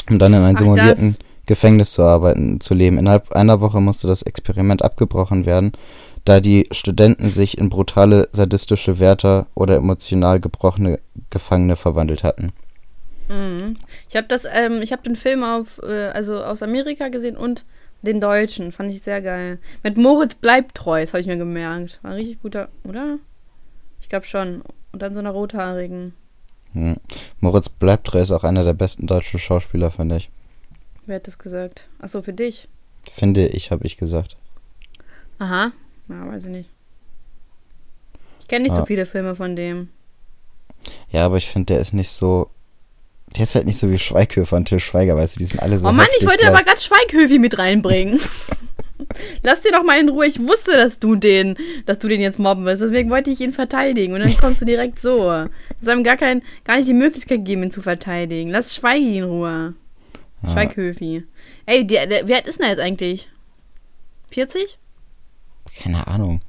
um 0.09 0.19
dann 0.19 0.33
in 0.33 0.41
einem 0.41 0.57
simulierten 0.57 1.11
das. 1.11 1.19
Gefängnis 1.45 1.93
zu 1.93 2.03
arbeiten, 2.03 2.59
zu 2.61 2.73
leben. 2.73 2.97
Innerhalb 2.97 3.31
einer 3.31 3.61
Woche 3.61 3.81
musste 3.81 4.07
das 4.07 4.21
Experiment 4.21 4.83
abgebrochen 4.83 5.45
werden, 5.45 5.71
da 6.25 6.39
die 6.39 6.67
Studenten 6.71 7.29
sich 7.29 7.57
in 7.57 7.69
brutale, 7.69 8.29
sadistische 8.31 8.99
Wärter 8.99 9.47
oder 9.55 9.75
emotional 9.75 10.39
gebrochene 10.39 10.99
Gefangene 11.29 11.75
verwandelt 11.75 12.23
hatten. 12.23 12.51
Mhm. 13.29 13.75
Ich 14.09 14.15
habe 14.15 14.27
das, 14.27 14.45
ähm, 14.51 14.81
ich 14.81 14.91
habe 14.91 15.03
den 15.03 15.15
Film 15.15 15.43
auf, 15.43 15.79
äh, 15.83 16.07
also 16.07 16.43
aus 16.43 16.63
Amerika 16.63 17.09
gesehen 17.09 17.37
und 17.37 17.65
den 18.01 18.21
deutschen. 18.21 18.71
Fand 18.71 18.91
ich 18.91 19.01
sehr 19.01 19.21
geil. 19.21 19.59
Mit 19.83 19.97
Moritz 19.97 20.35
bleibt 20.35 20.75
treu, 20.75 21.01
das 21.01 21.13
habe 21.13 21.21
ich 21.21 21.27
mir 21.27 21.37
gemerkt. 21.37 21.99
War 22.01 22.11
ein 22.11 22.17
richtig 22.17 22.41
guter, 22.41 22.69
oder? 22.83 23.19
Ich 24.01 24.09
glaube 24.09 24.25
schon. 24.25 24.63
Und 24.91 25.01
dann 25.01 25.13
so 25.13 25.19
einer 25.19 25.31
rothaarigen. 25.31 26.13
Hm. 26.73 26.97
Moritz 27.39 27.69
Bleibtreu 27.69 28.19
ist 28.19 28.31
auch 28.31 28.43
einer 28.43 28.63
der 28.63 28.73
besten 28.73 29.07
deutschen 29.07 29.39
Schauspieler, 29.39 29.91
finde 29.91 30.17
ich. 30.17 30.29
Wer 31.05 31.17
hat 31.17 31.27
das 31.27 31.39
gesagt? 31.39 31.87
Achso, 31.99 32.21
für 32.21 32.33
dich. 32.33 32.67
Finde 33.03 33.47
ich, 33.47 33.71
habe 33.71 33.85
ich 33.85 33.97
gesagt. 33.97 34.37
Aha. 35.39 35.71
Ja, 36.09 36.27
weiß 36.27 36.45
ich 36.45 36.51
nicht. 36.51 36.69
Ich 38.41 38.47
kenne 38.47 38.63
nicht 38.63 38.71
Ja. 38.73 38.79
so 38.79 38.85
viele 38.85 39.05
Filme 39.05 39.35
von 39.35 39.55
dem. 39.55 39.89
Ja, 41.11 41.25
aber 41.25 41.37
ich 41.37 41.47
finde, 41.47 41.73
der 41.73 41.81
ist 41.81 41.93
nicht 41.93 42.09
so. 42.09 42.49
Der 43.35 43.43
ist 43.43 43.53
halt 43.53 43.67
nicht 43.67 43.77
so 43.77 43.91
wie 43.91 43.99
Schweighöfer 43.99 44.55
und 44.55 44.65
Till 44.67 44.79
Schweiger, 44.79 45.15
weißt 45.15 45.35
du, 45.35 45.39
die 45.39 45.45
sind 45.45 45.61
alle 45.61 45.77
so. 45.77 45.87
oh 45.87 45.91
Mann, 45.91 46.07
ich 46.19 46.25
wollte 46.25 46.43
gleich. 46.45 46.49
aber 46.55 46.63
gerade 46.63 46.81
Schweighöfi 46.81 47.37
mit 47.37 47.59
reinbringen. 47.59 48.19
Lass 49.43 49.61
den 49.61 49.71
doch 49.73 49.83
mal 49.83 49.99
in 49.99 50.09
Ruhe. 50.09 50.25
Ich 50.25 50.39
wusste, 50.39 50.73
dass 50.75 50.97
du 50.99 51.15
den, 51.15 51.55
dass 51.85 51.99
du 51.99 52.07
den 52.07 52.21
jetzt 52.21 52.39
mobben 52.39 52.65
wirst. 52.65 52.81
Deswegen 52.81 53.09
wollte 53.11 53.29
ich 53.29 53.39
ihn 53.39 53.51
verteidigen. 53.51 54.13
Und 54.13 54.21
dann 54.21 54.35
kommst 54.41 54.61
du 54.61 54.65
direkt 54.65 54.99
so. 54.99 55.27
Das 55.27 55.87
haben 55.89 56.03
gar 56.03 56.17
kein, 56.17 56.41
gar 56.65 56.77
nicht 56.77 56.89
die 56.89 56.93
Möglichkeit 56.93 57.39
gegeben, 57.39 57.63
ihn 57.63 57.71
zu 57.71 57.81
verteidigen. 57.83 58.49
Lass 58.49 58.75
Schweigi 58.75 59.17
in 59.19 59.23
Ruhe. 59.25 59.73
Ja. 60.43 60.51
Schweighöfi. 60.51 61.23
Ey, 61.65 61.85
der, 61.85 62.07
der, 62.07 62.27
wie 62.27 62.33
alt 62.33 62.47
ist 62.47 62.59
denn 62.59 62.65
er 62.65 62.71
jetzt 62.71 62.79
eigentlich? 62.81 63.29
40? 64.31 64.77
Keine 65.77 66.07
Ahnung. 66.07 66.41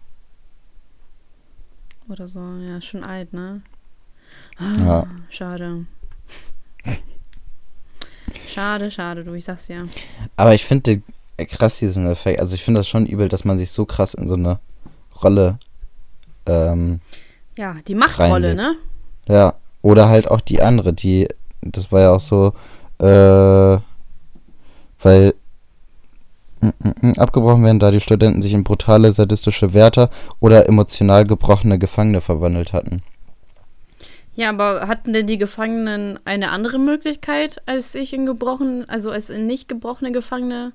Oder 2.08 2.26
so. 2.26 2.40
Ja, 2.40 2.80
schon 2.80 3.04
alt, 3.04 3.32
ne? 3.32 3.62
Ja. 4.58 5.06
Schade. 5.28 5.86
Schade, 8.48 8.90
schade, 8.90 9.24
du, 9.24 9.34
ich 9.34 9.44
sag's 9.44 9.68
ja. 9.68 9.84
Aber 10.36 10.54
ich 10.54 10.64
finde 10.64 11.02
krass 11.48 11.78
diesen 11.78 12.06
Effekt. 12.06 12.40
Also 12.40 12.54
ich 12.54 12.64
finde 12.64 12.80
das 12.80 12.88
schon 12.88 13.06
übel, 13.06 13.28
dass 13.28 13.44
man 13.44 13.58
sich 13.58 13.70
so 13.70 13.84
krass 13.84 14.14
in 14.14 14.28
so 14.28 14.34
eine 14.34 14.58
Rolle. 15.22 15.58
Ähm, 16.46 17.00
Ja, 17.56 17.76
die 17.86 17.94
Machtrolle, 17.94 18.54
ne? 18.54 18.76
ja. 19.28 19.54
Oder 19.82 20.08
halt 20.10 20.30
auch 20.30 20.42
die 20.42 20.60
andere, 20.60 20.92
die. 20.92 21.26
Das 21.62 21.90
war 21.90 22.00
ja 22.00 22.10
auch 22.12 22.20
so. 22.20 22.52
Äh, 22.98 23.78
weil. 25.02 25.34
Mm, 26.60 27.18
Abgebrochen 27.18 27.64
werden, 27.64 27.78
da 27.80 27.90
die 27.90 28.00
Studenten 28.00 28.42
sich 28.42 28.52
in 28.52 28.64
brutale, 28.64 29.12
sadistische 29.12 29.72
Wärter 29.74 30.10
oder 30.40 30.68
emotional 30.68 31.24
gebrochene 31.26 31.78
Gefangene 31.78 32.20
verwandelt 32.20 32.72
hatten. 32.72 33.00
Ja, 34.36 34.48
aber 34.50 34.86
hatten 34.88 35.12
denn 35.12 35.26
die 35.26 35.38
Gefangenen 35.38 36.18
eine 36.24 36.50
andere 36.50 36.78
Möglichkeit, 36.78 37.60
als 37.66 37.92
sich 37.92 38.12
in 38.12 38.26
gebrochen, 38.26 38.88
also 38.88 39.10
als 39.10 39.28
in 39.28 39.46
nicht 39.46 39.68
gebrochene 39.68 40.12
Gefangene 40.12 40.72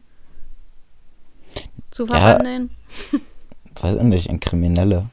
zu 1.92 2.06
Ja. 2.06 2.14
verwandeln? 2.20 2.70
Weiß 3.82 3.96
ich 3.96 4.04
nicht, 4.04 4.30
in 4.30 4.40
Kriminelle. 4.40 5.06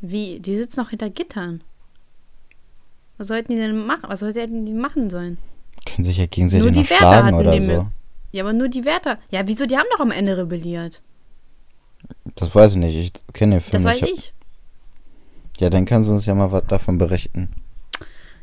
Wie? 0.00 0.40
Die 0.40 0.56
sitzen 0.56 0.80
noch 0.80 0.90
hinter 0.90 1.10
Gittern. 1.10 1.62
Was 3.18 3.28
sollten 3.28 3.52
die 3.52 3.58
denn 3.58 3.86
machen? 3.86 4.04
Was 4.08 4.20
sollten 4.20 4.64
die 4.64 4.72
machen 4.72 5.10
sollen? 5.10 5.36
Können 5.84 6.04
sich 6.04 6.16
ja 6.16 6.26
gegenseitig 6.26 6.64
Nur 6.64 6.72
die 6.72 6.80
noch 6.80 6.90
Wärter 6.90 7.06
schlagen 7.06 7.36
oder 7.36 7.52
die 7.52 7.60
so. 7.60 7.86
Ja, 8.32 8.42
aber 8.44 8.52
nur 8.52 8.68
die 8.68 8.84
Wärter. 8.84 9.18
Ja, 9.30 9.42
wieso? 9.46 9.66
Die 9.66 9.76
haben 9.76 9.86
doch 9.92 10.00
am 10.00 10.10
Ende 10.10 10.36
rebelliert. 10.36 11.02
Das 12.36 12.54
weiß 12.54 12.72
ich 12.72 12.78
nicht. 12.78 12.96
Ich 12.96 13.32
kenne 13.34 13.56
den 13.56 13.60
Film 13.60 13.82
Das 13.82 13.92
weiß 13.92 14.02
nicht. 14.02 14.12
ich. 14.14 14.32
Ja, 15.58 15.68
dann 15.70 15.84
kannst 15.84 16.08
du 16.08 16.14
uns 16.14 16.26
ja 16.26 16.34
mal 16.34 16.52
was 16.52 16.66
davon 16.66 16.96
berichten. 16.98 17.50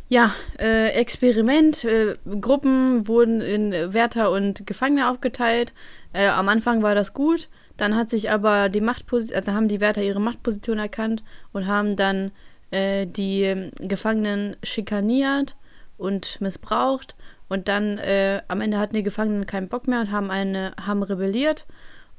Ja, 0.10 0.34
äh, 0.60 0.90
Experiment. 0.92 1.84
Äh, 1.84 2.16
Gruppen 2.40 3.08
wurden 3.08 3.42
in 3.42 3.72
Wärter 3.94 4.32
und 4.32 4.66
Gefangene 4.68 5.10
aufgeteilt. 5.10 5.74
Äh, 6.14 6.28
am 6.28 6.48
Anfang 6.50 6.82
war 6.84 6.96
das 6.96 7.14
gut. 7.14 7.50
Dann 7.76 7.96
hat 7.96 8.10
sich 8.10 8.30
aber 8.32 8.70
die 8.70 8.82
Machtposition, 8.82 9.36
also 9.38 9.52
haben 9.54 9.68
die 9.68 9.82
Wärter 9.82 10.02
ihre 10.02 10.20
Machtposition 10.22 10.80
erkannt 10.80 11.24
und 11.54 11.68
haben 11.68 11.96
dann 11.96 12.32
äh, 12.72 13.06
die 13.06 13.70
Gefangenen 13.80 14.56
schikaniert 14.64 15.56
und 15.98 16.40
missbraucht. 16.42 17.16
Und 17.50 17.68
dann 17.68 17.98
äh, 17.98 18.41
am 18.48 18.62
Ende 18.62 18.78
hatten 18.78 18.95
die 18.95 19.04
Gefangenen 19.04 19.45
keinen 19.45 19.70
Bock 19.70 19.88
mehr 19.88 20.02
und 20.02 20.12
haben 20.12 20.30
eine, 20.32 20.74
haben 20.80 21.04
rebelliert 21.04 21.66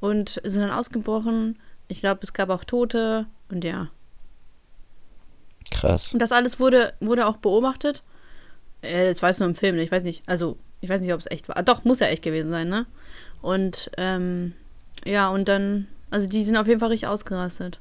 und 0.01 0.41
sind 0.45 0.63
dann 0.63 0.71
ausgebrochen. 0.71 1.59
Ich 1.89 2.01
glaube, 2.01 2.21
es 2.23 2.33
gab 2.33 2.51
auch 2.51 2.65
Tote 2.65 3.27
und 3.51 3.65
ja. 3.65 3.89
Krass. 5.71 6.13
Und 6.13 6.21
das 6.21 6.33
alles 6.33 6.59
wurde, 6.59 6.95
wurde 7.01 7.27
auch 7.27 7.37
beobachtet. 7.37 8.03
Äh, 8.81 9.09
das 9.09 9.23
war 9.23 9.29
jetzt 9.29 9.41
nur 9.41 9.49
im 9.49 9.55
Film, 9.55 9.77
ne? 9.77 9.83
ich 9.83 9.93
weiß 9.93 10.03
nicht. 10.03 10.23
Also, 10.27 10.57
ich 10.81 10.89
weiß 10.89 11.01
nicht, 11.01 11.13
ob 11.13 11.21
es 11.21 11.31
echt 11.31 11.49
war. 11.49 11.63
Doch, 11.63 11.85
muss 11.85 12.01
ja 12.01 12.07
echt 12.07 12.23
gewesen 12.23 12.51
sein, 12.51 12.69
ne? 12.69 12.87
Und, 13.43 13.91
ähm, 13.97 14.55
ja, 15.05 15.29
und 15.29 15.49
dann, 15.49 15.89
also 16.11 16.27
die 16.27 16.45
sind 16.45 16.57
auf 16.57 16.67
jeden 16.67 16.81
Fall 16.81 16.91
richtig 16.91 17.09
ausgerastet. 17.09 17.81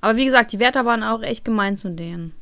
Aber 0.00 0.16
wie 0.16 0.24
gesagt, 0.24 0.52
die 0.52 0.58
Wärter 0.58 0.84
waren 0.84 1.02
auch 1.02 1.22
echt 1.22 1.44
gemein 1.44 1.76
zu 1.76 1.88
denen. 1.90 2.34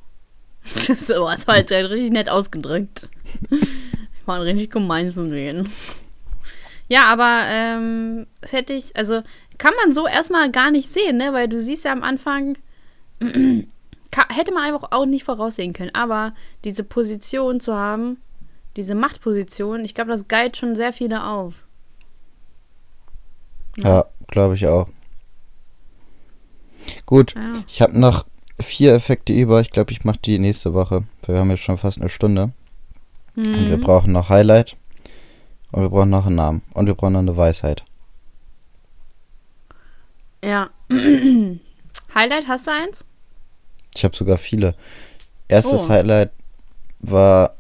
so, 0.65 1.29
das 1.29 1.47
war 1.47 1.59
jetzt 1.59 1.73
halt 1.73 1.91
richtig 1.91 2.11
nett 2.11 2.29
ausgedrückt. 2.29 3.09
Waren 4.27 4.43
richtig 4.43 4.71
gemein 4.71 5.11
zu 5.11 5.29
denen. 5.29 5.69
Ja, 6.89 7.05
aber, 7.07 7.45
ähm, 7.49 8.27
das 8.41 8.53
hätte 8.53 8.73
ich, 8.73 8.97
also, 8.97 9.23
kann 9.59 9.73
man 9.83 9.93
so 9.93 10.07
erstmal 10.07 10.51
gar 10.51 10.71
nicht 10.71 10.89
sehen, 10.89 11.19
ne? 11.19 11.33
Weil 11.33 11.49
du 11.49 11.61
siehst 11.61 11.85
ja 11.85 11.93
am 11.93 12.03
Anfang, 12.03 12.59
hätte 13.21 14.53
man 14.53 14.65
einfach 14.65 14.89
auch 14.91 15.07
nicht 15.07 15.25
voraussehen 15.25 15.73
können. 15.73 15.95
Aber 15.95 16.35
diese 16.65 16.83
Position 16.85 17.61
zu 17.61 17.75
haben, 17.77 18.19
diese 18.77 18.95
Machtposition, 18.95 19.85
ich 19.85 19.95
glaube, 19.95 20.11
das 20.11 20.27
geilt 20.29 20.57
schon 20.57 20.75
sehr 20.77 20.93
viele 20.93 21.25
auf. 21.25 21.55
Ja, 23.79 24.07
glaube 24.29 24.55
ich 24.55 24.67
auch. 24.67 24.89
Gut, 27.07 27.35
Ja. 27.35 27.53
ich 27.69 27.81
habe 27.83 27.99
noch 27.99 28.27
vier 28.61 28.95
Effekte 28.95 29.33
über. 29.33 29.61
Ich 29.61 29.71
glaube, 29.71 29.93
ich 29.93 30.05
mache 30.05 30.19
die 30.25 30.39
nächste 30.39 30.75
Woche. 30.75 31.05
Weil 31.23 31.35
wir 31.37 31.41
haben 31.41 31.51
jetzt 31.51 31.63
schon 31.63 31.79
fast 31.79 31.99
eine 31.99 32.09
Stunde. 32.09 32.51
Und 33.37 33.69
wir 33.69 33.77
Mhm. 33.77 33.81
brauchen 33.81 34.13
noch 34.13 34.29
Highlight. 34.29 34.77
Und 35.73 35.83
wir 35.83 35.89
brauchen 35.89 36.11
noch 36.11 36.27
einen 36.27 36.37
Namen. 36.37 36.63
Und 36.75 36.87
wir 36.87 36.95
brauchen 36.95 37.13
noch 37.13 37.21
eine 37.21 37.37
Weisheit. 37.37 37.85
Ja. 40.45 40.71
Highlight, 42.15 42.49
hast 42.49 42.67
du 42.67 42.73
eins? 42.73 43.05
Ich 43.95 44.05
habe 44.05 44.17
sogar 44.17 44.39
viele. 44.39 44.75
Erstes 45.49 45.87
Oh. 45.87 45.89
Highlight 45.91 46.31
war 47.01 47.55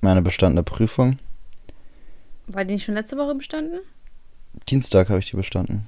meine 0.00 0.22
bestandene 0.22 0.62
Prüfung. 0.62 1.18
War 2.46 2.64
die 2.64 2.74
nicht 2.74 2.84
schon 2.84 2.94
letzte 2.94 3.16
Woche 3.16 3.34
bestanden? 3.34 3.80
Dienstag 4.68 5.08
habe 5.08 5.18
ich 5.18 5.30
die 5.30 5.36
bestanden. 5.36 5.86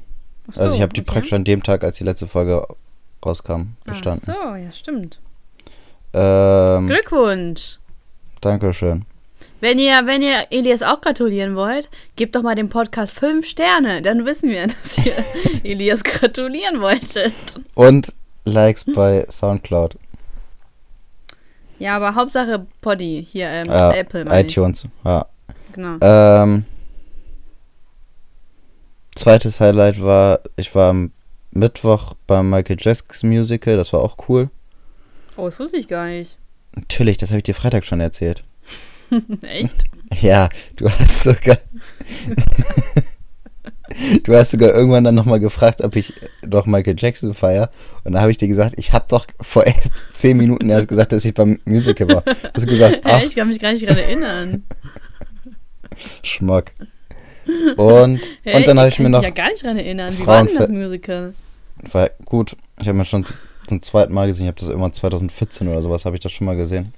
Ach 0.53 0.57
also 0.59 0.75
ich 0.75 0.79
so, 0.79 0.83
habe 0.83 0.93
die 0.95 1.03
okay. 1.03 1.11
praktisch 1.11 1.33
an 1.33 1.45
dem 1.45 1.63
Tag, 1.63 1.85
als 1.85 1.99
die 1.99 2.05
letzte 2.05 2.27
Folge 2.27 2.67
rauskam, 3.25 3.75
bestanden. 3.85 4.23
Ach 4.29 4.35
so, 4.51 4.55
ja, 4.57 4.73
stimmt. 4.73 5.21
Ähm, 6.15 6.87
Glückwunsch. 6.87 7.79
Dankeschön. 8.41 9.05
Wenn 9.61 9.79
ihr, 9.79 10.03
wenn 10.07 10.23
ihr 10.23 10.47
Elias 10.51 10.83
auch 10.83 11.01
gratulieren 11.01 11.57
wollt, 11.57 11.89
gebt 12.17 12.37
doch 12.37 12.43
mal 12.43 12.55
dem 12.55 12.69
Podcast 12.69 13.15
fünf 13.15 13.47
Sterne. 13.47 14.03
Dann 14.03 14.25
wissen 14.27 14.51
wir, 14.51 14.67
dass 14.83 14.99
ihr 15.05 15.15
Elias 15.65 16.05
gratulieren 16.05 16.81
wolltet. 16.81 17.33
Und 17.75 18.13
Likes 18.45 18.85
bei 18.85 19.27
Soundcloud, 19.29 19.97
Ja, 21.79 21.97
aber 21.97 22.15
Hauptsache 22.15 22.67
Poddy, 22.81 23.27
hier, 23.29 23.49
ähm, 23.49 23.67
Ja, 23.67 23.93
Apple, 23.93 24.25
meine 24.25 24.47
ich. 24.47 24.53
iTunes. 24.57 24.87
Ja. 25.05 25.27
Genau. 25.73 25.97
Ähm, 26.01 26.65
zweites 29.17 29.59
Highlight 29.61 30.01
war, 30.03 30.41
ich 30.57 30.75
war 30.75 30.91
am 30.91 31.13
Mittwoch 31.51 32.15
beim 32.27 32.51
Michael 32.51 32.77
Jackson 32.79 33.31
Musical, 33.31 33.77
das 33.77 33.93
war 33.93 34.01
auch 34.01 34.17
cool. 34.29 34.49
Oh, 35.37 35.47
das 35.47 35.59
wusste 35.59 35.77
ich 35.77 35.89
gar 35.89 36.07
nicht. 36.07 36.37
Natürlich, 36.77 37.17
das 37.17 37.31
habe 37.31 37.39
ich 37.39 37.45
dir 37.45 37.55
Freitag 37.55 37.85
schon 37.85 38.01
erzählt. 38.01 38.45
Echt? 39.43 39.85
Ja, 40.21 40.49
du 40.77 40.89
hast 40.89 41.25
sogar. 41.25 41.59
du 44.23 44.37
hast 44.37 44.51
sogar 44.51 44.75
irgendwann 44.75 45.05
dann 45.05 45.15
nochmal 45.15 45.41
gefragt, 45.41 45.83
ob 45.83 45.97
ich 45.97 46.13
doch 46.43 46.67
Michael 46.67 46.97
Jackson 46.99 47.35
feier. 47.35 47.71
Und 48.05 48.13
da 48.13 48.21
habe 48.21 48.31
ich 48.31 48.39
dir 48.39 48.49
gesagt, 48.49 48.75
ich 48.77 48.93
habe 48.93 49.07
doch 49.09 49.27
vor 49.41 49.65
zehn 50.15 50.37
Minuten 50.37 50.71
erst 50.71 50.89
gesagt, 50.89 51.13
dass 51.13 51.25
ich 51.25 51.35
beim 51.35 51.59
Musical 51.65 52.09
war. 52.09 52.23
Hast 52.55 52.65
du 52.65 52.71
gesagt, 52.71 53.01
ach, 53.05 53.23
ich 53.23 53.35
kann 53.35 53.49
mich 53.49 53.59
gar 53.59 53.73
nicht 53.73 53.89
dran 53.89 53.99
erinnern. 53.99 54.65
Schmuck. 56.23 56.67
Und, 57.77 58.21
Hä, 58.43 58.57
und 58.57 58.67
dann 58.67 58.79
habe 58.79 58.89
ich 58.89 58.97
kann 58.97 59.05
mir 59.05 59.11
noch. 59.11 59.21
mich 59.21 59.29
ja 59.29 59.35
gar 59.35 59.51
nicht 59.51 59.65
dran 59.65 59.79
erinnern. 59.79 60.17
Wie 60.17 60.27
war 60.27 60.45
denn 60.45 60.57
das 60.57 60.69
Musical? 60.69 61.35
War 61.93 62.11
gut. 62.25 62.57
Ich 62.81 62.89
habe 62.89 62.99
mir 62.99 63.05
schon 63.05 63.25
zum 63.67 63.83
zweiten 63.83 64.13
Mal 64.15 64.27
gesehen. 64.27 64.45
Ich 64.47 64.49
habe 64.49 64.59
das 64.61 64.69
irgendwann 64.69 64.93
2014 64.93 65.69
oder 65.69 65.83
sowas, 65.83 66.05
habe 66.05 66.17
ich 66.17 66.21
das 66.21 66.33
schon 66.33 66.47
mal 66.47 66.57
gesehen. 66.57 66.93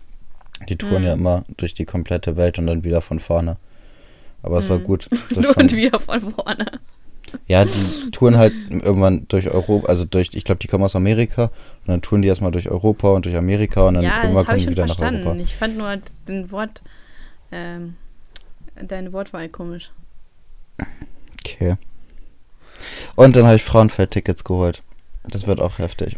Die 0.69 0.77
touren 0.77 1.03
Mhm. 1.03 1.07
ja 1.07 1.13
immer 1.15 1.45
durch 1.57 1.75
die 1.75 1.85
komplette 1.85 2.37
Welt 2.37 2.59
und 2.59 2.67
dann 2.67 2.85
wieder 2.85 3.01
von 3.01 3.21
vorne. 3.21 3.57
Aber 4.43 4.59
es 4.59 4.69
war 4.69 4.79
Mhm. 4.79 4.85
gut. 4.85 5.09
Nur 5.35 5.45
fand- 5.45 5.73
und 5.73 5.77
wieder 5.77 6.01
von 6.01 6.21
vorne. 6.33 6.67
Ja, 7.47 7.65
die 7.67 8.11
touren 8.11 8.39
halt 8.39 8.55
irgendwann 8.71 9.27
durch 9.29 9.51
Europa, 9.51 9.87
also 9.89 10.05
durch, 10.07 10.31
ich 10.33 10.45
glaube, 10.45 10.61
die 10.61 10.67
kommen 10.67 10.83
aus 10.85 10.97
Amerika 10.97 11.45
und 11.45 11.89
dann 11.89 12.01
touren 12.01 12.23
die 12.23 12.29
erstmal 12.29 12.53
durch 12.53 12.71
Europa 12.71 13.11
und 13.11 13.27
durch 13.27 13.37
Amerika 13.37 13.83
und 13.87 13.95
dann 13.95 14.05
ja, 14.05 14.23
irgendwann 14.23 14.47
kommen 14.47 14.59
die 14.61 14.69
wieder 14.69 14.87
nach 14.87 14.97
verstanden. 14.97 15.27
Europa. 15.27 15.43
Ich 15.43 15.55
fand 15.55 15.77
nur 15.77 15.95
den 16.27 16.51
Wort, 16.51 16.83
ähm, 17.53 17.97
deine 18.81 19.13
Wortwahl 19.13 19.49
komisch. 19.51 19.91
Okay. 21.45 21.77
Und 23.15 23.37
dann 23.37 23.45
habe 23.45 23.57
ich 23.57 23.63
Frauenfeld-Tickets 23.65 24.45
geholt. 24.45 24.83
Das 25.29 25.47
wird 25.47 25.61
auch 25.61 25.79
heftig. 25.79 26.17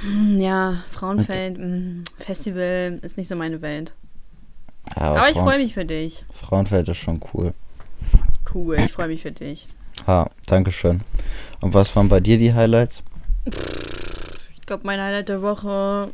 Hm, 0.00 0.40
Ja, 0.40 0.82
Frauenfeld, 0.90 1.58
mh, 1.58 2.04
Festival 2.18 2.98
ist 3.02 3.16
nicht 3.16 3.28
so 3.28 3.36
meine 3.36 3.62
Welt. 3.62 3.92
Ja, 4.96 5.02
Aber 5.14 5.28
ich 5.28 5.34
Frauen- 5.34 5.44
freue 5.48 5.58
mich 5.58 5.74
für 5.74 5.84
dich. 5.84 6.24
Frauenfeld 6.32 6.88
ist 6.88 6.98
schon 6.98 7.20
cool. 7.34 7.54
Cool, 8.54 8.76
ich 8.78 8.92
freue 8.92 9.08
mich 9.08 9.22
für 9.22 9.32
dich. 9.32 9.66
Ha, 10.06 10.30
Dankeschön. 10.46 11.00
Und 11.60 11.74
was 11.74 11.94
waren 11.96 12.08
bei 12.08 12.20
dir 12.20 12.38
die 12.38 12.52
Highlights? 12.54 13.02
Ich 14.50 14.60
glaube, 14.66 14.86
mein 14.86 15.00
Highlight 15.00 15.28
der 15.28 15.42
Woche 15.42 16.12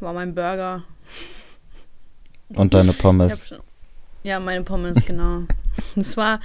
war 0.00 0.12
mein 0.12 0.34
Burger. 0.34 0.82
Und 2.54 2.72
deine 2.74 2.92
Ich 2.92 2.98
Pommes? 2.98 3.42
schon, 3.46 3.58
ja, 4.22 4.40
meine 4.40 4.62
Pommes, 4.62 5.04
genau. 5.06 5.42
es 5.96 6.16
war, 6.16 6.40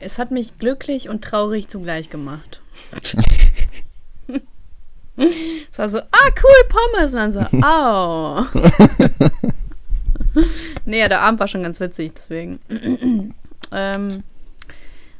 es 0.00 0.18
hat 0.18 0.30
mich 0.30 0.58
glücklich 0.58 1.08
und 1.08 1.22
traurig 1.22 1.68
zugleich 1.68 2.10
gemacht. 2.10 2.60
es 5.72 5.78
war 5.78 5.88
so, 5.88 5.98
ah, 5.98 6.30
cool, 6.42 6.68
Pommes. 6.68 7.12
Und 7.14 7.18
dann 7.18 7.32
so, 7.32 7.40
au. 7.66 8.44
nee, 10.84 11.08
der 11.08 11.20
Abend 11.20 11.40
war 11.40 11.48
schon 11.48 11.62
ganz 11.62 11.80
witzig, 11.80 12.12
deswegen. 12.16 12.58
ähm, 13.72 14.22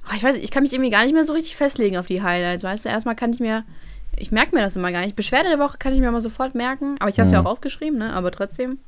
oh, 0.08 0.14
ich 0.16 0.22
weiß, 0.22 0.34
nicht, 0.34 0.44
ich 0.44 0.50
kann 0.50 0.62
mich 0.62 0.72
irgendwie 0.72 0.90
gar 0.90 1.04
nicht 1.04 1.14
mehr 1.14 1.24
so 1.24 1.32
richtig 1.32 1.56
festlegen 1.56 1.96
auf 1.96 2.06
die 2.06 2.22
Highlights. 2.22 2.64
Weißt 2.64 2.84
du, 2.84 2.88
erstmal 2.88 3.16
kann 3.16 3.32
ich 3.32 3.40
mir, 3.40 3.64
ich 4.16 4.30
merke 4.32 4.54
mir 4.54 4.62
das 4.62 4.76
immer 4.76 4.92
gar 4.92 5.00
nicht. 5.00 5.16
Beschwerde 5.16 5.48
der 5.48 5.58
Woche 5.58 5.78
kann 5.78 5.92
ich 5.94 6.00
mir 6.00 6.10
mal 6.10 6.20
sofort 6.20 6.54
merken, 6.54 6.96
aber 7.00 7.08
ich 7.08 7.18
habe 7.18 7.26
es 7.26 7.32
ja 7.32 7.40
Mhm. 7.40 7.46
auch 7.46 7.52
aufgeschrieben, 7.52 7.98
ne? 7.98 8.12
Aber 8.12 8.30
trotzdem. 8.30 8.78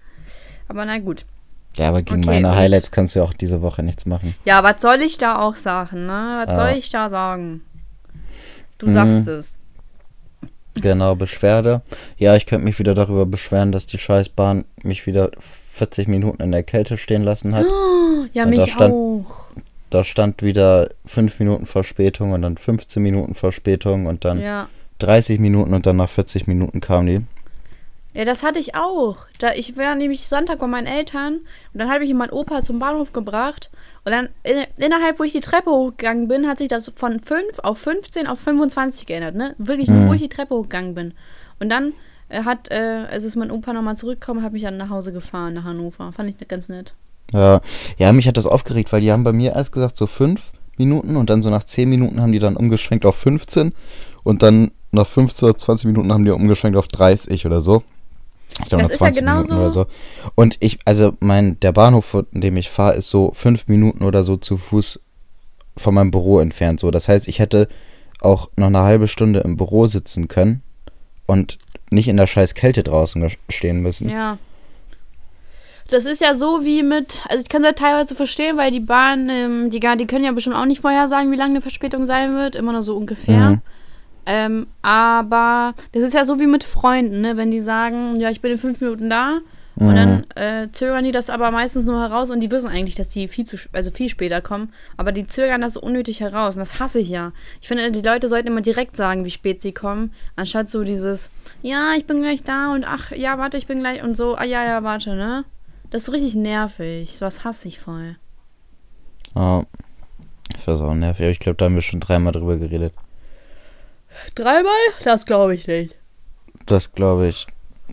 Aber 0.68 0.84
na 0.84 0.98
gut. 0.98 1.24
Ja, 1.76 1.88
aber 1.88 2.02
gegen 2.02 2.20
Okay, 2.24 2.26
meine 2.42 2.54
Highlights 2.56 2.90
kannst 2.90 3.14
du 3.14 3.20
ja 3.20 3.24
auch 3.24 3.32
diese 3.32 3.62
Woche 3.62 3.82
nichts 3.82 4.04
machen. 4.04 4.34
Ja, 4.44 4.62
was 4.64 4.82
soll 4.82 5.00
ich 5.00 5.16
da 5.16 5.38
auch 5.38 5.54
sagen, 5.54 6.06
ne? 6.06 6.42
Was 6.44 6.50
Ja. 6.50 6.56
soll 6.56 6.78
ich 6.78 6.90
da 6.90 7.08
sagen? 7.08 7.62
Du 8.78 8.86
Mhm. 8.88 8.92
sagst 8.94 9.28
es. 9.28 9.58
Genau, 10.82 11.14
Beschwerde. 11.14 11.82
Ja, 12.18 12.36
ich 12.36 12.46
könnte 12.46 12.64
mich 12.64 12.78
wieder 12.78 12.94
darüber 12.94 13.26
beschweren, 13.26 13.72
dass 13.72 13.86
die 13.86 13.98
Scheißbahn 13.98 14.64
mich 14.82 15.06
wieder 15.06 15.30
40 15.72 16.08
Minuten 16.08 16.42
in 16.42 16.52
der 16.52 16.62
Kälte 16.62 16.98
stehen 16.98 17.22
lassen 17.22 17.54
hat. 17.54 17.66
Ja, 18.34 18.44
Und 18.44 18.56
da 18.56 18.62
mich 18.64 18.72
stand- 18.72 18.94
auch. 18.94 19.24
Da 19.90 20.04
stand 20.04 20.42
wieder 20.42 20.88
5 21.06 21.38
Minuten 21.38 21.64
Verspätung 21.66 22.32
und 22.32 22.42
dann 22.42 22.56
15 22.58 23.02
Minuten 23.02 23.34
Verspätung 23.34 24.04
und 24.06 24.24
dann 24.24 24.40
Ja. 24.40 24.68
30 24.98 25.38
Minuten 25.38 25.72
und 25.72 25.86
dann 25.86 25.96
nach 25.96 26.10
40 26.10 26.46
Minuten 26.46 26.80
kam 26.80 27.06
die. 27.06 27.20
Ja, 28.12 28.24
das 28.24 28.42
hatte 28.42 28.58
ich 28.58 28.74
auch. 28.74 29.16
Da, 29.38 29.54
ich 29.54 29.76
war 29.78 29.94
nämlich 29.94 30.26
Sonntag 30.26 30.58
bei 30.58 30.66
meinen 30.66 30.86
Eltern 30.88 31.34
und 31.72 31.78
dann 31.80 31.90
habe 31.90 32.04
ich 32.04 32.12
meinen 32.12 32.30
Opa 32.30 32.60
zum 32.62 32.78
Bahnhof 32.80 33.12
gebracht 33.12 33.70
und 34.08 34.12
dann 34.12 34.30
in, 34.42 34.64
innerhalb, 34.82 35.18
wo 35.18 35.22
ich 35.24 35.32
die 35.32 35.40
Treppe 35.40 35.70
hochgegangen 35.70 36.28
bin, 36.28 36.48
hat 36.48 36.56
sich 36.56 36.68
das 36.68 36.90
von 36.96 37.20
5 37.20 37.58
auf 37.62 37.76
15 37.76 38.26
auf 38.26 38.38
25 38.40 39.04
geändert, 39.04 39.34
ne? 39.34 39.54
Wirklich 39.58 39.88
nur, 39.88 39.98
Mhm. 40.04 40.08
wo 40.08 40.14
ich 40.14 40.22
die 40.22 40.30
Treppe 40.30 40.54
hochgegangen 40.54 40.94
bin. 40.94 41.12
Und 41.60 41.68
dann 41.68 41.92
äh, 42.30 42.44
hat, 42.44 42.70
äh, 42.70 43.04
also 43.10 43.28
ist 43.28 43.36
mein 43.36 43.50
Opa 43.50 43.74
nochmal 43.74 43.96
zurückgekommen, 43.96 44.42
hat 44.42 44.54
mich 44.54 44.62
dann 44.62 44.78
nach 44.78 44.88
Hause 44.88 45.12
gefahren, 45.12 45.52
nach 45.52 45.64
Hannover. 45.64 46.10
Fand 46.12 46.30
ich 46.30 46.48
ganz 46.48 46.70
nett. 46.70 46.94
Ja, 47.34 47.60
ja, 47.98 48.10
mich 48.14 48.26
hat 48.26 48.38
das 48.38 48.46
aufgeregt, 48.46 48.90
weil 48.94 49.02
die 49.02 49.12
haben 49.12 49.24
bei 49.24 49.34
mir 49.34 49.52
erst 49.52 49.72
gesagt 49.72 49.98
so 49.98 50.06
5 50.06 50.40
Minuten 50.78 51.16
und 51.16 51.28
dann 51.28 51.42
so 51.42 51.50
nach 51.50 51.64
10 51.64 51.86
Minuten 51.90 52.22
haben 52.22 52.32
die 52.32 52.38
dann 52.38 52.56
umgeschwenkt 52.56 53.04
auf 53.04 53.16
15 53.16 53.74
und 54.24 54.42
dann 54.42 54.70
nach 54.90 55.06
15 55.06 55.50
oder 55.50 55.58
20 55.58 55.86
Minuten 55.88 56.10
haben 56.14 56.24
die 56.24 56.30
umgeschwenkt 56.30 56.78
auf 56.78 56.88
30 56.88 57.44
oder 57.44 57.60
so. 57.60 57.82
Ich 58.50 58.68
glaube 58.68 58.82
Das 58.82 58.92
ist 58.92 59.00
ja 59.00 59.06
20 59.06 59.24
Minuten 59.24 59.48
genauso- 59.48 59.60
oder 59.60 59.70
so. 59.70 59.86
Und 60.34 60.56
ich, 60.60 60.78
also 60.84 61.12
mein, 61.20 61.58
der 61.60 61.72
Bahnhof, 61.72 62.04
von 62.04 62.26
dem 62.32 62.56
ich 62.56 62.70
fahre, 62.70 62.94
ist 62.94 63.08
so 63.08 63.32
5 63.34 63.68
Minuten 63.68 64.04
oder 64.04 64.22
so 64.22 64.36
zu 64.36 64.56
Fuß 64.56 65.00
von 65.76 65.94
meinem 65.94 66.10
Büro 66.10 66.40
entfernt. 66.40 66.80
So, 66.80 66.90
das 66.90 67.08
heißt, 67.08 67.28
ich 67.28 67.38
hätte 67.38 67.68
auch 68.20 68.50
noch 68.56 68.66
eine 68.66 68.80
halbe 68.80 69.08
Stunde 69.08 69.40
im 69.40 69.56
Büro 69.56 69.86
sitzen 69.86 70.28
können 70.28 70.62
und 71.26 71.58
nicht 71.90 72.08
in 72.08 72.16
der 72.16 72.26
scheiß 72.26 72.54
Kälte 72.54 72.82
draußen 72.82 73.30
stehen 73.48 73.80
müssen. 73.80 74.08
Ja. 74.08 74.38
Das 75.90 76.04
ist 76.04 76.20
ja 76.20 76.34
so 76.34 76.64
wie 76.64 76.82
mit, 76.82 77.22
also 77.28 77.42
ich 77.42 77.48
kann 77.48 77.62
es 77.62 77.68
ja 77.68 77.72
teilweise 77.72 78.14
verstehen, 78.14 78.58
weil 78.58 78.70
die 78.70 78.80
Bahn, 78.80 79.30
ähm, 79.30 79.70
die, 79.70 79.80
die 79.80 80.06
können 80.06 80.24
ja 80.24 80.32
bestimmt 80.32 80.56
auch 80.56 80.66
nicht 80.66 80.82
vorher 80.82 81.08
sagen, 81.08 81.30
wie 81.32 81.36
lange 81.36 81.52
eine 81.52 81.62
Verspätung 81.62 82.06
sein 82.06 82.34
wird, 82.34 82.56
immer 82.56 82.72
nur 82.72 82.82
so 82.82 82.94
ungefähr. 82.94 83.50
Mhm. 83.50 83.62
Ähm, 84.30 84.66
aber 84.82 85.72
das 85.92 86.02
ist 86.02 86.12
ja 86.12 86.26
so 86.26 86.38
wie 86.38 86.46
mit 86.46 86.62
Freunden, 86.62 87.22
ne? 87.22 87.38
wenn 87.38 87.50
die 87.50 87.60
sagen, 87.60 88.20
ja, 88.20 88.28
ich 88.28 88.42
bin 88.42 88.52
in 88.52 88.58
fünf 88.58 88.78
Minuten 88.82 89.08
da 89.08 89.38
und 89.76 89.94
dann 89.94 90.24
äh, 90.34 90.70
zögern 90.70 91.04
die 91.04 91.12
das 91.12 91.30
aber 91.30 91.50
meistens 91.50 91.86
nur 91.86 91.98
heraus 91.98 92.30
und 92.30 92.40
die 92.40 92.50
wissen 92.50 92.68
eigentlich, 92.68 92.94
dass 92.94 93.08
die 93.08 93.26
viel 93.26 93.46
zu, 93.46 93.56
also 93.72 93.90
viel 93.90 94.10
später 94.10 94.42
kommen, 94.42 94.72
aber 94.98 95.12
die 95.12 95.26
zögern 95.26 95.62
das 95.62 95.74
so 95.74 95.80
unnötig 95.80 96.20
heraus 96.20 96.56
und 96.56 96.60
das 96.60 96.78
hasse 96.78 96.98
ich 96.98 97.08
ja. 97.08 97.32
Ich 97.62 97.68
finde, 97.68 97.90
die 97.90 98.02
Leute 98.02 98.28
sollten 98.28 98.48
immer 98.48 98.60
direkt 98.60 98.96
sagen, 98.96 99.24
wie 99.24 99.30
spät 99.30 99.62
sie 99.62 99.72
kommen, 99.72 100.12
anstatt 100.36 100.68
so 100.68 100.84
dieses, 100.84 101.30
ja, 101.62 101.94
ich 101.96 102.06
bin 102.06 102.20
gleich 102.20 102.42
da 102.42 102.74
und 102.74 102.84
ach, 102.84 103.12
ja, 103.12 103.38
warte, 103.38 103.56
ich 103.56 103.66
bin 103.66 103.78
gleich 103.78 104.02
und 104.02 104.14
so, 104.14 104.34
ah, 104.34 104.44
ja, 104.44 104.62
ja, 104.62 104.82
warte, 104.82 105.14
ne? 105.14 105.46
Das 105.88 106.02
ist 106.02 106.06
so 106.06 106.12
richtig 106.12 106.34
nervig, 106.34 107.16
sowas 107.16 107.44
hasse 107.44 107.68
ich 107.68 107.78
voll. 107.78 108.16
Ja. 109.34 109.62
Ich 110.54 110.66
weiß 110.66 110.82
auch 110.82 110.94
nervig, 110.94 111.22
aber 111.22 111.30
ich 111.30 111.38
glaube, 111.38 111.56
da 111.56 111.66
haben 111.66 111.76
wir 111.76 111.82
schon 111.82 112.00
dreimal 112.00 112.32
drüber 112.32 112.56
geredet. 112.56 112.92
Dreimal? 114.34 114.72
Das 115.04 115.26
glaube 115.26 115.54
ich 115.54 115.66
nicht. 115.66 115.94
Das 116.66 116.92
glaube 116.92 117.28
ich 117.28 117.46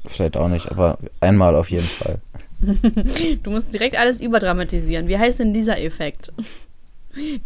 vielleicht 0.07 0.37
auch 0.37 0.47
nicht, 0.47 0.69
aber 0.71 0.97
einmal 1.21 1.55
auf 1.55 1.69
jeden 1.71 1.85
Fall. 1.87 2.19
Du 3.43 3.51
musst 3.51 3.73
direkt 3.73 3.97
alles 3.97 4.19
überdramatisieren. 4.21 5.07
Wie 5.07 5.17
heißt 5.17 5.39
denn 5.39 5.53
dieser 5.53 5.79
Effekt? 5.81 6.31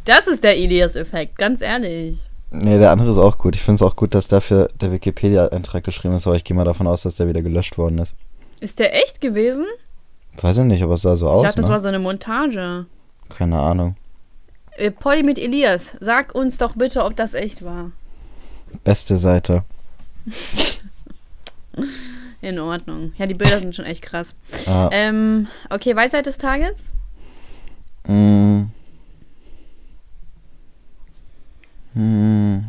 Das 0.05 0.27
ist 0.27 0.43
der 0.43 0.55
Elias-Effekt, 0.57 1.37
ganz 1.37 1.61
ehrlich. 1.61 2.17
Nee, 2.51 2.77
der 2.79 2.91
andere 2.91 3.09
ist 3.09 3.17
auch 3.17 3.37
gut. 3.37 3.55
Ich 3.55 3.61
finde 3.61 3.75
es 3.75 3.81
auch 3.81 3.95
gut, 3.95 4.13
dass 4.15 4.27
dafür 4.27 4.69
der 4.79 4.91
Wikipedia-Eintrag 4.91 5.83
geschrieben 5.83 6.15
ist, 6.15 6.25
aber 6.25 6.35
ich 6.35 6.43
gehe 6.43 6.55
mal 6.55 6.63
davon 6.63 6.87
aus, 6.87 7.01
dass 7.03 7.15
der 7.15 7.27
wieder 7.27 7.41
gelöscht 7.41 7.77
worden 7.77 7.99
ist. 7.99 8.13
Ist 8.59 8.79
der 8.79 8.95
echt 8.95 9.19
gewesen? 9.19 9.65
Weiß 10.41 10.57
ich 10.59 10.63
nicht, 10.63 10.83
aber 10.83 10.93
es 10.93 11.01
sah 11.01 11.15
so 11.15 11.25
Ich 11.27 11.31
aus. 11.31 11.43
dachte, 11.43 11.57
das 11.57 11.65
ne? 11.65 11.71
war 11.71 11.79
so 11.79 11.87
eine 11.87 11.99
Montage. 11.99 12.85
Keine 13.29 13.59
Ahnung. 13.59 13.95
Äh, 14.77 14.91
Polly 14.91 15.23
mit 15.23 15.37
Elias, 15.37 15.97
sag 15.99 16.33
uns 16.33 16.57
doch 16.57 16.75
bitte, 16.75 17.03
ob 17.03 17.15
das 17.15 17.33
echt 17.33 17.63
war. 17.63 17.91
Beste 18.83 19.17
Seite. 19.17 19.63
In 22.41 22.59
Ordnung. 22.59 23.13
Ja, 23.17 23.25
die 23.25 23.33
Bilder 23.33 23.59
sind 23.59 23.75
schon 23.75 23.85
echt 23.85 24.01
krass. 24.01 24.33
Ja. 24.65 24.89
Ähm, 24.91 25.47
okay, 25.69 25.95
Weisheit 25.95 26.25
des 26.25 26.37
Tages? 26.37 26.83
Mm. 28.07 28.63
Hm. 31.93 32.65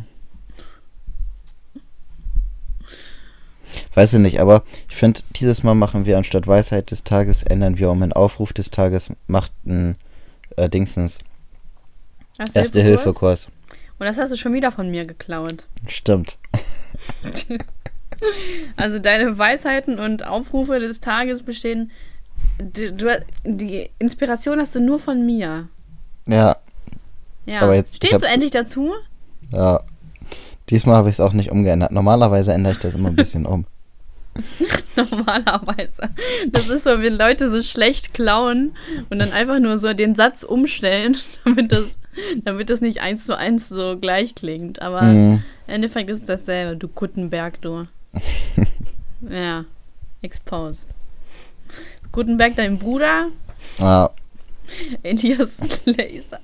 Weiß 3.93 4.13
ich 4.13 4.19
nicht, 4.19 4.39
aber 4.39 4.63
ich 4.89 4.95
finde, 4.95 5.21
dieses 5.35 5.63
Mal 5.63 5.75
machen 5.75 6.05
wir 6.05 6.17
anstatt 6.17 6.47
Weisheit 6.47 6.91
des 6.91 7.03
Tages, 7.03 7.43
ändern 7.43 7.77
wir 7.77 7.91
um 7.91 8.01
einen 8.01 8.13
Aufruf 8.13 8.53
des 8.53 8.71
Tages, 8.71 9.11
macht 9.27 9.51
ein 9.65 9.95
äh, 10.55 10.69
Dingsens. 10.69 11.19
Erste 12.37 12.59
Erste 12.59 12.81
Hilfekurs? 12.81 13.45
Hilfe-Kurs. 13.45 13.60
Und 14.01 14.07
das 14.07 14.17
hast 14.17 14.31
du 14.31 14.35
schon 14.35 14.53
wieder 14.53 14.71
von 14.71 14.89
mir 14.89 15.05
geklaut. 15.05 15.67
Stimmt. 15.85 16.39
Also 18.75 18.97
deine 18.97 19.37
Weisheiten 19.37 19.99
und 19.99 20.25
Aufrufe 20.25 20.79
des 20.79 21.01
Tages 21.01 21.43
bestehen. 21.43 21.91
Du, 22.57 22.91
du, 22.93 23.23
die 23.43 23.91
Inspiration 23.99 24.59
hast 24.59 24.73
du 24.73 24.79
nur 24.79 24.97
von 24.97 25.23
mir. 25.23 25.67
Ja, 26.27 26.57
Ja. 27.45 27.61
Aber 27.61 27.75
jetzt- 27.75 27.97
Stehst 27.97 28.23
du 28.23 28.27
endlich 28.27 28.49
dazu? 28.51 28.91
ja. 29.51 29.81
Diesmal 30.71 30.95
habe 30.95 31.09
ich 31.09 31.15
es 31.15 31.19
auch 31.19 31.33
nicht 31.33 31.51
umgeändert. 31.51 31.91
Normalerweise 31.91 32.53
ändere 32.53 32.73
ich 32.73 32.79
das 32.79 32.95
immer 32.95 33.09
ein 33.09 33.15
bisschen 33.15 33.45
um. 33.45 33.65
Normalerweise. 34.95 36.09
Das 36.51 36.67
ist 36.69 36.83
so, 36.83 36.89
wenn 37.01 37.17
Leute 37.17 37.49
so 37.49 37.61
schlecht 37.61 38.13
klauen 38.13 38.75
und 39.09 39.19
dann 39.19 39.31
einfach 39.31 39.59
nur 39.59 39.77
so 39.77 39.93
den 39.93 40.15
Satz 40.15 40.43
umstellen, 40.43 41.17
damit 41.45 41.71
das, 41.71 41.97
damit 42.43 42.69
das 42.69 42.81
nicht 42.81 42.99
eins 43.01 43.25
zu 43.25 43.37
eins 43.37 43.69
so 43.69 43.97
gleich 43.99 44.35
klingt. 44.35 44.81
Aber 44.81 45.01
Mhm. 45.03 45.43
im 45.67 45.73
Endeffekt 45.73 46.09
ist 46.09 46.21
es 46.21 46.25
dasselbe. 46.25 46.75
Du 46.77 46.87
Gutenberg, 46.87 47.61
du. 47.61 47.87
ja. 49.29 49.65
Exposed. 50.21 50.87
Gutenberg, 52.11 52.55
dein 52.57 52.77
Bruder, 52.77 53.29
Ja, 53.79 54.09
Elias 55.01 55.57
Laser. 55.85 56.39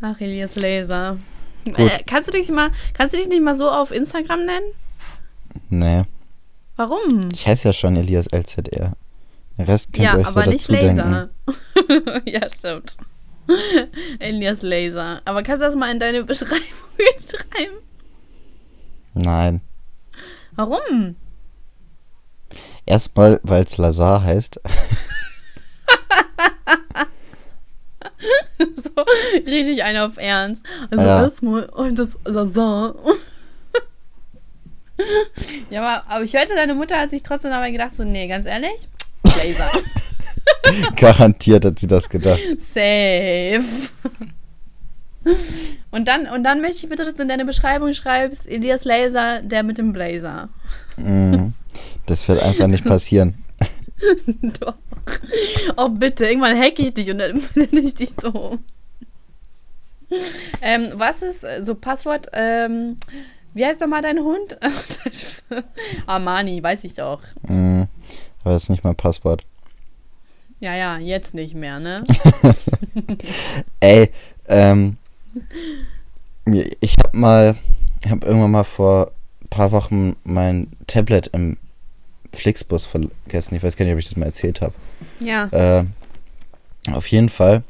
Ach, 0.00 0.20
Elias 0.20 0.56
Laser. 0.56 1.18
Äh, 1.76 2.02
kannst 2.06 2.28
du 2.28 2.32
dich 2.32 2.50
mal, 2.50 2.70
kannst 2.92 3.14
du 3.14 3.18
dich 3.18 3.28
nicht 3.28 3.42
mal 3.42 3.54
so 3.54 3.70
auf 3.70 3.90
Instagram 3.90 4.44
nennen? 4.44 4.66
nee. 5.68 6.02
Warum? 6.76 7.28
Ich 7.32 7.46
heiße 7.46 7.68
ja 7.68 7.72
schon 7.72 7.94
Elias 7.94 8.26
LZR. 8.32 8.94
Den 9.56 9.64
Rest 9.64 9.92
könnt 9.92 10.04
Ja, 10.04 10.14
ihr 10.14 10.20
euch 10.20 10.26
so 10.28 10.40
aber 10.40 10.50
nicht 10.50 10.68
dazu 10.68 10.72
denken. 10.72 10.96
Laser. 10.96 12.22
ja, 12.26 12.48
stimmt. 12.50 12.96
Elias 14.18 14.62
Laser. 14.62 15.22
Aber 15.24 15.44
kannst 15.44 15.62
du 15.62 15.66
das 15.66 15.76
mal 15.76 15.92
in 15.92 16.00
deine 16.00 16.24
Beschreibung 16.24 16.58
schreiben? 17.30 17.76
Nein. 19.14 19.60
Warum? 20.56 21.14
Erstmal, 22.86 23.38
weil 23.44 23.62
es 23.62 23.76
Lazar 23.78 24.22
heißt. 24.24 24.60
so 28.76 28.90
richtig 29.46 29.82
einer 29.82 30.06
auf 30.06 30.16
Ernst. 30.16 30.62
Also 30.90 31.04
Ja. 31.04 31.22
erstmal, 31.24 31.68
oh, 31.76 31.88
das 31.92 32.12
Laser. 32.24 32.94
ja, 35.70 35.82
aber, 35.82 36.10
aber 36.10 36.24
ich 36.24 36.34
hörte, 36.34 36.54
deine 36.54 36.74
Mutter 36.74 36.98
hat 36.98 37.10
sich 37.10 37.22
trotzdem 37.22 37.50
dabei 37.50 37.70
gedacht, 37.70 37.94
so, 37.94 38.04
nee, 38.04 38.26
ganz 38.28 38.46
ehrlich, 38.46 38.88
Laser. 39.36 39.68
Garantiert 40.96 41.64
hat 41.64 41.78
sie 41.78 41.86
das 41.86 42.08
gedacht. 42.08 42.40
Safe. 42.58 43.64
Und 45.90 46.08
dann, 46.08 46.26
und 46.26 46.44
dann 46.44 46.60
möchte 46.60 46.78
ich 46.84 46.88
bitte, 46.88 47.04
dass 47.04 47.14
du 47.14 47.22
in 47.22 47.28
deine 47.28 47.44
Beschreibung 47.44 47.92
schreibst, 47.92 48.46
Elias 48.46 48.84
Laser, 48.84 49.40
der 49.42 49.62
mit 49.62 49.78
dem 49.78 49.92
Blazer. 49.92 50.48
Mhm. 50.96 51.54
Das 52.06 52.26
wird 52.28 52.42
einfach 52.42 52.66
nicht 52.66 52.84
passieren. 52.84 53.42
Doch. 54.60 54.74
Oh, 55.76 55.88
bitte, 55.88 56.26
irgendwann 56.26 56.58
hacke 56.58 56.82
ich 56.82 56.94
dich 56.94 57.10
und 57.10 57.18
dann 57.18 57.42
nenne 57.54 57.80
ich 57.80 57.94
dich 57.94 58.10
so. 58.20 58.28
um. 58.28 58.64
Ähm, 60.60 60.92
was 60.94 61.22
ist 61.22 61.44
äh, 61.44 61.62
so 61.62 61.74
Passwort? 61.74 62.28
Ähm, 62.32 62.98
wie 63.54 63.64
heißt 63.64 63.80
nochmal 63.80 64.02
dein 64.02 64.18
Hund? 64.18 64.58
Armani, 66.06 66.62
weiß 66.62 66.84
ich 66.84 66.94
doch. 66.94 67.22
Mhm. 67.48 67.88
Aber 68.42 68.52
das 68.52 68.64
ist 68.64 68.68
nicht 68.68 68.84
mein 68.84 68.94
Passwort. 68.96 69.44
Ja, 70.60 70.74
ja, 70.74 70.98
jetzt 70.98 71.34
nicht 71.34 71.54
mehr, 71.54 71.80
ne? 71.80 72.04
Ey, 73.80 74.10
ähm, 74.48 74.96
ich 76.80 76.96
habe 77.02 77.16
mal, 77.16 77.56
ich 78.04 78.10
habe 78.10 78.26
irgendwann 78.26 78.50
mal 78.50 78.64
vor 78.64 79.12
ein 79.42 79.48
paar 79.48 79.72
Wochen 79.72 80.16
mein 80.24 80.68
Tablet 80.86 81.28
im 81.28 81.56
Flixbus 82.32 82.86
vergessen. 82.86 83.54
Ich 83.54 83.62
weiß 83.62 83.76
gar 83.76 83.84
nicht, 83.84 83.94
ob 83.94 83.98
ich 83.98 84.06
das 84.06 84.16
mal 84.16 84.26
erzählt 84.26 84.60
habe. 84.60 84.74
Ja. 85.20 85.46
Äh, 85.48 85.84
auf 86.92 87.06
jeden 87.08 87.28
Fall 87.28 87.62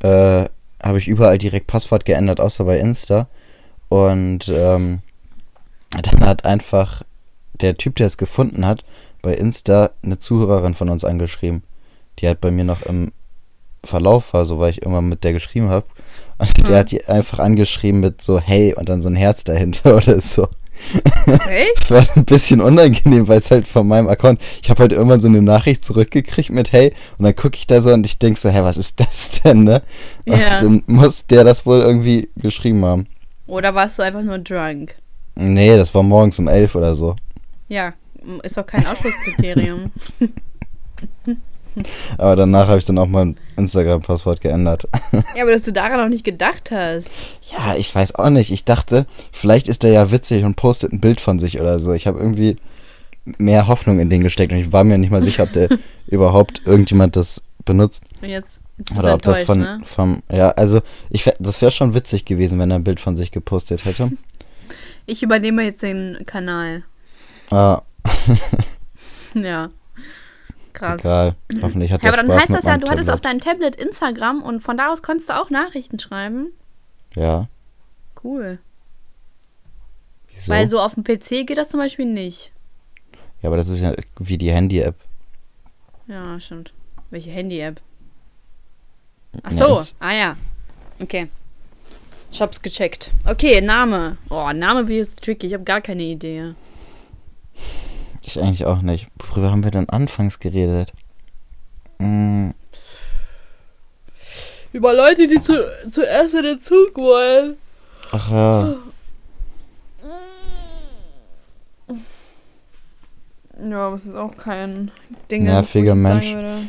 äh, 0.00 0.44
habe 0.82 0.98
ich 0.98 1.08
überall 1.08 1.38
direkt 1.38 1.66
Passwort 1.66 2.04
geändert, 2.04 2.40
außer 2.40 2.64
bei 2.64 2.78
Insta. 2.78 3.28
Und 3.88 4.48
ähm, 4.48 5.00
dann 5.90 6.26
hat 6.26 6.44
einfach 6.44 7.02
der 7.60 7.76
Typ, 7.76 7.96
der 7.96 8.06
es 8.06 8.16
gefunden 8.16 8.66
hat, 8.66 8.84
bei 9.20 9.34
Insta 9.34 9.90
eine 10.02 10.18
Zuhörerin 10.18 10.74
von 10.74 10.88
uns 10.88 11.04
angeschrieben. 11.04 11.62
Die 12.18 12.28
hat 12.28 12.40
bei 12.40 12.50
mir 12.50 12.64
noch 12.64 12.82
im 12.82 13.12
Verlauf 13.84 14.32
war, 14.32 14.44
so 14.44 14.58
weil 14.58 14.70
ich 14.70 14.82
irgendwann 14.82 15.08
mit 15.08 15.24
der 15.24 15.32
geschrieben 15.32 15.68
habe. 15.68 15.86
Und 16.38 16.68
der 16.68 16.74
Hm. 16.74 16.76
hat 16.76 16.90
die 16.90 17.04
einfach 17.06 17.38
angeschrieben 17.38 18.00
mit 18.00 18.22
so 18.22 18.40
hey 18.40 18.74
und 18.74 18.88
dann 18.88 19.02
so 19.02 19.08
ein 19.08 19.16
Herz 19.16 19.44
dahinter 19.44 19.96
oder 19.98 20.20
so. 20.20 20.48
Echt? 21.50 21.72
Das 21.90 21.90
war 21.90 22.16
ein 22.16 22.24
bisschen 22.24 22.60
unangenehm, 22.60 23.28
weil 23.28 23.38
es 23.38 23.50
halt 23.50 23.68
von 23.68 23.86
meinem 23.86 24.08
Account, 24.08 24.40
ich 24.62 24.68
habe 24.70 24.80
halt 24.80 24.92
irgendwann 24.92 25.20
so 25.20 25.28
eine 25.28 25.40
Nachricht 25.42 25.84
zurückgekriegt 25.84 26.50
mit 26.50 26.72
hey 26.72 26.92
und 27.18 27.24
dann 27.24 27.34
gucke 27.36 27.56
ich 27.56 27.66
da 27.66 27.80
so 27.82 27.92
und 27.92 28.04
ich 28.06 28.18
denke 28.18 28.40
so, 28.40 28.48
hä, 28.48 28.60
was 28.62 28.76
ist 28.76 28.98
das 29.00 29.40
denn, 29.44 29.64
ne? 29.64 29.82
Und 30.26 30.38
Ja. 30.38 30.60
dann 30.60 30.82
muss 30.86 31.26
der 31.26 31.44
das 31.44 31.64
wohl 31.66 31.80
irgendwie 31.80 32.28
geschrieben 32.36 32.84
haben. 32.84 33.06
Oder 33.46 33.74
warst 33.74 33.98
du 33.98 34.02
einfach 34.02 34.22
nur 34.22 34.38
drunk? 34.38 34.94
Nee, 35.34 35.76
das 35.76 35.94
war 35.94 36.02
morgens 36.02 36.38
um 36.38 36.48
elf 36.48 36.74
oder 36.74 36.94
so. 36.94 37.16
Ja, 37.68 37.94
ist 38.42 38.56
doch 38.56 38.66
kein 38.66 38.86
Ausschlusskriterium. 38.86 39.84
Aber 42.18 42.36
danach 42.36 42.68
habe 42.68 42.78
ich 42.78 42.84
dann 42.84 42.98
auch 42.98 43.06
mein 43.06 43.36
Instagram-Passwort 43.56 44.40
geändert. 44.40 44.88
ja, 45.36 45.42
aber 45.42 45.52
dass 45.52 45.62
du 45.62 45.72
daran 45.72 46.00
auch 46.00 46.08
nicht 46.08 46.24
gedacht 46.24 46.70
hast. 46.70 47.08
Ja, 47.50 47.74
ich 47.76 47.94
weiß 47.94 48.14
auch 48.14 48.30
nicht. 48.30 48.50
Ich 48.50 48.64
dachte, 48.64 49.06
vielleicht 49.30 49.68
ist 49.68 49.82
der 49.82 49.92
ja 49.92 50.10
witzig 50.10 50.44
und 50.44 50.56
postet 50.56 50.92
ein 50.92 51.00
Bild 51.00 51.20
von 51.20 51.38
sich 51.38 51.60
oder 51.60 51.78
so. 51.78 51.92
Ich 51.92 52.06
habe 52.06 52.18
irgendwie 52.18 52.56
mehr 53.38 53.68
Hoffnung 53.68 54.00
in 54.00 54.10
den 54.10 54.22
gesteckt 54.22 54.52
und 54.52 54.58
ich 54.58 54.72
war 54.72 54.84
mir 54.84 54.98
nicht 54.98 55.10
mal 55.10 55.22
sicher, 55.22 55.44
ob 55.44 55.52
der 55.52 55.68
überhaupt 56.06 56.62
irgendjemand 56.64 57.16
das 57.16 57.42
benutzt. 57.64 58.04
Jetzt, 58.20 58.60
jetzt 58.78 58.92
Oder 58.98 59.14
ob 59.14 59.22
das 59.22 59.40
von, 59.40 59.58
ne? 59.60 59.80
vom, 59.84 60.22
ja, 60.30 60.50
also 60.50 60.80
ich, 61.10 61.30
das 61.38 61.60
wäre 61.60 61.70
schon 61.70 61.94
witzig 61.94 62.24
gewesen, 62.24 62.58
wenn 62.58 62.70
er 62.70 62.76
ein 62.76 62.84
Bild 62.84 63.00
von 63.00 63.16
sich 63.16 63.30
gepostet 63.30 63.84
hätte. 63.84 64.10
Ich 65.04 65.20
übernehme 65.24 65.64
jetzt 65.64 65.82
den 65.82 66.18
Kanal. 66.26 66.84
Ah, 67.50 67.82
Ja. 69.34 69.70
Krass. 70.72 71.00
egal. 71.00 71.34
Hoffentlich 71.60 71.92
hat 71.92 72.02
Ja, 72.02 72.08
er 72.10 72.12
aber 72.14 72.22
dann 72.22 72.26
Spaß 72.30 72.42
heißt 72.48 72.58
das 72.58 72.64
ja, 72.64 72.78
du 72.78 72.88
hattest 72.90 73.10
auf 73.10 73.20
deinem 73.20 73.40
Tablet 73.40 73.76
Instagram 73.76 74.42
und 74.42 74.60
von 74.60 74.76
da 74.76 74.90
aus 74.92 75.02
konntest 75.02 75.28
du 75.28 75.40
auch 75.40 75.50
Nachrichten 75.50 75.98
schreiben. 75.98 76.52
Ja, 77.14 77.48
Cool. 78.24 78.58
wieso? 80.28 80.52
Weil 80.52 80.68
so 80.68 80.80
auf 80.80 80.94
dem 80.94 81.04
PC 81.04 81.46
geht 81.46 81.56
das 81.58 81.70
zum 81.70 81.80
Beispiel 81.80 82.06
nicht. 82.06 82.52
ja, 83.42 83.48
aber 83.48 83.56
das 83.56 83.68
ist 83.68 83.80
ja 83.80 83.94
wie 84.18 84.38
die 84.38 84.50
Handy-App. 84.52 84.94
Ja, 86.06 86.38
stimmt. 86.40 86.72
Welche 87.10 87.30
Handy-App? 87.30 87.80
Ach 89.42 89.50
so, 89.50 89.66
ins- 89.76 89.94
ah 90.00 90.12
ja. 90.12 90.36
Okay. 91.00 91.28
Ich 92.30 92.40
hab's 92.40 92.62
gecheckt. 92.62 93.10
Okay, 93.24 93.60
Name. 93.60 94.16
Oh, 94.30 94.50
Name 94.52 94.88
wie 94.88 94.98
ist 94.98 95.22
tricky. 95.22 95.46
Ich 95.48 95.54
habe 95.54 95.64
gar 95.64 95.80
keine 95.82 96.02
Idee. 96.02 96.54
Ich 98.24 98.40
eigentlich 98.40 98.64
auch 98.66 98.82
nicht. 98.82 99.08
Worüber 99.18 99.50
haben 99.50 99.64
wir 99.64 99.70
denn 99.70 99.88
anfangs 99.88 100.38
geredet? 100.38 100.92
Hm, 101.98 102.54
Über 104.72 104.94
Leute, 104.94 105.26
die 105.26 105.40
zu, 105.40 105.52
zuerst 105.90 106.34
in 106.34 106.44
den 106.44 106.58
Zug 106.60 106.96
wollen. 106.96 107.56
ach 108.12 108.30
ja. 108.30 108.74
Ja, 113.64 113.86
aber 113.86 113.96
es 113.96 114.06
ist 114.06 114.14
auch 114.14 114.36
kein 114.36 114.90
Ding. 115.30 115.44
Nerviger 115.44 115.94
Mensch. 115.94 116.26
sagen 116.30 116.36
würde. 116.42 116.68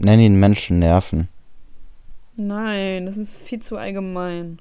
Nenn 0.00 0.20
ihn 0.20 0.38
Menschen 0.40 0.78
nerven. 0.80 1.28
Nein, 2.36 3.06
das 3.06 3.16
ist 3.16 3.40
viel 3.40 3.60
zu 3.60 3.76
allgemein. 3.76 4.58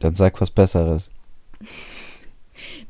Dann 0.00 0.14
sag 0.16 0.40
was 0.40 0.50
Besseres. 0.50 1.10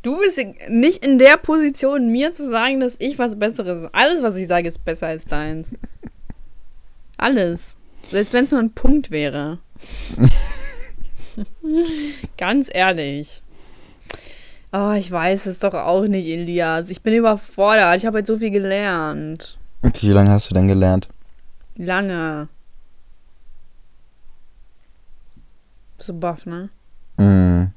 Du 0.03 0.19
bist 0.19 0.41
nicht 0.69 1.05
in 1.05 1.19
der 1.19 1.37
Position, 1.37 2.11
mir 2.11 2.33
zu 2.33 2.51
sagen, 2.51 2.81
dass 2.81 2.97
ich 2.99 3.19
was 3.19 3.39
Besseres. 3.39 3.89
Alles, 3.93 4.23
was 4.23 4.37
ich 4.37 4.49
sage, 4.49 4.69
ist 4.69 4.85
besser 4.85 5.09
als 5.09 5.27
deins. 5.27 5.69
Alles. 7.19 7.77
Selbst 8.11 8.33
wenn 8.33 8.45
es 8.45 8.51
nur 8.51 8.61
ein 8.61 8.73
Punkt 8.73 9.11
wäre. 9.11 9.59
Ganz 12.39 12.69
ehrlich. 12.73 13.43
Oh, 14.73 14.93
ich 14.93 15.11
weiß 15.11 15.47
es 15.47 15.59
doch 15.59 15.75
auch 15.75 16.07
nicht, 16.07 16.27
Elias. 16.27 16.91
Ich 16.91 17.03
bin 17.03 17.13
überfordert. 17.13 17.97
Ich 17.97 18.07
habe 18.07 18.19
jetzt 18.19 18.29
so 18.29 18.39
viel 18.39 18.51
gelernt. 18.51 19.59
Wie 19.83 20.11
lange 20.11 20.31
hast 20.31 20.51
du 20.51 20.55
denn 20.55 20.69
gelernt? 20.69 21.09
Lange. 21.77 22.49
So 25.99 26.15
baff, 26.15 26.47
ne? 26.47 26.71
Mm. 27.19 27.73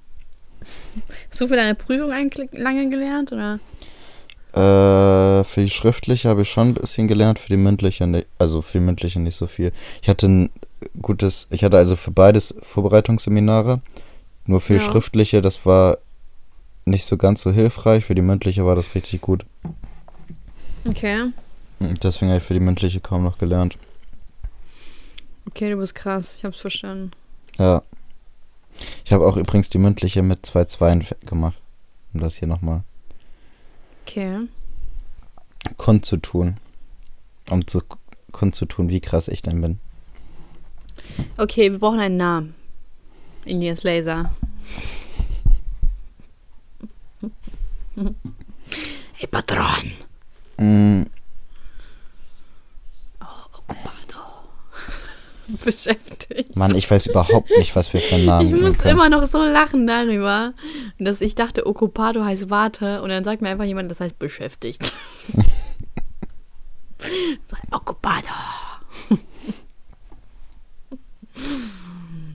Hast 1.29 1.41
du 1.41 1.47
für 1.47 1.55
deine 1.55 1.75
Prüfung 1.75 2.11
eigentlich 2.11 2.49
lange 2.53 2.89
gelernt, 2.89 3.31
oder? 3.31 3.59
Äh, 4.53 5.43
für 5.43 5.61
die 5.61 5.69
schriftliche 5.69 6.29
habe 6.29 6.43
ich 6.43 6.49
schon 6.49 6.69
ein 6.69 6.73
bisschen 6.75 7.07
gelernt, 7.07 7.39
für 7.39 7.49
die 7.49 7.57
mündliche 7.57 8.05
nicht, 8.05 8.27
also 8.37 8.61
für 8.61 8.77
die 8.79 8.83
mündliche 8.85 9.19
nicht 9.19 9.35
so 9.35 9.47
viel. 9.47 9.71
Ich 10.01 10.09
hatte 10.09 10.27
ein 10.27 10.49
gutes, 11.01 11.47
ich 11.49 11.63
hatte 11.63 11.77
also 11.77 11.95
für 11.95 12.11
beides 12.11 12.53
Vorbereitungsseminare. 12.61 13.81
Nur 14.45 14.61
für 14.61 14.73
die 14.77 14.83
Ja. 14.83 14.91
schriftliche, 14.91 15.41
das 15.41 15.65
war 15.65 15.97
nicht 16.85 17.05
so 17.05 17.17
ganz 17.17 17.41
so 17.41 17.51
hilfreich. 17.51 18.05
Für 18.05 18.13
die 18.15 18.21
mündliche 18.21 18.65
war 18.65 18.75
das 18.75 18.93
richtig 18.93 19.21
gut. 19.21 19.45
Okay. 20.85 21.31
Deswegen 21.79 22.29
habe 22.29 22.39
ich 22.39 22.43
für 22.43 22.53
die 22.53 22.59
mündliche 22.59 22.99
kaum 22.99 23.23
noch 23.23 23.37
gelernt. 23.37 23.77
Okay, 25.47 25.69
du 25.69 25.77
bist 25.77 25.95
krass. 25.95 26.35
Ich 26.35 26.45
hab's 26.45 26.59
verstanden. 26.59 27.11
Ja. 27.57 27.81
Ich 29.05 29.11
habe 29.13 29.25
auch 29.27 29.37
übrigens 29.37 29.69
die 29.69 29.77
mündliche 29.77 30.21
mit 30.21 30.45
zwei 30.45 30.65
Zweien 30.65 31.05
gemacht. 31.25 31.59
Um 32.13 32.19
das 32.19 32.35
hier 32.35 32.47
nochmal 32.47 32.83
Okay. 34.05 34.47
kundzutun. 35.77 36.57
Um 37.49 37.65
zu 37.67 37.81
kundzutun, 38.31 38.89
wie 38.89 39.01
krass 39.01 39.27
ich 39.27 39.41
denn 39.41 39.61
bin. 39.61 39.79
Okay, 41.37 41.71
wir 41.71 41.79
brauchen 41.79 41.99
einen 41.99 42.17
Namen. 42.17 42.55
Elias 43.45 43.83
Laser. 43.83 44.31
hey, 49.15 49.27
Patron. 49.27 49.91
Mm, 50.57 51.03
Beschäftigt. 55.65 56.55
Mann, 56.55 56.75
ich 56.75 56.89
weiß 56.89 57.07
überhaupt 57.07 57.49
nicht, 57.57 57.75
was 57.75 57.91
wir 57.93 57.99
für 58.01 58.15
einen 58.15 58.25
Namen 58.25 58.47
Ich 58.47 58.53
muss 58.61 58.77
können. 58.77 58.91
immer 58.97 59.09
noch 59.09 59.25
so 59.25 59.43
lachen 59.43 59.85
darüber, 59.87 60.53
dass 60.99 61.21
ich 61.21 61.35
dachte, 61.35 61.65
Occupado 61.65 62.23
heißt 62.23 62.49
Warte 62.49 63.01
und 63.01 63.09
dann 63.09 63.23
sagt 63.23 63.41
mir 63.41 63.49
einfach 63.49 63.65
jemand, 63.65 63.91
das 63.91 63.99
heißt 63.99 64.17
beschäftigt. 64.19 64.93
Occupado. 67.71 68.29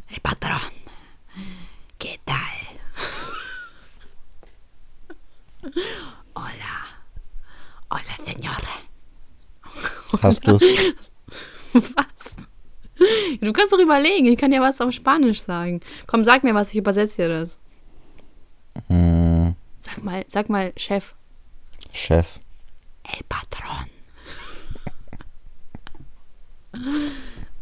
hey 0.07 0.19
Patron. 0.23 0.61
¿Qué 1.99 2.17
tal? 2.27 2.37
Hola. 6.35 6.75
Hola, 7.91 8.15
Señore. 8.25 8.75
Hast 10.23 10.47
du's? 10.47 10.63
Was? 11.73 12.37
Du 13.41 13.53
kannst 13.53 13.73
doch 13.73 13.79
überlegen, 13.79 14.27
ich 14.27 14.37
kann 14.39 14.53
ja 14.53 14.61
was 14.61 14.81
auf 14.81 14.93
Spanisch 14.93 15.41
sagen. 15.43 15.81
Komm, 16.07 16.25
sag 16.25 16.43
mir 16.45 16.55
was, 16.55 16.71
ich 16.71 16.77
übersetze 16.79 17.23
dir 17.23 17.29
das. 17.29 17.59
Mm, 18.89 19.51
Sag 19.81 20.03
mal, 20.05 20.25
sag 20.29 20.49
mal, 20.49 20.73
Chef. 20.77 21.15
Chef. 21.93 22.39
El 23.05 23.23
Patron. 23.29 23.87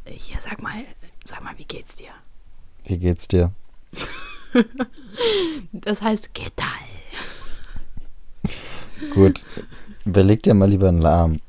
Hier, 0.07 0.41
sag 0.41 0.63
mal, 0.63 0.85
sag 1.25 1.43
mal, 1.43 1.55
wie 1.59 1.65
geht's 1.65 1.97
dir? 1.97 2.11
Wie 2.85 2.99
geht's 2.99 3.29
dir? 3.29 3.53
Das 5.73 6.01
heißt, 6.01 6.31
¿qué 6.35 6.49
tal? 6.57 6.87
Gut. 9.11 9.45
Überleg 10.07 10.43
dir 10.43 10.55
mal 10.55 10.69
lieber 10.71 10.89
einen 10.89 11.01
Namen. 11.01 11.43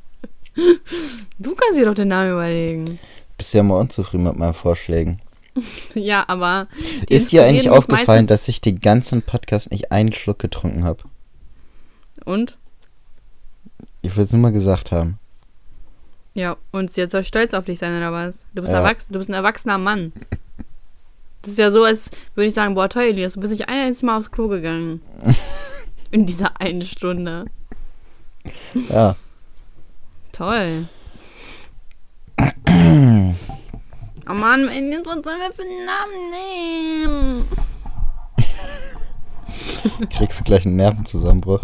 Du 1.39 1.55
kannst 1.55 1.79
dir 1.79 1.85
doch 1.85 1.93
den 1.93 2.09
Namen 2.09 2.31
überlegen. 2.33 2.99
Bist 3.37 3.53
ja 3.53 3.63
mal 3.63 3.75
unzufrieden 3.79 4.23
mit 4.25 4.37
meinen 4.37 4.53
Vorschlägen. 4.53 5.21
Ja, 5.95 6.23
aber. 6.27 6.67
Ist 7.09 7.31
dir 7.31 7.43
eigentlich 7.43 7.71
aufgefallen, 7.71 8.27
dass 8.27 8.47
ich 8.47 8.61
den 8.61 8.79
ganzen 8.79 9.23
Podcast 9.23 9.71
nicht 9.71 9.91
einen 9.91 10.13
Schluck 10.13 10.37
getrunken 10.37 10.83
habe? 10.83 10.99
Und? 12.25 12.59
Ich 14.03 14.15
will 14.15 14.23
es 14.23 14.31
nur 14.31 14.39
mal 14.41 14.51
gesagt 14.51 14.91
haben. 14.91 15.17
Ja, 16.35 16.57
und 16.71 16.95
jetzt 16.95 17.11
soll 17.11 17.21
ich 17.21 17.27
stolz 17.27 17.55
auf 17.55 17.65
dich 17.65 17.79
sein, 17.79 17.97
oder 17.97 18.11
was? 18.11 18.45
Du 18.53 18.61
bist, 18.61 18.71
Ja. 18.71 18.81
erwachsen, 18.81 19.11
du 19.11 19.17
bist 19.17 19.31
ein 19.31 19.33
erwachsener 19.33 19.79
Mann. 19.79 20.13
Das 21.41 21.53
ist 21.53 21.57
ja 21.57 21.71
so, 21.71 21.83
als 21.83 22.11
würde 22.35 22.47
ich 22.49 22.53
sagen, 22.53 22.75
boah, 22.75 22.87
toll, 22.89 23.05
Elias, 23.05 23.33
du 23.33 23.39
bist 23.39 23.51
nicht 23.51 23.67
ein 23.67 23.87
einziges 23.87 24.03
Mal 24.03 24.17
aufs 24.19 24.29
Klo 24.29 24.47
gegangen. 24.49 25.01
In 26.11 26.27
dieser 26.27 26.61
einen 26.61 26.83
Stunde. 26.85 27.45
Ja. 28.89 29.15
Toll. 30.33 30.87
oh 34.29 34.33
Mann, 34.33 34.67
Elias, 34.69 35.05
was 35.05 35.23
sollen 35.23 35.39
wir 35.39 35.53
für 35.53 35.61
einen 35.63 35.85
Namen 35.85 36.29
nehmen? 37.05 37.47
Kriegst 40.09 40.39
du 40.39 40.43
gleich 40.43 40.65
einen 40.65 40.75
Nervenzusammenbruch. 40.75 41.61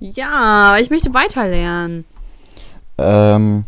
Ja, 0.00 0.30
aber 0.70 0.80
ich 0.80 0.90
möchte 0.90 1.12
weiterlernen. 1.14 2.04
Ähm. 2.98 3.64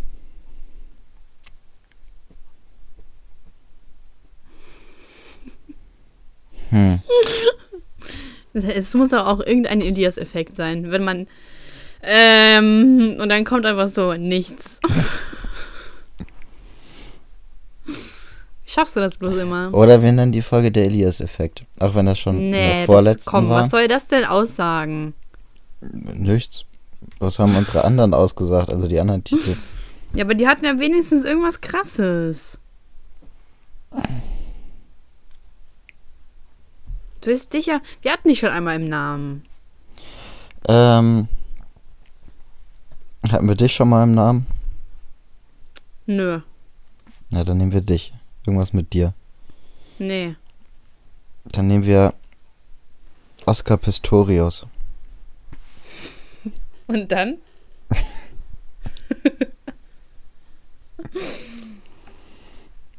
Hm. 6.71 7.01
Es 8.53 8.95
muss 8.95 9.11
doch 9.11 9.27
auch 9.27 9.41
irgendein 9.41 9.81
Elias-Effekt 9.81 10.57
sein, 10.57 10.91
wenn 10.91 11.05
man. 11.05 11.27
Ähm, 12.03 13.17
und 13.21 13.29
dann 13.29 13.45
kommt 13.45 13.67
einfach 13.67 13.89
so 13.89 14.15
nichts. 14.15 14.81
Schaffst 18.79 18.95
du 18.95 19.01
das 19.01 19.19
bloß 19.19 19.35
immer? 19.39 19.75
Oder 19.75 20.05
wenn 20.05 20.17
dann 20.17 20.31
die 20.31 20.41
Folge 20.41 20.71
der 20.71 20.85
Elias-Effekt. 20.85 21.65
Auch 21.81 21.97
wenn 21.97 22.07
das 22.07 22.17
schon 22.17 22.37
in 22.39 22.51
Nee, 22.51 22.69
der 22.69 22.77
das, 22.77 22.87
vorletzten 22.87 23.29
komm, 23.29 23.49
war. 23.49 23.65
was 23.65 23.73
soll 23.73 23.89
das 23.89 24.07
denn 24.07 24.25
aussagen? 24.25 25.15
Nichts. 25.81 26.65
Was 27.19 27.41
haben 27.41 27.57
unsere 27.57 27.85
anderen 27.85 28.15
ausgesagt, 28.15 28.71
also 28.71 28.87
die 28.87 29.01
anderen 29.01 29.25
Titel? 29.25 29.57
Ja, 30.15 30.25
aber 30.25 30.35
die 30.35 30.47
hatten 30.47 30.65
ja 30.65 30.79
wenigstens 30.81 31.25
irgendwas 31.25 31.61
krasses. 31.61 32.59
Du 37.21 37.27
bist 37.27 37.53
sicher, 37.53 37.83
wir 38.01 38.13
hatten 38.13 38.29
die 38.29 38.37
schon 38.37 38.49
einmal 38.49 38.77
im 38.81 38.89
Namen. 38.89 39.45
Ähm. 40.67 41.29
Hatten 43.31 43.49
wir 43.49 43.55
dich 43.57 43.75
schon 43.75 43.91
mal 43.91 44.05
im 44.05 44.15
Namen? 44.15 44.47
Nö, 46.07 46.41
Na, 47.29 47.45
dann 47.45 47.59
nehmen 47.59 47.73
wir 47.73 47.83
dich. 47.83 48.15
Irgendwas 48.49 48.73
mit 48.73 48.95
dir. 48.95 49.13
nee. 49.99 50.35
Dann 51.53 51.67
nehmen 51.67 51.85
wir 51.85 52.15
Oscar 53.45 53.77
Pistorius. 53.77 54.67
Und 56.87 57.13
dann? 57.13 57.37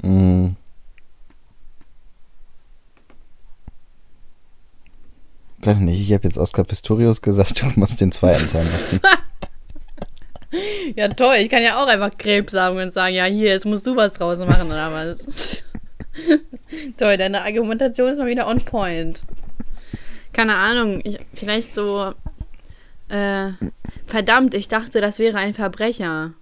Mm. 0.02 0.56
Weiß 5.62 5.80
nicht, 5.80 6.00
ich 6.00 6.14
habe 6.14 6.26
jetzt 6.26 6.38
Oscar 6.38 6.64
Pistorius 6.64 7.22
gesagt, 7.22 7.62
du 7.62 7.66
musst 7.76 8.00
den 8.00 8.14
zweiten 8.14 8.48
Teil 8.50 8.64
machen. 8.64 9.02
Ja, 10.96 11.08
toll. 11.10 11.36
Ich 11.38 11.50
kann 11.50 11.62
ja 11.62 11.82
auch 11.82 11.88
einfach 11.88 12.18
Krebs 12.18 12.54
sagen 12.54 12.78
und 12.78 12.92
sagen, 12.92 13.14
ja, 13.14 13.26
hier, 13.26 13.50
jetzt 13.50 13.66
musst 13.66 13.86
du 13.86 13.96
was 13.96 14.14
draußen 14.14 14.48
machen, 14.48 14.68
oder 14.68 14.92
was? 14.92 15.64
toll, 16.98 17.18
deine 17.18 17.44
Argumentation 17.44 18.10
ist 18.10 18.18
mal 18.18 18.28
wieder 18.28 18.48
on 18.48 18.60
point. 18.62 19.22
Keine 20.34 20.56
Ahnung, 20.56 21.02
ich, 21.04 21.18
vielleicht 21.34 21.76
so, 21.76 22.14
äh, 23.10 23.52
verdammt, 24.06 24.54
ich 24.54 24.68
dachte, 24.68 25.02
das 25.02 25.20
wäre 25.20 25.38
ein 25.38 25.54
Verbrecher. 25.54 26.34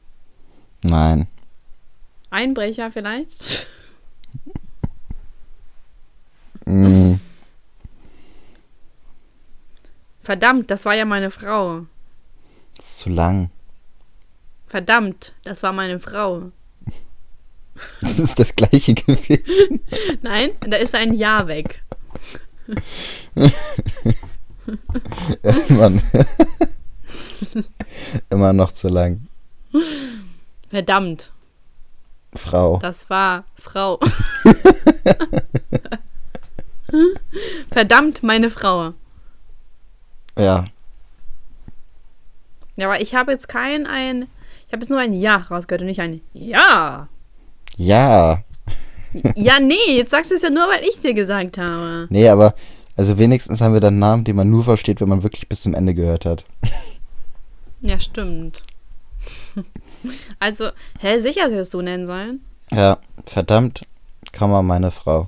Nein. 0.83 1.27
Einbrecher 2.29 2.91
vielleicht? 2.91 3.67
Mm. 6.65 7.15
Verdammt, 10.21 10.69
das 10.69 10.83
war 10.83 10.93
ja 10.93 11.05
meine 11.05 11.31
Frau. 11.31 11.85
Das 12.75 12.87
ist 12.87 12.99
zu 12.99 13.09
lang. 13.09 13.49
Verdammt, 14.67 15.33
das 15.43 15.63
war 15.63 15.73
meine 15.73 15.99
Frau. 15.99 16.51
Das 18.01 18.17
ist 18.17 18.39
das 18.39 18.55
gleiche 18.55 18.95
gewesen. 18.95 19.81
Nein, 20.23 20.49
da 20.61 20.77
ist 20.77 20.95
ein 20.95 21.13
Ja 21.13 21.47
weg. 21.47 21.83
Mann. 25.69 26.01
Immer 28.31 28.53
noch 28.53 28.71
zu 28.71 28.89
lang. 28.89 29.27
Verdammt, 30.69 31.31
Frau. 32.33 32.79
das 32.79 33.07
war 33.11 33.43
Frau. 33.59 33.99
Verdammt, 37.69 38.23
meine 38.23 38.49
Frau. 38.49 38.93
Ja. 40.37 40.65
Ja, 42.75 42.87
aber 42.87 43.01
ich 43.01 43.15
habe 43.15 43.31
jetzt 43.31 43.47
kein 43.47 43.85
ein. 43.85 44.27
Ich 44.67 44.73
habe 44.73 44.81
jetzt 44.83 44.89
nur 44.89 44.99
ein 44.99 45.13
Ja 45.13 45.37
rausgehört 45.37 45.81
und 45.81 45.87
nicht 45.87 46.01
ein 46.01 46.21
Ja. 46.33 47.07
Ja. 47.77 48.43
Ja, 49.35 49.59
nee, 49.59 49.95
jetzt 49.95 50.11
sagst 50.11 50.29
du 50.31 50.35
es 50.35 50.41
ja 50.41 50.49
nur, 50.49 50.67
weil 50.67 50.83
ich 50.83 51.01
dir 51.01 51.13
gesagt 51.13 51.57
habe. 51.57 52.07
Nee, 52.09 52.27
aber 52.27 52.53
also 52.97 53.17
wenigstens 53.17 53.61
haben 53.61 53.73
wir 53.73 53.79
dann 53.79 53.93
einen 53.93 53.99
Namen, 53.99 54.23
den 54.25 54.35
man 54.35 54.49
nur 54.49 54.63
versteht, 54.65 54.99
wenn 54.99 55.07
man 55.09 55.23
wirklich 55.23 55.47
bis 55.47 55.61
zum 55.61 55.73
Ende 55.73 55.93
gehört 55.93 56.25
hat. 56.25 56.45
Ja, 57.81 57.99
stimmt. 57.99 58.61
Also, 60.39 60.69
hä, 60.99 61.19
sicher, 61.19 61.43
dass 61.45 61.51
wir 61.51 61.59
das 61.59 61.71
so 61.71 61.81
nennen 61.81 62.05
sollen? 62.05 62.41
Ja, 62.71 62.99
verdammt, 63.25 63.85
Komma, 64.37 64.61
meine 64.61 64.91
Frau. 64.91 65.27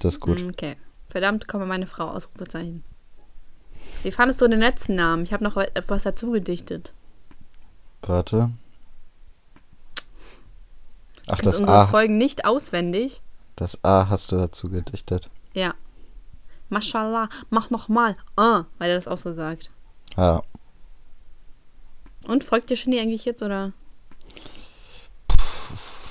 Das 0.00 0.14
ist 0.14 0.20
gut. 0.20 0.40
Mm, 0.40 0.50
Okay. 0.50 0.76
Verdammt, 1.10 1.48
komme 1.48 1.66
meine 1.66 1.86
Frau, 1.86 2.08
Ausrufezeichen. 2.08 2.84
Wie 4.04 4.12
fandest 4.12 4.40
du 4.40 4.46
den 4.48 4.60
letzten 4.60 4.94
Namen? 4.94 5.24
Ich 5.24 5.32
habe 5.32 5.42
noch 5.42 5.56
etwas 5.56 6.04
dazu 6.04 6.30
gedichtet. 6.30 6.92
Warte. 8.02 8.50
Ach, 11.30 11.38
Das 11.42 11.60
unsere 11.60 11.76
A, 11.78 11.86
Folgen 11.86 12.16
nicht 12.18 12.44
auswendig. 12.46 13.22
das 13.56 13.84
A 13.84 14.08
hast 14.08 14.32
du 14.32 14.36
dazu 14.36 14.70
gedichtet. 14.70 15.28
Ja. 15.52 15.74
Mashallah, 16.70 17.28
mach 17.50 17.70
nochmal. 17.70 18.16
Ah, 18.36 18.64
weil 18.78 18.90
er 18.90 18.96
das 18.96 19.08
auch 19.08 19.18
so 19.18 19.32
sagt. 19.34 19.70
Ja. 20.16 20.42
Und 22.26 22.44
folgt 22.44 22.70
dir 22.70 22.76
Shindy 22.76 22.98
eigentlich 23.00 23.24
jetzt 23.24 23.42
oder? 23.42 23.72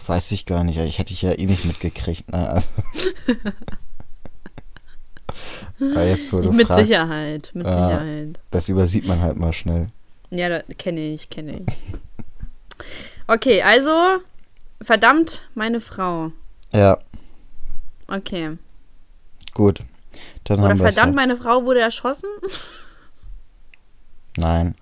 Weiß 0.08 0.32
ich 0.32 0.46
gar 0.46 0.64
nicht. 0.64 0.78
Ich 0.78 1.00
hätte 1.00 1.14
ich 1.14 1.22
ja 1.22 1.32
eh 1.32 1.46
nicht 1.46 1.66
mitgekriegt. 1.66 2.32
Ne? 2.32 2.50
Also. 2.50 2.70
Aber 5.80 6.06
jetzt, 6.06 6.32
wo 6.34 6.40
du 6.40 6.52
mit 6.52 6.68
fragst, 6.68 6.88
Sicherheit, 6.88 7.52
mit 7.54 7.68
Ja. 7.68 7.88
Sicherheit. 7.88 8.40
das 8.52 8.70
übersieht 8.70 9.06
man 9.06 9.22
halt 9.22 9.38
mal 9.38 9.54
schnell. 9.54 9.90
Ja, 10.30 10.50
da 10.50 10.62
kenne 10.78 11.14
ich, 11.14 11.30
kenne 11.30 11.62
ich. 11.62 11.74
Okay, 13.28 13.62
also 13.62 13.92
verdammt 14.82 15.44
meine 15.56 15.82
Frau. 15.82 16.32
Ja, 16.74 16.98
Okay. 18.10 18.58
gut. 19.54 19.84
Dann 20.46 20.60
Oder 20.60 20.70
haben 20.70 20.78
verdammt 20.78 21.10
ja. 21.10 21.16
meine 21.16 21.36
Frau 21.38 21.66
wurde 21.66 21.82
erschossen. 21.82 22.30
Nein. 24.38 24.76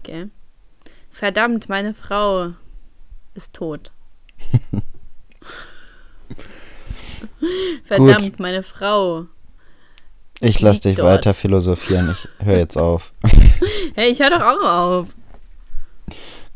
Okay. 0.00 0.28
Verdammt 1.10 1.68
meine 1.68 1.94
Frau 1.94 2.52
ist 3.34 3.52
tot. 3.52 3.92
Verdammt 7.84 8.40
meine 8.40 8.62
Frau. 8.62 9.26
Ich 10.40 10.60
lasse 10.60 10.80
dich 10.82 10.96
dort. 10.96 11.08
weiter 11.08 11.34
philosophieren. 11.34 12.10
Ich 12.38 12.46
höre 12.46 12.58
jetzt 12.58 12.76
auf. 12.76 13.12
Hey, 13.94 14.10
ich 14.10 14.20
höre 14.20 14.30
doch 14.30 14.40
auch 14.42 14.64
auf. 14.64 15.08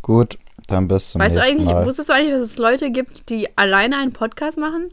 Gut, 0.03 0.39
dann 0.67 0.89
bis 0.89 1.11
zum 1.11 1.21
weißt 1.21 1.37
du 1.37 1.41
nächsten 1.41 1.55
eigentlich, 1.59 1.73
Mal. 1.75 1.87
wusstest 1.87 2.09
du 2.09 2.15
eigentlich, 2.15 2.33
dass 2.33 2.43
es 2.43 2.59
Leute 2.59 2.91
gibt, 2.91 3.29
die 3.31 3.49
alleine 3.57 3.97
einen 3.99 4.13
Podcast 4.13 4.59
machen? 4.59 4.91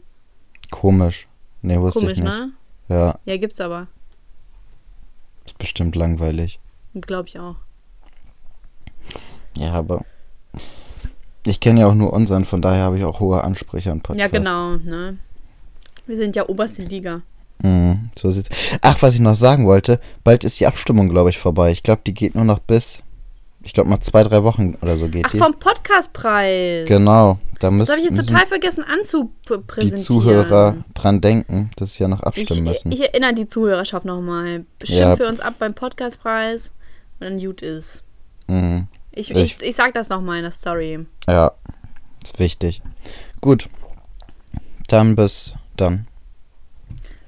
Komisch. 0.70 1.28
Nee, 1.62 1.78
wusste 1.80 2.00
Komisch, 2.00 2.18
ich 2.18 2.24
nicht. 2.24 2.32
ne? 2.32 2.52
Ja, 2.88 3.18
Ja, 3.24 3.36
gibt's 3.36 3.60
aber. 3.60 3.86
ist 5.44 5.58
bestimmt 5.58 5.96
langweilig. 5.96 6.60
Glaube 6.94 7.28
ich 7.28 7.38
auch. 7.38 7.56
Ja, 9.56 9.72
aber 9.72 10.04
ich 11.44 11.60
kenne 11.60 11.80
ja 11.80 11.86
auch 11.86 11.94
nur 11.94 12.12
unseren, 12.12 12.44
von 12.44 12.60
daher 12.62 12.82
habe 12.84 12.98
ich 12.98 13.04
auch 13.04 13.20
hohe 13.20 13.42
Ansprüche 13.42 13.90
an 13.90 14.00
Podcasts. 14.00 14.32
Ja, 14.32 14.38
genau, 14.38 14.76
ne? 14.76 15.18
Wir 16.06 16.16
sind 16.16 16.36
ja 16.36 16.48
oberste 16.48 16.82
Liga. 16.84 17.22
Mhm, 17.62 18.10
so 18.16 18.30
sieht's. 18.30 18.48
Ach, 18.82 19.00
was 19.02 19.14
ich 19.14 19.20
noch 19.20 19.34
sagen 19.34 19.66
wollte, 19.66 20.00
bald 20.24 20.44
ist 20.44 20.60
die 20.60 20.66
Abstimmung, 20.66 21.08
glaube 21.08 21.30
ich, 21.30 21.38
vorbei. 21.38 21.70
Ich 21.72 21.82
glaube, 21.82 22.02
die 22.06 22.14
geht 22.14 22.34
nur 22.34 22.44
noch 22.44 22.58
bis, 22.58 23.02
ich 23.62 23.72
glaube, 23.72 23.88
noch 23.90 23.98
zwei, 24.00 24.22
drei 24.24 24.42
Wochen 24.42 24.74
oder 24.82 24.96
so 24.96 25.08
geht 25.08 25.24
Ach, 25.26 25.30
die. 25.32 25.38
vom 25.38 25.54
Podcastpreis. 25.58 26.86
Genau, 26.86 27.38
da 27.58 27.70
Das 27.70 27.88
habe 27.90 28.00
ich 28.00 28.10
jetzt 28.10 28.28
total 28.28 28.46
vergessen 28.46 28.84
die 28.86 28.92
anzupräsentieren. 28.98 29.98
Zuhörer 30.00 30.76
dran 30.94 31.20
denken, 31.20 31.70
dass 31.76 31.94
sie 31.94 32.02
ja 32.02 32.08
noch 32.08 32.20
Ich, 32.20 32.26
abstimmen 32.26 32.64
müssen. 32.64 32.92
ich 32.92 33.00
erinnere 33.00 33.34
die 33.34 33.48
Zuhörerschaft 33.48 34.04
nochmal. 34.04 34.66
Stimmt 34.82 34.98
Ja. 35.00 35.16
für 35.16 35.26
uns 35.26 35.40
ab 35.40 35.54
beim 35.58 35.74
Podcastpreis 35.74 36.72
und 37.20 37.26
dann 37.30 37.38
gut 37.38 37.62
ist. 37.62 38.02
mhm. 38.48 38.86
Ich, 39.18 39.30
Ich- 39.30 39.56
ich, 39.56 39.62
ich 39.62 39.74
sag 39.76 39.94
das 39.94 40.10
nochmal 40.10 40.36
in 40.36 40.42
der 40.42 40.52
Story. 40.52 41.06
Ja, 41.26 41.52
ist 42.22 42.38
wichtig. 42.38 42.82
Gut, 43.40 43.70
dann 44.88 45.16
bis 45.16 45.54
dann. 45.76 46.06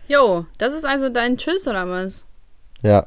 Jo, 0.09 0.47
das 0.57 0.73
ist 0.73 0.85
also 0.85 1.11
dein 1.11 1.37
Tschüss 1.37 1.69
oder 1.69 1.87
was? 1.87 2.25
Ja, 2.83 3.07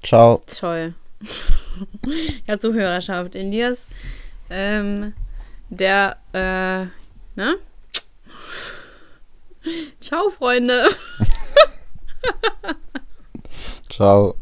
ciao. 0.00 0.42
Toll. 0.46 0.94
ja, 2.46 2.56
Zuhörerschaft. 2.56 3.34
In 3.34 3.50
dir 3.50 3.70
ist 3.70 3.88
ähm, 4.48 5.12
der, 5.68 6.16
äh, 6.32 6.86
ne? 7.34 7.56
Ciao, 10.00 10.30
Freunde. 10.30 10.88
Ciao. 13.90 14.36